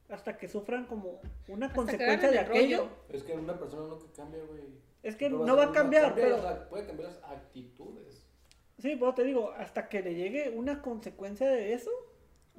hasta 0.09 0.37
que 0.37 0.47
sufran 0.47 0.85
como 0.85 1.21
una 1.49 1.65
Hasta 1.67 1.75
consecuencia 1.75 2.31
de 2.31 2.39
aquello. 2.39 2.77
rollo. 2.77 2.89
Es 3.09 3.23
que 3.23 3.33
una 3.33 3.59
persona 3.59 3.87
no 3.89 3.99
que 3.99 4.07
cambia, 4.15 4.39
güey. 4.43 4.61
Es 5.03 5.15
que 5.17 5.29
No 5.29 5.45
no 5.45 5.55
va 5.57 5.65
a 5.65 5.71
cambiar, 5.71 6.15
cambia 6.15 6.23
pero- 6.25 6.69
puede 6.69 6.87
cambiar 6.87 7.09
las 7.09 7.23
actitudes. 7.23 8.25
Sí, 8.79 8.95
pues 8.95 9.13
te 9.15 9.23
digo, 9.23 9.51
hasta 9.51 9.87
que 9.89 10.01
le 10.01 10.15
llegue 10.15 10.49
una 10.49 10.81
consecuencia 10.81 11.47
de 11.49 11.73
eso, 11.73 11.91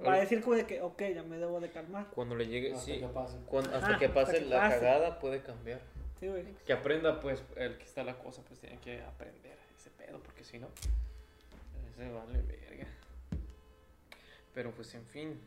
va 0.07 0.15
a 0.15 0.21
decir 0.21 0.43
como 0.43 0.55
de 0.57 0.67
que, 0.67 0.81
ok, 0.83 1.03
ya 1.15 1.23
me 1.23 1.39
debo 1.39 1.59
de 1.61 1.71
calmar. 1.71 2.09
Cuando 2.15 2.35
le 2.37 2.47
llegue, 2.47 2.73
Hasta 2.73 2.85
sí. 2.85 3.01
que 3.01 3.07
pase. 3.09 3.39
cuando- 3.47 3.75
hasta 3.75 3.99
que 3.99 4.07
hasta 4.07 4.15
pase 4.15 4.39
que 4.39 4.45
la 4.45 4.61
pase. 4.61 4.77
cagada 4.81 5.19
puede 5.19 5.43
cambiar. 5.43 5.81
Sí, 6.21 6.29
güey. 6.29 6.45
Que 6.67 6.73
aprenda, 6.73 7.21
pues, 7.21 7.43
el 7.57 7.77
que 7.79 7.85
está 7.85 8.05
la 8.05 8.19
cosa, 8.19 8.43
pues 8.47 8.61
tiene 8.61 8.79
que 8.79 9.01
aprender 9.03 9.57
ese 9.77 9.91
pedo, 9.91 10.21
porque 10.21 10.45
si 10.45 10.59
no, 10.59 10.69
se 11.97 12.09
vale 12.13 12.43
verga. 12.43 12.87
Pero 14.55 14.71
pues, 14.73 14.95
en 14.95 15.05
fin. 15.07 15.41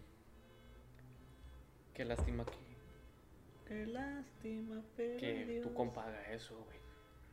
Qué 1.93 2.05
lástima 2.05 2.45
que, 2.45 2.57
Qué 3.67 3.85
lástima, 3.87 4.81
pero 4.95 5.19
que 5.19 5.45
Dios. 5.45 5.63
tu 5.67 5.73
compa 5.73 6.05
haga 6.07 6.31
eso, 6.33 6.55
güey. 6.65 6.77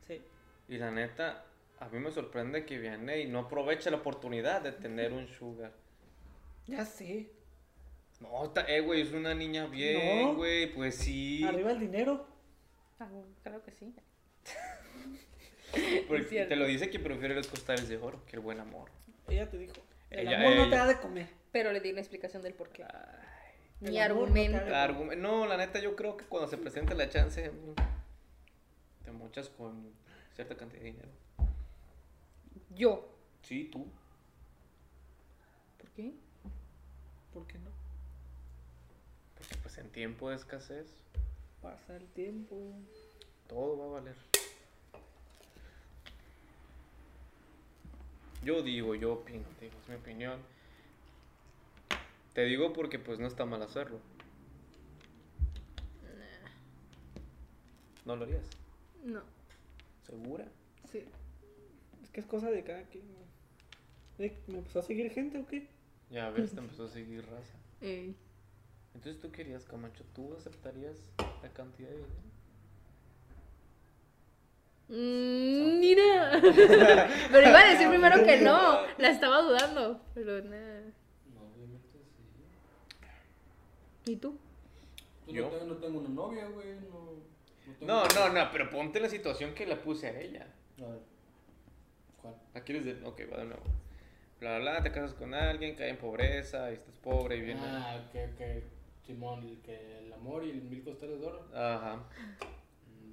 Sí. 0.07 0.21
Y 0.67 0.77
la 0.77 0.91
neta, 0.91 1.43
a 1.79 1.87
mí 1.89 1.99
me 1.99 2.11
sorprende 2.11 2.65
que 2.65 2.77
viene 2.77 3.19
y 3.21 3.27
no 3.27 3.39
aprovecha 3.39 3.89
la 3.91 3.97
oportunidad 3.97 4.61
de 4.61 4.71
tener 4.71 5.13
un 5.13 5.27
sugar. 5.27 5.71
Ya 6.67 6.85
sé. 6.85 7.29
No, 8.19 8.51
eh, 8.67 8.79
güey, 8.81 9.01
es 9.01 9.11
una 9.11 9.33
niña 9.33 9.65
bien, 9.67 10.21
No. 10.23 10.35
güey, 10.35 10.73
pues 10.73 10.95
sí. 10.95 11.43
Arriba 11.43 11.71
el 11.71 11.79
dinero. 11.79 12.25
Ah, 12.99 13.07
claro 13.43 13.61
que 13.63 13.71
sí. 13.71 13.93
Porque 16.07 16.45
te 16.49 16.55
lo 16.55 16.65
dice 16.65 16.89
que 16.89 16.99
prefiere 16.99 17.35
los 17.35 17.47
costales 17.47 17.87
de 17.89 17.97
oro 17.97 18.23
que 18.25 18.37
el 18.37 18.41
buen 18.41 18.59
amor. 18.59 18.89
Ella 19.27 19.49
te 19.49 19.57
dijo. 19.57 19.73
El 20.09 20.27
Ella- 20.27 20.39
amor 20.39 20.55
no 20.55 20.69
te 20.69 20.75
da 20.75 20.87
de 20.87 20.97
comer. 20.99 21.27
Pero 21.51 21.71
le 21.71 21.79
di 21.81 21.91
una 21.91 21.99
explicación 22.01 22.41
del 22.41 22.53
por 22.53 22.69
qué. 22.69 22.83
Ay, 22.83 23.97
el 23.97 24.11
amor 24.11 24.29
no 24.31 24.75
argumento. 24.75 25.21
No, 25.21 25.45
la 25.45 25.57
neta, 25.57 25.79
yo 25.79 25.95
creo 25.95 26.15
que 26.15 26.25
cuando 26.25 26.47
se 26.49 26.57
presente 26.57 26.95
la 26.95 27.09
chance, 27.09 27.49
mm, 27.51 27.73
te 29.05 29.11
mochas 29.11 29.49
con 29.49 29.85
cierta 30.33 30.57
cantidad 30.57 30.81
de 30.81 30.87
dinero. 30.87 31.09
Yo. 32.75 33.07
Sí, 33.43 33.69
tú. 33.71 33.85
¿Por 35.79 35.89
qué? 35.91 36.13
¿Por 37.33 37.45
qué 37.45 37.59
no? 37.59 37.69
Porque 39.37 39.55
pues 39.61 39.77
en 39.77 39.89
tiempo 39.91 40.29
de 40.29 40.35
escasez, 40.35 40.87
Pasa 41.61 41.95
el 41.95 42.05
tiempo. 42.09 42.55
todo 43.47 43.77
va 43.77 43.85
a 43.85 44.01
valer. 44.01 44.15
Yo 48.43 48.61
digo, 48.61 48.93
yo 48.93 49.13
opino, 49.13 49.45
digo, 49.59 49.73
es 49.81 49.89
mi 49.89 49.95
opinión. 49.95 50.39
Te 52.33 52.43
digo 52.43 52.73
porque 52.73 52.99
pues 52.99 53.17
no 53.17 53.27
está 53.27 53.45
mal 53.45 53.61
hacerlo. 53.63 53.99
¿No 58.05 58.15
lo 58.15 58.25
harías? 58.25 58.45
No. 59.03 59.21
¿Segura? 60.03 60.45
Sí. 60.91 61.03
Es 62.03 62.09
que 62.09 62.21
es 62.21 62.25
cosa 62.25 62.49
de 62.49 62.63
cada 62.63 62.83
quien. 62.83 63.03
güey. 63.07 64.29
Eh, 64.29 64.37
¿Me 64.47 64.59
empezó 64.59 64.79
a 64.79 64.83
seguir 64.83 65.11
gente 65.11 65.39
o 65.39 65.47
qué? 65.47 65.67
Ya 66.09 66.29
ves, 66.29 66.51
te 66.53 66.59
empezó 66.59 66.85
a 66.85 66.87
seguir 66.89 67.25
raza. 67.25 67.57
Ey. 67.81 68.15
Entonces 68.93 69.21
tú 69.21 69.31
querías, 69.31 69.65
Camacho, 69.65 70.03
¿tú 70.13 70.33
aceptarías 70.37 70.97
la 71.43 71.49
cantidad 71.49 71.89
de 71.89 71.95
dinero? 71.95 72.25
Mm, 74.87 75.79
mira. 75.79 76.39
pero 77.31 77.49
iba 77.49 77.59
a 77.59 77.69
decir 77.71 77.89
primero 77.89 78.23
que 78.23 78.39
no. 78.41 78.79
La 78.97 79.09
estaba 79.09 79.41
dudando. 79.41 79.99
Pero 80.13 80.41
nada. 80.43 80.81
No, 81.33 81.41
obviamente 81.53 81.89
sí. 84.05 84.11
¿Y 84.11 84.15
tú? 84.17 84.37
Pues 85.25 85.35
¿Yo? 85.35 85.43
no 85.45 85.49
tengo, 85.49 85.65
no 85.65 85.75
tengo 85.77 85.99
una 85.99 86.09
novia, 86.09 86.47
güey. 86.47 86.75
No. 86.91 87.15
No, 87.81 88.07
no, 88.07 88.29
no, 88.29 88.49
pero 88.51 88.69
ponte 88.69 88.99
la 88.99 89.09
situación 89.09 89.53
que 89.53 89.65
la 89.65 89.81
puse 89.81 90.07
a 90.07 90.19
ella. 90.19 90.47
A 90.77 90.87
ver. 90.87 90.99
¿Cuál? 92.21 92.35
¿La 92.53 92.61
quieres 92.61 92.85
de.? 92.85 92.93
Ok, 93.05 93.21
va 93.31 93.37
de 93.37 93.45
nuevo. 93.45 93.63
Bla, 94.39 94.59
bla, 94.59 94.71
bla, 94.73 94.83
te 94.83 94.91
casas 94.91 95.13
con 95.13 95.33
alguien, 95.33 95.75
cae 95.75 95.89
en 95.89 95.97
pobreza, 95.97 96.69
y 96.71 96.75
estás 96.75 96.97
pobre 96.97 97.37
y 97.37 97.41
viene. 97.41 97.61
Ah, 97.63 98.03
ok, 98.07 98.33
ok. 98.33 98.63
Simón, 99.05 99.47
el, 99.47 99.61
que 99.61 99.99
el 99.99 100.11
amor 100.13 100.43
y 100.43 100.51
el 100.51 100.61
mil 100.63 100.83
costales 100.83 101.19
de 101.19 101.27
oro. 101.27 101.47
Ajá. 101.53 102.03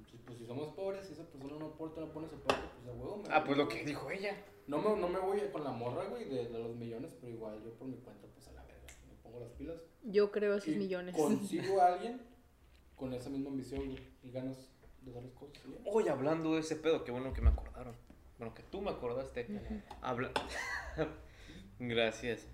Pues, 0.09 0.21
pues 0.25 0.37
si 0.39 0.45
somos 0.45 0.73
pobres 0.73 1.07
y 1.09 1.13
esa 1.13 1.23
persona 1.23 1.55
no 1.59 1.67
aporta, 1.67 2.01
no 2.01 2.11
pone 2.11 2.27
su 2.27 2.39
parte, 2.41 2.67
pues 2.75 2.87
a 2.87 2.97
huevo. 2.97 3.17
me 3.17 3.33
Ah, 3.33 3.43
pues 3.43 3.57
lo 3.57 3.67
que 3.67 3.83
dijo 3.85 4.09
ella. 4.11 4.35
No 4.67 4.79
me, 4.79 4.99
no 4.99 5.07
me 5.07 5.19
voy 5.19 5.39
con 5.51 5.63
la 5.63 5.71
morra, 5.71 6.05
güey, 6.05 6.25
de, 6.25 6.47
de 6.47 6.59
los 6.59 6.75
millones, 6.75 7.11
pero 7.19 7.31
igual 7.33 7.61
yo 7.63 7.71
por 7.73 7.87
mi 7.87 7.97
cuenta, 7.97 8.27
pues 8.33 8.47
a 8.47 8.53
la 8.53 8.63
verga. 8.63 8.87
Me 9.07 9.15
pongo 9.21 9.39
las 9.39 9.51
pilas. 9.51 9.77
Yo 10.03 10.31
creo 10.31 10.55
esos 10.55 10.69
y 10.69 10.77
millones. 10.77 11.15
Consigo 11.15 11.81
a 11.81 11.93
alguien 11.93 12.19
con 12.95 13.13
esa 13.13 13.29
misma 13.29 13.49
ambición, 13.49 13.85
güey, 13.85 13.99
y 14.23 14.31
ganas 14.31 14.69
de 15.01 15.11
dar 15.11 15.23
las 15.23 15.33
cosas. 15.33 15.57
¿sí? 15.63 15.75
Hoy 15.85 16.07
hablando 16.07 16.53
de 16.53 16.61
ese 16.61 16.75
pedo, 16.75 17.03
qué 17.03 17.11
bueno 17.11 17.33
que 17.33 17.41
me 17.41 17.49
acordaron. 17.49 17.95
Bueno, 18.37 18.53
que 18.53 18.63
tú 18.63 18.81
me 18.81 18.91
acordaste. 18.91 19.47
Habla. 20.01 20.31
Gracias. 21.79 22.47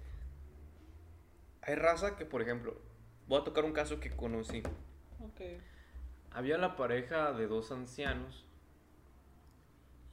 Hay 1.62 1.76
raza 1.76 2.16
que, 2.16 2.26
por 2.26 2.42
ejemplo, 2.42 2.82
voy 3.28 3.42
a 3.42 3.44
tocar 3.44 3.66
un 3.66 3.74
caso 3.74 4.00
que 4.00 4.10
conocí. 4.10 4.64
Ok. 5.20 5.42
Había 6.32 6.58
la 6.58 6.76
pareja 6.76 7.34
de 7.34 7.48
dos 7.48 7.72
ancianos 7.72 8.46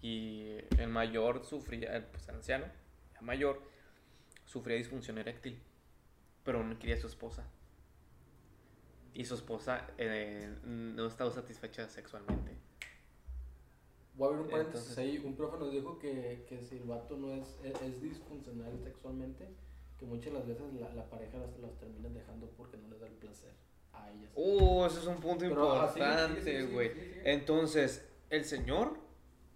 y 0.01 0.57
el 0.79 0.89
mayor 0.89 1.45
sufría, 1.45 1.97
el, 1.97 2.05
pues, 2.05 2.29
el 2.29 2.37
anciano, 2.37 2.67
el 3.19 3.23
mayor, 3.23 3.63
sufría 4.45 4.77
disfunción 4.77 5.19
eréctil, 5.19 5.61
pero 6.45 6.63
no 6.63 6.79
quería 6.79 6.97
a 6.97 6.99
su 6.99 7.07
esposa. 7.07 7.45
Y 9.19 9.25
su 9.25 9.35
esposa 9.35 9.87
eh, 9.97 10.55
no 10.65 11.07
estaba 11.07 11.31
satisfecha 11.31 11.89
sexualmente. 11.89 12.53
Voy 14.15 14.27
a 14.27 14.29
abrir 14.29 14.43
un 14.45 14.51
paréntesis 14.51 14.91
Entonces- 14.91 14.99
ahí. 14.99 15.19
Un 15.27 15.35
profe 15.37 15.57
nos 15.59 15.73
dijo 15.73 15.99
que, 15.99 16.45
que 16.47 16.63
si 16.63 16.77
el 16.77 16.85
vato 16.85 17.17
no 17.17 17.33
es, 17.33 17.59
es, 17.65 17.81
es 17.81 18.03
disfuncional 18.03 18.79
sexualmente, 18.85 19.49
que 19.99 20.05
muchas 20.05 20.33
de 20.35 20.39
las 20.39 20.47
veces 20.47 20.71
la, 20.75 20.93
la 20.93 21.09
pareja 21.09 21.39
las, 21.39 21.59
las 21.61 21.79
termina 21.79 22.11
dejando 22.11 22.47
porque 22.59 22.77
no 22.77 22.89
les 22.89 23.01
da 23.01 23.07
el 23.07 23.15
placer 23.15 23.55
a 23.95 24.11
ellas. 24.11 24.31
Uh, 24.35 24.85
ese 24.85 24.99
es 25.01 25.07
un 25.07 25.17
punto 25.21 25.47
Pero, 25.49 25.73
ah, 25.73 25.87
importante, 25.87 26.67
güey. 26.67 26.89
sigue, 26.91 27.01
sigue, 27.01 27.15
sigue. 27.15 27.33
Entonces, 27.33 28.07
el 28.29 28.45
señor, 28.45 28.99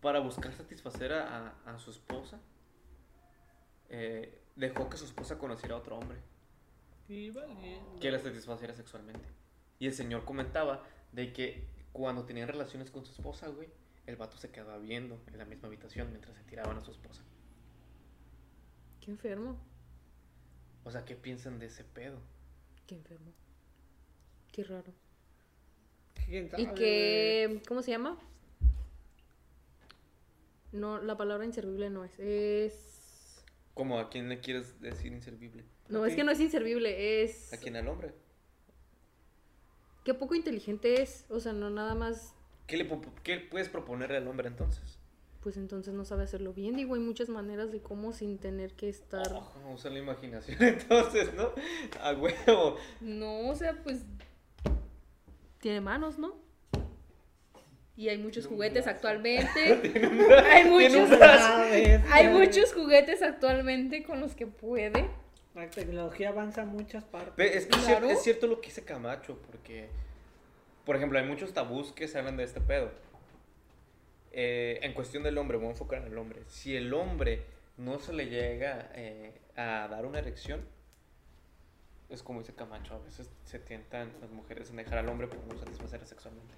para 0.00 0.20
buscar 0.20 0.54
satisfacer 0.54 1.12
a, 1.12 1.58
a 1.66 1.78
su 1.78 1.90
esposa, 1.90 2.40
eh, 3.90 4.40
dejó 4.56 4.88
que 4.88 4.96
su 4.96 5.04
esposa 5.04 5.36
conociera 5.36 5.74
a 5.74 5.78
otro 5.78 5.98
hombre 5.98 6.18
Y 7.08 7.28
vale. 7.30 7.82
que 8.00 8.10
la 8.10 8.18
satisfaciera 8.18 8.72
sexualmente. 8.74 9.28
Y 9.80 9.86
el 9.86 9.94
señor 9.94 10.24
comentaba 10.24 10.84
de 11.10 11.32
que 11.32 11.64
cuando 11.92 12.24
tenían 12.24 12.46
relaciones 12.46 12.90
con 12.90 13.04
su 13.04 13.12
esposa, 13.12 13.48
güey, 13.48 13.68
el 14.06 14.16
vato 14.16 14.36
se 14.36 14.50
quedaba 14.50 14.78
viendo 14.78 15.18
en 15.26 15.38
la 15.38 15.46
misma 15.46 15.68
habitación 15.68 16.10
mientras 16.10 16.36
se 16.36 16.44
tiraban 16.44 16.76
a 16.76 16.82
su 16.82 16.90
esposa. 16.90 17.22
Qué 19.00 19.10
enfermo. 19.10 19.58
O 20.84 20.90
sea, 20.90 21.04
¿qué 21.06 21.16
piensan 21.16 21.58
de 21.58 21.66
ese 21.66 21.82
pedo? 21.82 22.20
Qué 22.86 22.94
enfermo. 22.94 23.32
Qué 24.52 24.64
raro. 24.64 24.92
¿Quién 26.26 26.50
¿Y 26.58 26.66
qué. 26.74 27.62
¿Cómo 27.66 27.82
se 27.82 27.92
llama? 27.92 28.18
No, 30.72 31.00
la 31.00 31.16
palabra 31.16 31.46
inservible 31.46 31.88
no 31.88 32.04
es. 32.04 32.18
Es. 32.18 33.44
¿Cómo 33.72 33.98
a 33.98 34.10
quién 34.10 34.28
le 34.28 34.40
quieres 34.40 34.78
decir 34.80 35.12
inservible? 35.12 35.64
No, 35.88 36.04
es 36.04 36.14
que 36.14 36.22
no 36.22 36.32
es 36.32 36.40
inservible, 36.40 37.22
es. 37.22 37.52
¿A 37.54 37.56
quién 37.56 37.76
al 37.76 37.88
hombre? 37.88 38.12
Qué 40.04 40.14
poco 40.14 40.34
inteligente 40.34 41.02
es. 41.02 41.24
O 41.28 41.40
sea, 41.40 41.52
no 41.52 41.70
nada 41.70 41.94
más. 41.94 42.34
¿Qué, 42.66 42.76
le, 42.76 42.88
qué 43.22 43.38
puedes 43.38 43.68
proponerle 43.68 44.16
al 44.16 44.28
hombre 44.28 44.48
entonces? 44.48 44.98
Pues 45.42 45.56
entonces 45.56 45.94
no 45.94 46.04
sabe 46.04 46.24
hacerlo 46.24 46.52
bien. 46.52 46.76
Digo, 46.76 46.94
hay 46.94 47.00
muchas 47.00 47.28
maneras 47.28 47.72
de 47.72 47.80
cómo 47.80 48.12
sin 48.12 48.38
tener 48.38 48.74
que 48.74 48.88
estar. 48.88 49.32
Oh, 49.32 49.72
usa 49.74 49.90
la 49.90 49.98
imaginación 49.98 50.58
entonces, 50.62 51.32
¿no? 51.34 51.52
A 52.02 52.12
huevo. 52.12 52.76
No, 53.00 53.48
o 53.48 53.54
sea, 53.54 53.82
pues. 53.82 54.04
Tiene 55.60 55.80
manos, 55.80 56.18
¿no? 56.18 56.34
Y 57.96 58.08
hay 58.08 58.16
muchos 58.16 58.46
juguetes 58.46 58.86
actualmente. 58.86 59.78
hay 60.50 60.64
muchos. 60.64 61.10
Hay 62.10 62.28
muchos 62.28 62.72
juguetes 62.72 63.22
actualmente 63.22 64.02
con 64.04 64.20
los 64.20 64.34
que 64.34 64.46
puede. 64.46 65.10
La 65.60 65.68
tecnología 65.68 66.30
avanza 66.30 66.62
en 66.62 66.68
muchas 66.68 67.04
partes. 67.04 67.36
Ve, 67.36 67.54
es 67.54 67.66
que 67.66 67.78
es 67.78 67.84
Claro. 67.84 68.08
es 68.08 68.22
cierto 68.22 68.46
lo 68.46 68.62
que 68.62 68.68
dice 68.68 68.82
Camacho, 68.82 69.36
porque, 69.50 69.90
por 70.86 70.96
ejemplo, 70.96 71.18
hay 71.18 71.26
muchos 71.26 71.52
tabús 71.52 71.92
que 71.92 72.08
se 72.08 72.18
hablan 72.18 72.38
de 72.38 72.44
este 72.44 72.62
pedo. 72.62 72.90
Eh, 74.32 74.78
en 74.82 74.94
cuestión 74.94 75.22
del 75.22 75.36
hombre, 75.36 75.58
voy 75.58 75.66
a 75.66 75.70
enfocar 75.72 76.00
en 76.00 76.06
el 76.08 76.16
hombre. 76.16 76.44
Si 76.46 76.74
el 76.74 76.94
hombre 76.94 77.44
no 77.76 77.98
se 77.98 78.14
le 78.14 78.30
llega 78.30 78.90
eh, 78.94 79.38
a 79.54 79.86
dar 79.88 80.06
una 80.06 80.20
erección, 80.20 80.64
es 82.08 82.22
como 82.22 82.40
dice 82.40 82.54
Camacho, 82.54 82.94
a 82.94 82.98
veces 82.98 83.28
se 83.44 83.58
tientan 83.58 84.10
las 84.22 84.30
mujeres 84.30 84.70
en 84.70 84.76
dejar 84.76 84.96
al 84.96 85.08
hombre 85.10 85.26
por 85.26 85.44
no 85.44 85.58
satisfacer 85.58 86.06
sexualmente. 86.06 86.54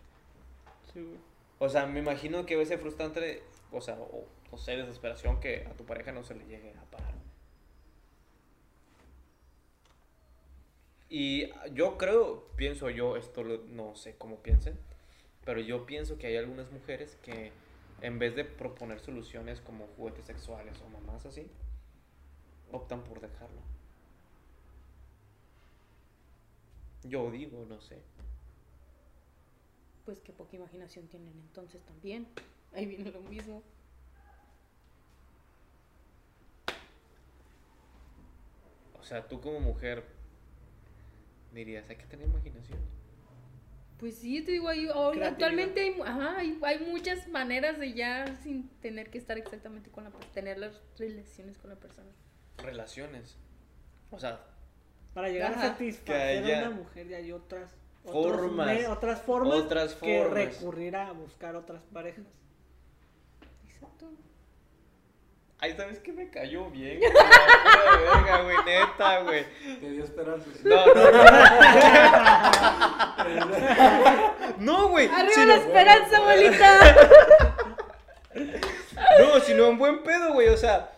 Sí, 0.92 1.00
güey. 1.00 1.18
O 1.58 1.68
sea, 1.68 1.86
me 1.86 1.98
imagino 1.98 2.46
que 2.46 2.54
debe 2.54 2.66
ser 2.66 2.78
frustrante, 2.78 3.42
o 3.72 3.80
sea, 3.80 3.96
o, 3.96 4.28
o 4.52 4.58
sea, 4.58 4.76
desesperación 4.76 5.40
que 5.40 5.66
a 5.68 5.74
tu 5.74 5.84
pareja 5.84 6.12
no 6.12 6.22
se 6.22 6.34
le 6.34 6.44
llegue 6.46 6.72
a 6.80 6.84
parar. 6.84 7.14
Y 11.14 11.50
yo 11.74 11.98
creo, 11.98 12.48
pienso 12.56 12.88
yo, 12.88 13.18
esto 13.18 13.44
lo- 13.44 13.58
no 13.66 13.94
sé 13.96 14.16
cómo 14.16 14.36
piensen, 14.38 14.78
pero 15.44 15.60
yo 15.60 15.84
pienso 15.84 16.16
que 16.16 16.26
hay 16.28 16.36
algunas 16.36 16.72
mujeres 16.72 17.16
que 17.16 17.52
en 18.00 18.18
vez 18.18 18.34
de 18.34 18.46
proponer 18.46 18.98
soluciones 18.98 19.60
como 19.60 19.86
juguetes 19.88 20.24
sexuales 20.24 20.74
o 20.80 20.88
mamás 20.88 21.26
así, 21.26 21.50
optan 22.72 23.04
por 23.04 23.20
dejarlo. 23.20 23.60
Yo 27.04 27.30
digo, 27.30 27.66
no 27.68 27.78
sé. 27.80 27.98
Pues 30.06 30.18
qué 30.20 30.32
poca 30.32 30.56
imaginación 30.56 31.06
tienen 31.08 31.34
entonces 31.38 31.84
también. 31.84 32.26
Ahí 32.72 32.86
viene 32.86 33.10
lo 33.10 33.20
mismo. 33.20 33.62
O 38.98 39.04
sea, 39.04 39.26
tú 39.28 39.40
como 39.40 39.60
mujer 39.60 40.04
dirías, 41.54 41.88
hay 41.88 41.96
que 41.96 42.06
tener 42.06 42.26
imaginación. 42.28 42.78
Pues 43.98 44.16
sí, 44.16 44.42
te 44.42 44.52
digo, 44.52 44.68
hay, 44.68 44.88
actualmente 45.22 45.80
hay, 45.80 46.00
ajá, 46.04 46.38
hay, 46.38 46.58
hay 46.62 46.78
muchas 46.80 47.28
maneras 47.28 47.78
de 47.78 47.92
ya 47.92 48.36
sin 48.42 48.68
tener 48.80 49.10
que 49.10 49.18
estar 49.18 49.38
exactamente 49.38 49.90
con 49.90 50.02
la 50.02 50.10
persona, 50.10 50.32
tener 50.34 50.58
las 50.58 50.80
relaciones 50.98 51.56
con 51.58 51.70
la 51.70 51.76
persona. 51.76 52.10
Relaciones. 52.58 53.36
O 54.10 54.18
sea, 54.18 54.40
Para 55.14 55.28
llegar 55.28 55.52
Ajá. 55.52 55.66
a 55.66 55.68
satisfacer 55.72 56.42
Que 56.44 56.54
a 56.54 56.58
una 56.58 56.70
mujer 56.70 57.06
ya 57.08 57.18
hay 57.18 57.30
otras 57.32 57.70
otros 58.04 58.40
formas, 58.40 58.88
otras 58.88 59.22
formas 59.22 59.54
otras 59.54 59.94
que 59.94 60.18
formas. 60.18 60.58
recurrir 60.58 60.96
a 60.96 61.12
buscar 61.12 61.54
otras 61.54 61.84
parejas. 61.84 62.24
Exacto. 63.68 64.10
Ay, 65.62 65.74
¿sabes 65.76 65.98
qué 66.00 66.12
me 66.12 66.28
cayó 66.28 66.68
bien? 66.70 66.98
güey? 66.98 67.10
Verga, 67.12 68.42
güey, 68.42 68.56
neta, 68.66 69.20
güey. 69.20 69.46
Te 69.80 69.90
dio 69.90 70.04
esperanzas. 70.04 70.62
No, 70.64 70.86
no, 70.86 71.10
no. 71.10 71.22
No, 74.58 74.88
güey. 74.88 75.06
¡Arriba 75.08 75.32
sino- 75.34 75.46
la 75.46 75.56
esperanza, 75.56 76.20
bolita! 76.20 76.96
No, 79.18 79.40
sino 79.40 79.66
en 79.68 79.78
buen 79.78 80.02
pedo, 80.02 80.32
güey. 80.34 80.48
O 80.48 80.56
sea, 80.56 80.90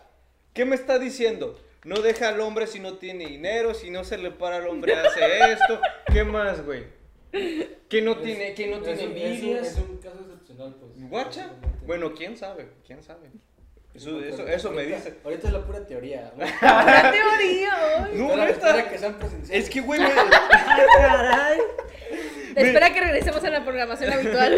¿qué 0.53 0.65
me 0.65 0.75
está 0.75 0.99
diciendo? 0.99 1.59
No 1.83 1.97
deja 2.01 2.29
al 2.29 2.39
hombre 2.41 2.65
si 2.67 2.79
no 2.79 2.93
tiene 2.97 3.25
dinero, 3.27 3.73
si 3.73 3.91
no 3.91 4.03
se 4.03 4.17
le 4.17 4.31
para 4.31 4.57
al 4.57 4.67
hombre 4.67 4.95
hace 4.95 5.51
esto. 5.53 5.79
¿Qué 6.11 6.23
más, 6.23 6.65
güey? 6.65 6.85
Que 7.89 8.01
no 8.01 8.17
tiene, 8.17 8.53
que 8.55 8.67
no 8.67 8.79
tiene 8.81 8.93
un- 8.93 8.97
es 8.97 8.99
un- 9.01 9.05
envidias. 9.11 9.67
Es 9.67 9.77
un 9.77 9.97
caso 9.97 10.19
excepcional, 10.21 10.75
pues. 10.79 11.09
¿Guacha? 11.09 11.49
Bueno, 11.85 12.13
quién 12.13 12.37
sabe, 12.37 12.69
quién 12.87 13.03
sabe. 13.03 13.29
Eso, 13.95 14.19
eso, 14.19 14.35
ahorita- 14.41 14.53
eso 14.53 14.71
me 14.71 14.83
dice. 14.85 15.15
Ahorita 15.23 15.47
es 15.47 15.53
la 15.53 15.65
pura 15.65 15.85
teoría. 15.87 16.31
¿no? 16.35 16.45
¡La 16.61 17.11
teoría! 17.11 17.73
hoy! 18.03 18.17
No, 18.17 18.29
Espera- 18.33 18.49
espera 18.49 18.89
que 18.89 18.97
sean 18.97 19.17
presenciales. 19.17 19.63
Es 19.65 19.69
que, 19.69 19.81
güey, 19.81 19.99
me- 20.01 20.07
¡Ay, 20.07 20.85
caray! 20.97 21.59
Espera 22.55 22.93
que 22.93 23.01
regresemos 23.01 23.43
a 23.43 23.49
la 23.49 23.63
programación 23.65 24.13
habitual. 24.13 24.57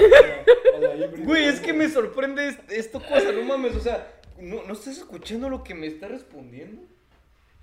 Güey, 1.23 1.45
es 1.45 1.59
que 1.59 1.73
me 1.73 1.89
sorprende 1.89 2.47
est- 2.49 2.71
esto 2.71 2.99
cosa, 3.01 3.31
no 3.31 3.41
mames, 3.43 3.75
o 3.75 3.79
sea, 3.79 4.07
¿no, 4.39 4.63
¿no 4.63 4.73
estás 4.73 4.97
escuchando 4.99 5.49
lo 5.49 5.63
que 5.63 5.73
me 5.73 5.87
está 5.87 6.07
respondiendo? 6.07 6.83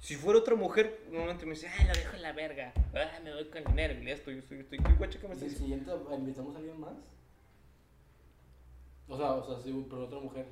Si 0.01 0.16
fuera 0.16 0.41
otra 0.41 0.55
mujer, 0.57 1.01
normalmente 1.11 1.47
me 1.47 1.53
dice, 1.55 1.68
ay, 1.79 1.87
lo 1.87 1.95
dejo 1.95 2.16
en 2.16 2.22
la 2.22 2.33
verga, 2.33 2.72
ah, 2.95 3.18
me 3.22 3.33
voy 3.33 3.45
con 3.47 3.64
dinero, 3.64 3.95
y 4.03 4.11
esto, 4.11 4.31
yo 4.33 4.39
estoy, 4.41 4.59
estoy, 4.61 4.79
¿qué 4.79 4.93
guacha 4.99 5.18
que 5.20 5.29
me 5.29 5.35
¿Y 5.35 5.37
estás 5.39 5.53
el 5.53 5.57
siguiente 5.57 5.91
invitamos 6.14 6.55
a 6.55 6.59
alguien 6.59 6.81
más? 6.81 6.93
O 9.09 9.16
sea, 9.16 9.33
o 9.33 9.47
sea, 9.55 9.62
sí, 9.62 9.87
pero 9.89 10.05
otra 10.05 10.18
mujer. 10.18 10.47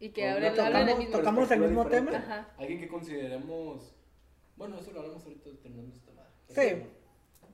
Y 0.00 0.08
que 0.10 0.28
el 0.28 0.54
tocamos- 0.54 1.10
tocamos 1.12 1.50
el 1.50 1.60
mismo 1.60 1.84
diferente. 1.84 2.16
Ajá. 2.16 2.48
Alguien 2.58 2.80
que 2.80 2.88
consideremos. 2.88 3.94
Bueno, 4.56 4.78
eso 4.78 4.90
lo 4.92 5.00
hablamos 5.00 5.22
ahorita 5.24 5.50
terminando 5.62 5.94
esta 5.94 6.10
madre. 6.12 6.30
Sí. 6.48 6.82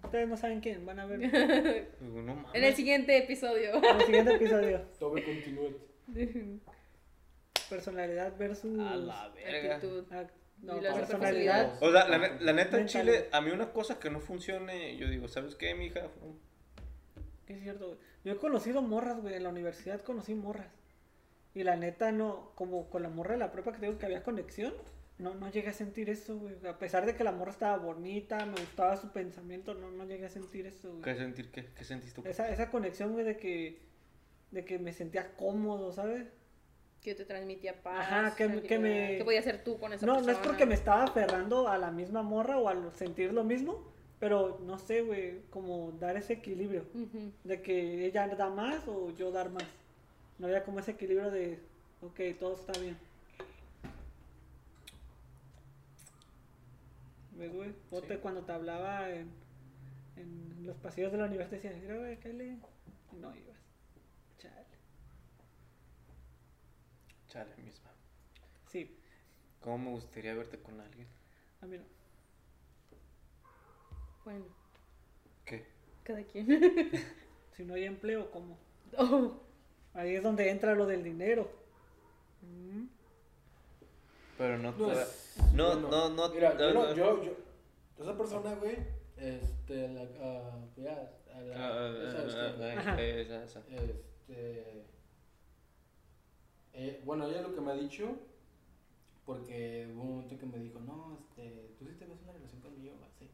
Ustedes 0.04 0.28
no 0.28 0.36
saben 0.36 0.60
quién, 0.60 0.86
van 0.86 1.00
a 1.00 1.06
ver 1.06 1.18
no. 2.00 2.46
En 2.54 2.64
el 2.64 2.74
siguiente 2.74 3.16
episodio. 3.18 3.74
en 3.74 3.96
el 4.00 4.06
siguiente 4.06 4.34
episodio. 4.34 4.80
Tobe 4.98 5.24
continúe. 5.24 5.76
Personalidad 7.68 8.36
versus. 8.38 8.78
A 8.78 8.94
la 8.96 9.28
verga. 9.30 9.74
Actitud. 9.76 10.04
ac- 10.12 10.30
no, 10.62 10.78
Y 10.78 10.80
la 10.80 10.94
personalidad. 10.94 11.82
O 11.82 11.90
sea, 11.92 12.08
la, 12.08 12.18
la 12.40 12.52
neta 12.52 12.78
en. 12.78 12.86
Chile, 12.86 13.28
a 13.32 13.40
mí 13.40 13.50
una 13.50 13.72
cosa 13.72 13.98
que 13.98 14.08
no 14.10 14.20
funcione, 14.20 14.96
yo 14.96 15.08
digo, 15.08 15.28
¿sabes 15.28 15.54
qué, 15.56 15.74
mija? 15.74 16.08
Es 17.48 17.60
cierto, 17.62 17.88
güey. 17.88 17.98
Yo 18.24 18.32
he 18.32 18.36
conocido 18.36 18.82
morras, 18.82 19.20
güey. 19.20 19.34
En 19.34 19.42
la 19.42 19.48
universidad 19.50 20.00
conocí 20.02 20.34
morras. 20.34 20.68
Y 21.56 21.64
la 21.64 21.74
neta, 21.76 22.12
no. 22.12 22.52
Como 22.54 22.88
con 22.90 23.02
la 23.02 23.08
morra 23.08 23.32
de 23.32 23.38
la 23.38 23.50
prepa 23.50 23.72
que 23.72 23.78
tengo 23.78 23.98
que 23.98 24.04
había 24.06 24.22
conexión. 24.22 24.74
No, 25.18 25.34
no 25.34 25.50
llegué 25.50 25.70
a 25.70 25.72
sentir 25.72 26.10
eso, 26.10 26.36
güey. 26.38 26.54
A 26.68 26.78
pesar 26.78 27.06
de 27.06 27.14
que 27.16 27.24
la 27.24 27.32
morra 27.32 27.50
estaba 27.50 27.78
bonita, 27.78 28.44
me 28.44 28.52
gustaba 28.60 28.98
su 28.98 29.10
pensamiento, 29.12 29.72
no, 29.72 29.90
no 29.90 30.04
llegué 30.04 30.26
a 30.26 30.28
sentir 30.28 30.66
eso, 30.66 30.90
güey. 30.90 31.00
¿Qué 31.02 31.14
sentir 31.16 31.50
qué? 31.50 31.64
¿Qué 31.74 31.84
sentiste 31.84 32.20
tú? 32.20 32.28
Esa, 32.28 32.50
esa 32.50 32.70
conexión, 32.70 33.14
güey, 33.14 33.24
de 33.24 33.38
que, 33.38 33.80
de 34.50 34.64
que 34.66 34.78
me 34.78 34.92
sentía 34.92 35.34
cómodo, 35.36 35.90
¿sabes? 35.92 36.26
Que 37.00 37.14
te 37.14 37.24
transmitía 37.24 37.82
paz. 37.82 38.00
Ajá, 38.06 38.36
que- 38.36 38.60
que 38.62 38.78
me- 38.78 39.16
¿Qué 39.16 39.24
podías 39.24 39.46
hacer 39.46 39.64
tú 39.64 39.78
con 39.78 39.94
esa 39.94 40.04
No, 40.04 40.16
persona? 40.16 40.32
no 40.34 40.38
es 40.38 40.46
porque 40.46 40.66
me 40.66 40.74
estaba 40.74 41.04
aferrando 41.04 41.66
a 41.68 41.78
la 41.78 41.90
misma 41.90 42.22
morra 42.22 42.58
o 42.58 42.68
al 42.68 42.92
sentir 42.94 43.32
lo 43.32 43.42
mismo, 43.44 43.90
pero 44.20 44.58
no 44.66 44.76
sé, 44.78 45.00
güey, 45.00 45.40
como 45.48 45.92
dar 45.92 46.18
ese 46.18 46.34
equilibrio. 46.34 46.84
De 47.42 47.62
que 47.62 48.04
ella 48.04 48.28
da 48.28 48.50
más 48.50 48.86
o 48.86 49.16
yo 49.16 49.30
dar 49.30 49.48
más. 49.48 49.64
No 50.38 50.46
había 50.46 50.64
como 50.64 50.80
ese 50.80 50.92
equilibrio 50.92 51.30
de, 51.30 51.58
ok, 52.02 52.20
todo 52.38 52.54
está 52.56 52.78
bien. 52.80 52.96
¿Ves, 57.32 57.52
güey? 57.52 57.74
O 57.90 58.00
te- 58.02 58.18
cuando 58.18 58.42
te 58.42 58.52
hablaba 58.52 59.10
en, 59.10 59.30
en 60.16 60.66
los 60.66 60.76
pasillos 60.78 61.12
de 61.12 61.18
la 61.18 61.26
universidad, 61.26 61.60
decías, 61.62 61.82
mira, 61.82 61.96
güey. 61.96 62.14
Y 63.12 63.16
no 63.16 63.34
ibas. 63.34 63.56
Chale. 64.38 64.66
Chale, 67.28 67.56
misma. 67.62 67.90
Sí, 68.70 68.98
¿Cómo 69.60 69.78
me 69.78 69.90
gustaría 69.90 70.34
verte 70.34 70.58
con 70.60 70.80
alguien? 70.80 71.08
a 71.60 71.66
mí 71.66 71.76
no. 71.78 71.84
Bueno, 74.24 74.44
¿Qué? 75.44 75.66
cada 76.04 76.22
quien. 76.24 76.46
Si 77.56 77.64
no 77.64 77.72
hay 77.72 77.84
empleo, 77.84 78.30
¿cómo? 78.32 78.58
Oh, 78.98 79.40
Ahí 79.96 80.14
es 80.14 80.22
donde 80.22 80.50
entra 80.50 80.74
lo 80.74 80.86
del 80.86 81.02
dinero. 81.02 81.48
Mm. 82.42 82.84
Pero 84.38 84.58
no 84.58 84.72
No, 84.72 84.92
es- 84.92 85.34
no, 85.54 85.66
bueno, 85.72 85.88
no, 85.88 86.08
no, 86.10 86.28
Mira, 86.28 86.52
no, 86.54 86.58
yo, 86.60 86.74
no. 86.74 86.94
yo, 86.94 87.22
yo, 87.24 87.32
esa 87.98 88.16
persona, 88.16 88.54
güey, 88.56 88.76
este, 89.16 89.88
la, 89.88 90.02
ah, 90.20 90.58
ya, 90.76 91.10
a 91.34 91.40
la, 91.40 91.54
Ah, 91.56 92.08
esa, 92.08 92.26
este, 92.26 92.72
Ajá. 92.72 93.00
esa, 93.02 93.44
esa. 93.44 93.60
Este. 93.70 94.84
eh, 96.74 97.00
bueno, 97.04 97.26
ella 97.28 97.40
lo 97.42 97.54
que 97.54 97.60
me 97.62 97.72
ha 97.72 97.76
dicho, 97.76 98.16
porque 99.24 99.88
hubo 99.94 100.02
un 100.02 100.10
momento 100.16 100.38
que 100.38 100.46
me 100.46 100.58
dijo, 100.58 100.78
no, 100.80 101.16
este, 101.18 101.70
tú 101.78 101.86
sí 101.86 101.92
te 101.98 102.04
ves 102.04 102.18
una 102.22 102.32
relación 102.32 102.60
conmigo, 102.60 102.94
así. 103.06 103.30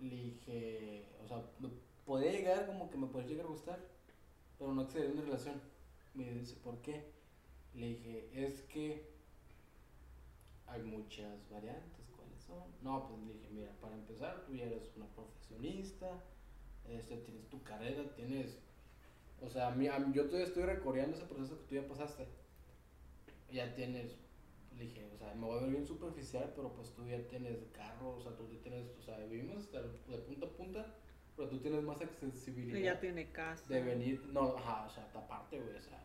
Le 0.00 0.16
dije, 0.16 1.04
o 1.24 1.28
sea, 1.28 1.42
me 1.60 1.68
podría 2.04 2.32
llegar 2.32 2.66
como 2.66 2.90
que 2.90 2.96
me 2.98 3.06
podría 3.06 3.30
llegar 3.30 3.46
a 3.46 3.50
gustar, 3.50 3.78
pero 4.58 4.72
no 4.74 4.82
acceder 4.82 5.10
a 5.10 5.12
una 5.12 5.22
relación. 5.22 5.60
Me 6.14 6.24
dice, 6.30 6.56
¿por 6.56 6.80
qué? 6.82 7.02
Le 7.74 7.86
dije, 7.88 8.28
es 8.32 8.62
que 8.62 9.10
hay 10.66 10.82
muchas 10.82 11.48
variantes, 11.50 12.06
¿cuáles 12.16 12.40
son? 12.42 12.62
No, 12.80 13.06
pues 13.06 13.20
le 13.20 13.32
dije, 13.32 13.48
mira, 13.50 13.70
para 13.80 13.94
empezar, 13.94 14.44
tú 14.46 14.54
ya 14.54 14.64
eres 14.66 14.90
una 14.96 15.06
profesionista, 15.06 16.22
este, 16.88 17.16
tienes 17.18 17.48
tu 17.48 17.62
carrera, 17.62 18.04
tienes 18.14 18.58
o 19.40 19.48
sea, 19.50 19.70
mí- 19.70 19.86
yo 20.14 20.26
todavía 20.26 20.46
estoy 20.46 20.64
recorriendo 20.64 21.16
ese 21.16 21.26
proceso 21.26 21.58
que 21.58 21.64
tú 21.64 21.74
ya 21.76 21.88
pasaste. 21.88 22.26
Ya 23.52 23.74
tienes, 23.74 24.16
le 24.76 24.84
dije, 24.84 25.04
o 25.12 25.16
sea, 25.16 25.34
me 25.34 25.44
voy 25.46 25.58
a 25.58 25.60
ver 25.62 25.70
bien 25.70 25.86
superficial, 25.86 26.52
pero 26.54 26.72
pues 26.72 26.90
tú 26.94 27.06
ya 27.06 27.18
tienes 27.28 27.58
carro, 27.72 28.14
o 28.16 28.20
sea, 28.20 28.36
tú 28.36 28.48
ya 28.48 28.60
tienes, 28.62 28.86
o 28.98 29.02
sea, 29.02 29.18
vivimos 29.26 29.56
hasta 29.58 29.82
de 29.82 30.18
punta 30.18 30.46
a 30.46 30.50
punta, 30.50 30.86
pero 31.40 31.48
tú 31.52 31.58
tienes 31.60 31.82
más 31.82 31.98
accesibilidad 32.02 32.76
Ella 32.78 33.00
tiene 33.00 33.32
casa. 33.32 33.64
de 33.66 33.82
venir, 33.82 34.22
no, 34.30 34.56
ajá, 34.58 34.84
o 34.86 34.90
sea, 34.90 35.08
aparte, 35.14 35.58
güey, 35.58 35.74
o 35.74 35.80
sea, 35.80 35.98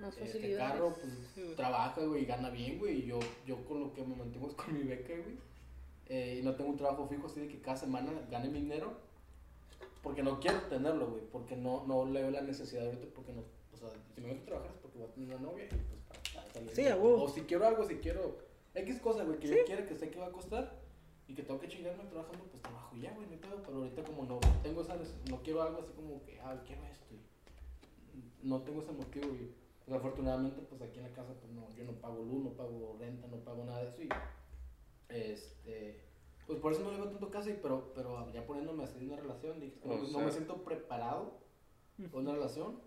más 0.00 0.16
este 0.16 0.26
facilidades. 0.26 0.72
carro, 0.72 0.92
Sí, 0.94 1.00
pues, 1.34 1.44
güey. 1.44 1.54
trabaja, 1.56 2.00
güey, 2.00 2.22
y 2.22 2.26
gana 2.26 2.50
bien, 2.50 2.78
güey, 2.80 2.98
y 3.02 3.06
yo, 3.06 3.20
yo 3.46 3.64
con 3.64 3.78
lo 3.78 3.92
que 3.94 4.02
me 4.02 4.16
mantengo 4.16 4.48
es 4.48 4.54
con 4.54 4.74
mi 4.74 4.82
beca, 4.82 5.12
güey, 5.14 5.36
eh, 6.06 6.38
y 6.40 6.42
no 6.42 6.56
tengo 6.56 6.70
un 6.70 6.76
trabajo 6.76 7.06
fijo, 7.06 7.28
así 7.28 7.38
de 7.40 7.46
que 7.48 7.60
cada 7.60 7.76
semana 7.76 8.10
gane 8.28 8.48
mi 8.48 8.58
dinero, 8.60 8.92
porque 10.02 10.24
no 10.24 10.40
quiero 10.40 10.58
tenerlo, 10.62 11.10
güey, 11.12 11.22
porque 11.30 11.54
no, 11.56 11.86
no 11.86 12.04
le 12.06 12.22
veo 12.22 12.30
la 12.32 12.40
necesidad 12.40 12.86
ahorita, 12.86 13.06
porque 13.14 13.32
no, 13.32 13.42
o 13.72 13.76
sea, 13.76 13.88
si 14.16 14.20
me 14.20 14.28
meto 14.28 14.42
a 14.42 14.46
trabajar 14.46 14.70
es 14.72 14.78
porque 14.78 14.98
voy 14.98 15.06
a 15.06 15.12
tener 15.12 15.28
una 15.28 15.38
novia, 15.38 15.64
y 15.66 15.68
pues 15.68 16.00
para, 16.08 16.20
para 16.34 16.52
salir. 16.52 16.70
Sí, 16.74 16.86
a. 16.88 16.96
O 16.96 17.28
si 17.28 17.42
quiero 17.42 17.66
algo, 17.68 17.84
si 17.86 17.94
quiero 17.98 18.36
X 18.74 18.98
cosa, 19.00 19.22
güey, 19.22 19.38
que 19.38 19.46
Sí. 19.46 19.54
yo 19.56 19.64
quiera, 19.64 19.86
que 19.86 19.94
sé 19.94 20.10
que 20.10 20.18
va 20.18 20.26
a 20.26 20.32
costar, 20.32 20.80
y 21.28 21.34
que 21.34 21.44
tengo 21.44 21.60
que 21.60 21.68
chingarme 21.68 22.02
trabajando, 22.06 22.44
pues 22.50 22.60
trabajo 22.60 22.81
y 22.94 23.00
ya, 23.00 23.12
güey, 23.14 23.26
no 23.28 23.36
pedo, 23.36 23.62
pero 23.64 23.78
ahorita 23.78 24.04
como 24.04 24.24
no 24.24 24.40
tengo 24.62 24.82
esa, 24.82 24.96
no 25.30 25.42
quiero 25.42 25.62
algo 25.62 25.80
así 25.80 25.92
como 25.92 26.22
que, 26.24 26.38
ah, 26.40 26.62
quiero 26.66 26.84
esto, 26.84 27.14
y 27.14 28.46
no 28.46 28.60
tengo 28.62 28.82
ese 28.82 28.92
motivo, 28.92 29.26
y 29.34 29.54
pues 29.84 29.96
afortunadamente, 29.98 30.60
pues 30.62 30.82
aquí 30.82 30.98
en 30.98 31.04
la 31.04 31.12
casa, 31.12 31.34
pues 31.40 31.52
no, 31.52 31.68
yo 31.74 31.84
no 31.84 31.92
pago 31.92 32.22
luz, 32.22 32.44
no 32.44 32.50
pago 32.50 32.96
renta, 33.00 33.26
no 33.28 33.38
pago 33.38 33.64
nada 33.64 33.82
de 33.82 33.88
eso, 33.88 34.02
y 34.02 34.08
este, 35.08 36.00
pues 36.46 36.58
por 36.58 36.72
eso 36.72 36.82
no 36.82 36.90
le 36.92 36.98
veo 36.98 37.08
tanto 37.08 37.30
caso, 37.30 37.50
y, 37.50 37.54
pero, 37.54 37.92
pero 37.94 38.30
ya 38.32 38.46
poniéndome 38.46 38.84
así 38.84 38.98
en 38.98 39.12
una 39.12 39.20
relación, 39.20 39.60
dije, 39.60 39.80
no, 39.84 39.96
no 39.96 40.18
me 40.20 40.30
siento 40.30 40.62
preparado 40.64 41.38
para 41.96 42.18
una 42.18 42.32
relación, 42.32 42.80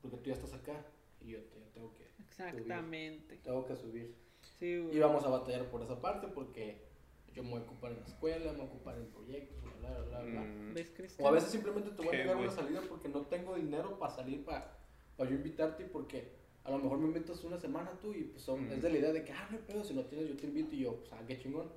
porque 0.00 0.16
tú 0.16 0.30
ya 0.30 0.34
estás 0.34 0.54
acá, 0.54 0.84
y 1.20 1.30
yo 1.30 1.40
te, 1.44 1.60
tengo 1.74 1.94
que, 1.94 2.06
Exactamente. 2.22 3.36
tengo 3.38 3.64
que 3.66 3.76
subir. 3.76 4.14
Sí, 4.58 4.78
güey. 4.78 4.96
Y 4.96 5.00
vamos 5.00 5.24
a 5.24 5.28
batallar 5.28 5.66
por 5.70 5.82
esa 5.82 6.00
parte 6.00 6.26
porque 6.28 6.91
yo 7.34 7.42
me 7.42 7.50
voy 7.50 7.60
a 7.60 7.62
ocupar 7.64 7.92
en 7.92 8.00
la 8.00 8.06
escuela, 8.06 8.52
me 8.52 8.58
voy 8.58 8.66
a 8.66 8.70
ocupar 8.70 8.96
en 8.96 9.06
proyectos, 9.06 9.62
bla, 9.80 9.90
bla, 9.90 10.00
bla, 10.00 10.20
bla. 10.22 10.40
Mm. 10.42 10.74
O 11.20 11.28
a 11.28 11.30
veces 11.30 11.50
simplemente 11.50 11.90
te 11.90 12.02
voy 12.02 12.14
a 12.14 12.18
negar 12.18 12.36
una 12.36 12.50
salida 12.50 12.80
porque 12.88 13.08
no 13.08 13.22
tengo 13.22 13.54
dinero 13.56 13.98
para 13.98 14.14
salir, 14.14 14.44
para, 14.44 14.76
para 15.16 15.30
yo 15.30 15.36
invitarte, 15.36 15.84
porque 15.84 16.32
a 16.64 16.70
lo 16.70 16.78
mejor 16.78 16.98
me 16.98 17.06
invitas 17.08 17.42
una 17.44 17.58
semana 17.58 17.90
tú 18.00 18.12
y 18.12 18.24
pues 18.24 18.42
son, 18.42 18.68
Mm. 18.68 18.72
es 18.72 18.82
de 18.82 18.90
la 18.90 18.98
idea 18.98 19.12
de 19.12 19.24
que, 19.24 19.32
ah, 19.32 19.48
no 19.50 19.56
hay 19.56 19.62
pedo, 19.64 19.82
si 19.84 19.94
no 19.94 20.04
tienes 20.04 20.28
yo 20.28 20.36
te 20.36 20.46
invito 20.46 20.74
y 20.74 20.80
yo, 20.80 20.96
pues, 20.96 21.12
ah, 21.12 21.22
qué 21.26 21.38
chingón. 21.38 21.70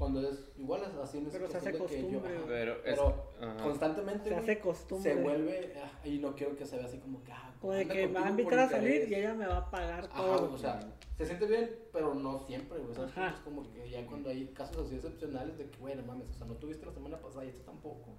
Cuando 0.00 0.26
es 0.26 0.48
igual 0.56 0.80
es 0.82 0.94
así 0.96 1.18
en 1.18 1.26
esa 1.26 1.36
Pero 1.38 1.50
se 1.50 1.58
hace 1.58 1.72
que 1.72 1.78
yo, 1.78 1.84
costumbre, 1.84 2.36
ajá. 2.38 2.44
Pero 2.48 2.72
es- 2.72 2.80
pero 2.84 3.24
ajá. 3.40 3.62
constantemente 3.62 4.28
Se 4.30 4.34
hace 4.34 4.58
costumbre. 4.58 5.12
se 5.14 5.20
vuelve, 5.22 5.74
ah, 5.84 5.90
y 6.06 6.18
no 6.18 6.34
quiero 6.34 6.56
que 6.56 6.64
se 6.64 6.76
vea 6.78 6.86
así 6.86 6.98
como 6.98 7.22
que, 7.22 7.30
ah, 7.32 7.52
O 7.60 7.70
de 7.70 7.86
que 7.86 8.08
me 8.08 8.18
va 8.18 8.26
a 8.26 8.30
invitar 8.30 8.58
a 8.60 8.68
salir 8.70 9.06
y 9.10 9.14
ella 9.14 9.34
me 9.34 9.46
va 9.46 9.58
a 9.58 9.70
pagar 9.70 10.06
Ajá, 10.06 10.16
todo. 10.22 10.52
o 10.54 10.56
sea, 10.58 10.80
se 11.18 11.26
siente 11.26 11.44
bien, 11.46 11.70
pero 11.92 12.14
no 12.14 12.38
siempre, 12.38 12.78
güey. 12.78 12.94
¿sabes? 12.94 13.10
Ajá. 13.12 13.28
Es 13.34 13.40
como 13.40 13.70
que 13.70 13.90
ya 13.90 14.06
cuando 14.06 14.30
hay 14.30 14.46
casos 14.48 14.86
así 14.86 14.94
excepcionales 14.96 15.58
de 15.58 15.66
que, 15.68 15.78
güey, 15.78 15.94
no 15.94 16.02
mames, 16.04 16.28
o 16.30 16.32
sea, 16.32 16.46
no 16.46 16.54
tuviste 16.54 16.86
la 16.86 16.92
semana 16.92 17.18
pasada 17.20 17.44
y 17.44 17.48
esto 17.48 17.60
tampoco. 17.62 18.10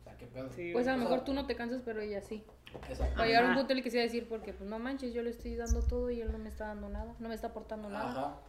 O 0.00 0.02
sea, 0.02 0.16
qué 0.16 0.26
pedo. 0.26 0.50
Sí, 0.50 0.70
Pues 0.72 0.86
a 0.88 0.92
lo 0.92 0.96
O 0.96 1.00
sea- 1.00 1.10
mejor 1.10 1.24
tú 1.26 1.34
no 1.34 1.46
te 1.46 1.54
cansas, 1.54 1.82
pero 1.84 2.00
ella 2.00 2.22
sí. 2.22 2.42
Exacto. 2.88 3.18
Va 3.18 3.24
a 3.24 3.26
llegar 3.26 3.44
un 3.44 3.54
punto 3.56 3.72
en 3.72 3.78
el 3.78 3.84
que 3.84 3.90
se 3.90 3.98
va 3.98 4.02
a 4.02 4.06
decir, 4.06 4.26
porque 4.26 4.54
pues 4.54 4.70
no 4.70 4.78
manches, 4.78 5.12
yo 5.12 5.22
le 5.22 5.28
estoy 5.30 5.54
dando 5.56 5.82
todo 5.82 6.10
y 6.10 6.22
él 6.22 6.32
no 6.32 6.38
me 6.38 6.48
está 6.48 6.68
dando 6.68 6.88
nada, 6.88 7.14
no 7.18 7.28
me 7.28 7.34
está 7.34 7.48
aportando 7.48 7.90
nada. 7.90 8.08
Ajá. 8.10 8.40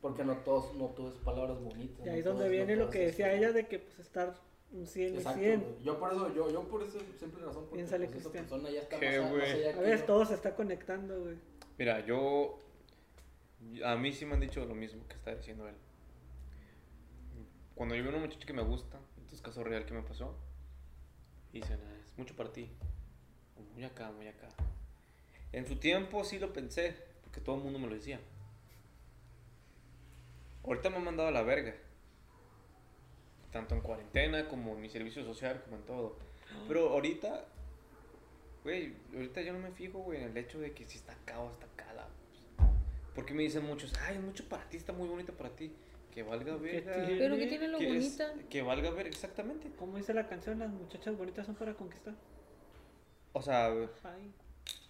Porque 0.00 0.24
no 0.24 0.36
todos, 0.38 0.74
no 0.74 0.86
todo 0.86 1.08
es 1.08 1.18
palabras 1.18 1.58
bonitas. 1.60 2.06
Y 2.06 2.08
ahí 2.08 2.18
es 2.20 2.24
no 2.24 2.32
donde 2.32 2.48
viene 2.48 2.76
no 2.76 2.84
lo 2.84 2.90
que 2.90 3.06
decía 3.06 3.32
esto. 3.32 3.38
ella 3.38 3.52
de 3.52 3.66
que 3.66 3.78
pues 3.80 3.98
estar 3.98 4.34
un 4.70 4.86
100 4.86 5.14
y 5.14 5.16
Exacto, 5.18 5.40
100. 5.40 5.60
güey. 5.60 5.82
Yo 5.82 5.98
por 5.98 6.12
eso, 6.12 6.34
yo, 6.34 6.50
yo 6.52 6.62
por 6.68 6.82
esa 6.82 6.98
simple 7.18 7.44
razón, 7.44 7.62
porque 7.64 7.76
Piénsale, 7.76 8.06
pues, 8.06 8.20
esa 8.20 8.30
Cristian. 8.30 8.44
persona 8.46 8.70
ya 8.70 8.80
está 8.82 9.00
Qué 9.00 9.06
más, 9.20 9.30
a- 9.30 9.34
más 9.34 9.42
allá 9.50 9.70
A 9.94 9.96
yo. 9.98 10.04
todo 10.04 10.24
se 10.24 10.34
está 10.34 10.54
conectando, 10.54 11.20
güey. 11.20 11.36
Mira, 11.78 12.04
yo. 12.06 12.58
A 13.84 13.96
mí 13.96 14.12
sí 14.12 14.24
me 14.24 14.34
han 14.34 14.40
dicho 14.40 14.64
lo 14.64 14.74
mismo 14.74 15.06
que 15.08 15.14
está 15.16 15.34
diciendo 15.34 15.66
él. 15.68 15.74
Cuando 17.74 17.94
yo 17.94 18.02
veo 18.02 18.12
una 18.12 18.20
muchacha 18.20 18.46
que 18.46 18.52
me 18.52 18.62
gusta, 18.62 18.98
esto 19.20 19.34
es 19.34 19.40
caso 19.42 19.62
real 19.64 19.84
que 19.84 19.94
me 19.94 20.02
pasó, 20.02 20.34
dicen, 21.52 21.78
"Ah, 21.84 21.96
es 22.04 22.16
mucho 22.18 22.34
para 22.36 22.52
ti. 22.52 22.68
Muy 23.74 23.84
acá, 23.84 24.10
muy 24.12 24.26
acá. 24.28 24.48
En 25.52 25.66
su 25.66 25.76
tiempo 25.76 26.24
sí 26.24 26.38
lo 26.38 26.52
pensé, 26.52 26.94
porque 27.22 27.40
todo 27.40 27.56
el 27.56 27.62
mundo 27.62 27.78
me 27.78 27.88
lo 27.88 27.94
decía. 27.94 28.20
Ahorita 30.64 30.90
me 30.90 30.96
han 30.96 31.04
mandado 31.04 31.28
a 31.28 31.32
la 31.32 31.42
verga. 31.42 31.74
Tanto 33.52 33.74
en 33.74 33.80
cuarentena 33.80 34.46
como 34.48 34.74
en 34.74 34.80
mi 34.80 34.90
servicio 34.90 35.24
social, 35.24 35.62
como 35.64 35.76
en 35.76 35.82
todo. 35.84 36.16
Pero 36.66 36.90
ahorita, 36.90 37.44
güey, 38.64 38.94
ahorita 39.14 39.40
yo 39.42 39.52
no 39.54 39.58
me 39.60 39.70
fijo, 39.70 39.98
güey, 40.00 40.22
en 40.22 40.30
el 40.30 40.36
hecho 40.36 40.58
de 40.58 40.72
que 40.72 40.84
si 40.86 40.98
está 40.98 41.12
acá 41.12 41.40
o 41.40 41.50
está 41.50 41.66
acá. 41.66 41.92
la- 41.94 42.08
pues, 42.56 42.68
Porque 43.14 43.34
me 43.34 43.42
dicen 43.42 43.64
muchos, 43.64 43.92
ay, 44.06 44.16
es 44.16 44.22
mucho 44.22 44.48
para 44.48 44.68
ti, 44.68 44.76
está 44.76 44.92
muy 44.92 45.08
bonita 45.08 45.32
para 45.32 45.50
ti. 45.50 45.72
Que 46.12 46.22
valga 46.22 46.56
verga. 46.56 46.92
Pero 46.94 47.36
que 47.36 47.46
tiene 47.46 47.68
lo 47.68 47.78
que 47.78 47.96
es- 47.96 48.18
bonita. 48.18 48.48
que 48.50 48.62
valga 48.62 48.90
ver, 48.90 49.06
exactamente. 49.06 49.70
Como 49.78 49.96
dice 49.96 50.12
la 50.14 50.26
canción, 50.26 50.58
las 50.58 50.70
muchachas 50.70 51.16
bonitas 51.16 51.46
son 51.46 51.54
para 51.54 51.74
conquistar. 51.74 52.14
O 53.32 53.42
sea, 53.42 53.66
Ay. 54.02 54.32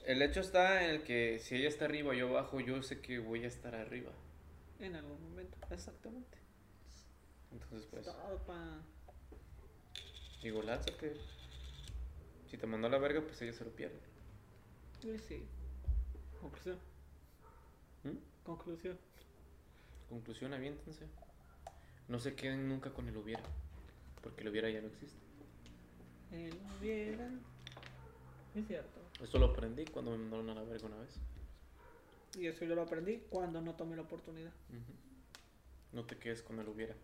el 0.07 0.23
hecho 0.23 0.41
está 0.41 0.85
en 0.85 0.91
el 0.91 1.03
que 1.03 1.39
si 1.39 1.57
ella 1.57 1.69
está 1.69 1.85
arriba, 1.85 2.15
yo 2.15 2.29
abajo, 2.29 2.61
yo 2.61 2.83
sé 2.83 3.01
que 3.01 3.19
voy 3.19 3.45
a 3.45 3.49
estar 3.49 3.75
arriba. 3.75 4.11
En 4.81 4.95
algún 4.95 5.23
momento. 5.23 5.59
Exactamente. 5.71 6.39
Entonces, 7.53 7.87
pues. 7.91 8.05
Todo 8.05 8.39
pa... 8.47 8.81
Digo, 10.43 10.63
lánzate. 10.63 11.17
Si 12.51 12.57
te 12.57 12.67
mandó 12.67 12.87
a 12.87 12.91
la 12.91 12.99
verga, 12.99 13.21
pues 13.21 13.41
ella 13.43 13.53
se 13.53 13.65
lo 13.65 13.71
pierde. 13.71 13.99
Sí, 15.01 15.19
sí. 15.19 15.45
Conclusión. 16.41 16.79
¿Mm? 18.05 18.45
Conclusión. 18.45 18.99
Conclusión, 20.09 20.55
aviéntense. 20.55 21.07
No 22.09 22.19
se 22.19 22.35
queden 22.35 22.69
nunca 22.69 22.91
con 22.93 23.09
el 23.09 23.17
hubiera. 23.17 23.43
Porque 24.23 24.43
el 24.43 24.49
hubiera 24.49 24.71
ya 24.71 24.81
no 24.81 24.89
existe. 24.89 25.19
El 26.33 26.55
hubiera. 26.79 27.31
Es 28.55 28.67
cierto. 28.67 29.01
Esto 29.23 29.39
lo 29.39 29.47
aprendí 29.47 29.85
cuando 29.87 30.13
me 30.13 30.19
mandaron 30.19 30.51
a 30.51 30.55
la 30.55 30.63
verga 30.63 30.87
una 30.87 30.99
vez. 30.99 31.19
Y 32.39 32.47
eso 32.47 32.65
yo 32.65 32.77
lo 32.77 32.83
aprendí 32.83 33.19
cuando 33.31 33.61
no 33.61 33.75
tomé 33.75 33.97
la 33.97 34.03
oportunidad. 34.03 34.53
No 35.93 36.05
te 36.05 36.17
quedes 36.17 36.41
con 36.41 36.61
el 36.61 36.69
hubiera. 36.69 36.95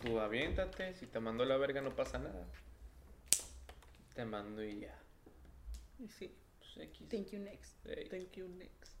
Tú 0.00 0.20
aviéntate, 0.20 0.94
si 0.94 1.06
te 1.06 1.18
mandó 1.18 1.42
a 1.42 1.46
la 1.46 1.56
verga 1.56 1.80
no 1.80 1.96
pasa 1.96 2.18
nada. 2.18 2.46
Te 4.14 4.24
mando 4.24 4.62
y 4.62 4.80
ya. 4.80 4.96
Y 5.98 6.08
sí. 6.08 6.32
Pues 6.58 6.76
X. 6.76 7.08
Thank 7.08 7.30
you 7.30 7.40
next. 7.40 7.74
Thank 8.10 8.32
you, 8.32 8.48
next. 8.48 8.92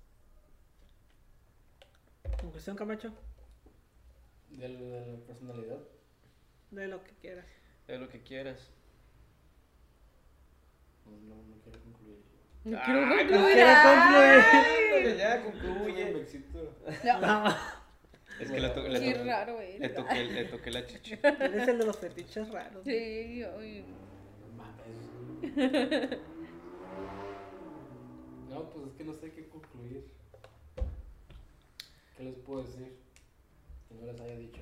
Conclusión, 2.40 2.76
Camacho. 2.76 3.12
De 4.50 4.68
la, 4.68 4.80
de 4.80 5.12
la 5.12 5.26
personalidad. 5.26 5.78
De 6.72 6.88
lo 6.88 7.04
que 7.04 7.12
quieras. 7.12 7.46
Haz 7.88 8.00
lo 8.00 8.08
que 8.08 8.22
quieras. 8.22 8.70
No, 11.04 11.12
no, 11.12 11.42
no 11.42 11.56
quiero 11.62 11.80
concluir. 11.82 12.31
Quiero 12.62 13.06
no 13.06 13.16
concluir. 13.16 13.28
quiero 13.28 13.56
ya, 15.16 15.36
Me 15.36 15.42
concluye. 15.42 16.04
No, 17.20 17.44
Es 18.40 18.50
que 18.50 18.60
le, 18.60 18.68
to- 18.70 18.88
le 18.88 19.00
Qué 19.00 19.14
to- 19.14 19.24
raro 19.24 19.58
le 19.60 19.88
toqué, 19.88 20.24
le 20.24 20.44
toqué 20.46 20.70
la 20.70 20.86
chicha. 20.86 21.18
Eres 21.22 21.68
el 21.68 21.78
de 21.78 21.84
los 21.86 21.96
fetiches 21.98 22.48
raros. 22.50 22.84
Sí, 22.84 23.42
ay. 23.42 23.84
Mames. 24.56 26.18
No, 28.48 28.68
pues 28.68 28.86
es 28.88 28.92
que 28.98 29.04
no 29.04 29.14
sé 29.14 29.32
qué 29.32 29.48
concluir. 29.48 30.04
¿Qué 32.18 32.24
les 32.24 32.34
puedo 32.34 32.62
decir? 32.62 32.92
Que 33.88 33.94
no 33.94 34.06
les 34.12 34.20
haya 34.20 34.36
dicho. 34.36 34.60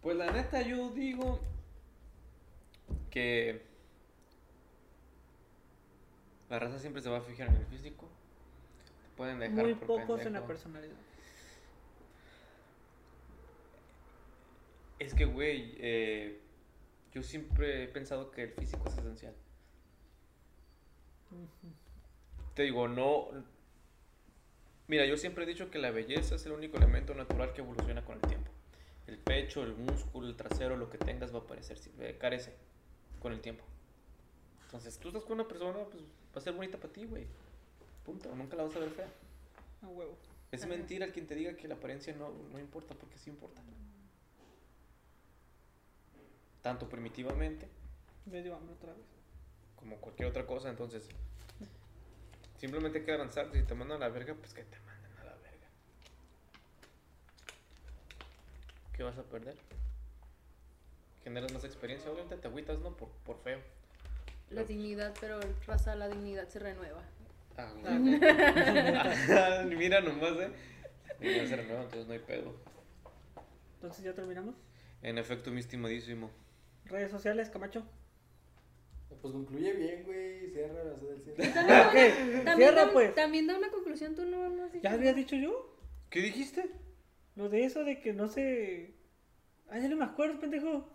Pues 0.00 0.16
la 0.16 0.30
neta 0.30 0.62
yo 0.62 0.90
digo 0.90 1.40
que 3.10 3.62
la 6.54 6.60
raza 6.60 6.78
siempre 6.78 7.02
se 7.02 7.10
va 7.10 7.18
a 7.18 7.20
fijar 7.20 7.48
en 7.48 7.56
el 7.56 7.66
físico. 7.66 8.08
Te 9.02 9.16
pueden 9.16 9.40
dejar 9.40 9.64
Muy 9.64 9.74
por 9.74 9.86
pocos 9.88 10.24
en 10.24 10.34
la 10.34 10.46
personalidad. 10.46 10.94
Es 15.00 15.14
que, 15.14 15.24
güey, 15.24 15.74
eh, 15.78 16.38
yo 17.12 17.24
siempre 17.24 17.82
he 17.82 17.88
pensado 17.88 18.30
que 18.30 18.44
el 18.44 18.52
físico 18.52 18.88
es 18.88 18.96
esencial. 18.96 19.34
Te 22.54 22.62
digo, 22.62 22.86
no... 22.86 23.30
Mira, 24.86 25.06
yo 25.06 25.16
siempre 25.16 25.42
he 25.42 25.48
dicho 25.48 25.72
que 25.72 25.80
la 25.80 25.90
belleza 25.90 26.36
es 26.36 26.46
el 26.46 26.52
único 26.52 26.76
elemento 26.76 27.14
natural 27.14 27.52
que 27.52 27.62
evoluciona 27.62 28.04
con 28.04 28.14
el 28.14 28.20
tiempo. 28.20 28.52
El 29.08 29.18
pecho, 29.18 29.64
el 29.64 29.74
músculo, 29.74 30.28
el 30.28 30.36
trasero, 30.36 30.76
lo 30.76 30.88
que 30.88 30.98
tengas 30.98 31.34
va 31.34 31.40
a 31.40 31.42
aparecer, 31.42 31.78
eh, 31.98 32.16
carece 32.16 32.54
con 33.18 33.32
el 33.32 33.40
tiempo. 33.40 33.64
Entonces, 34.74 34.98
tú 34.98 35.06
estás 35.06 35.22
con 35.22 35.34
una 35.34 35.46
persona, 35.46 35.84
pues 35.84 36.02
va 36.02 36.08
a 36.34 36.40
ser 36.40 36.52
bonita 36.52 36.78
para 36.78 36.92
ti, 36.92 37.04
güey. 37.04 37.28
Punto, 38.04 38.34
nunca 38.34 38.56
la 38.56 38.64
vas 38.64 38.74
a 38.74 38.80
ver 38.80 38.90
fea. 38.90 39.08
A 39.82 39.86
huevo. 39.86 40.18
Es 40.50 40.62
Ajá. 40.62 40.70
mentira 40.70 41.12
quien 41.12 41.28
te 41.28 41.36
diga 41.36 41.56
que 41.56 41.68
la 41.68 41.76
apariencia 41.76 42.12
no, 42.16 42.32
no 42.50 42.58
importa, 42.58 42.96
porque 42.96 43.16
sí 43.16 43.30
importa. 43.30 43.62
Tanto 46.60 46.88
primitivamente 46.88 47.68
Me 48.26 48.42
dio 48.42 48.56
hambre 48.56 48.74
otra 48.74 48.92
vez. 48.94 49.04
como 49.76 49.96
cualquier 49.98 50.28
otra 50.28 50.44
cosa, 50.44 50.70
entonces 50.70 51.06
simplemente 52.58 52.98
hay 52.98 53.04
que 53.04 53.12
avanzar. 53.12 53.52
Si 53.52 53.62
te 53.62 53.74
mandan 53.76 53.98
a 54.02 54.06
la 54.06 54.12
verga, 54.12 54.34
pues 54.34 54.54
que 54.54 54.64
te 54.64 54.80
manden 54.80 55.12
a 55.20 55.24
la 55.24 55.34
verga. 55.36 55.68
¿Qué 58.92 59.04
vas 59.04 59.18
a 59.18 59.22
perder? 59.22 59.56
Generas 61.22 61.52
más 61.52 61.62
experiencia, 61.62 62.10
obviamente 62.10 62.36
te 62.38 62.48
agüitas, 62.48 62.80
¿no? 62.80 62.96
Por, 62.96 63.08
por 63.24 63.38
feo. 63.38 63.60
La 64.50 64.64
dignidad, 64.64 65.14
pero 65.20 65.40
raza, 65.66 65.94
la 65.96 66.08
dignidad 66.08 66.48
se 66.48 66.58
renueva. 66.58 67.02
Ah, 67.56 67.72
güey. 67.80 67.94
Ah, 67.94 67.98
neta. 69.64 69.64
Mira 69.64 70.00
nomás, 70.00 70.32
eh. 70.38 70.50
Ya 71.20 71.46
se 71.46 71.56
renueva, 71.56 71.82
entonces 71.82 72.06
no 72.06 72.12
hay 72.12 72.18
pedo. 72.20 72.54
Entonces 73.76 74.04
ya 74.04 74.14
terminamos. 74.14 74.54
En 75.02 75.18
efecto, 75.18 75.50
mi 75.50 75.60
estimadísimo. 75.60 76.30
Redes 76.86 77.10
sociales, 77.10 77.50
Camacho. 77.50 77.84
Pues 79.20 79.32
concluye 79.32 79.72
bien, 79.72 80.02
güey. 80.04 80.50
Cierra, 80.50 80.80
hace 80.94 81.06
del 81.06 81.22
cierre. 81.22 81.48
Ok, 81.48 82.44
También 82.44 82.56
cierra 82.56 82.86
da, 82.86 82.92
pues. 82.92 83.14
también 83.14 83.46
da 83.46 83.56
una 83.56 83.70
conclusión, 83.70 84.14
tú 84.14 84.24
no, 84.26 84.48
no 84.50 84.64
has 84.64 84.72
dicho 84.72 84.82
¿Ya 84.84 84.92
había 84.92 85.14
dicho 85.14 85.36
yo? 85.36 85.76
¿Qué 86.10 86.20
dijiste? 86.20 86.70
Lo 87.36 87.48
de 87.48 87.64
eso 87.64 87.84
de 87.84 88.00
que 88.00 88.12
no 88.12 88.28
sé. 88.28 88.94
Ah, 89.68 89.78
ya 89.78 89.88
no 89.88 89.96
me 89.96 90.04
acuerdo, 90.04 90.38
pendejo. 90.40 90.88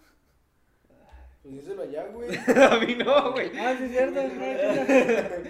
Pues 1.50 1.62
díselo 1.62 1.82
allá, 1.82 2.06
güey. 2.08 2.30
a 2.56 2.80
mí 2.80 2.96
no, 2.96 3.32
güey. 3.32 3.58
Ah, 3.58 3.76
sí, 3.78 3.86
es 3.86 3.92
cierto. 3.92 4.20
Ah. 4.22 5.50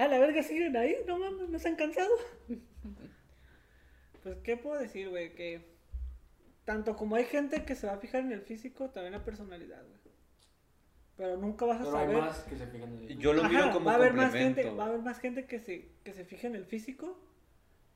Ah, 0.00 0.06
la 0.06 0.20
verga 0.20 0.44
siguen 0.44 0.76
ahí, 0.76 0.94
no 1.08 1.18
mames, 1.18 1.48
no 1.48 1.58
se 1.58 1.66
han 1.66 1.74
cansado. 1.74 2.08
Pues, 4.22 4.36
¿qué 4.44 4.56
puedo 4.56 4.78
decir, 4.78 5.08
güey? 5.08 5.34
Que 5.34 5.60
tanto 6.64 6.94
como 6.94 7.16
hay 7.16 7.24
gente 7.24 7.64
que 7.64 7.74
se 7.74 7.88
va 7.88 7.94
a 7.94 7.98
fijar 7.98 8.20
en 8.20 8.30
el 8.30 8.42
físico, 8.42 8.90
también 8.90 9.14
la 9.14 9.24
personalidad, 9.24 9.82
güey. 9.84 9.98
Pero 11.16 11.36
nunca 11.36 11.64
vas 11.66 11.80
a 11.80 11.84
Pero 11.84 11.96
hay 11.96 12.06
saber. 12.06 12.20
más 12.20 12.38
que 12.42 12.56
se 12.56 12.66
fijan 12.68 12.92
en 12.92 13.10
el 13.10 13.18
Yo 13.18 13.32
lo 13.32 13.40
Ajá, 13.42 13.48
miro 13.48 13.72
como 13.72 13.86
va 13.86 13.92
a 13.92 13.94
haber 13.96 14.12
más 14.12 14.32
gente, 14.32 14.70
va 14.70 14.84
a 14.84 14.86
haber 14.86 15.00
más 15.00 15.18
gente 15.18 15.46
que 15.46 15.58
se, 15.58 15.88
que 16.04 16.12
se 16.12 16.24
fije 16.24 16.46
en 16.46 16.54
el 16.54 16.64
físico, 16.64 17.18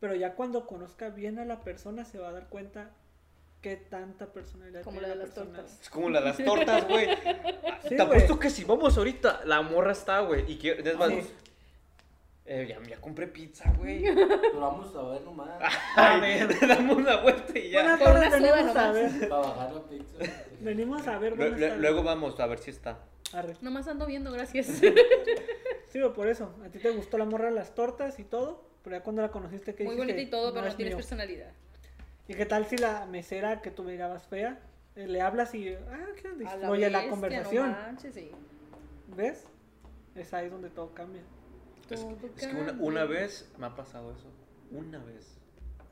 pero 0.00 0.16
ya 0.16 0.34
cuando 0.34 0.66
conozca 0.66 1.10
bien 1.10 1.38
a 1.38 1.44
la 1.44 1.60
persona 1.62 2.04
se 2.04 2.18
va 2.18 2.30
a 2.30 2.32
dar 2.32 2.48
cuenta 2.48 2.96
qué 3.62 3.76
tanta 3.76 4.26
personalidad 4.32 4.82
Como 4.82 4.98
tiene 4.98 5.08
la 5.08 5.14
de 5.14 5.20
las 5.24 5.30
persona. 5.34 5.56
tortas. 5.58 5.80
Es 5.80 5.88
como 5.90 6.10
la 6.10 6.20
de 6.20 6.26
las 6.26 6.36
tortas, 6.44 6.88
güey. 6.88 7.08
Sí, 7.88 7.96
Te 7.96 8.02
apuesto 8.02 8.38
que 8.38 8.50
si 8.50 8.64
vamos 8.64 8.98
ahorita, 8.98 9.40
la 9.44 9.62
morra 9.62 9.92
está, 9.92 10.20
güey. 10.20 10.50
Y 10.50 10.58
quiero, 10.58 10.82
es 10.82 10.96
más, 10.98 11.08
Sí. 11.10 11.20
eh, 12.44 12.66
ya, 12.68 12.88
ya 12.88 13.00
compré 13.00 13.28
pizza, 13.28 13.72
güey. 13.78 14.02
Pero 14.02 14.60
vamos 14.60 14.94
a 14.96 15.02
ver 15.10 15.22
nomás. 15.22 15.48
A 15.96 16.16
ver. 16.18 16.48
damos 16.68 16.96
una 16.96 17.16
vuelta 17.22 17.58
y 17.58 17.70
ya. 17.70 17.82
Buenas 17.82 18.00
tardes, 18.00 18.30
venimos 18.32 18.76
a 18.76 18.92
ver. 18.92 19.28
Para 19.28 19.40
bajar 19.42 19.72
la 19.72 19.82
pizza. 19.82 20.18
Venimos 20.60 21.06
a 21.06 21.18
ver. 21.18 21.32
Lue- 21.34 21.36
buenas 21.36 21.58
lue- 21.60 21.68
tardes. 21.68 21.80
luego 21.80 22.02
vamos 22.02 22.40
a 22.40 22.46
ver 22.46 22.58
si 22.58 22.70
está. 22.70 22.98
Arre. 23.32 23.56
Nomás 23.62 23.86
ando 23.88 24.04
viendo, 24.06 24.30
gracias. 24.32 24.66
Sí, 24.66 26.00
güey, 26.00 26.12
por 26.12 26.26
eso. 26.28 26.54
A 26.64 26.68
ti 26.68 26.78
te 26.78 26.90
gustó 26.90 27.16
la 27.18 27.24
morra 27.24 27.46
de 27.46 27.52
las 27.52 27.74
tortas 27.74 28.18
y 28.18 28.24
todo, 28.24 28.64
pero 28.82 28.96
ya 28.96 29.02
cuando 29.02 29.22
la 29.22 29.30
conociste, 29.30 29.74
que 29.74 29.84
Muy 29.84 29.94
bonita 29.96 30.20
y 30.20 30.26
todo, 30.30 30.52
pero 30.52 30.66
no 30.66 30.74
tienes 30.74 30.94
personalidad. 30.94 31.50
¿Y 32.28 32.34
qué 32.34 32.46
tal 32.46 32.66
si 32.66 32.76
la 32.78 33.06
mesera 33.06 33.60
que 33.62 33.70
tú 33.70 33.82
mirabas 33.84 34.26
fea, 34.26 34.60
eh, 34.94 35.06
le 35.06 35.20
hablas 35.20 35.54
y, 35.54 35.74
ah, 35.74 36.06
¿qué 36.20 36.28
onda? 36.28 36.44
Y 36.44 36.46
A 36.46 36.50
fluye 36.66 36.90
la 36.90 36.98
bestia, 36.98 37.10
conversación? 37.10 37.70
No 37.72 37.76
manches, 37.78 38.14
sí. 38.14 38.30
¿Ves? 39.16 39.44
Es 40.14 40.32
ahí 40.32 40.48
donde 40.48 40.70
todo 40.70 40.94
cambia. 40.94 41.22
Es, 41.90 42.00
Todo 42.00 42.16
es 42.36 42.46
que 42.46 42.54
una, 42.56 42.66
cambia. 42.66 42.86
una 42.86 43.04
vez 43.04 43.50
me 43.58 43.66
ha 43.66 43.74
pasado 43.74 44.12
eso. 44.12 44.30
Una 44.70 44.98
vez. 44.98 45.38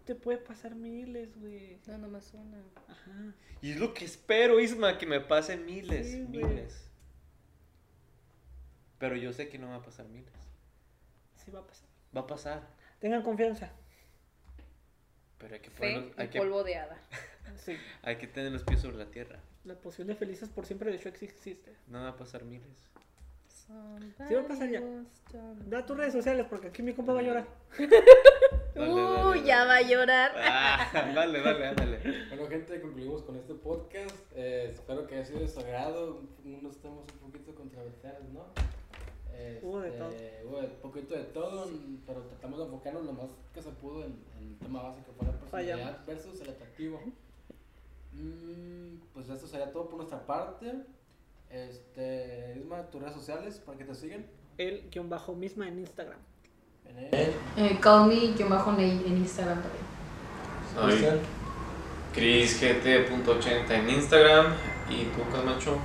Te 0.05 0.15
puede 0.15 0.39
pasar 0.39 0.75
miles, 0.75 1.37
güey. 1.39 1.79
No, 1.87 1.99
nomás 1.99 2.33
una. 2.35 2.59
Ajá. 2.89 3.35
Y 3.61 3.73
es 3.73 3.79
lo 3.79 3.93
que 3.93 4.05
espero, 4.05 4.59
Isma, 4.61 4.97
que 4.99 5.07
me 5.07 5.21
pase 5.21 5.57
miles, 5.57 6.11
Sí, 6.11 6.25
güey. 6.29 6.45
miles. 6.45 6.89
Pero 8.99 9.17
yo 9.17 9.33
sé 9.33 9.49
que 9.49 9.59
no 9.59 9.69
va 9.69 9.77
a 9.77 9.83
pasar 9.83 10.07
miles. 10.09 10.33
Sí 11.35 11.51
va 11.51 11.61
a 11.61 11.67
pasar. 11.67 11.89
Va 12.17 12.21
a 12.23 12.27
pasar. 12.27 12.63
Tengan 12.99 13.23
confianza. 13.23 13.71
Pero 15.41 15.55
hay 15.55 15.61
que, 15.61 15.71
Fe 15.71 15.95
ponerlos- 15.97 16.15
y 16.17 16.21
hay 16.21 16.29
que, 16.29 16.39
polvo 16.39 16.63
de 16.65 16.77
hada. 16.77 16.97
Sí. 17.57 17.77
hay 18.03 18.17
que 18.17 18.29
tener 18.29 18.53
los 18.53 18.63
pies 18.63 18.81
sobre 18.81 18.97
la 18.97 19.07
tierra. 19.07 19.41
La 19.65 19.75
poción 19.75 20.07
de 20.07 20.15
felices 20.15 20.49
por 20.49 20.67
siempre 20.67 20.93
de 20.93 20.99
Shrek 20.99 21.21
existe. 21.23 21.75
No 21.89 22.01
va 22.01 22.11
a 22.11 22.17
pasar 22.17 22.45
miles. 22.45 22.89
Sí 24.29 24.35
va 24.35 24.41
a 24.41 24.47
pasar 24.49 24.69
ya. 24.69 24.81
Da 25.67 25.85
tus 25.87 25.97
redes 25.97 26.13
sociales 26.13 26.47
porque 26.49 26.69
aquí 26.69 26.83
mi 26.83 26.93
compa 26.93 27.13
va 27.13 27.21
a 27.21 27.23
llorar. 27.23 27.47
Dale, 28.75 28.95
dale, 29.03 29.43
ya 29.45 29.65
va 29.65 29.77
a 29.77 29.83
llorar. 29.83 30.33
Ah, 30.37 30.91
dale, 31.15 31.41
dale, 31.43 31.67
ándale. 31.67 31.99
Bueno, 32.29 32.47
gente, 32.49 32.81
concluimos 32.81 33.23
con 33.23 33.37
este 33.37 33.55
podcast. 33.55 34.17
Eh, 34.35 34.71
espero 34.73 35.07
que 35.07 35.17
haya 35.17 35.25
sido 35.25 35.41
de 35.41 35.49
su 35.49 35.59
agrado. 35.61 36.23
Unos 36.45 36.81
temas 36.81 37.05
un 37.21 37.31
poquito 37.31 37.55
controversiales, 37.55 38.23
¿no? 38.33 38.47
Hubo 39.63 39.81
de 39.81 39.89
Este, 39.89 39.99
todo. 39.99 40.11
Hubo 40.49 40.59
un 40.59 40.71
poquito 40.83 41.15
de 41.15 41.25
todo, 41.25 41.69
pero 42.07 42.21
tratamos 42.23 42.59
de 42.59 42.65
enfocarnos 42.67 43.05
lo 43.05 43.13
más 43.13 43.31
que 43.55 43.63
se 43.63 43.71
pudo 43.71 44.05
en, 44.05 44.17
en 44.39 44.49
el 44.49 44.59
tema 44.59 44.83
base 44.83 45.03
que 45.03 45.13
fue 45.13 45.27
la 45.27 45.33
personalidad 45.33 45.77
Fallamos. 45.79 46.07
versus 46.07 46.41
el 46.41 46.51
atractivo. 46.51 47.01
Mm, 48.13 48.97
pues 49.15 49.29
esto 49.29 49.47
sería 49.47 49.73
todo 49.73 49.89
por 49.89 49.97
nuestra 49.99 50.27
parte. 50.27 50.73
Este, 51.51 52.57
Isma, 52.59 52.83
tus 52.91 53.01
redes 53.01 53.15
sociales 53.15 53.59
para 53.65 53.79
que 53.79 53.85
te 53.85 53.95
sigan. 53.95 54.27
El 54.59 54.89
guion 54.91 55.09
bajo 55.09 55.35
misma 55.35 55.69
en 55.69 55.79
Instagram. 55.81 56.19
En 56.87 56.99
él. 56.99 57.33
Eh, 57.57 57.79
call 57.81 58.09
me, 58.09 58.35
yo 58.35 58.49
bajo 58.49 58.73
en 58.79 59.17
Instagram 59.17 59.63
también. 59.63 59.85
Cristian. 60.77 61.19
ChrisGT.80 62.15 63.71
en 63.71 63.91
Instagram. 63.91 64.55
¿Y 64.89 65.05
tú, 65.15 65.23
Camacho? 65.33 65.79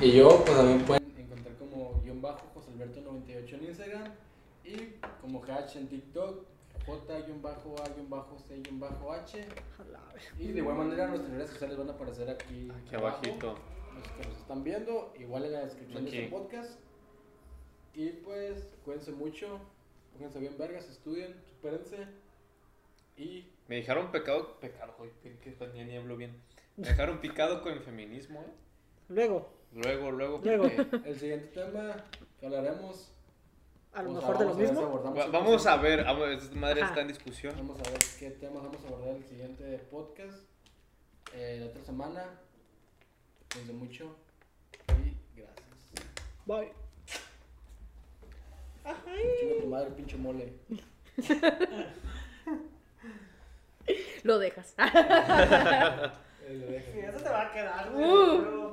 Y 0.00 0.12
yo, 0.12 0.42
pues 0.44 0.56
también 0.56 0.80
pueden 0.84 1.14
encontrar 1.18 1.54
como 1.56 2.00
guion 2.04 2.20
bajo 2.22 2.40
Josalberto98 2.54 3.52
en 3.54 3.64
Instagram 3.64 4.04
y 4.64 4.76
como 5.24 5.42
hash 5.42 5.76
en 5.78 5.88
TikTok, 5.88 6.44
J-A-C-H. 6.86 7.48
Y 10.38 10.48
de 10.48 10.58
igual 10.58 10.76
manera 10.76 11.06
nuestras 11.08 11.32
redes 11.32 11.50
sociales 11.50 11.78
van 11.78 11.88
a 11.88 11.92
aparecer 11.92 12.28
aquí, 12.28 12.68
Aquí 12.70 12.94
abajito. 12.94 13.54
Los 13.94 14.08
que 14.08 14.28
nos 14.28 14.36
están 14.36 14.62
viendo, 14.62 15.14
igual 15.18 15.46
en 15.46 15.52
la 15.52 15.64
descripción 15.64 16.04
de 16.04 16.10
Aquí. 16.10 16.18
este 16.18 16.30
podcast. 16.30 16.78
Y 17.94 18.10
pues, 18.10 18.74
cuídense 18.84 19.12
mucho, 19.12 19.60
pónganse 20.12 20.40
bien 20.40 20.58
vergas, 20.58 20.90
estudien, 20.90 21.34
supérense. 21.48 22.06
Y 23.16 23.48
Me 23.66 23.76
dejaron 23.76 24.12
pecado. 24.12 24.58
Pecado, 24.60 24.94
hoy 24.98 25.08
que 25.22 25.56
ni, 25.72 25.84
ni 25.84 25.96
hablo 25.96 26.18
bien. 26.18 26.36
Me 26.76 26.86
dejaron 26.88 27.20
picado 27.22 27.62
con 27.62 27.72
el 27.72 27.80
feminismo, 27.80 28.40
¿eh? 28.42 28.52
Luego, 29.08 29.48
Luego, 29.72 30.10
luego. 30.10 30.40
Luego. 30.44 30.66
el 31.04 31.18
siguiente 31.18 31.46
tema 31.46 32.04
que 32.38 32.44
hablaremos. 32.46 33.13
A 33.94 34.02
lo 34.02 34.10
mejor 34.12 34.38
de 34.38 34.44
lo 34.44 34.50
a 34.50 34.54
mismo. 34.54 34.80
otros 34.94 35.32
Vamos 35.32 35.66
a 35.66 35.76
ver, 35.76 36.04
vamos, 36.04 36.28
esta 36.30 36.56
madre 36.56 36.80
Ajá. 36.82 36.90
está 36.90 37.00
en 37.02 37.08
discusión. 37.08 37.54
Vamos 37.56 37.78
a 37.80 37.90
ver 37.90 37.98
qué 38.18 38.30
temas 38.30 38.62
vamos 38.62 38.84
a 38.84 38.88
abordar 38.88 39.08
en 39.10 39.16
el 39.16 39.24
siguiente 39.24 39.78
podcast. 39.90 40.38
Eh, 41.34 41.58
la 41.60 41.66
otra 41.66 41.82
semana. 41.84 42.24
Cuídense 43.52 43.72
mucho. 43.72 44.16
Y 45.34 45.40
gracias. 45.40 45.92
Bye. 46.46 46.72
Chinga 49.40 49.62
tu 49.62 49.68
madre, 49.68 49.90
pinche 49.92 50.16
mole. 50.16 50.52
Lo 54.22 54.38
dejas. 54.38 54.74
Lo 54.78 56.66
dejo. 56.66 56.92
Sí, 56.92 56.98
eso 57.00 57.18
te 57.18 57.28
va 57.28 57.42
a 57.42 57.52
quedar, 57.52 57.90
Uh. 57.94 57.96
güey. 57.96 58.63